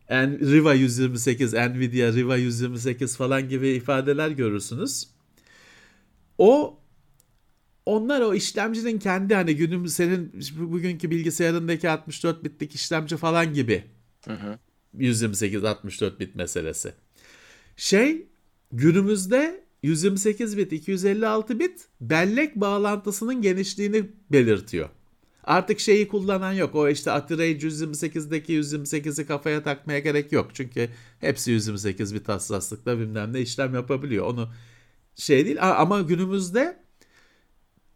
en, 0.09 0.41
Riva 0.53 0.75
128, 0.75 1.53
Nvidia 1.53 2.13
Riva 2.13 2.37
128 2.37 3.17
falan 3.17 3.49
gibi 3.49 3.69
ifadeler 3.69 4.31
görürsünüz. 4.31 5.09
O 6.39 6.79
onlar 7.87 8.21
o 8.21 8.35
işlemcinin 8.35 8.99
kendi 8.99 9.35
hani 9.35 9.57
günümüz 9.57 9.93
senin 9.93 10.33
bugünkü 10.57 11.11
bilgisayarındaki 11.11 11.91
64 11.91 12.45
bitlik 12.45 12.75
işlemci 12.75 13.17
falan 13.17 13.55
gibi. 13.55 13.85
Hı 14.27 14.33
hı. 14.33 14.59
128 14.99 15.65
64 15.65 16.21
bit 16.21 16.35
meselesi. 16.35 16.93
Şey 17.77 18.27
günümüzde 18.73 19.66
128 19.87 20.57
bit 20.57 20.73
256 20.73 21.59
bit 21.61 21.89
bellek 22.01 22.57
bağlantısının 22.57 23.43
genişliğini 23.43 24.11
belirtiyor. 24.33 24.89
Artık 25.45 25.81
şeyi 25.81 26.09
kullanan 26.09 26.53
yok. 26.53 26.75
O 26.75 26.89
işte 26.89 27.11
Ati-Ray 27.11 27.59
128'deki 27.59 28.53
128'i 28.53 29.27
kafaya 29.27 29.63
takmaya 29.63 29.99
gerek 29.99 30.33
yok. 30.33 30.51
Çünkü 30.55 30.89
hepsi 31.21 31.51
128 31.51 32.15
bit 32.15 32.29
hassaslıkla 32.29 32.99
bilmem 32.99 33.33
ne 33.33 33.41
işlem 33.41 33.75
yapabiliyor. 33.75 34.27
Onu 34.27 34.49
şey 35.15 35.47
değil 35.47 35.57
ama 35.61 36.01
günümüzde 36.01 36.83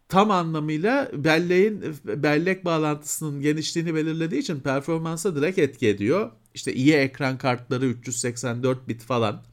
tam 0.09 0.31
anlamıyla 0.31 1.11
belleğin 1.13 1.95
bellek 2.05 2.65
bağlantısının 2.65 3.41
genişliğini 3.41 3.95
belirlediği 3.95 4.41
için 4.41 4.59
performansa 4.59 5.35
direkt 5.35 5.59
etki 5.59 5.87
ediyor. 5.87 6.31
İşte 6.53 6.73
iyi 6.73 6.93
ekran 6.93 7.37
kartları 7.37 7.85
384 7.85 8.87
bit 8.87 9.01
falan. 9.01 9.50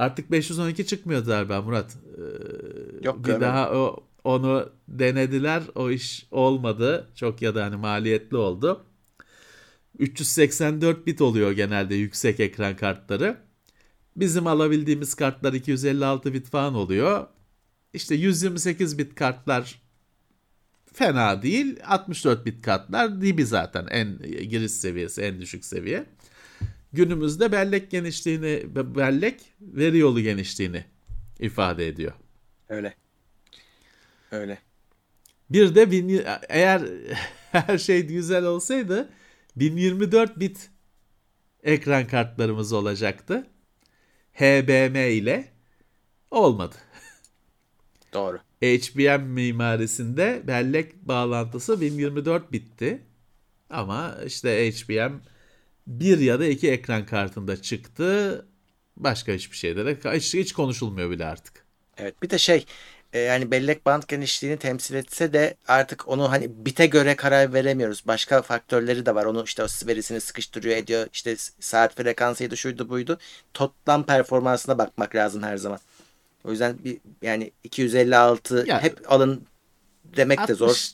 Artık 0.00 0.30
512 0.30 0.86
çıkmıyor 0.86 1.24
galiba 1.24 1.62
Murat. 1.62 1.96
Ee, 2.16 3.04
Yok, 3.04 3.26
bir 3.26 3.40
daha 3.40 3.70
o 3.72 4.06
onu 4.24 4.72
denediler. 4.88 5.62
O 5.74 5.90
iş 5.90 6.26
olmadı. 6.30 7.08
Çok 7.14 7.42
ya 7.42 7.54
da 7.54 7.64
hani 7.64 7.76
maliyetli 7.76 8.36
oldu. 8.36 8.84
384 9.98 11.06
bit 11.06 11.20
oluyor 11.20 11.52
genelde 11.52 11.94
yüksek 11.94 12.40
ekran 12.40 12.76
kartları. 12.76 13.36
Bizim 14.16 14.46
alabildiğimiz 14.46 15.14
kartlar 15.14 15.52
256 15.52 16.34
bit 16.34 16.46
falan 16.48 16.74
oluyor. 16.74 17.26
İşte 17.94 18.14
128 18.14 18.98
bit 18.98 19.14
kartlar 19.14 19.82
fena 20.92 21.42
değil. 21.42 21.76
64 21.86 22.46
bit 22.46 22.62
kartlar 22.62 23.20
dibi 23.20 23.46
zaten 23.46 23.86
en 23.90 24.18
giriş 24.48 24.72
seviyesi, 24.72 25.22
en 25.22 25.40
düşük 25.40 25.64
seviye. 25.64 26.06
Günümüzde 26.92 27.52
bellek 27.52 27.90
genişliğini, 27.90 28.62
bellek 28.74 29.40
veri 29.60 29.98
yolu 29.98 30.20
genişliğini 30.20 30.84
ifade 31.38 31.88
ediyor. 31.88 32.12
Öyle. 32.68 32.94
Öyle. 34.30 34.58
Bir 35.50 35.74
de 35.74 35.90
bin, 35.90 36.22
eğer 36.48 36.82
her 37.52 37.78
şey 37.78 38.06
güzel 38.06 38.44
olsaydı 38.44 39.10
1024 39.56 40.40
bit 40.40 40.70
ekran 41.62 42.06
kartlarımız 42.06 42.72
olacaktı. 42.72 43.46
HBM 44.32 44.96
ile 44.96 45.48
olmadı. 46.30 46.76
Doğru. 48.12 48.38
HBM 48.62 49.22
mimarisinde 49.22 50.42
bellek 50.46 50.94
bağlantısı 51.08 51.80
1024 51.80 52.52
bitti. 52.52 53.02
Ama 53.70 54.16
işte 54.26 54.72
HBM 54.72 55.12
bir 55.90 56.18
ya 56.18 56.40
da 56.40 56.46
iki 56.46 56.70
ekran 56.70 57.06
kartında 57.06 57.62
çıktı. 57.62 58.46
Başka 58.96 59.32
hiçbir 59.32 59.56
şeyde 59.56 59.86
de 59.86 60.16
hiç, 60.16 60.34
hiç 60.34 60.52
konuşulmuyor 60.52 61.10
bile 61.10 61.26
artık. 61.26 61.64
Evet 61.96 62.22
bir 62.22 62.30
de 62.30 62.38
şey 62.38 62.64
e, 63.12 63.18
yani 63.18 63.50
bellek 63.50 63.86
band 63.86 64.02
genişliğini 64.08 64.58
temsil 64.58 64.94
etse 64.94 65.32
de 65.32 65.56
artık 65.68 66.08
onu 66.08 66.30
hani 66.30 66.66
bite 66.66 66.86
göre 66.86 67.16
karar 67.16 67.52
veremiyoruz. 67.52 68.02
Başka 68.06 68.42
faktörleri 68.42 69.06
de 69.06 69.14
var. 69.14 69.24
Onu 69.24 69.44
işte 69.44 69.64
o 69.64 69.66
verisini 69.86 70.20
sıkıştırıyor 70.20 70.76
ediyor. 70.76 71.06
İşte 71.12 71.36
saat 71.60 71.96
frekansıydı 71.96 72.56
şuydu 72.56 72.88
buydu. 72.88 73.18
Toplam 73.54 74.06
performansına 74.06 74.78
bakmak 74.78 75.14
lazım 75.14 75.42
her 75.42 75.56
zaman. 75.56 75.78
O 76.44 76.50
yüzden 76.50 76.84
bir 76.84 76.98
yani 77.22 77.52
256 77.64 78.64
Ya, 78.66 78.82
hep 78.82 79.12
alın 79.12 79.46
demek 80.16 80.48
de 80.48 80.54
zor. 80.54 80.88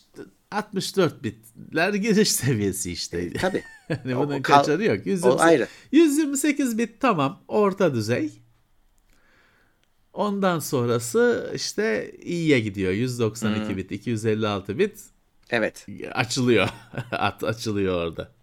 60 0.56 0.98
64 0.98 1.22
bitler 1.22 1.94
giriş 1.94 2.32
seviyesi 2.32 2.92
işte. 2.92 3.32
Tabii. 3.32 3.64
hani 3.88 4.16
bunun 4.16 4.38
o 4.38 4.42
kaçarı 4.42 4.84
yok. 4.84 4.98
O 5.06 5.08
128, 5.08 5.40
ayrı. 5.40 5.68
128 5.92 6.78
bit 6.78 7.00
tamam 7.00 7.42
orta 7.48 7.94
düzey. 7.94 8.32
Ondan 10.12 10.58
sonrası 10.58 11.52
işte 11.54 12.12
iyiye 12.22 12.60
gidiyor. 12.60 12.92
192 12.92 13.68
Hmm. 13.68 13.76
bit, 13.76 13.92
256 13.92 14.78
bit 14.78 15.00
Evet. 15.50 15.86
açılıyor. 16.12 16.68
At 17.10 17.44
açılıyor 17.44 18.06
orada. 18.06 18.36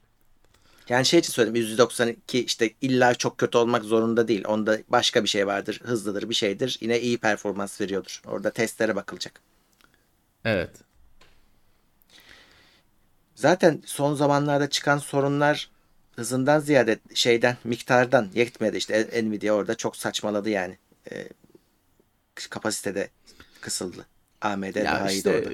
Yani 0.89 1.05
şey 1.05 1.19
için 1.19 1.33
söyledim 1.33 1.55
192 1.55 2.45
işte 2.45 2.73
illa 2.81 3.15
çok 3.15 3.37
kötü 3.37 3.57
olmak 3.57 3.83
zorunda 3.83 4.27
değil. 4.27 4.43
Onda 4.47 4.79
başka 4.89 5.23
bir 5.23 5.29
şey 5.29 5.47
vardır. 5.47 5.81
Hızlıdır 5.83 6.29
bir 6.29 6.35
şeydir. 6.35 6.77
Yine 6.81 6.99
iyi 7.01 7.17
performans 7.17 7.81
veriyordur. 7.81 8.21
Orada 8.25 8.51
testlere 8.51 8.95
bakılacak. 8.95 9.41
Evet. 10.45 10.71
Zaten 13.43 13.81
son 13.85 14.13
zamanlarda 14.13 14.69
çıkan 14.69 14.97
sorunlar 14.97 15.69
hızından 16.15 16.59
ziyade 16.59 16.99
şeyden 17.13 17.57
miktardan 17.63 18.29
yetmedi. 18.33 18.77
İşte 18.77 19.23
Nvidia 19.23 19.53
orada 19.53 19.75
çok 19.75 19.95
saçmaladı 19.95 20.49
yani. 20.49 20.77
Ee, 21.11 21.27
kapasitede 22.49 23.09
kısıldı. 23.61 24.05
AMD 24.41 24.75
Ya 24.75 24.85
daha 24.85 25.11
iyiydi 25.11 25.17
işte 25.17 25.29
orada. 25.29 25.51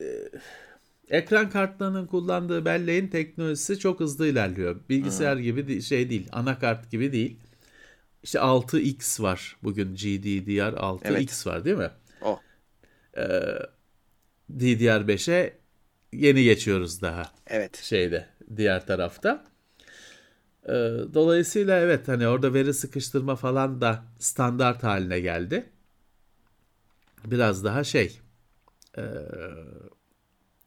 e, 0.00 1.18
ekran 1.18 1.50
kartlarının 1.50 2.06
kullandığı 2.06 2.64
belleğin 2.64 3.08
teknolojisi 3.08 3.78
çok 3.78 4.00
hızlı 4.00 4.26
ilerliyor. 4.26 4.80
Bilgisayar 4.88 5.36
gibi 5.36 5.68
de- 5.68 5.80
şey 5.80 6.10
değil, 6.10 6.28
anakart 6.32 6.90
gibi 6.90 7.12
değil. 7.12 7.36
İşte 8.22 8.38
6X 8.38 9.22
var 9.22 9.56
bugün 9.62 9.94
GDDR6X 9.94 11.46
var 11.46 11.64
değil 11.64 11.76
mi? 11.76 11.90
O. 12.22 12.40
DDR5'e 14.50 15.65
yeni 16.12 16.44
geçiyoruz 16.44 17.02
daha 17.02 17.32
Evet. 17.46 17.76
şeyde 17.82 18.26
diğer 18.56 18.86
tarafta. 18.86 19.44
Ee, 20.68 20.72
dolayısıyla 21.14 21.78
evet 21.78 22.08
hani 22.08 22.28
orada 22.28 22.54
veri 22.54 22.74
sıkıştırma 22.74 23.36
falan 23.36 23.80
da 23.80 24.04
standart 24.18 24.82
haline 24.82 25.20
geldi. 25.20 25.70
Biraz 27.24 27.64
daha 27.64 27.84
şey 27.84 28.20
e, 28.98 29.02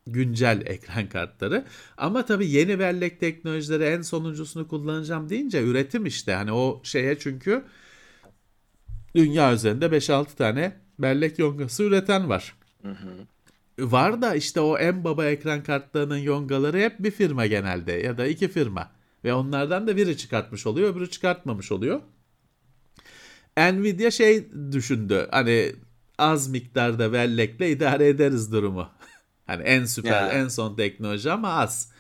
güncel 0.08 0.62
ekran 0.66 1.10
kartları. 1.10 1.66
Ama 1.98 2.26
tabii 2.26 2.50
yeni 2.50 2.80
bellek 2.80 3.20
teknolojileri 3.20 3.84
en 3.84 4.02
sonuncusunu 4.02 4.68
kullanacağım 4.68 5.30
deyince 5.30 5.64
üretim 5.64 6.06
işte. 6.06 6.34
Hani 6.34 6.52
o 6.52 6.82
şeye 6.84 7.20
çünkü 7.20 7.64
dünya 9.16 9.54
üzerinde 9.54 9.86
5-6 9.92 10.36
tane 10.36 10.74
bellek 11.00 11.40
yongası 11.40 11.84
üreten 11.84 12.30
var. 12.30 12.56
Var 13.80 14.22
da 14.22 14.36
işte 14.36 14.62
o 14.62 14.78
en 14.78 15.04
baba 15.04 15.26
ekran 15.26 15.64
kartlarının 15.64 16.18
yongaları 16.18 16.80
hep 16.80 17.00
bir 17.00 17.12
firma 17.12 17.46
genelde 17.46 17.92
ya 17.92 18.18
da 18.18 18.28
iki 18.28 18.48
firma. 18.48 18.92
Ve 19.24 19.34
onlardan 19.34 19.88
da 19.88 19.98
biri 19.98 20.18
çıkartmış 20.18 20.68
oluyor, 20.68 20.92
öbürü 20.92 21.10
çıkartmamış 21.10 21.72
oluyor. 21.72 22.02
Nvidia 23.58 24.12
şey 24.12 24.48
düşündü. 24.72 25.28
Hani 25.32 25.76
az 26.18 26.48
miktarda 26.50 27.14
bellekle 27.14 27.72
idare 27.72 28.08
ederiz 28.08 28.52
durumu. 28.52 28.90
hani 29.48 29.64
en 29.64 29.86
süper, 29.86 30.12
Ya. 30.12 30.30
en 30.30 30.48
son 30.48 30.76
teknoloji 30.76 31.32
ama 31.32 31.54
az. 31.54 31.92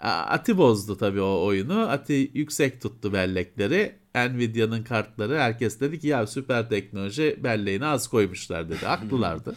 Ati 0.00 0.58
bozdu 0.58 0.96
tabii 0.96 1.20
o 1.20 1.44
oyunu. 1.44 1.88
Ati 1.88 2.30
yüksek 2.34 2.82
tuttu 2.82 3.12
bellekleri. 3.12 4.00
Nvidia'nın 4.14 4.82
kartları 4.82 5.38
herkes 5.38 5.80
dedi 5.80 6.00
ki 6.00 6.06
ya 6.06 6.26
süper 6.26 6.68
teknoloji 6.68 7.38
belleğini 7.44 7.86
az 7.86 8.08
koymuşlar 8.08 8.68
dedi. 8.68 8.84
Haklılardı. 8.86 9.56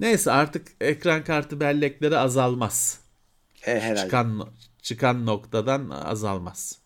Neyse 0.00 0.32
artık 0.32 0.68
ekran 0.80 1.24
kartı 1.24 1.60
bellekleri 1.60 2.18
azalmaz. 2.18 3.00
E, 3.66 3.80
herhalde. 3.80 4.00
Çıkan 4.00 4.48
çıkan 4.82 5.26
noktadan 5.26 5.90
azalmaz. 5.90 6.78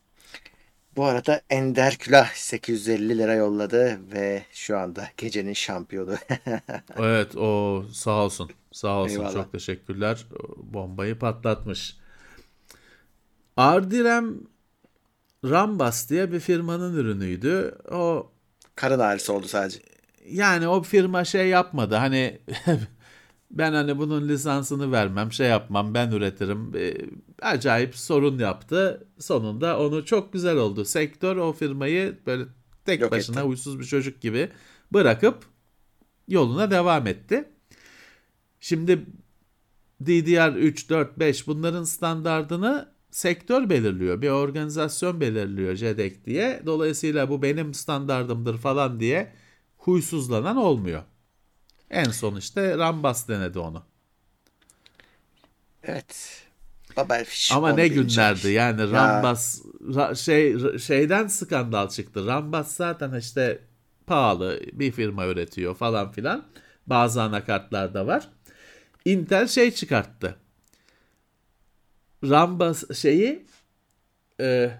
Bu 0.97 1.05
arada 1.05 1.41
Ender 1.51 1.97
Külah 1.97 2.35
850 2.35 3.19
lira 3.19 3.35
yolladı 3.35 3.99
ve 4.13 4.43
şu 4.53 4.79
anda 4.79 5.09
gecenin 5.17 5.53
şampiyonu. 5.53 6.15
Evet 6.99 7.37
o 7.37 7.85
sağ 7.93 8.25
olsun. 8.25 8.51
Sağ 8.73 8.97
olsun 8.99 9.15
Eyvallah. 9.15 9.33
çok 9.33 9.53
teşekkürler. 9.53 10.27
Bombayı 10.57 11.19
patlatmış. 11.19 11.97
Ardirem 13.57 14.35
Rambas 15.45 16.11
diye 16.11 16.33
bir 16.33 16.41
firmanın 16.41 16.97
ürünüydü. 16.97 17.79
O 17.91 18.31
Karın 18.75 18.99
ağrısı 18.99 19.33
oldu 19.33 19.49
sadece. 19.49 19.79
yani 20.31 20.69
o 20.69 20.83
firma 20.83 21.25
şey 21.25 21.49
yapmadı. 21.49 21.95
Hani 21.95 22.39
ben 23.51 23.73
hani 23.73 23.99
bunun 23.99 24.29
lisansını 24.29 24.93
vermem, 24.93 25.33
şey 25.33 25.49
yapmam, 25.49 25.95
ben 25.95 26.11
üretirim. 26.11 26.73
Ee, 26.77 26.97
acayip 27.43 27.97
sorun 27.97 28.39
yaptı. 28.39 29.07
Sonunda 29.19 29.79
onu 29.81 30.05
çok 30.05 30.33
güzel 30.33 30.57
oldu. 30.57 30.85
Sektör 30.85 31.37
o 31.37 31.53
firmayı 31.53 32.19
böyle 32.27 32.45
tek 32.85 33.01
Yok 33.01 33.13
başına 33.13 33.41
etti. 33.41 33.49
huysuz 33.49 33.79
bir 33.81 33.85
çocuk 33.85 34.21
gibi 34.21 34.49
bırakıp 34.93 35.45
yoluna 36.29 36.71
devam 36.71 37.07
etti. 37.07 37.49
Şimdi 38.61 39.07
DDR 40.01 40.57
3, 40.57 40.91
4, 40.91 41.19
5 41.19 41.47
bunların 41.47 41.85
standardını 41.85 42.89
sektör 43.11 43.71
belirliyor. 43.71 44.23
Bir 44.23 44.29
organizasyon 44.29 45.21
belirliyor 45.21 45.75
JEDEC 45.75 46.25
diye. 46.25 46.63
Dolayısıyla 46.67 47.31
bu 47.31 47.43
benim 47.43 47.75
standardımdır 47.75 48.59
falan 48.59 49.01
diye 49.01 49.33
huysuzlanan 49.77 50.57
olmuyor. 50.57 51.03
En 51.91 52.05
son 52.11 52.37
işte 52.37 52.79
Rambas 52.79 53.29
denedi 53.29 53.59
onu. 53.59 53.83
Evet. 55.83 56.43
Babelfish 56.97 57.53
Ama 57.53 57.69
ne 57.69 57.83
11. 57.83 57.95
günlerdi 57.95 58.49
yani 58.49 58.91
Rambas 58.91 59.61
ra- 59.81 60.17
şey 60.17 60.79
şeyden 60.79 61.27
skandal 61.27 61.89
çıktı. 61.89 62.27
Rambas 62.27 62.75
zaten 62.77 63.15
işte 63.19 63.61
pahalı 64.07 64.61
bir 64.73 64.93
firma 64.93 65.27
üretiyor 65.27 65.75
falan 65.77 66.13
filan. 66.13 66.45
Bazı 66.87 67.23
anakartlarda 67.23 68.07
var. 68.07 68.29
Intel 69.05 69.49
şey 69.49 69.71
çıkarttı. 69.71 70.37
Rambas 72.25 72.85
şeyi 72.95 73.47
e, 74.41 74.71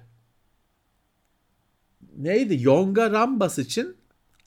neydi? 2.17 2.59
Yonga 2.63 3.11
Rambas 3.11 3.59
için 3.59 3.97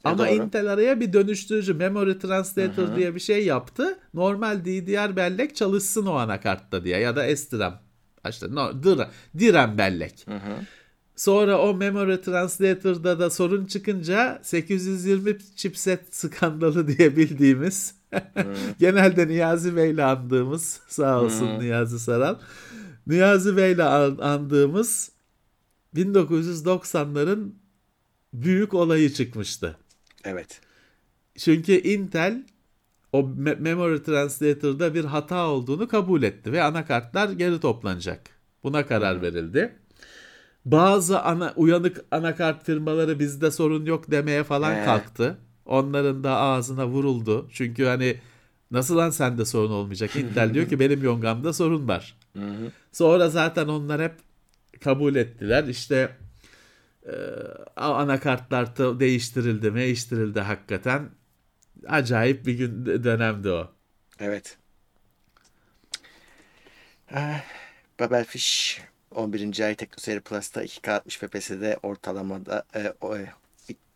ama 0.04 0.18
doğru. 0.18 0.28
Intel 0.36 0.68
araya 0.68 1.00
bir 1.00 1.14
dönüştürücü 1.14 1.74
memory 1.74 2.18
translator 2.20 2.96
diye 2.96 3.16
bir 3.16 3.20
şey 3.20 3.46
yaptı. 3.46 4.00
Normal 4.14 4.66
DDR 4.66 5.16
bellek 5.16 5.56
çalışsın 5.56 6.06
o 6.06 6.14
anakartta 6.14 6.84
diye 6.84 7.00
ya 7.00 7.16
da 7.16 7.36
SDRAM. 7.36 7.80
İşte 8.30 8.48
no, 8.50 8.84
DRAM, 8.84 9.10
DRAM 9.40 9.78
bellek. 9.78 10.26
Sonra 11.16 11.60
o 11.62 11.74
memory 11.74 12.22
translator'da 12.22 13.20
da 13.20 13.30
sorun 13.30 13.66
çıkınca 13.66 14.40
820 14.44 15.38
chipset 15.56 16.16
skandalı 16.16 16.88
diye 16.98 17.18
bildiğimiz 17.18 17.96
genelde 18.80 19.28
Niyazi 19.28 19.76
Bey'le 19.76 20.04
andığımız 20.06 20.80
sağ 20.88 21.22
olsun 21.22 21.60
Niyazi 21.60 22.00
Saral. 22.00 22.36
Niyazi 23.08 23.58
Bey'le 23.58 23.80
an- 23.84 24.18
andığımız 24.18 25.12
1990'ların 25.96 27.50
büyük 28.34 28.74
olayı 28.74 29.14
çıkmıştı. 29.14 29.78
Evet. 30.26 30.62
Çünkü 31.38 31.74
Intel 31.74 32.44
o 33.14 33.20
me- 33.20 33.60
memory 33.60 34.04
translator'da 34.04 34.94
bir 34.94 35.06
hata 35.06 35.48
olduğunu 35.48 35.88
kabul 35.88 36.24
etti 36.24 36.52
ve 36.52 36.64
anakartlar 36.64 37.30
geri 37.30 37.60
toplanacak. 37.60 38.22
Buna 38.64 38.86
karar 38.86 39.22
verildi. 39.22 39.76
Bazı 40.66 41.22
ana 41.22 41.54
uyanık 41.56 42.06
anakart 42.12 42.66
firmaları 42.66 43.20
bizde 43.20 43.52
sorun 43.52 43.86
yok 43.86 44.12
demeye 44.12 44.44
falan 44.44 44.76
He. 44.76 44.86
kalktı. 44.86 45.38
Onların 45.66 46.24
da 46.24 46.38
ağzına 46.38 46.88
vuruldu. 46.88 47.50
Çünkü 47.52 47.86
hani 47.86 48.18
nasıl 48.72 48.98
lan 48.98 49.10
sende 49.10 49.46
sorun 49.46 49.72
olmayacak? 49.72 50.16
Intel 50.16 50.54
diyor 50.54 50.70
ki 50.70 50.80
benim 50.80 51.04
yongamda 51.04 51.54
sorun 51.54 51.88
var. 51.88 52.18
Sonra 52.92 53.30
zaten 53.30 53.68
onlar 53.68 54.02
hep 54.02 54.14
kabul 54.82 55.16
ettiler. 55.16 55.64
İşte 55.64 56.10
e, 57.06 57.14
anakartlar 57.76 58.78
da 58.78 59.00
değiştirildi, 59.00 59.76
değiştirildi 59.76 60.40
hakikaten. 60.40 61.10
Acayip 61.88 62.46
bir 62.46 62.54
gün 62.54 62.86
dönemdi 63.04 63.50
o. 63.50 63.72
Evet. 64.20 64.58
Ah, 67.14 67.42
Babelfish 68.00 68.82
11. 69.16 69.60
ay 69.66 69.76
TeknoSeyir 69.76 70.20
Plus'ta 70.20 70.64
2K60 70.64 71.10
FPS'de 71.18 71.80
ortalamada 71.84 72.64
e, 72.76 72.94
o, 73.02 73.18
e, 73.18 73.30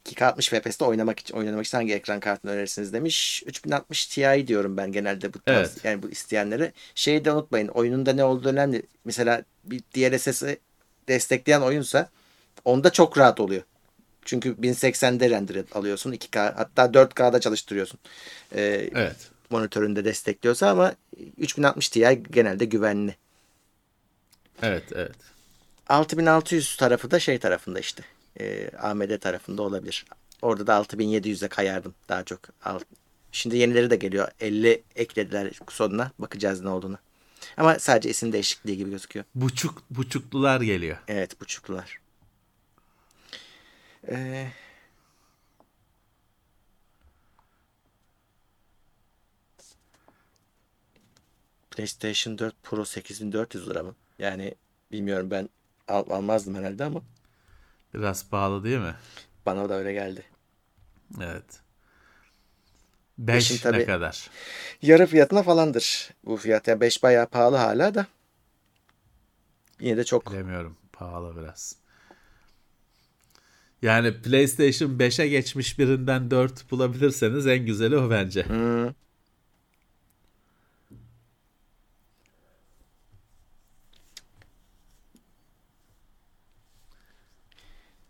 2K60 0.06 0.62
FPS'te 0.62 0.86
oynamak 0.86 1.20
için 1.20 1.36
oynamak 1.36 1.66
için 1.66 1.78
hangi 1.78 1.94
ekran 1.94 2.20
kartını 2.20 2.52
önerirsiniz 2.52 2.94
demiş. 2.94 3.44
3060 3.46 4.06
Ti 4.08 4.48
diyorum 4.48 4.78
ben 4.78 4.92
genelde 4.92 5.34
bu 5.34 5.40
tarz 5.40 5.58
Evet. 5.70 5.86
yani 5.86 6.04
bu 6.04 6.10
isteyenlere. 6.10 6.72
Şeyi 6.96 7.26
de 7.26 7.32
unutmayın. 7.32 7.68
Oyununda 7.68 8.14
ne 8.14 8.24
olduğu 8.24 8.50
önemli. 8.50 8.84
Mesela 9.06 9.44
bir 9.64 9.80
DLSS'i 9.80 10.60
destekleyen 11.08 11.62
oyunsa 11.62 12.10
onda 12.66 12.90
çok 12.90 13.18
rahat 13.18 13.40
oluyor. 13.40 13.62
Çünkü 14.26 14.50
1080'de 14.54 15.30
render 15.30 15.64
alıyorsun 15.74 16.12
2K 16.12 16.54
hatta 16.56 16.86
4K'da 16.86 17.40
çalıştırıyorsun. 17.40 18.00
Ee, 18.56 18.90
Evet. 18.96 19.16
monitöründe 19.50 20.06
destekliyorsa 20.06 20.70
ama 20.70 20.96
3060 21.38 21.90
Ti 21.90 22.24
genelde 22.32 22.66
güvenli. 22.66 23.16
Evet, 24.62 24.84
evet. 24.96 25.16
6600 25.90 26.78
tarafı 26.78 27.12
da 27.12 27.20
şey 27.20 27.40
tarafında 27.40 27.80
işte. 27.80 28.04
E, 28.40 28.70
AMD 28.82 29.18
tarafında 29.20 29.62
olabilir. 29.62 30.06
Orada 30.42 30.68
da 30.68 30.74
6700'e 30.74 31.48
kayardım 31.48 31.96
daha 32.10 32.24
çok. 32.24 32.40
Al- 32.64 32.80
Şimdi 33.32 33.58
yenileri 33.58 33.90
de 33.90 33.96
geliyor. 33.96 34.28
50 34.40 34.84
eklediler 34.96 35.52
sonuna. 35.70 36.12
Bakacağız 36.20 36.62
ne 36.62 36.70
olduğunu. 36.70 36.98
Ama 37.58 37.80
sadece 37.80 38.10
isim 38.10 38.34
değişikliği 38.34 38.78
gibi 38.78 38.90
gözüküyor. 38.90 39.26
Buçuk 39.36 39.84
buçuklular 39.90 40.62
geliyor. 40.62 40.98
Evet 41.08 41.42
buçuklular. 41.42 42.00
Ee, 44.08 44.52
PlayStation 51.72 52.38
4 52.38 52.64
Pro 52.64 52.86
8400 52.86 53.70
lira 53.70 53.84
mı? 53.84 53.96
Yani 54.20 54.56
bilmiyorum 54.92 55.32
ben 55.32 55.50
al- 55.88 56.10
almazdım 56.10 56.56
herhalde 56.56 56.84
ama 56.84 57.02
Biraz 57.94 58.30
pahalı 58.30 58.64
değil 58.64 58.80
mi? 58.80 58.96
bana 59.46 59.70
da 59.70 59.74
öyle 59.74 59.94
geldi. 59.94 60.24
Evet. 61.22 61.62
5 63.18 63.48
Şimdi 63.48 63.78
ne 63.78 63.86
kadar? 63.86 64.30
Yarı 64.82 65.06
fiyatına 65.06 65.44
falandır 65.44 66.10
bu 66.26 66.38
fiyat. 66.38 66.68
Ya 66.68 66.82
5 66.82 67.04
bayağı 67.04 67.28
pahalı 67.28 67.56
hala 67.56 67.96
da. 67.96 68.08
Yine 69.80 69.98
de 69.98 70.04
çok. 70.04 70.32
Bilemiyorum. 70.32 70.78
Pahalı 70.94 71.42
biraz. 71.42 71.76
Yani 73.86 74.22
PlayStation 74.22 75.00
5'e 75.00 75.28
geçmiş 75.28 75.80
birinden 75.80 76.32
4 76.32 76.72
bulabilirseniz 76.72 77.48
en 77.48 77.66
güzeli 77.66 77.98
o 77.98 78.10
bence. 78.10 78.44
Hmm. 78.44 78.94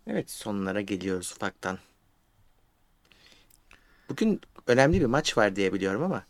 Evet 0.06 0.30
sonlara 0.30 0.80
geliyoruz 0.80 1.32
ufaktan. 1.36 1.78
Bugün 4.08 4.40
önemli 4.66 5.00
bir 5.00 5.06
maç 5.06 5.38
var 5.38 5.56
diye 5.56 5.72
biliyorum 5.72 6.02
ama 6.02 6.26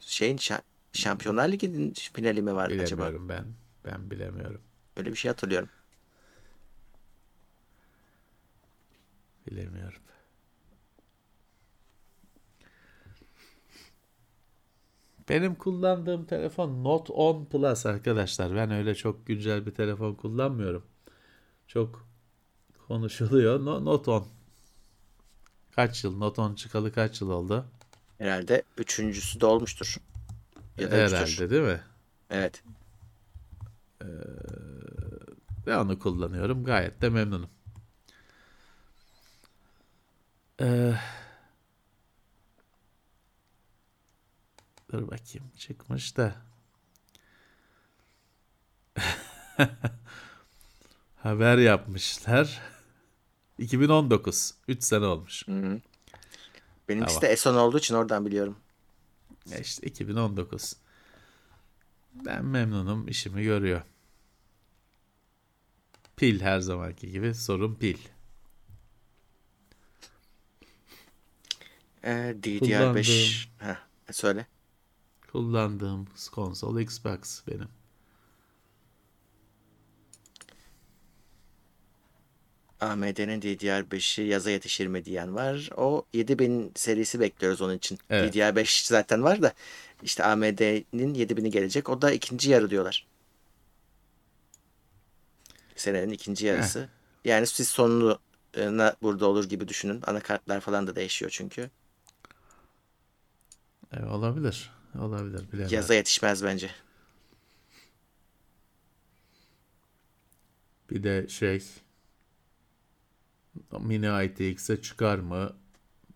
şeyin 0.00 0.36
şa- 0.36 0.62
Şampiyonlar 0.92 1.48
Ligi'nin 1.52 1.94
finali 2.12 2.42
mi 2.42 2.54
var 2.54 2.70
acaba? 2.70 2.84
Bilemiyorum 2.84 3.28
ben. 3.28 3.44
Ben 3.84 4.10
bilemiyorum. 4.10 4.60
Öyle 4.96 5.10
bir 5.10 5.16
şey 5.16 5.28
hatırlıyorum. 5.28 5.68
Bilemiyorum. 9.50 10.02
Benim 15.28 15.54
kullandığım 15.54 16.24
telefon 16.26 16.84
Note 16.84 17.12
10 17.12 17.44
Plus 17.44 17.86
arkadaşlar. 17.86 18.54
Ben 18.54 18.70
öyle 18.70 18.94
çok 18.94 19.26
güncel 19.26 19.66
bir 19.66 19.74
telefon 19.74 20.14
kullanmıyorum. 20.14 20.82
Çok 21.66 22.06
konuşuluyor. 22.88 23.64
No- 23.64 23.84
Note 23.84 24.10
10. 24.10 24.26
Kaç 25.76 26.04
yıl? 26.04 26.18
Note 26.18 26.40
10 26.42 26.54
çıkalı 26.54 26.92
kaç 26.92 27.20
yıl 27.20 27.30
oldu? 27.30 27.66
Herhalde 28.18 28.62
üçüncüsü 28.78 29.40
de 29.40 29.46
olmuştur. 29.46 29.96
Ya 30.78 30.90
da 30.90 31.04
üçtür. 31.04 31.16
Herhalde 31.16 31.50
değil 31.50 31.62
mi? 31.62 31.80
Evet. 32.30 32.62
Ve 35.66 35.76
onu 35.76 35.98
kullanıyorum. 35.98 36.64
Gayet 36.64 37.02
de 37.02 37.08
memnunum. 37.08 37.50
Ee, 40.60 40.94
dur 44.92 45.02
bakayım. 45.10 45.50
Çıkmış 45.58 46.16
da. 46.16 46.34
Haber 51.16 51.58
yapmışlar. 51.58 52.60
2019. 53.58 54.54
3 54.68 54.82
sene 54.82 55.04
olmuş. 55.04 55.48
Benimkisi 56.88 57.14
Tamam. 57.14 57.22
de 57.22 57.26
Eson 57.28 57.54
olduğu 57.54 57.78
için 57.78 57.94
oradan 57.94 58.26
biliyorum. 58.26 58.56
Ya 59.50 59.58
işte 59.58 59.86
2019. 59.86 60.76
Ben 62.14 62.44
memnunum. 62.44 63.08
işimi 63.08 63.42
görüyor. 63.42 63.82
Pil 66.16 66.40
her 66.40 66.60
zamanki 66.60 67.10
gibi. 67.10 67.34
Sorun 67.34 67.74
pil. 67.74 67.98
Ee, 72.04 72.34
DDR5 72.42 73.48
Heh, 73.58 73.76
söyle. 74.10 74.46
Kullandığım 75.32 76.08
konsol 76.32 76.80
Xbox 76.80 77.46
benim. 77.46 77.68
AMD'nin 82.80 83.40
DDR5'i 83.40 84.22
yaza 84.24 84.50
yetişir 84.50 84.86
mi 84.86 85.04
diyen 85.04 85.34
var. 85.34 85.70
O 85.76 86.04
7000 86.12 86.72
serisi 86.74 87.20
bekliyoruz 87.20 87.60
onun 87.62 87.76
için. 87.76 87.98
Evet. 88.10 88.34
DDR5 88.34 88.86
zaten 88.86 89.22
var 89.22 89.42
da 89.42 89.52
işte 90.02 90.24
AMD'nin 90.24 91.14
7000'i 91.14 91.50
gelecek. 91.50 91.88
O 91.88 92.02
da 92.02 92.12
ikinci 92.12 92.50
yarı 92.50 92.70
diyorlar. 92.70 93.06
Senenin 95.76 96.12
ikinci 96.12 96.46
yarısı. 96.46 96.88
Yani 97.24 97.46
siz 97.46 97.68
sonunu 97.68 98.18
e, 98.56 98.62
burada 99.02 99.26
olur 99.26 99.48
gibi 99.48 99.68
düşünün. 99.68 100.02
Anakartlar 100.06 100.60
falan 100.60 100.86
da 100.86 100.96
değişiyor 100.96 101.30
çünkü. 101.30 101.70
E, 103.92 104.04
olabilir. 104.04 104.70
Olabilir. 104.98 105.52
Bilemem. 105.52 105.70
Yaza 105.72 105.94
yetişmez 105.94 106.44
bence. 106.44 106.70
Bir 110.90 111.02
de 111.02 111.28
şey 111.28 111.62
Mini 113.80 114.24
ITX'e 114.24 114.82
çıkar 114.82 115.18
mı? 115.18 115.56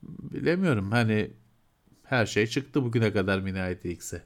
Bilemiyorum. 0.02 0.90
Hani 0.90 1.30
her 2.05 2.26
şey 2.26 2.46
çıktı 2.46 2.84
bugüne 2.84 3.12
kadar 3.12 3.38
Mini 3.40 3.72
ITX'e. 3.72 4.22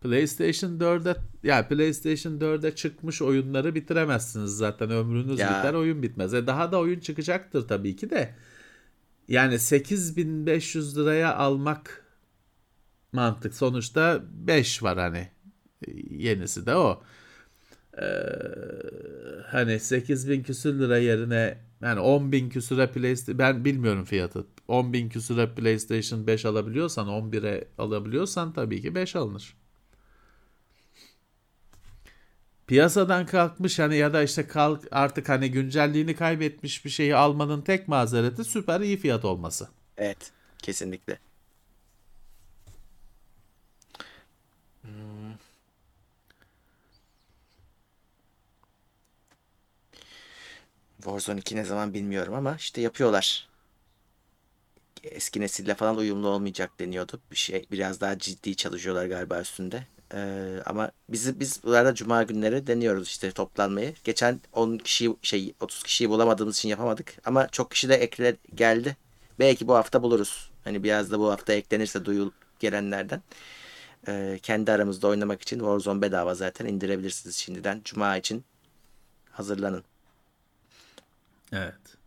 PlayStation 0.00 0.70
4'e 0.78 1.16
ya 1.42 1.68
PlayStation 1.68 2.32
4'e 2.32 2.74
çıkmış 2.74 3.22
oyunları 3.22 3.74
bitiremezsiniz 3.74 4.50
zaten 4.56 4.90
ömrünüz 4.90 5.38
Ya. 5.38 5.48
biter 5.48 5.74
oyun 5.74 6.02
bitmez. 6.02 6.34
E 6.34 6.46
daha 6.46 6.72
da 6.72 6.78
oyun 6.78 7.00
çıkacaktır 7.00 7.68
tabii 7.68 7.96
ki 7.96 8.10
de. 8.10 8.34
Yani 9.28 9.58
8500 9.58 10.98
liraya 10.98 11.34
almak 11.36 12.04
mantık. 13.12 13.54
Sonuçta 13.54 14.22
5 14.32 14.82
var 14.82 14.98
hani. 14.98 15.28
Yenisi 16.10 16.66
de 16.66 16.74
o. 16.74 17.02
Ee, 18.02 18.04
hani 19.46 19.80
8000 19.80 20.42
küsür 20.42 20.78
lira 20.78 20.98
yerine 20.98 21.58
yani 21.82 22.00
10 22.00 22.32
bin 22.32 22.48
küsüre 22.50 22.86
PlayStation 22.92 23.38
ben 23.38 23.64
bilmiyorum 23.64 24.04
fiyatı. 24.04 24.46
10 24.68 24.92
bin 24.92 25.08
küsüre 25.08 25.54
PlayStation 25.54 26.26
5 26.26 26.44
alabiliyorsan 26.44 27.08
11'e 27.08 27.68
alabiliyorsan 27.78 28.52
tabii 28.52 28.82
ki 28.82 28.94
5 28.94 29.16
alınır. 29.16 29.59
Piyasadan 32.70 33.26
kalkmış 33.26 33.78
hani 33.78 33.96
ya 33.96 34.12
da 34.12 34.22
işte 34.22 34.46
kalk 34.46 34.88
artık 34.90 35.28
hani 35.28 35.50
güncelliğini 35.50 36.16
kaybetmiş 36.16 36.84
bir 36.84 36.90
şeyi 36.90 37.16
almanın 37.16 37.62
tek 37.62 37.88
mazereti 37.88 38.44
süper 38.44 38.80
iyi 38.80 38.96
fiyat 38.96 39.24
olması. 39.24 39.68
Evet. 39.96 40.32
Kesinlikle. 40.58 41.18
Hmm. 44.82 45.32
Warzone 50.96 51.40
2 51.40 51.56
ne 51.56 51.64
zaman 51.64 51.94
bilmiyorum 51.94 52.34
ama 52.34 52.56
işte 52.56 52.80
yapıyorlar. 52.80 53.48
Eski 55.02 55.40
nesille 55.40 55.74
falan 55.74 55.96
uyumlu 55.96 56.28
olmayacak 56.28 56.70
deniyordu. 56.80 57.20
Bir 57.30 57.36
şey 57.36 57.66
biraz 57.72 58.00
daha 58.00 58.18
ciddi 58.18 58.56
çalışıyorlar 58.56 59.06
galiba 59.06 59.40
üstünde. 59.40 59.86
Ee, 60.14 60.62
ama 60.66 60.90
bizi 61.08 61.40
biz 61.40 61.64
burada 61.64 61.94
cuma 61.94 62.22
günleri 62.22 62.66
deniyoruz 62.66 63.08
işte 63.08 63.30
toplanmayı. 63.32 63.94
Geçen 64.04 64.40
10 64.52 64.78
kişi 64.78 65.16
şey 65.22 65.54
30 65.60 65.82
kişiyi 65.82 66.10
bulamadığımız 66.10 66.58
için 66.58 66.68
yapamadık 66.68 67.14
ama 67.24 67.48
çok 67.48 67.70
kişi 67.70 67.88
de 67.88 67.94
ekle 67.94 68.36
geldi. 68.54 68.96
Belki 69.38 69.68
bu 69.68 69.74
hafta 69.74 70.02
buluruz. 70.02 70.50
Hani 70.64 70.84
biraz 70.84 71.10
da 71.10 71.18
bu 71.18 71.30
hafta 71.30 71.52
eklenirse 71.52 72.04
duyul 72.04 72.30
gelenlerden. 72.58 73.22
Ee, 74.08 74.38
kendi 74.42 74.72
aramızda 74.72 75.08
oynamak 75.08 75.42
için 75.42 75.58
Warzone 75.58 76.02
bedava 76.02 76.34
zaten 76.34 76.66
indirebilirsiniz 76.66 77.36
şimdiden. 77.36 77.80
Cuma 77.84 78.16
için 78.16 78.44
hazırlanın. 79.30 79.84
Evet. 81.52 81.99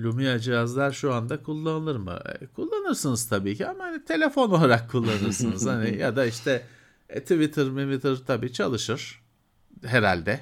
Lumia 0.00 0.38
cihazlar 0.38 0.92
şu 0.92 1.14
anda 1.14 1.42
kullanılır 1.42 1.96
mı? 1.96 2.18
E, 2.40 2.46
kullanırsınız 2.46 3.28
tabii 3.28 3.56
ki 3.56 3.66
ama 3.66 3.84
hani 3.84 4.04
telefon 4.04 4.50
olarak 4.50 4.90
kullanırsınız. 4.90 5.66
hani 5.66 5.96
ya 5.98 6.16
da 6.16 6.26
işte 6.26 6.62
e, 7.08 7.20
Twitter, 7.20 7.64
Twitter 7.66 8.16
tabii 8.26 8.52
çalışır 8.52 9.22
herhalde. 9.84 10.40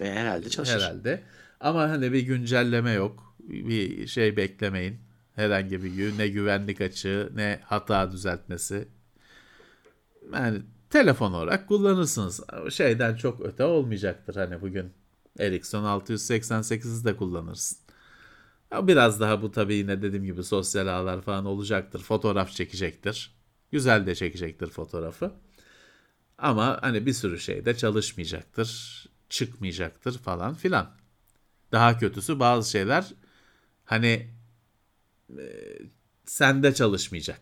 E, 0.00 0.10
herhalde 0.12 0.48
çalışır. 0.50 0.74
Herhalde. 0.80 1.22
Ama 1.60 1.82
hani 1.90 2.12
bir 2.12 2.20
güncelleme 2.20 2.92
yok. 2.92 3.36
Bir 3.40 4.06
şey 4.06 4.36
beklemeyin. 4.36 4.98
Herhangi 5.34 5.82
bir 5.82 5.90
gü- 5.90 6.18
ne 6.18 6.28
güvenlik 6.28 6.80
açığı 6.80 7.30
ne 7.34 7.60
hata 7.64 8.12
düzeltmesi. 8.12 8.88
Yani 10.32 10.58
telefon 10.90 11.32
olarak 11.32 11.68
kullanırsınız. 11.68 12.40
Şeyden 12.70 13.16
çok 13.16 13.40
öte 13.40 13.64
olmayacaktır 13.64 14.34
hani 14.36 14.60
bugün. 14.60 14.92
Ericsson 15.38 15.84
688'i 15.84 17.04
de 17.04 17.16
kullanırsın. 17.16 17.78
Biraz 18.72 19.20
daha 19.20 19.42
bu 19.42 19.52
tabii 19.52 19.74
yine 19.74 20.02
dediğim 20.02 20.24
gibi 20.24 20.44
sosyal 20.44 20.86
ağlar 20.86 21.22
falan 21.22 21.44
olacaktır. 21.44 22.00
Fotoğraf 22.00 22.50
çekecektir. 22.50 23.36
Güzel 23.72 24.06
de 24.06 24.14
çekecektir 24.14 24.66
fotoğrafı. 24.66 25.32
Ama 26.38 26.78
hani 26.82 27.06
bir 27.06 27.12
sürü 27.12 27.38
şey 27.40 27.64
de 27.64 27.76
çalışmayacaktır. 27.76 29.02
Çıkmayacaktır 29.28 30.18
falan 30.18 30.54
filan. 30.54 30.96
Daha 31.72 31.98
kötüsü 31.98 32.40
bazı 32.40 32.70
şeyler 32.70 33.14
hani 33.84 34.30
e, 35.38 35.44
sende 36.24 36.74
çalışmayacak. 36.74 37.40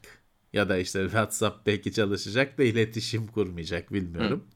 Ya 0.52 0.68
da 0.68 0.76
işte 0.76 1.02
WhatsApp 1.04 1.66
belki 1.66 1.92
çalışacak 1.92 2.58
da 2.58 2.62
iletişim 2.62 3.26
kurmayacak 3.26 3.92
bilmiyorum. 3.92 4.48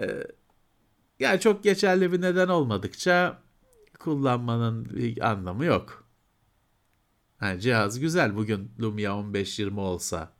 E, 0.00 0.24
yani 1.20 1.40
çok 1.40 1.64
geçerli 1.64 2.12
bir 2.12 2.20
neden 2.20 2.48
olmadıkça 2.48 3.42
kullanmanın 3.98 4.84
bir 4.96 5.30
anlamı 5.30 5.64
yok. 5.64 6.06
Yani 7.42 7.60
cihaz 7.60 8.00
güzel 8.00 8.36
bugün 8.36 8.72
Lumia 8.80 9.18
15-20 9.18 9.80
olsa 9.80 10.32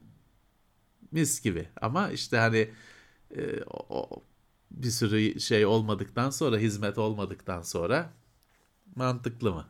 mis 1.13 1.41
gibi 1.43 1.69
ama 1.81 2.11
işte 2.11 2.37
hani 2.37 2.71
e, 3.37 3.63
o, 3.71 4.25
bir 4.71 4.91
sürü 4.91 5.41
şey 5.41 5.67
olmadıktan 5.67 6.31
sonra 6.31 6.59
hizmet 6.59 6.99
olmadıktan 6.99 7.63
sonra 7.63 8.13
mantıklı 8.97 9.55
mı? 9.55 9.67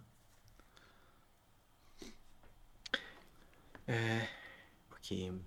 Ee, 3.88 4.28
bakayım. 4.92 5.44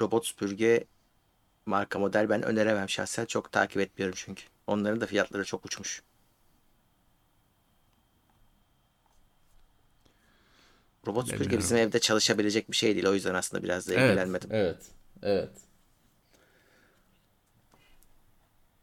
Robot 0.00 0.26
süpürge 0.26 0.84
marka 1.66 1.98
model 1.98 2.28
ben 2.30 2.42
öneremem 2.42 2.88
şahsen. 2.88 3.26
Çok 3.26 3.52
takip 3.52 3.80
etmiyorum 3.80 4.14
çünkü. 4.18 4.44
Onların 4.66 5.00
da 5.00 5.06
fiyatları 5.06 5.44
çok 5.44 5.66
uçmuş. 5.66 6.02
Robot 11.06 11.28
süpürge 11.28 11.58
bizim 11.58 11.76
evde 11.76 12.00
çalışabilecek 12.00 12.70
bir 12.70 12.76
şey 12.76 12.94
değil. 12.94 13.06
O 13.06 13.14
yüzden 13.14 13.34
aslında 13.34 13.62
biraz 13.62 13.88
da 13.88 13.94
Evet, 13.94 14.04
ilgilenmedim. 14.04 14.50
evet, 14.52 14.86
evet. 15.22 15.50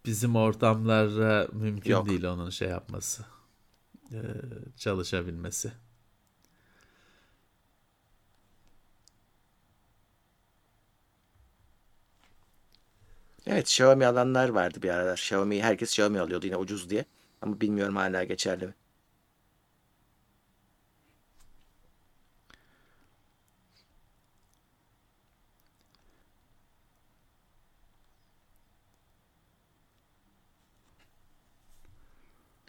Bizim 0.06 0.36
ortamlarda 0.36 1.48
mümkün 1.52 1.91
Yok. 1.91 2.08
değil 2.08 2.24
onun 2.24 2.49
şey 2.49 2.70
yapması, 2.70 3.26
çalışabilmesi. 4.78 5.72
Evet 13.52 13.68
Xiaomi 13.68 14.06
alanlar 14.06 14.49
vardı 14.49 14.82
bir 14.82 14.90
aralar. 14.90 15.18
Xiaomi 15.18 15.64
herkes 15.64 15.90
Xiaomi 15.90 16.19
alıyordu 16.19 16.45
yine 16.45 16.57
ucuz 16.57 16.90
diye. 16.90 17.06
Ama 17.41 17.61
bilmiyorum 17.61 17.95
hala 17.95 18.23
geçerli 18.23 18.68
mi. 18.68 18.73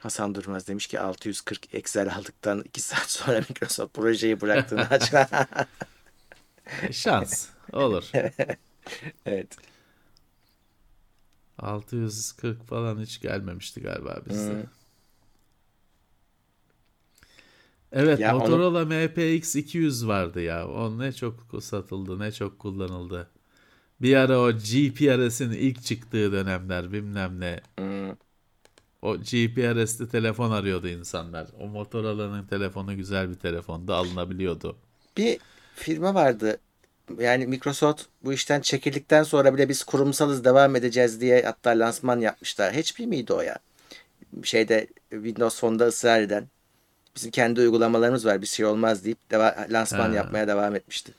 Hasan 0.00 0.34
Durmaz 0.34 0.68
demiş 0.68 0.86
ki 0.86 1.00
640 1.00 1.74
Excel 1.74 2.14
aldıktan 2.14 2.62
2 2.62 2.80
saat 2.80 3.10
sonra 3.10 3.38
Microsoft 3.48 3.94
projeyi 3.94 4.40
bıraktığını 4.40 4.80
açıkladı. 4.90 5.46
E, 6.82 6.92
Şans 6.92 7.48
olur. 7.72 8.10
evet. 9.26 9.56
640 11.58 12.64
falan 12.66 13.00
hiç 13.00 13.20
gelmemişti 13.20 13.80
galiba 13.80 14.18
bizde. 14.28 14.52
Hmm. 14.52 14.62
Evet 17.92 18.20
Ya 18.20 18.34
onu- 18.36 18.38
Motorola 18.40 18.84
MPX 18.84 19.56
200 19.56 20.06
vardı 20.08 20.40
ya. 20.42 20.68
O 20.68 20.98
ne 20.98 21.12
çok 21.12 21.46
satıldı, 21.60 22.18
ne 22.18 22.32
çok 22.32 22.58
kullanıldı. 22.58 23.30
Bir 24.00 24.16
ara 24.16 24.40
o 24.40 24.52
GPRS'in 24.52 25.50
ilk 25.50 25.82
çıktığı 25.84 26.32
dönemler 26.32 26.92
bilmem 26.92 27.40
ne. 27.40 27.60
Hmm. 27.78 28.16
O 29.02 29.16
GPRS'li 29.16 30.08
telefon 30.08 30.50
arıyordu 30.50 30.88
insanlar. 30.88 31.48
O 31.60 31.66
Motorola'nın 31.66 32.46
telefonu 32.46 32.96
güzel 32.96 33.30
bir 33.30 33.34
telefondu. 33.34 33.94
Alınabiliyordu. 33.94 34.76
Bir 35.16 35.38
firma 35.74 36.14
vardı. 36.14 36.58
Yani 37.18 37.46
Microsoft 37.46 38.02
bu 38.24 38.32
işten 38.32 38.60
çekildikten 38.60 39.22
sonra 39.22 39.54
bile 39.54 39.68
biz 39.68 39.84
kurumsalız 39.84 40.44
devam 40.44 40.76
edeceğiz 40.76 41.20
diye 41.20 41.42
hatta 41.42 41.70
lansman 41.70 42.20
yapmışlar. 42.20 42.74
HP 42.74 43.00
miydi 43.06 43.32
o 43.32 43.40
ya? 43.40 43.58
Şeyde 44.42 44.86
Windows 45.10 45.60
Phone'da 45.60 45.86
ısrar 45.86 46.20
eden. 46.20 46.48
Bizim 47.16 47.30
kendi 47.30 47.60
uygulamalarımız 47.60 48.26
var 48.26 48.42
bir 48.42 48.46
şey 48.46 48.66
olmaz 48.66 49.04
deyip 49.04 49.18
deva- 49.30 49.72
lansman 49.72 50.08
Ha. 50.08 50.14
yapmaya 50.14 50.48
devam 50.48 50.74
etmişti. 50.76 51.12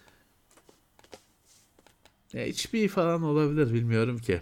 HP 2.33 2.87
falan 2.87 3.23
olabilir 3.23 3.73
bilmiyorum 3.73 4.19
ki. 4.19 4.41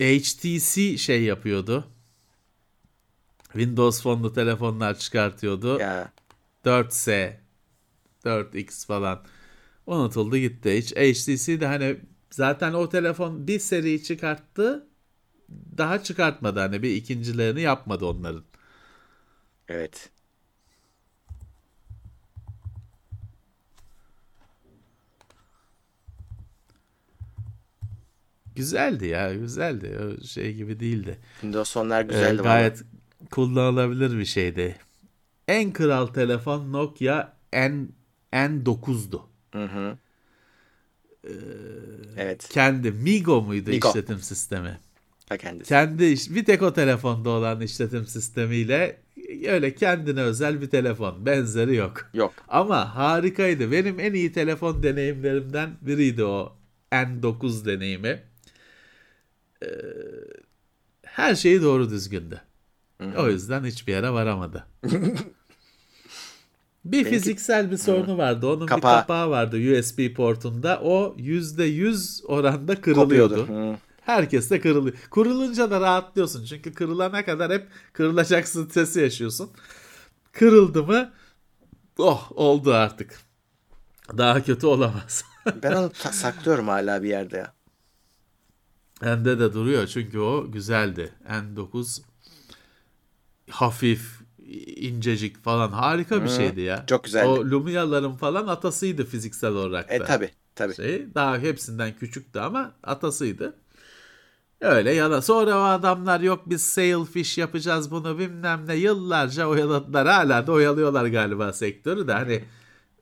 HTC 0.00 0.98
şey 0.98 1.22
yapıyordu. 1.22 1.88
Windows 3.52 4.02
Phone'lu 4.02 4.32
telefonlar 4.32 4.98
çıkartıyordu. 4.98 5.78
Ya 5.78 6.12
4S, 6.64 7.40
4X 8.24 8.86
falan. 8.86 9.24
Unutuldu 9.86 10.36
gitti. 10.38 10.78
Hiç 10.78 10.96
HTC 10.96 11.60
de 11.60 11.66
hani 11.66 11.96
zaten 12.30 12.72
o 12.74 12.88
telefon 12.88 13.48
bir 13.48 13.58
seri 13.58 14.02
çıkarttı. 14.04 14.88
Daha 15.78 16.02
çıkartmadı 16.02 16.60
hani 16.60 16.82
bir 16.82 16.96
ikincilerini 16.96 17.60
yapmadı 17.62 18.06
onların. 18.06 18.44
evet. 19.68 20.10
Güzeldi 28.56 29.06
ya 29.06 29.34
güzeldi. 29.34 29.98
O 30.20 30.24
şey 30.24 30.54
gibi 30.54 30.80
değildi. 30.80 31.18
Windows 31.40 31.72
Phone'lar 31.72 32.02
Ee, 32.10 32.30
güzeldi. 32.32 32.42
gayet 32.42 32.82
kullanılabilir 33.30 34.18
bir 34.18 34.24
şeydi. 34.24 34.76
En 35.48 35.72
kral 35.72 36.06
telefon 36.06 36.72
Nokia 36.72 37.36
N 37.52 37.88
N9'du. 38.32 39.22
vallahi. 39.54 39.68
Hı 39.70 39.78
hı. 39.78 39.98
Evet. 42.16 42.48
Kendi 42.48 42.90
Migo 42.90 43.42
muydu 43.42 43.70
Migo. 43.70 43.88
işletim 43.88 44.18
sistemi? 44.18 44.78
Ta 45.26 45.36
kendisi. 45.36 45.68
Kendi 45.68 46.04
iş, 46.04 46.30
bir 46.30 46.44
tek 46.44 46.62
o 46.62 46.72
telefonda 46.72 47.30
olan 47.30 47.60
işletim 47.60 48.06
sistemiyle 48.06 49.00
öyle 49.46 49.74
kendine 49.74 50.22
özel 50.22 50.60
bir 50.60 50.70
telefon. 50.70 51.26
Benzeri 51.26 51.74
yok. 51.74 52.10
Yok. 52.14 52.32
Ama 52.48 52.96
harikaydı. 52.96 53.72
Benim 53.72 54.00
en 54.00 54.12
iyi 54.12 54.32
telefon 54.32 54.82
deneyimlerimden 54.82 55.70
biriydi 55.80 56.24
o 56.24 56.56
N9 56.92 57.64
deneyimi. 57.64 58.22
Ee, 59.62 59.66
her 61.02 61.34
şeyi 61.34 61.62
doğru 61.62 61.90
düzgündü. 61.90 62.40
O 63.12 63.28
yüzden 63.28 63.64
hiçbir 63.64 63.92
yere 63.92 64.10
varamadı. 64.10 64.66
bir 66.84 67.04
fiziksel 67.04 67.70
bir 67.70 67.76
sorunu 67.76 68.18
vardı. 68.18 68.46
Onun 68.46 68.66
Kapağı. 68.66 68.96
bir 68.96 69.00
kapağı 69.00 69.30
vardı 69.30 69.56
USB 69.56 70.14
portunda. 70.14 70.80
O 70.82 71.16
%100 71.18 72.26
oranda 72.26 72.80
kırılıyordu. 72.80 73.36
Kopuyordu. 73.36 73.78
Herkes 74.00 74.50
de 74.50 74.60
kırılıyor. 74.60 74.96
Kırılınca 75.10 75.70
da 75.70 75.80
rahatlıyorsun. 75.80 76.44
Çünkü 76.44 76.72
kırılana 76.74 77.24
kadar 77.24 77.52
hep 77.52 77.68
kırılacak 77.92 78.48
stresi 78.48 79.00
yaşıyorsun. 79.00 79.50
Kırıldı 80.32 80.82
mı 80.82 81.12
oh 81.98 82.32
oldu 82.34 82.74
artık. 82.74 83.20
Daha 84.18 84.42
kötü 84.42 84.66
olamaz. 84.66 85.24
Ben 85.62 85.72
onu 85.72 85.90
saklıyorum 85.94 86.68
hala 86.68 87.02
bir 87.02 87.08
yerde 87.08 87.36
ya. 87.36 87.52
Bende 89.02 89.38
de 89.38 89.52
duruyor 89.52 89.86
çünkü 89.86 90.18
o 90.18 90.50
güzeldi. 90.50 91.12
N9 91.28 92.02
hafif, 93.50 94.20
incecik 94.76 95.44
falan 95.44 95.72
harika 95.72 96.24
bir 96.24 96.28
şeydi 96.28 96.60
ya. 96.60 96.84
çok 96.86 97.04
güzeldi. 97.04 97.28
O 97.28 97.44
Lumia'ların 97.44 98.12
falan 98.14 98.46
atasıydı 98.46 99.04
fiziksel 99.04 99.50
olarak 99.50 99.88
da. 99.88 99.94
E 99.94 99.98
tabi 100.04 100.30
tabi. 100.54 100.74
şey. 100.74 101.14
Daha 101.14 101.38
hepsinden 101.38 101.96
küçüktü 101.96 102.38
ama 102.38 102.72
atasıydı. 102.82 103.54
Öyle 104.60 104.92
ya 104.92 105.10
da 105.10 105.22
sonra 105.22 105.58
o 105.58 105.62
adamlar 105.62 106.20
yok 106.20 106.42
biz 106.46 106.62
sailfish 106.62 107.38
yapacağız 107.38 107.90
bunu 107.90 108.18
bilmem 108.18 108.66
ne 108.66 108.74
yıllarca 108.74 109.46
oyaladılar. 109.46 110.06
Hala 110.06 110.46
da 110.46 110.52
oyalıyorlar 110.52 111.06
galiba 111.06 111.52
sektörü 111.52 112.08
de 112.08 112.12
hani 112.12 112.44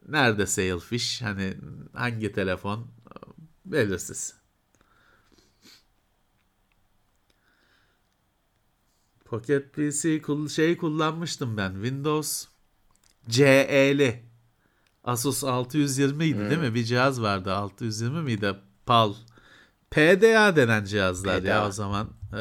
nerede 0.08 0.46
sailfish 0.46 1.22
hani 1.22 1.54
hangi 1.92 2.32
telefon 2.32 2.86
belirsiz. 3.64 4.41
Pocket 9.32 9.72
PC 9.72 10.22
kul- 10.22 10.48
şey 10.48 10.76
kullanmıştım 10.76 11.56
ben. 11.56 11.72
Windows 11.72 12.44
CE'li. 13.28 14.22
Asus 15.04 15.44
620 15.44 16.24
idi 16.24 16.38
değil 16.50 16.60
mi? 16.60 16.74
Bir 16.74 16.84
cihaz 16.84 17.22
vardı. 17.22 17.52
620 17.52 18.22
miydi? 18.22 18.54
PAL. 18.86 19.14
PDA 19.90 20.56
denen 20.56 20.84
cihazlar 20.84 21.34
ya 21.34 21.40
PDA. 21.40 21.66
o 21.68 21.70
zaman. 21.70 22.08
Ee, 22.32 22.36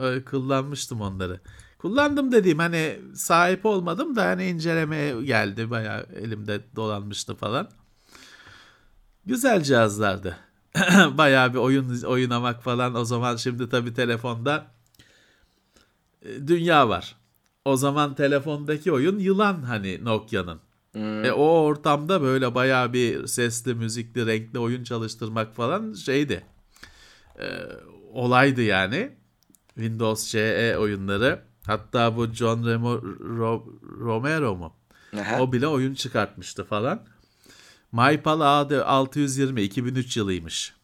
öyle 0.00 0.24
kullanmıştım 0.24 1.00
onları. 1.00 1.40
Kullandım 1.78 2.32
dediğim 2.32 2.58
hani 2.58 3.00
sahip 3.14 3.66
olmadım 3.66 4.16
da 4.16 4.24
hani 4.24 4.46
incelemeye 4.46 5.22
geldi. 5.22 5.70
Bayağı 5.70 6.06
elimde 6.16 6.60
dolanmıştı 6.76 7.34
falan. 7.34 7.68
Güzel 9.26 9.62
cihazlardı. 9.62 10.36
Bayağı 11.18 11.52
bir 11.52 11.58
oyun 11.58 12.02
oynamak 12.02 12.62
falan. 12.62 12.94
O 12.94 13.04
zaman 13.04 13.36
şimdi 13.36 13.68
tabii 13.68 13.94
telefonda 13.94 14.66
dünya 16.24 16.88
var. 16.88 17.16
O 17.64 17.76
zaman 17.76 18.14
telefondaki 18.14 18.92
oyun 18.92 19.18
yılan 19.18 19.62
hani 19.62 20.04
Nokia'nın. 20.04 20.60
E, 21.24 21.30
o 21.32 21.44
ortamda 21.44 22.22
böyle 22.22 22.54
bayağı 22.54 22.92
bir 22.92 23.26
sesli, 23.26 23.74
müzikli, 23.74 24.26
renkli 24.26 24.58
oyun 24.58 24.84
çalıştırmak 24.84 25.54
falan 25.54 25.92
şeydi. 25.92 26.44
E, 27.40 27.46
olaydı 28.12 28.62
yani. 28.62 29.10
Windows 29.74 30.30
CE 30.30 30.76
oyunları. 30.78 31.42
Hatta 31.66 32.16
bu 32.16 32.26
John 32.26 32.66
Remo, 32.66 32.94
Ro- 33.20 33.80
Romero 34.00 34.56
mu? 34.56 34.72
Aha. 35.20 35.40
O 35.42 35.52
bile 35.52 35.66
oyun 35.66 35.94
çıkartmıştı 35.94 36.64
falan. 36.64 37.02
MyPal 37.92 38.40
A620 38.40 39.60
2003 39.60 40.16
yılıymış. 40.16 40.74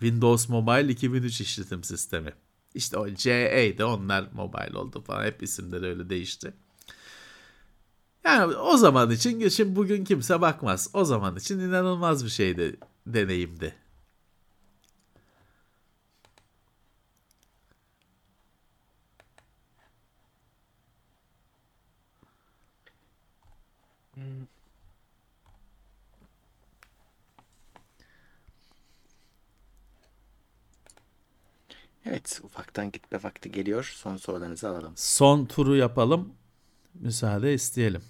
Windows 0.00 0.48
Mobile 0.48 0.88
2003 0.92 1.40
işletim 1.40 1.84
sistemi. 1.84 2.32
İşte 2.76 2.98
o 2.98 3.08
CE'de 3.14 3.84
onlar 3.84 4.28
mobile 4.32 4.78
oldu 4.78 5.02
falan. 5.02 5.24
Hep 5.24 5.42
isimleri 5.42 5.86
öyle 5.86 6.10
değişti. 6.10 6.54
Yani 8.24 8.54
o 8.56 8.76
zaman 8.76 9.10
için, 9.10 9.48
şimdi 9.48 9.76
bugün 9.76 10.04
kimse 10.04 10.40
bakmaz. 10.40 10.90
O 10.92 11.04
zaman 11.04 11.36
için 11.36 11.58
inanılmaz 11.58 12.24
bir 12.24 12.30
şeydi, 12.30 12.76
deneyimdi. 13.06 13.74
Evet 32.08 32.40
ufaktan 32.42 32.92
gitme 32.92 33.18
vakti 33.22 33.52
geliyor. 33.52 33.92
Son 33.96 34.16
sorularınızı 34.16 34.68
alalım. 34.68 34.92
Son 34.96 35.46
turu 35.46 35.76
yapalım. 35.76 36.32
Müsaade 36.94 37.54
isteyelim. 37.54 38.02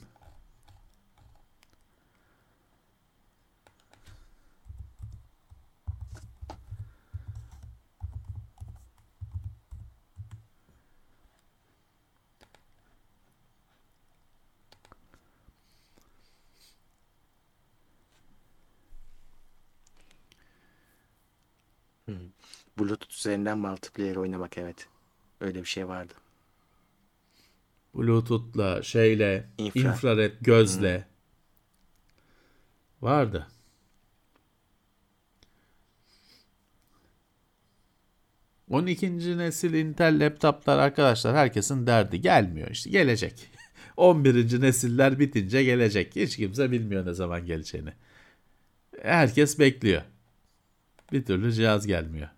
Bluetooth 22.79 23.13
üzerinden 23.13 23.59
multiplayer 23.59 24.17
oynamak 24.17 24.59
evet. 24.59 24.89
Öyle 25.41 25.61
bir 25.61 25.69
şey 25.69 25.89
vardı. 25.89 26.13
Bluetooth'la, 27.95 28.83
şeyle, 28.83 29.49
İnfra. 29.59 29.81
infrared 29.81 30.33
gözle 30.41 31.07
vardı. 33.03 33.47
On 38.71 38.87
ikinci 38.87 39.39
nesil 39.39 39.75
Intel 39.75 40.27
laptoplar 40.27 40.79
arkadaşlar 40.79 41.37
herkesin 41.37 41.87
derdi 41.87 42.21
gelmiyor 42.21 42.71
işte 42.71 42.91
gelecek. 42.91 43.51
11. 43.97 44.61
nesiller 44.61 45.19
bitince 45.19 45.65
gelecek. 45.65 46.17
Hiç 46.17 46.37
kimse 46.37 46.71
bilmiyor 46.71 47.07
ne 47.07 47.15
zaman 47.15 47.47
geleceğini. 47.47 47.93
Herkes 49.03 49.59
bekliyor. 49.59 50.03
Bir 51.13 51.25
türlü 51.25 51.53
cihaz 51.53 51.87
gelmiyor. 51.87 52.29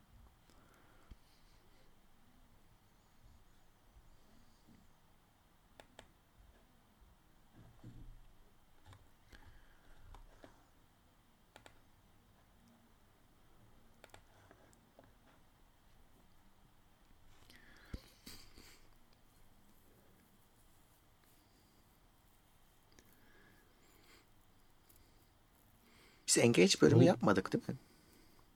Biz 26.38 26.44
Engage 26.44 26.72
bölümü 26.82 27.04
yapmadık 27.04 27.52
değil 27.52 27.64
mi? 27.68 27.74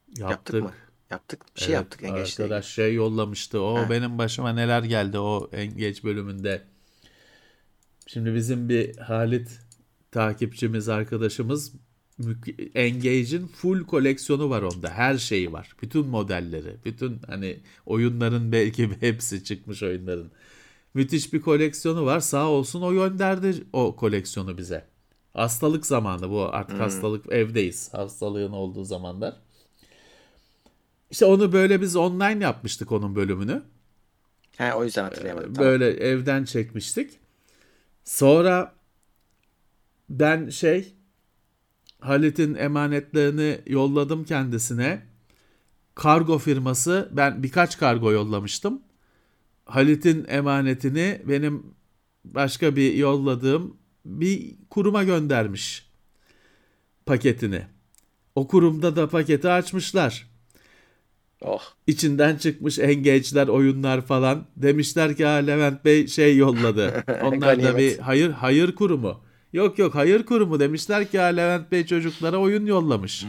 Yaptık. 0.09 0.31
Yaptık 0.31 0.63
mı? 0.63 0.73
Yaptık. 1.11 1.41
Bir 1.57 1.61
şey 1.61 1.69
Evet, 1.69 1.83
yaptık 1.83 2.03
Engage'de. 2.03 2.43
Arkadaş 2.43 2.67
şey 2.67 2.95
yollamıştı. 2.95 3.61
O 3.61 3.75
Ha. 3.79 3.91
benim 3.91 4.19
başıma 4.19 4.53
neler 4.53 4.83
geldi 4.83 5.19
o 5.19 5.51
Engage 5.53 6.03
bölümünde. 6.05 6.63
Şimdi 8.07 8.35
bizim 8.35 8.69
bir 8.69 8.97
Halit 8.97 9.61
takipçimiz, 10.11 10.89
arkadaşımız 10.89 11.73
Engage'in 12.75 13.47
full 13.47 13.85
koleksiyonu 13.85 14.51
var 14.51 14.63
onda. 14.63 14.91
Her 14.91 15.19
şeyi 15.19 15.53
var. 15.53 15.77
Bütün 15.83 16.07
modelleri, 16.07 16.77
bütün 16.85 17.19
hani 17.27 17.61
oyunların 17.87 18.53
belki 18.53 18.91
hepsi 19.01 19.45
çıkmış 19.45 19.83
oyunların. 19.83 20.31
Müthiş 20.95 21.33
bir 21.33 21.41
koleksiyonu 21.41 22.05
var. 22.05 22.21
Sağ 22.21 22.49
olsun 22.49 22.83
o 22.83 22.93
gönderdi 22.93 23.65
o 23.73 23.97
koleksiyonu 23.97 24.59
bize. 24.59 24.92
Hastalık 25.35 25.87
zamanı 25.87 26.31
bu 26.31 26.49
artık 26.53 26.81
hastalık 26.81 27.33
evdeyiz. 27.33 27.95
Hastalığın 27.95 28.53
olduğu 28.53 28.85
zamanlar. 28.85 29.37
İşte 31.11 31.25
onu 31.25 31.53
böyle 31.53 31.81
biz 31.81 31.97
online 31.97 32.45
yapmıştık 32.45 32.93
onun 32.93 33.15
bölümünü. 33.15 33.63
He, 34.57 34.75
o 34.75 34.85
yüzden 34.85 35.05
hatırlayamadım. 35.05 35.55
Tamam. 35.55 35.71
Böyle 35.71 35.91
evden 35.91 36.45
çekmiştik. 36.45 37.19
Sonra 38.05 38.75
ben 40.09 40.49
şey 40.49 40.95
Halit'in 42.01 42.55
emanetlerini 42.55 43.61
yolladım 43.67 44.25
kendisine. 44.25 45.03
Kargo 45.95 46.39
firması 46.39 47.09
ben 47.13 47.43
birkaç 47.43 47.79
kargo 47.79 48.13
yollamıştım. 48.13 48.83
Halit'in 49.65 50.25
emanetini 50.29 51.23
benim 51.25 51.75
başka 52.25 52.77
bir 52.77 52.95
yolladığım 52.95 53.77
bir 54.05 54.55
kuruma 54.71 55.05
göndermiş 55.05 55.87
paketini. 57.07 57.63
O 58.35 58.49
kurumda 58.49 58.97
da 58.97 59.09
paketi 59.09 59.49
açmışlar. 59.49 60.33
Oh. 61.41 61.63
İçinden 61.87 62.37
çıkmış 62.37 62.79
engage'ler, 62.79 63.49
oyunlar 63.49 64.07
falan. 64.07 64.47
Demişler 64.57 65.17
ki 65.17 65.25
ha 65.25 65.33
Levent 65.33 65.85
Bey 65.85 66.07
şey 66.07 66.37
yolladı. 66.37 67.05
Onlar 67.23 67.63
da 67.63 67.79
bir 67.79 67.99
hayır 67.99 68.31
hayır 68.31 68.75
kurumu. 68.75 69.21
Yok 69.53 69.79
yok 69.79 69.95
hayır 69.95 70.23
kurumu 70.23 70.61
demişler 70.61 71.11
ki 71.11 71.19
ha 71.19 71.25
Levent 71.25 71.73
Bey 71.73 71.87
çocuklara 71.87 72.37
oyun 72.37 72.67
yollamış. 72.67 73.25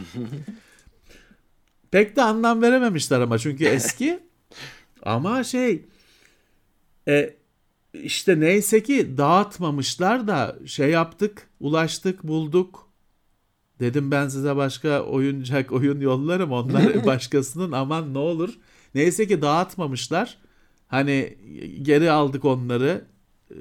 Pek 1.90 2.16
de 2.16 2.22
anlam 2.22 2.62
verememişler 2.62 3.20
ama 3.20 3.38
çünkü 3.38 3.64
eski. 3.64 4.20
ama 5.02 5.44
şey 5.44 5.84
e, 7.08 7.34
işte 8.02 8.40
neyse 8.40 8.82
ki 8.82 9.18
dağıtmamışlar 9.18 10.28
da 10.28 10.58
şey 10.66 10.90
yaptık, 10.90 11.50
ulaştık, 11.60 12.24
bulduk. 12.24 12.88
Dedim 13.80 14.10
ben 14.10 14.28
size 14.28 14.56
başka 14.56 15.02
oyuncak 15.02 15.72
oyun 15.72 16.00
yollarım. 16.00 16.52
Onlar 16.52 17.06
başkasının 17.06 17.72
aman 17.72 18.14
ne 18.14 18.18
olur. 18.18 18.54
Neyse 18.94 19.26
ki 19.28 19.42
dağıtmamışlar. 19.42 20.38
Hani 20.88 21.38
geri 21.82 22.10
aldık 22.10 22.44
onları. 22.44 23.04
e, 23.50 23.56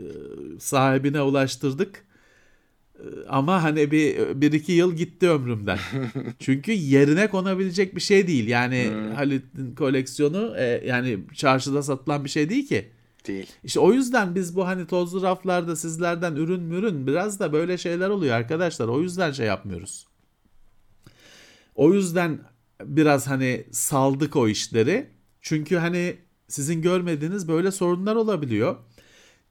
Sahibine 0.59 1.21
ulaştırdık. 1.21 2.05
E, 2.99 3.03
Ama 3.29 3.63
hani 3.63 3.91
bir, 3.91 4.41
bir 4.41 4.51
iki 4.51 4.71
yıl 4.71 4.95
gitti 4.95 5.29
ömrümden. 5.29 5.79
Çünkü 6.39 6.71
yerine 6.71 7.29
konabilecek 7.29 7.95
bir 7.95 8.01
şey 8.01 8.27
değil. 8.27 8.47
Yani 8.47 8.93
Halit'in 9.15 9.75
koleksiyonu 9.75 10.55
e, 10.57 10.83
yani 10.87 11.19
çarşıda 11.33 11.83
satılan 11.83 12.25
bir 12.25 12.29
şey 12.29 12.49
değil 12.49 12.67
ki. 12.67 12.91
Değil. 13.27 13.51
İşte 13.63 13.79
o 13.79 13.93
yüzden 13.93 14.35
biz 14.35 14.55
bu 14.55 14.67
hani 14.67 14.87
tozlu 14.87 15.21
raflarda 15.21 15.75
sizlerden 15.75 16.35
ürün 16.35 16.61
mürün 16.61 17.07
biraz 17.07 17.39
da 17.39 17.53
böyle 17.53 17.77
şeyler 17.77 18.09
oluyor 18.09 18.35
arkadaşlar. 18.35 18.87
O 18.87 19.01
yüzden 19.01 19.31
şey 19.31 19.47
yapmıyoruz. 19.47 20.07
O 21.75 21.93
yüzden 21.93 22.39
biraz 22.83 23.27
hani 23.27 23.65
saldık 23.71 24.35
o 24.35 24.47
işleri. 24.47 25.09
Çünkü 25.41 25.75
hani 25.75 26.17
sizin 26.47 26.81
görmediğiniz 26.81 27.47
böyle 27.47 27.71
sorunlar 27.71 28.15
olabiliyor. 28.15 28.75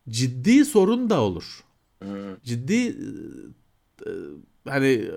Ciddi 0.09 0.65
sorun 0.65 1.11
da 1.11 1.21
olur. 1.21 1.65
Ciddi 2.45 2.97
e, 4.07 4.11
hani 4.69 5.11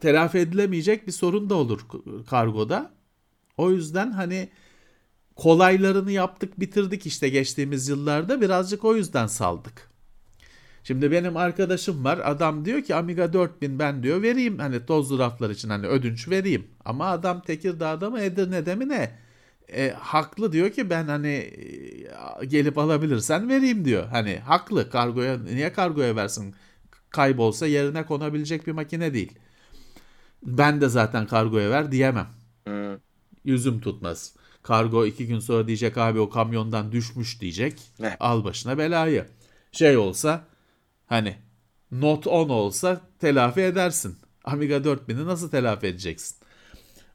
telafi 0.00 0.38
edilemeyecek 0.38 1.06
bir 1.06 1.12
sorun 1.12 1.50
da 1.50 1.54
olur 1.54 1.80
kargoda. 2.30 2.94
O 3.56 3.70
yüzden 3.70 4.10
hani 4.10 4.48
kolaylarını 5.36 6.12
yaptık 6.12 6.60
bitirdik 6.60 7.06
işte 7.06 7.28
geçtiğimiz 7.28 7.88
yıllarda 7.88 8.40
birazcık 8.40 8.84
o 8.84 8.96
yüzden 8.96 9.26
saldık. 9.26 9.90
Şimdi 10.84 11.10
benim 11.10 11.36
arkadaşım 11.36 12.04
var 12.04 12.20
adam 12.24 12.64
diyor 12.64 12.82
ki 12.82 12.94
Amiga 12.94 13.32
4000 13.32 13.78
ben 13.78 14.02
diyor 14.02 14.22
vereyim 14.22 14.58
hani 14.58 14.86
tozlu 14.86 15.18
raflar 15.18 15.50
için 15.50 15.68
hani 15.68 15.86
ödünç 15.86 16.28
vereyim. 16.28 16.66
Ama 16.84 17.06
adam 17.06 17.40
Tekirdağ'da 17.40 18.10
mı 18.10 18.20
Edirne'de 18.20 18.74
mi 18.74 18.88
ne? 18.88 19.18
E, 19.68 19.90
haklı 19.90 20.52
diyor 20.52 20.70
ki 20.70 20.90
ben 20.90 21.04
hani 21.04 21.28
e, 21.28 22.44
gelip 22.44 22.78
alabilirsen 22.78 23.48
vereyim 23.48 23.84
diyor. 23.84 24.06
Hani 24.06 24.38
haklı 24.38 24.90
kargoya 24.90 25.38
niye 25.38 25.72
kargoya 25.72 26.16
versin? 26.16 26.54
Kaybolsa 27.10 27.66
yerine 27.66 28.06
konabilecek 28.06 28.66
bir 28.66 28.72
makine 28.72 29.14
değil. 29.14 29.32
Ben 30.42 30.80
de 30.80 30.88
zaten 30.88 31.26
kargoya 31.26 31.70
ver 31.70 31.92
diyemem. 31.92 32.26
Hı. 32.68 33.00
Yüzüm 33.44 33.80
tutmaz. 33.80 34.34
Kargo 34.64 35.06
iki 35.06 35.26
gün 35.26 35.38
sonra 35.38 35.66
diyecek 35.66 35.98
abi 35.98 36.20
o 36.20 36.30
kamyondan 36.30 36.92
düşmüş 36.92 37.40
diyecek. 37.40 37.80
Ne? 37.98 38.16
Al 38.20 38.44
başına 38.44 38.78
belayı. 38.78 39.26
Şey 39.72 39.96
olsa 39.96 40.44
hani 41.06 41.36
Note 41.92 42.30
10 42.30 42.48
olsa 42.48 43.00
telafi 43.20 43.60
edersin. 43.60 44.18
Amiga 44.44 44.84
4000'i 44.84 45.26
nasıl 45.26 45.50
telafi 45.50 45.86
edeceksin? 45.86 46.36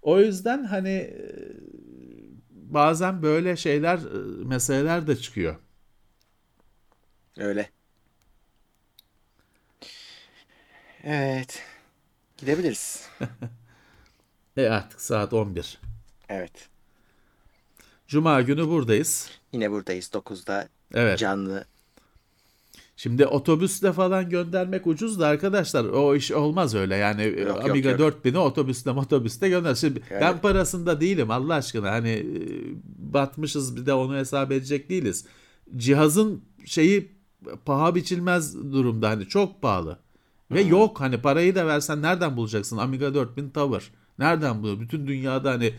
O 0.02 0.20
yüzden 0.20 0.64
hani 0.64 0.90
e, 0.90 1.16
bazen 2.52 3.22
böyle 3.22 3.56
şeyler 3.58 3.98
e, 3.98 4.46
meseleler 4.46 5.08
de 5.08 5.16
çıkıyor. 5.16 5.56
Öyle. 7.38 7.70
Evet. 11.04 11.62
Gidebiliriz. 12.38 13.10
E 14.58 14.68
artık 14.70 15.02
saat 15.02 15.34
11. 15.34 15.80
Evet. 16.30 16.69
Cuma 18.10 18.42
günü 18.42 18.68
buradayız. 18.68 19.30
Yine 19.54 19.72
buradayız 19.72 20.06
9'da 20.14 20.68
Evet. 20.94 21.20
canlı. 21.20 21.66
Şimdi 22.98 23.26
otobüsle 23.26 23.94
falan 23.94 24.30
göndermek 24.30 24.88
ucuz 24.88 25.20
da 25.20 25.28
arkadaşlar 25.28 25.86
o 25.86 26.16
iş 26.16 26.32
olmaz 26.32 26.76
öyle 26.76 26.96
yani 26.96 27.24
Yok, 27.24 27.38
yok, 27.48 27.70
Amiga 27.70 27.90
yok. 27.90 28.00
4000'i 28.00 28.38
otobüsle 28.38 28.92
otobüste 28.92 29.50
gönder. 29.50 29.76
Şimdi 29.76 30.02
Yani- 30.12 30.22
ben 30.22 30.42
parasında 30.42 31.02
değilim 31.02 31.32
Allah 31.32 31.54
aşkına 31.54 31.92
hani 31.92 32.10
e, 32.10 32.26
batmışız 33.14 33.76
bir 33.78 33.86
de 33.86 33.94
onu 33.94 34.16
hesap 34.16 34.52
edecek 34.52 34.90
değiliz. 34.90 35.26
Cihazın 35.78 36.42
şeyi 36.66 37.12
paha 37.66 37.96
biçilmez 37.96 38.56
durumda 38.72 39.10
hani 39.10 39.28
çok 39.28 39.62
pahalı. 39.62 40.00
Ve 40.52 40.62
yok 40.62 41.00
hani 41.02 41.22
parayı 41.22 41.56
da 41.56 41.68
versen 41.68 42.02
nereden 42.02 42.38
bulacaksın 42.38 42.78
Amiga 42.78 43.14
4000 43.14 43.50
Tower? 43.50 43.92
Nereden 44.20 44.60
buluyor? 44.62 44.80
Bütün 44.80 45.08
dünyada 45.08 45.52
hani 45.52 45.74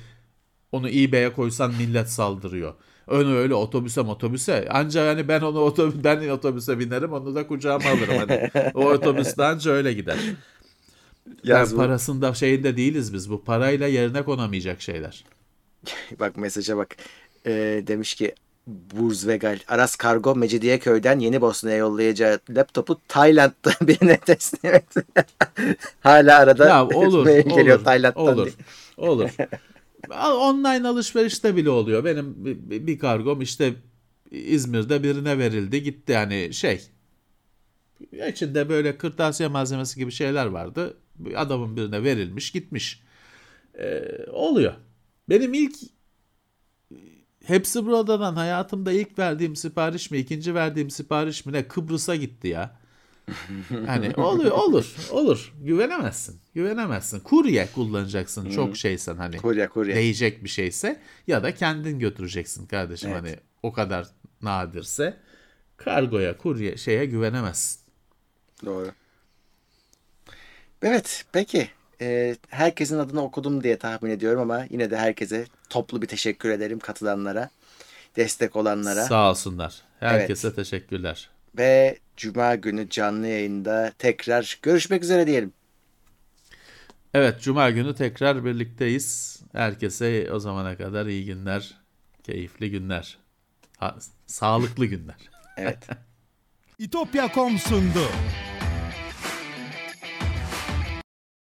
onu 0.73 0.89
eBay'e 0.89 1.33
koysan 1.33 1.75
millet 1.75 2.09
saldırıyor. 2.11 2.75
Ön 3.07 3.33
öyle 3.37 3.55
otobüse 3.55 4.01
otobüse. 4.01 4.69
Ancak 4.71 5.09
hani 5.09 5.29
ben 5.29 5.41
onu 5.41 5.59
otobüs 5.61 5.95
ben 6.05 6.29
otobüse 6.29 6.79
binerim 6.79 7.13
onu 7.13 7.35
da 7.35 7.47
kucağıma 7.47 7.89
alırım 7.91 8.17
hani. 8.17 8.51
O 8.75 8.85
otobüste 8.91 9.45
anca 9.45 9.71
öyle 9.71 9.93
gider. 9.93 10.19
Ben 11.49 11.71
bu- 11.71 11.77
parasında 11.77 12.35
şeyinde 12.35 12.77
değiliz 12.77 13.15
biz. 13.15 13.31
Bu 13.31 13.45
parayla 13.45 13.87
yerine 13.87 14.23
konamayacak 14.23 14.83
şeyler. 14.83 15.25
Bak 16.21 16.37
mesaja 16.37 16.77
bak. 16.77 16.97
Ee, 17.47 17.85
demiş 17.87 18.15
ki 18.15 18.35
Burz 18.67 19.27
Vegal 19.27 19.59
Aras 19.69 19.97
Kargo 19.97 20.35
Mecidiyeköy'den 20.37 21.19
Yeni 21.19 21.41
Bosna'ya 21.41 21.77
yollayacağı 21.77 22.41
laptopu 22.51 23.01
Tayland'da 23.09 23.73
birine 23.87 24.17
teslim 24.17 24.75
etti. 24.75 25.03
Hala 26.01 26.39
arada 26.39 26.69
Ya 26.69 26.87
olur, 26.87 27.27
geliyor 27.27 27.77
olur, 27.77 27.85
Tayland'dan 27.85 28.23
olur, 28.23 28.45
diye. 28.45 28.55
olur. 28.97 29.31
Online 30.09 30.89
alışverişte 30.89 31.57
bile 31.57 31.71
oluyor. 31.71 32.05
Benim 32.05 32.45
bir- 32.45 32.87
bir, 32.87 32.99
kargom 32.99 33.41
işte 33.43 33.75
İzmir'de 34.31 35.03
birine 35.03 35.39
verildi. 35.39 35.83
Gitti 35.83 36.13
yani 36.13 36.55
şey. 36.55 36.83
İçinde 38.31 38.69
böyle 38.69 38.99
kırtasiye 38.99 39.49
malzemesi 39.49 39.99
gibi 40.01 40.13
şeyler 40.13 40.47
vardı. 40.47 40.97
Adamın 41.37 41.77
birine 41.77 42.03
verilmiş 42.05 42.51
gitmiş. 42.53 43.03
Ee, 43.79 44.03
oluyor. 44.33 44.73
Benim 45.29 45.55
ilk 45.55 45.75
hepsi 47.45 47.87
buradan 47.87 48.35
hayatımda 48.35 48.93
ilk 48.93 49.19
verdiğim 49.19 49.57
sipariş 49.57 50.11
mi 50.11 50.19
ikinci 50.19 50.55
verdiğim 50.55 50.91
sipariş 50.91 51.47
mi 51.47 51.53
ne 51.53 51.69
Kıbrıs'a 51.69 52.17
gitti 52.17 52.49
ya. 52.49 52.80
Hani 53.87 54.15
oluyor 54.17 54.51
olur 54.51 54.95
olur 55.11 55.53
güvenemezsin 55.61 56.41
güvenemezsin 56.55 57.21
kurye 57.21 57.69
kullanacaksın 57.75 58.51
çok 58.51 58.77
şeysen 58.77 59.17
hani 59.17 59.37
Kurye 59.37 59.69
kurye. 59.69 59.95
değecek 59.95 60.45
bir 60.45 60.49
şeyse 60.49 61.01
ya 61.27 61.43
da 61.43 61.55
kendin 61.55 61.99
götüreceksin 61.99 62.67
kardeşim 62.67 63.11
Evet. 63.11 63.23
hani 63.23 63.37
o 63.63 63.73
kadar 63.73 64.07
nadirse 64.43 65.17
kargoya 65.77 66.37
kurye 66.37 66.77
şeye 66.77 67.05
güvenemezsin. 67.05 67.81
Doğru. 68.65 68.93
Evet 70.83 71.25
peki. 71.33 71.69
e, 72.01 72.37
herkesin 72.49 72.99
adını 72.99 73.23
okudum 73.23 73.63
diye 73.65 73.77
tahmin 73.77 74.11
ediyorum 74.11 74.41
ama 74.41 74.67
yine 74.71 74.91
de 74.91 74.97
herkese 74.97 75.47
toplu 75.71 76.03
bir 76.03 76.07
teşekkür 76.07 76.51
ederim 76.51 76.79
katılanlara, 76.79 77.51
destek 78.17 78.57
olanlara. 78.57 79.05
Sağ 79.05 79.31
olsunlar. 79.31 79.83
Herkese 80.01 80.47
evet. 80.47 80.57
teşekkürler. 80.57 81.31
Ve 81.59 81.99
Cuma 82.17 82.55
günü 82.55 82.89
canlı 82.91 83.27
yayında 83.27 83.93
tekrar 83.99 84.59
görüşmek 84.63 85.03
üzere 85.05 85.27
diyelim. 85.27 85.53
Evet, 87.15 87.41
Cuma 87.41 87.71
günü 87.71 87.95
tekrar 87.95 88.45
birlikteyiz. 88.45 89.41
Herkese 89.53 90.33
o 90.33 90.39
zamana 90.39 90.77
kadar 90.77 91.07
iyi 91.07 91.25
günler, 91.25 91.81
keyifli 92.23 92.71
günler, 92.71 93.19
ha, 93.79 93.97
sağlıklı 94.27 94.87
günler. 94.87 95.17
evet. 95.57 95.87
İtopya.com 96.79 97.59
sundu. 97.59 98.01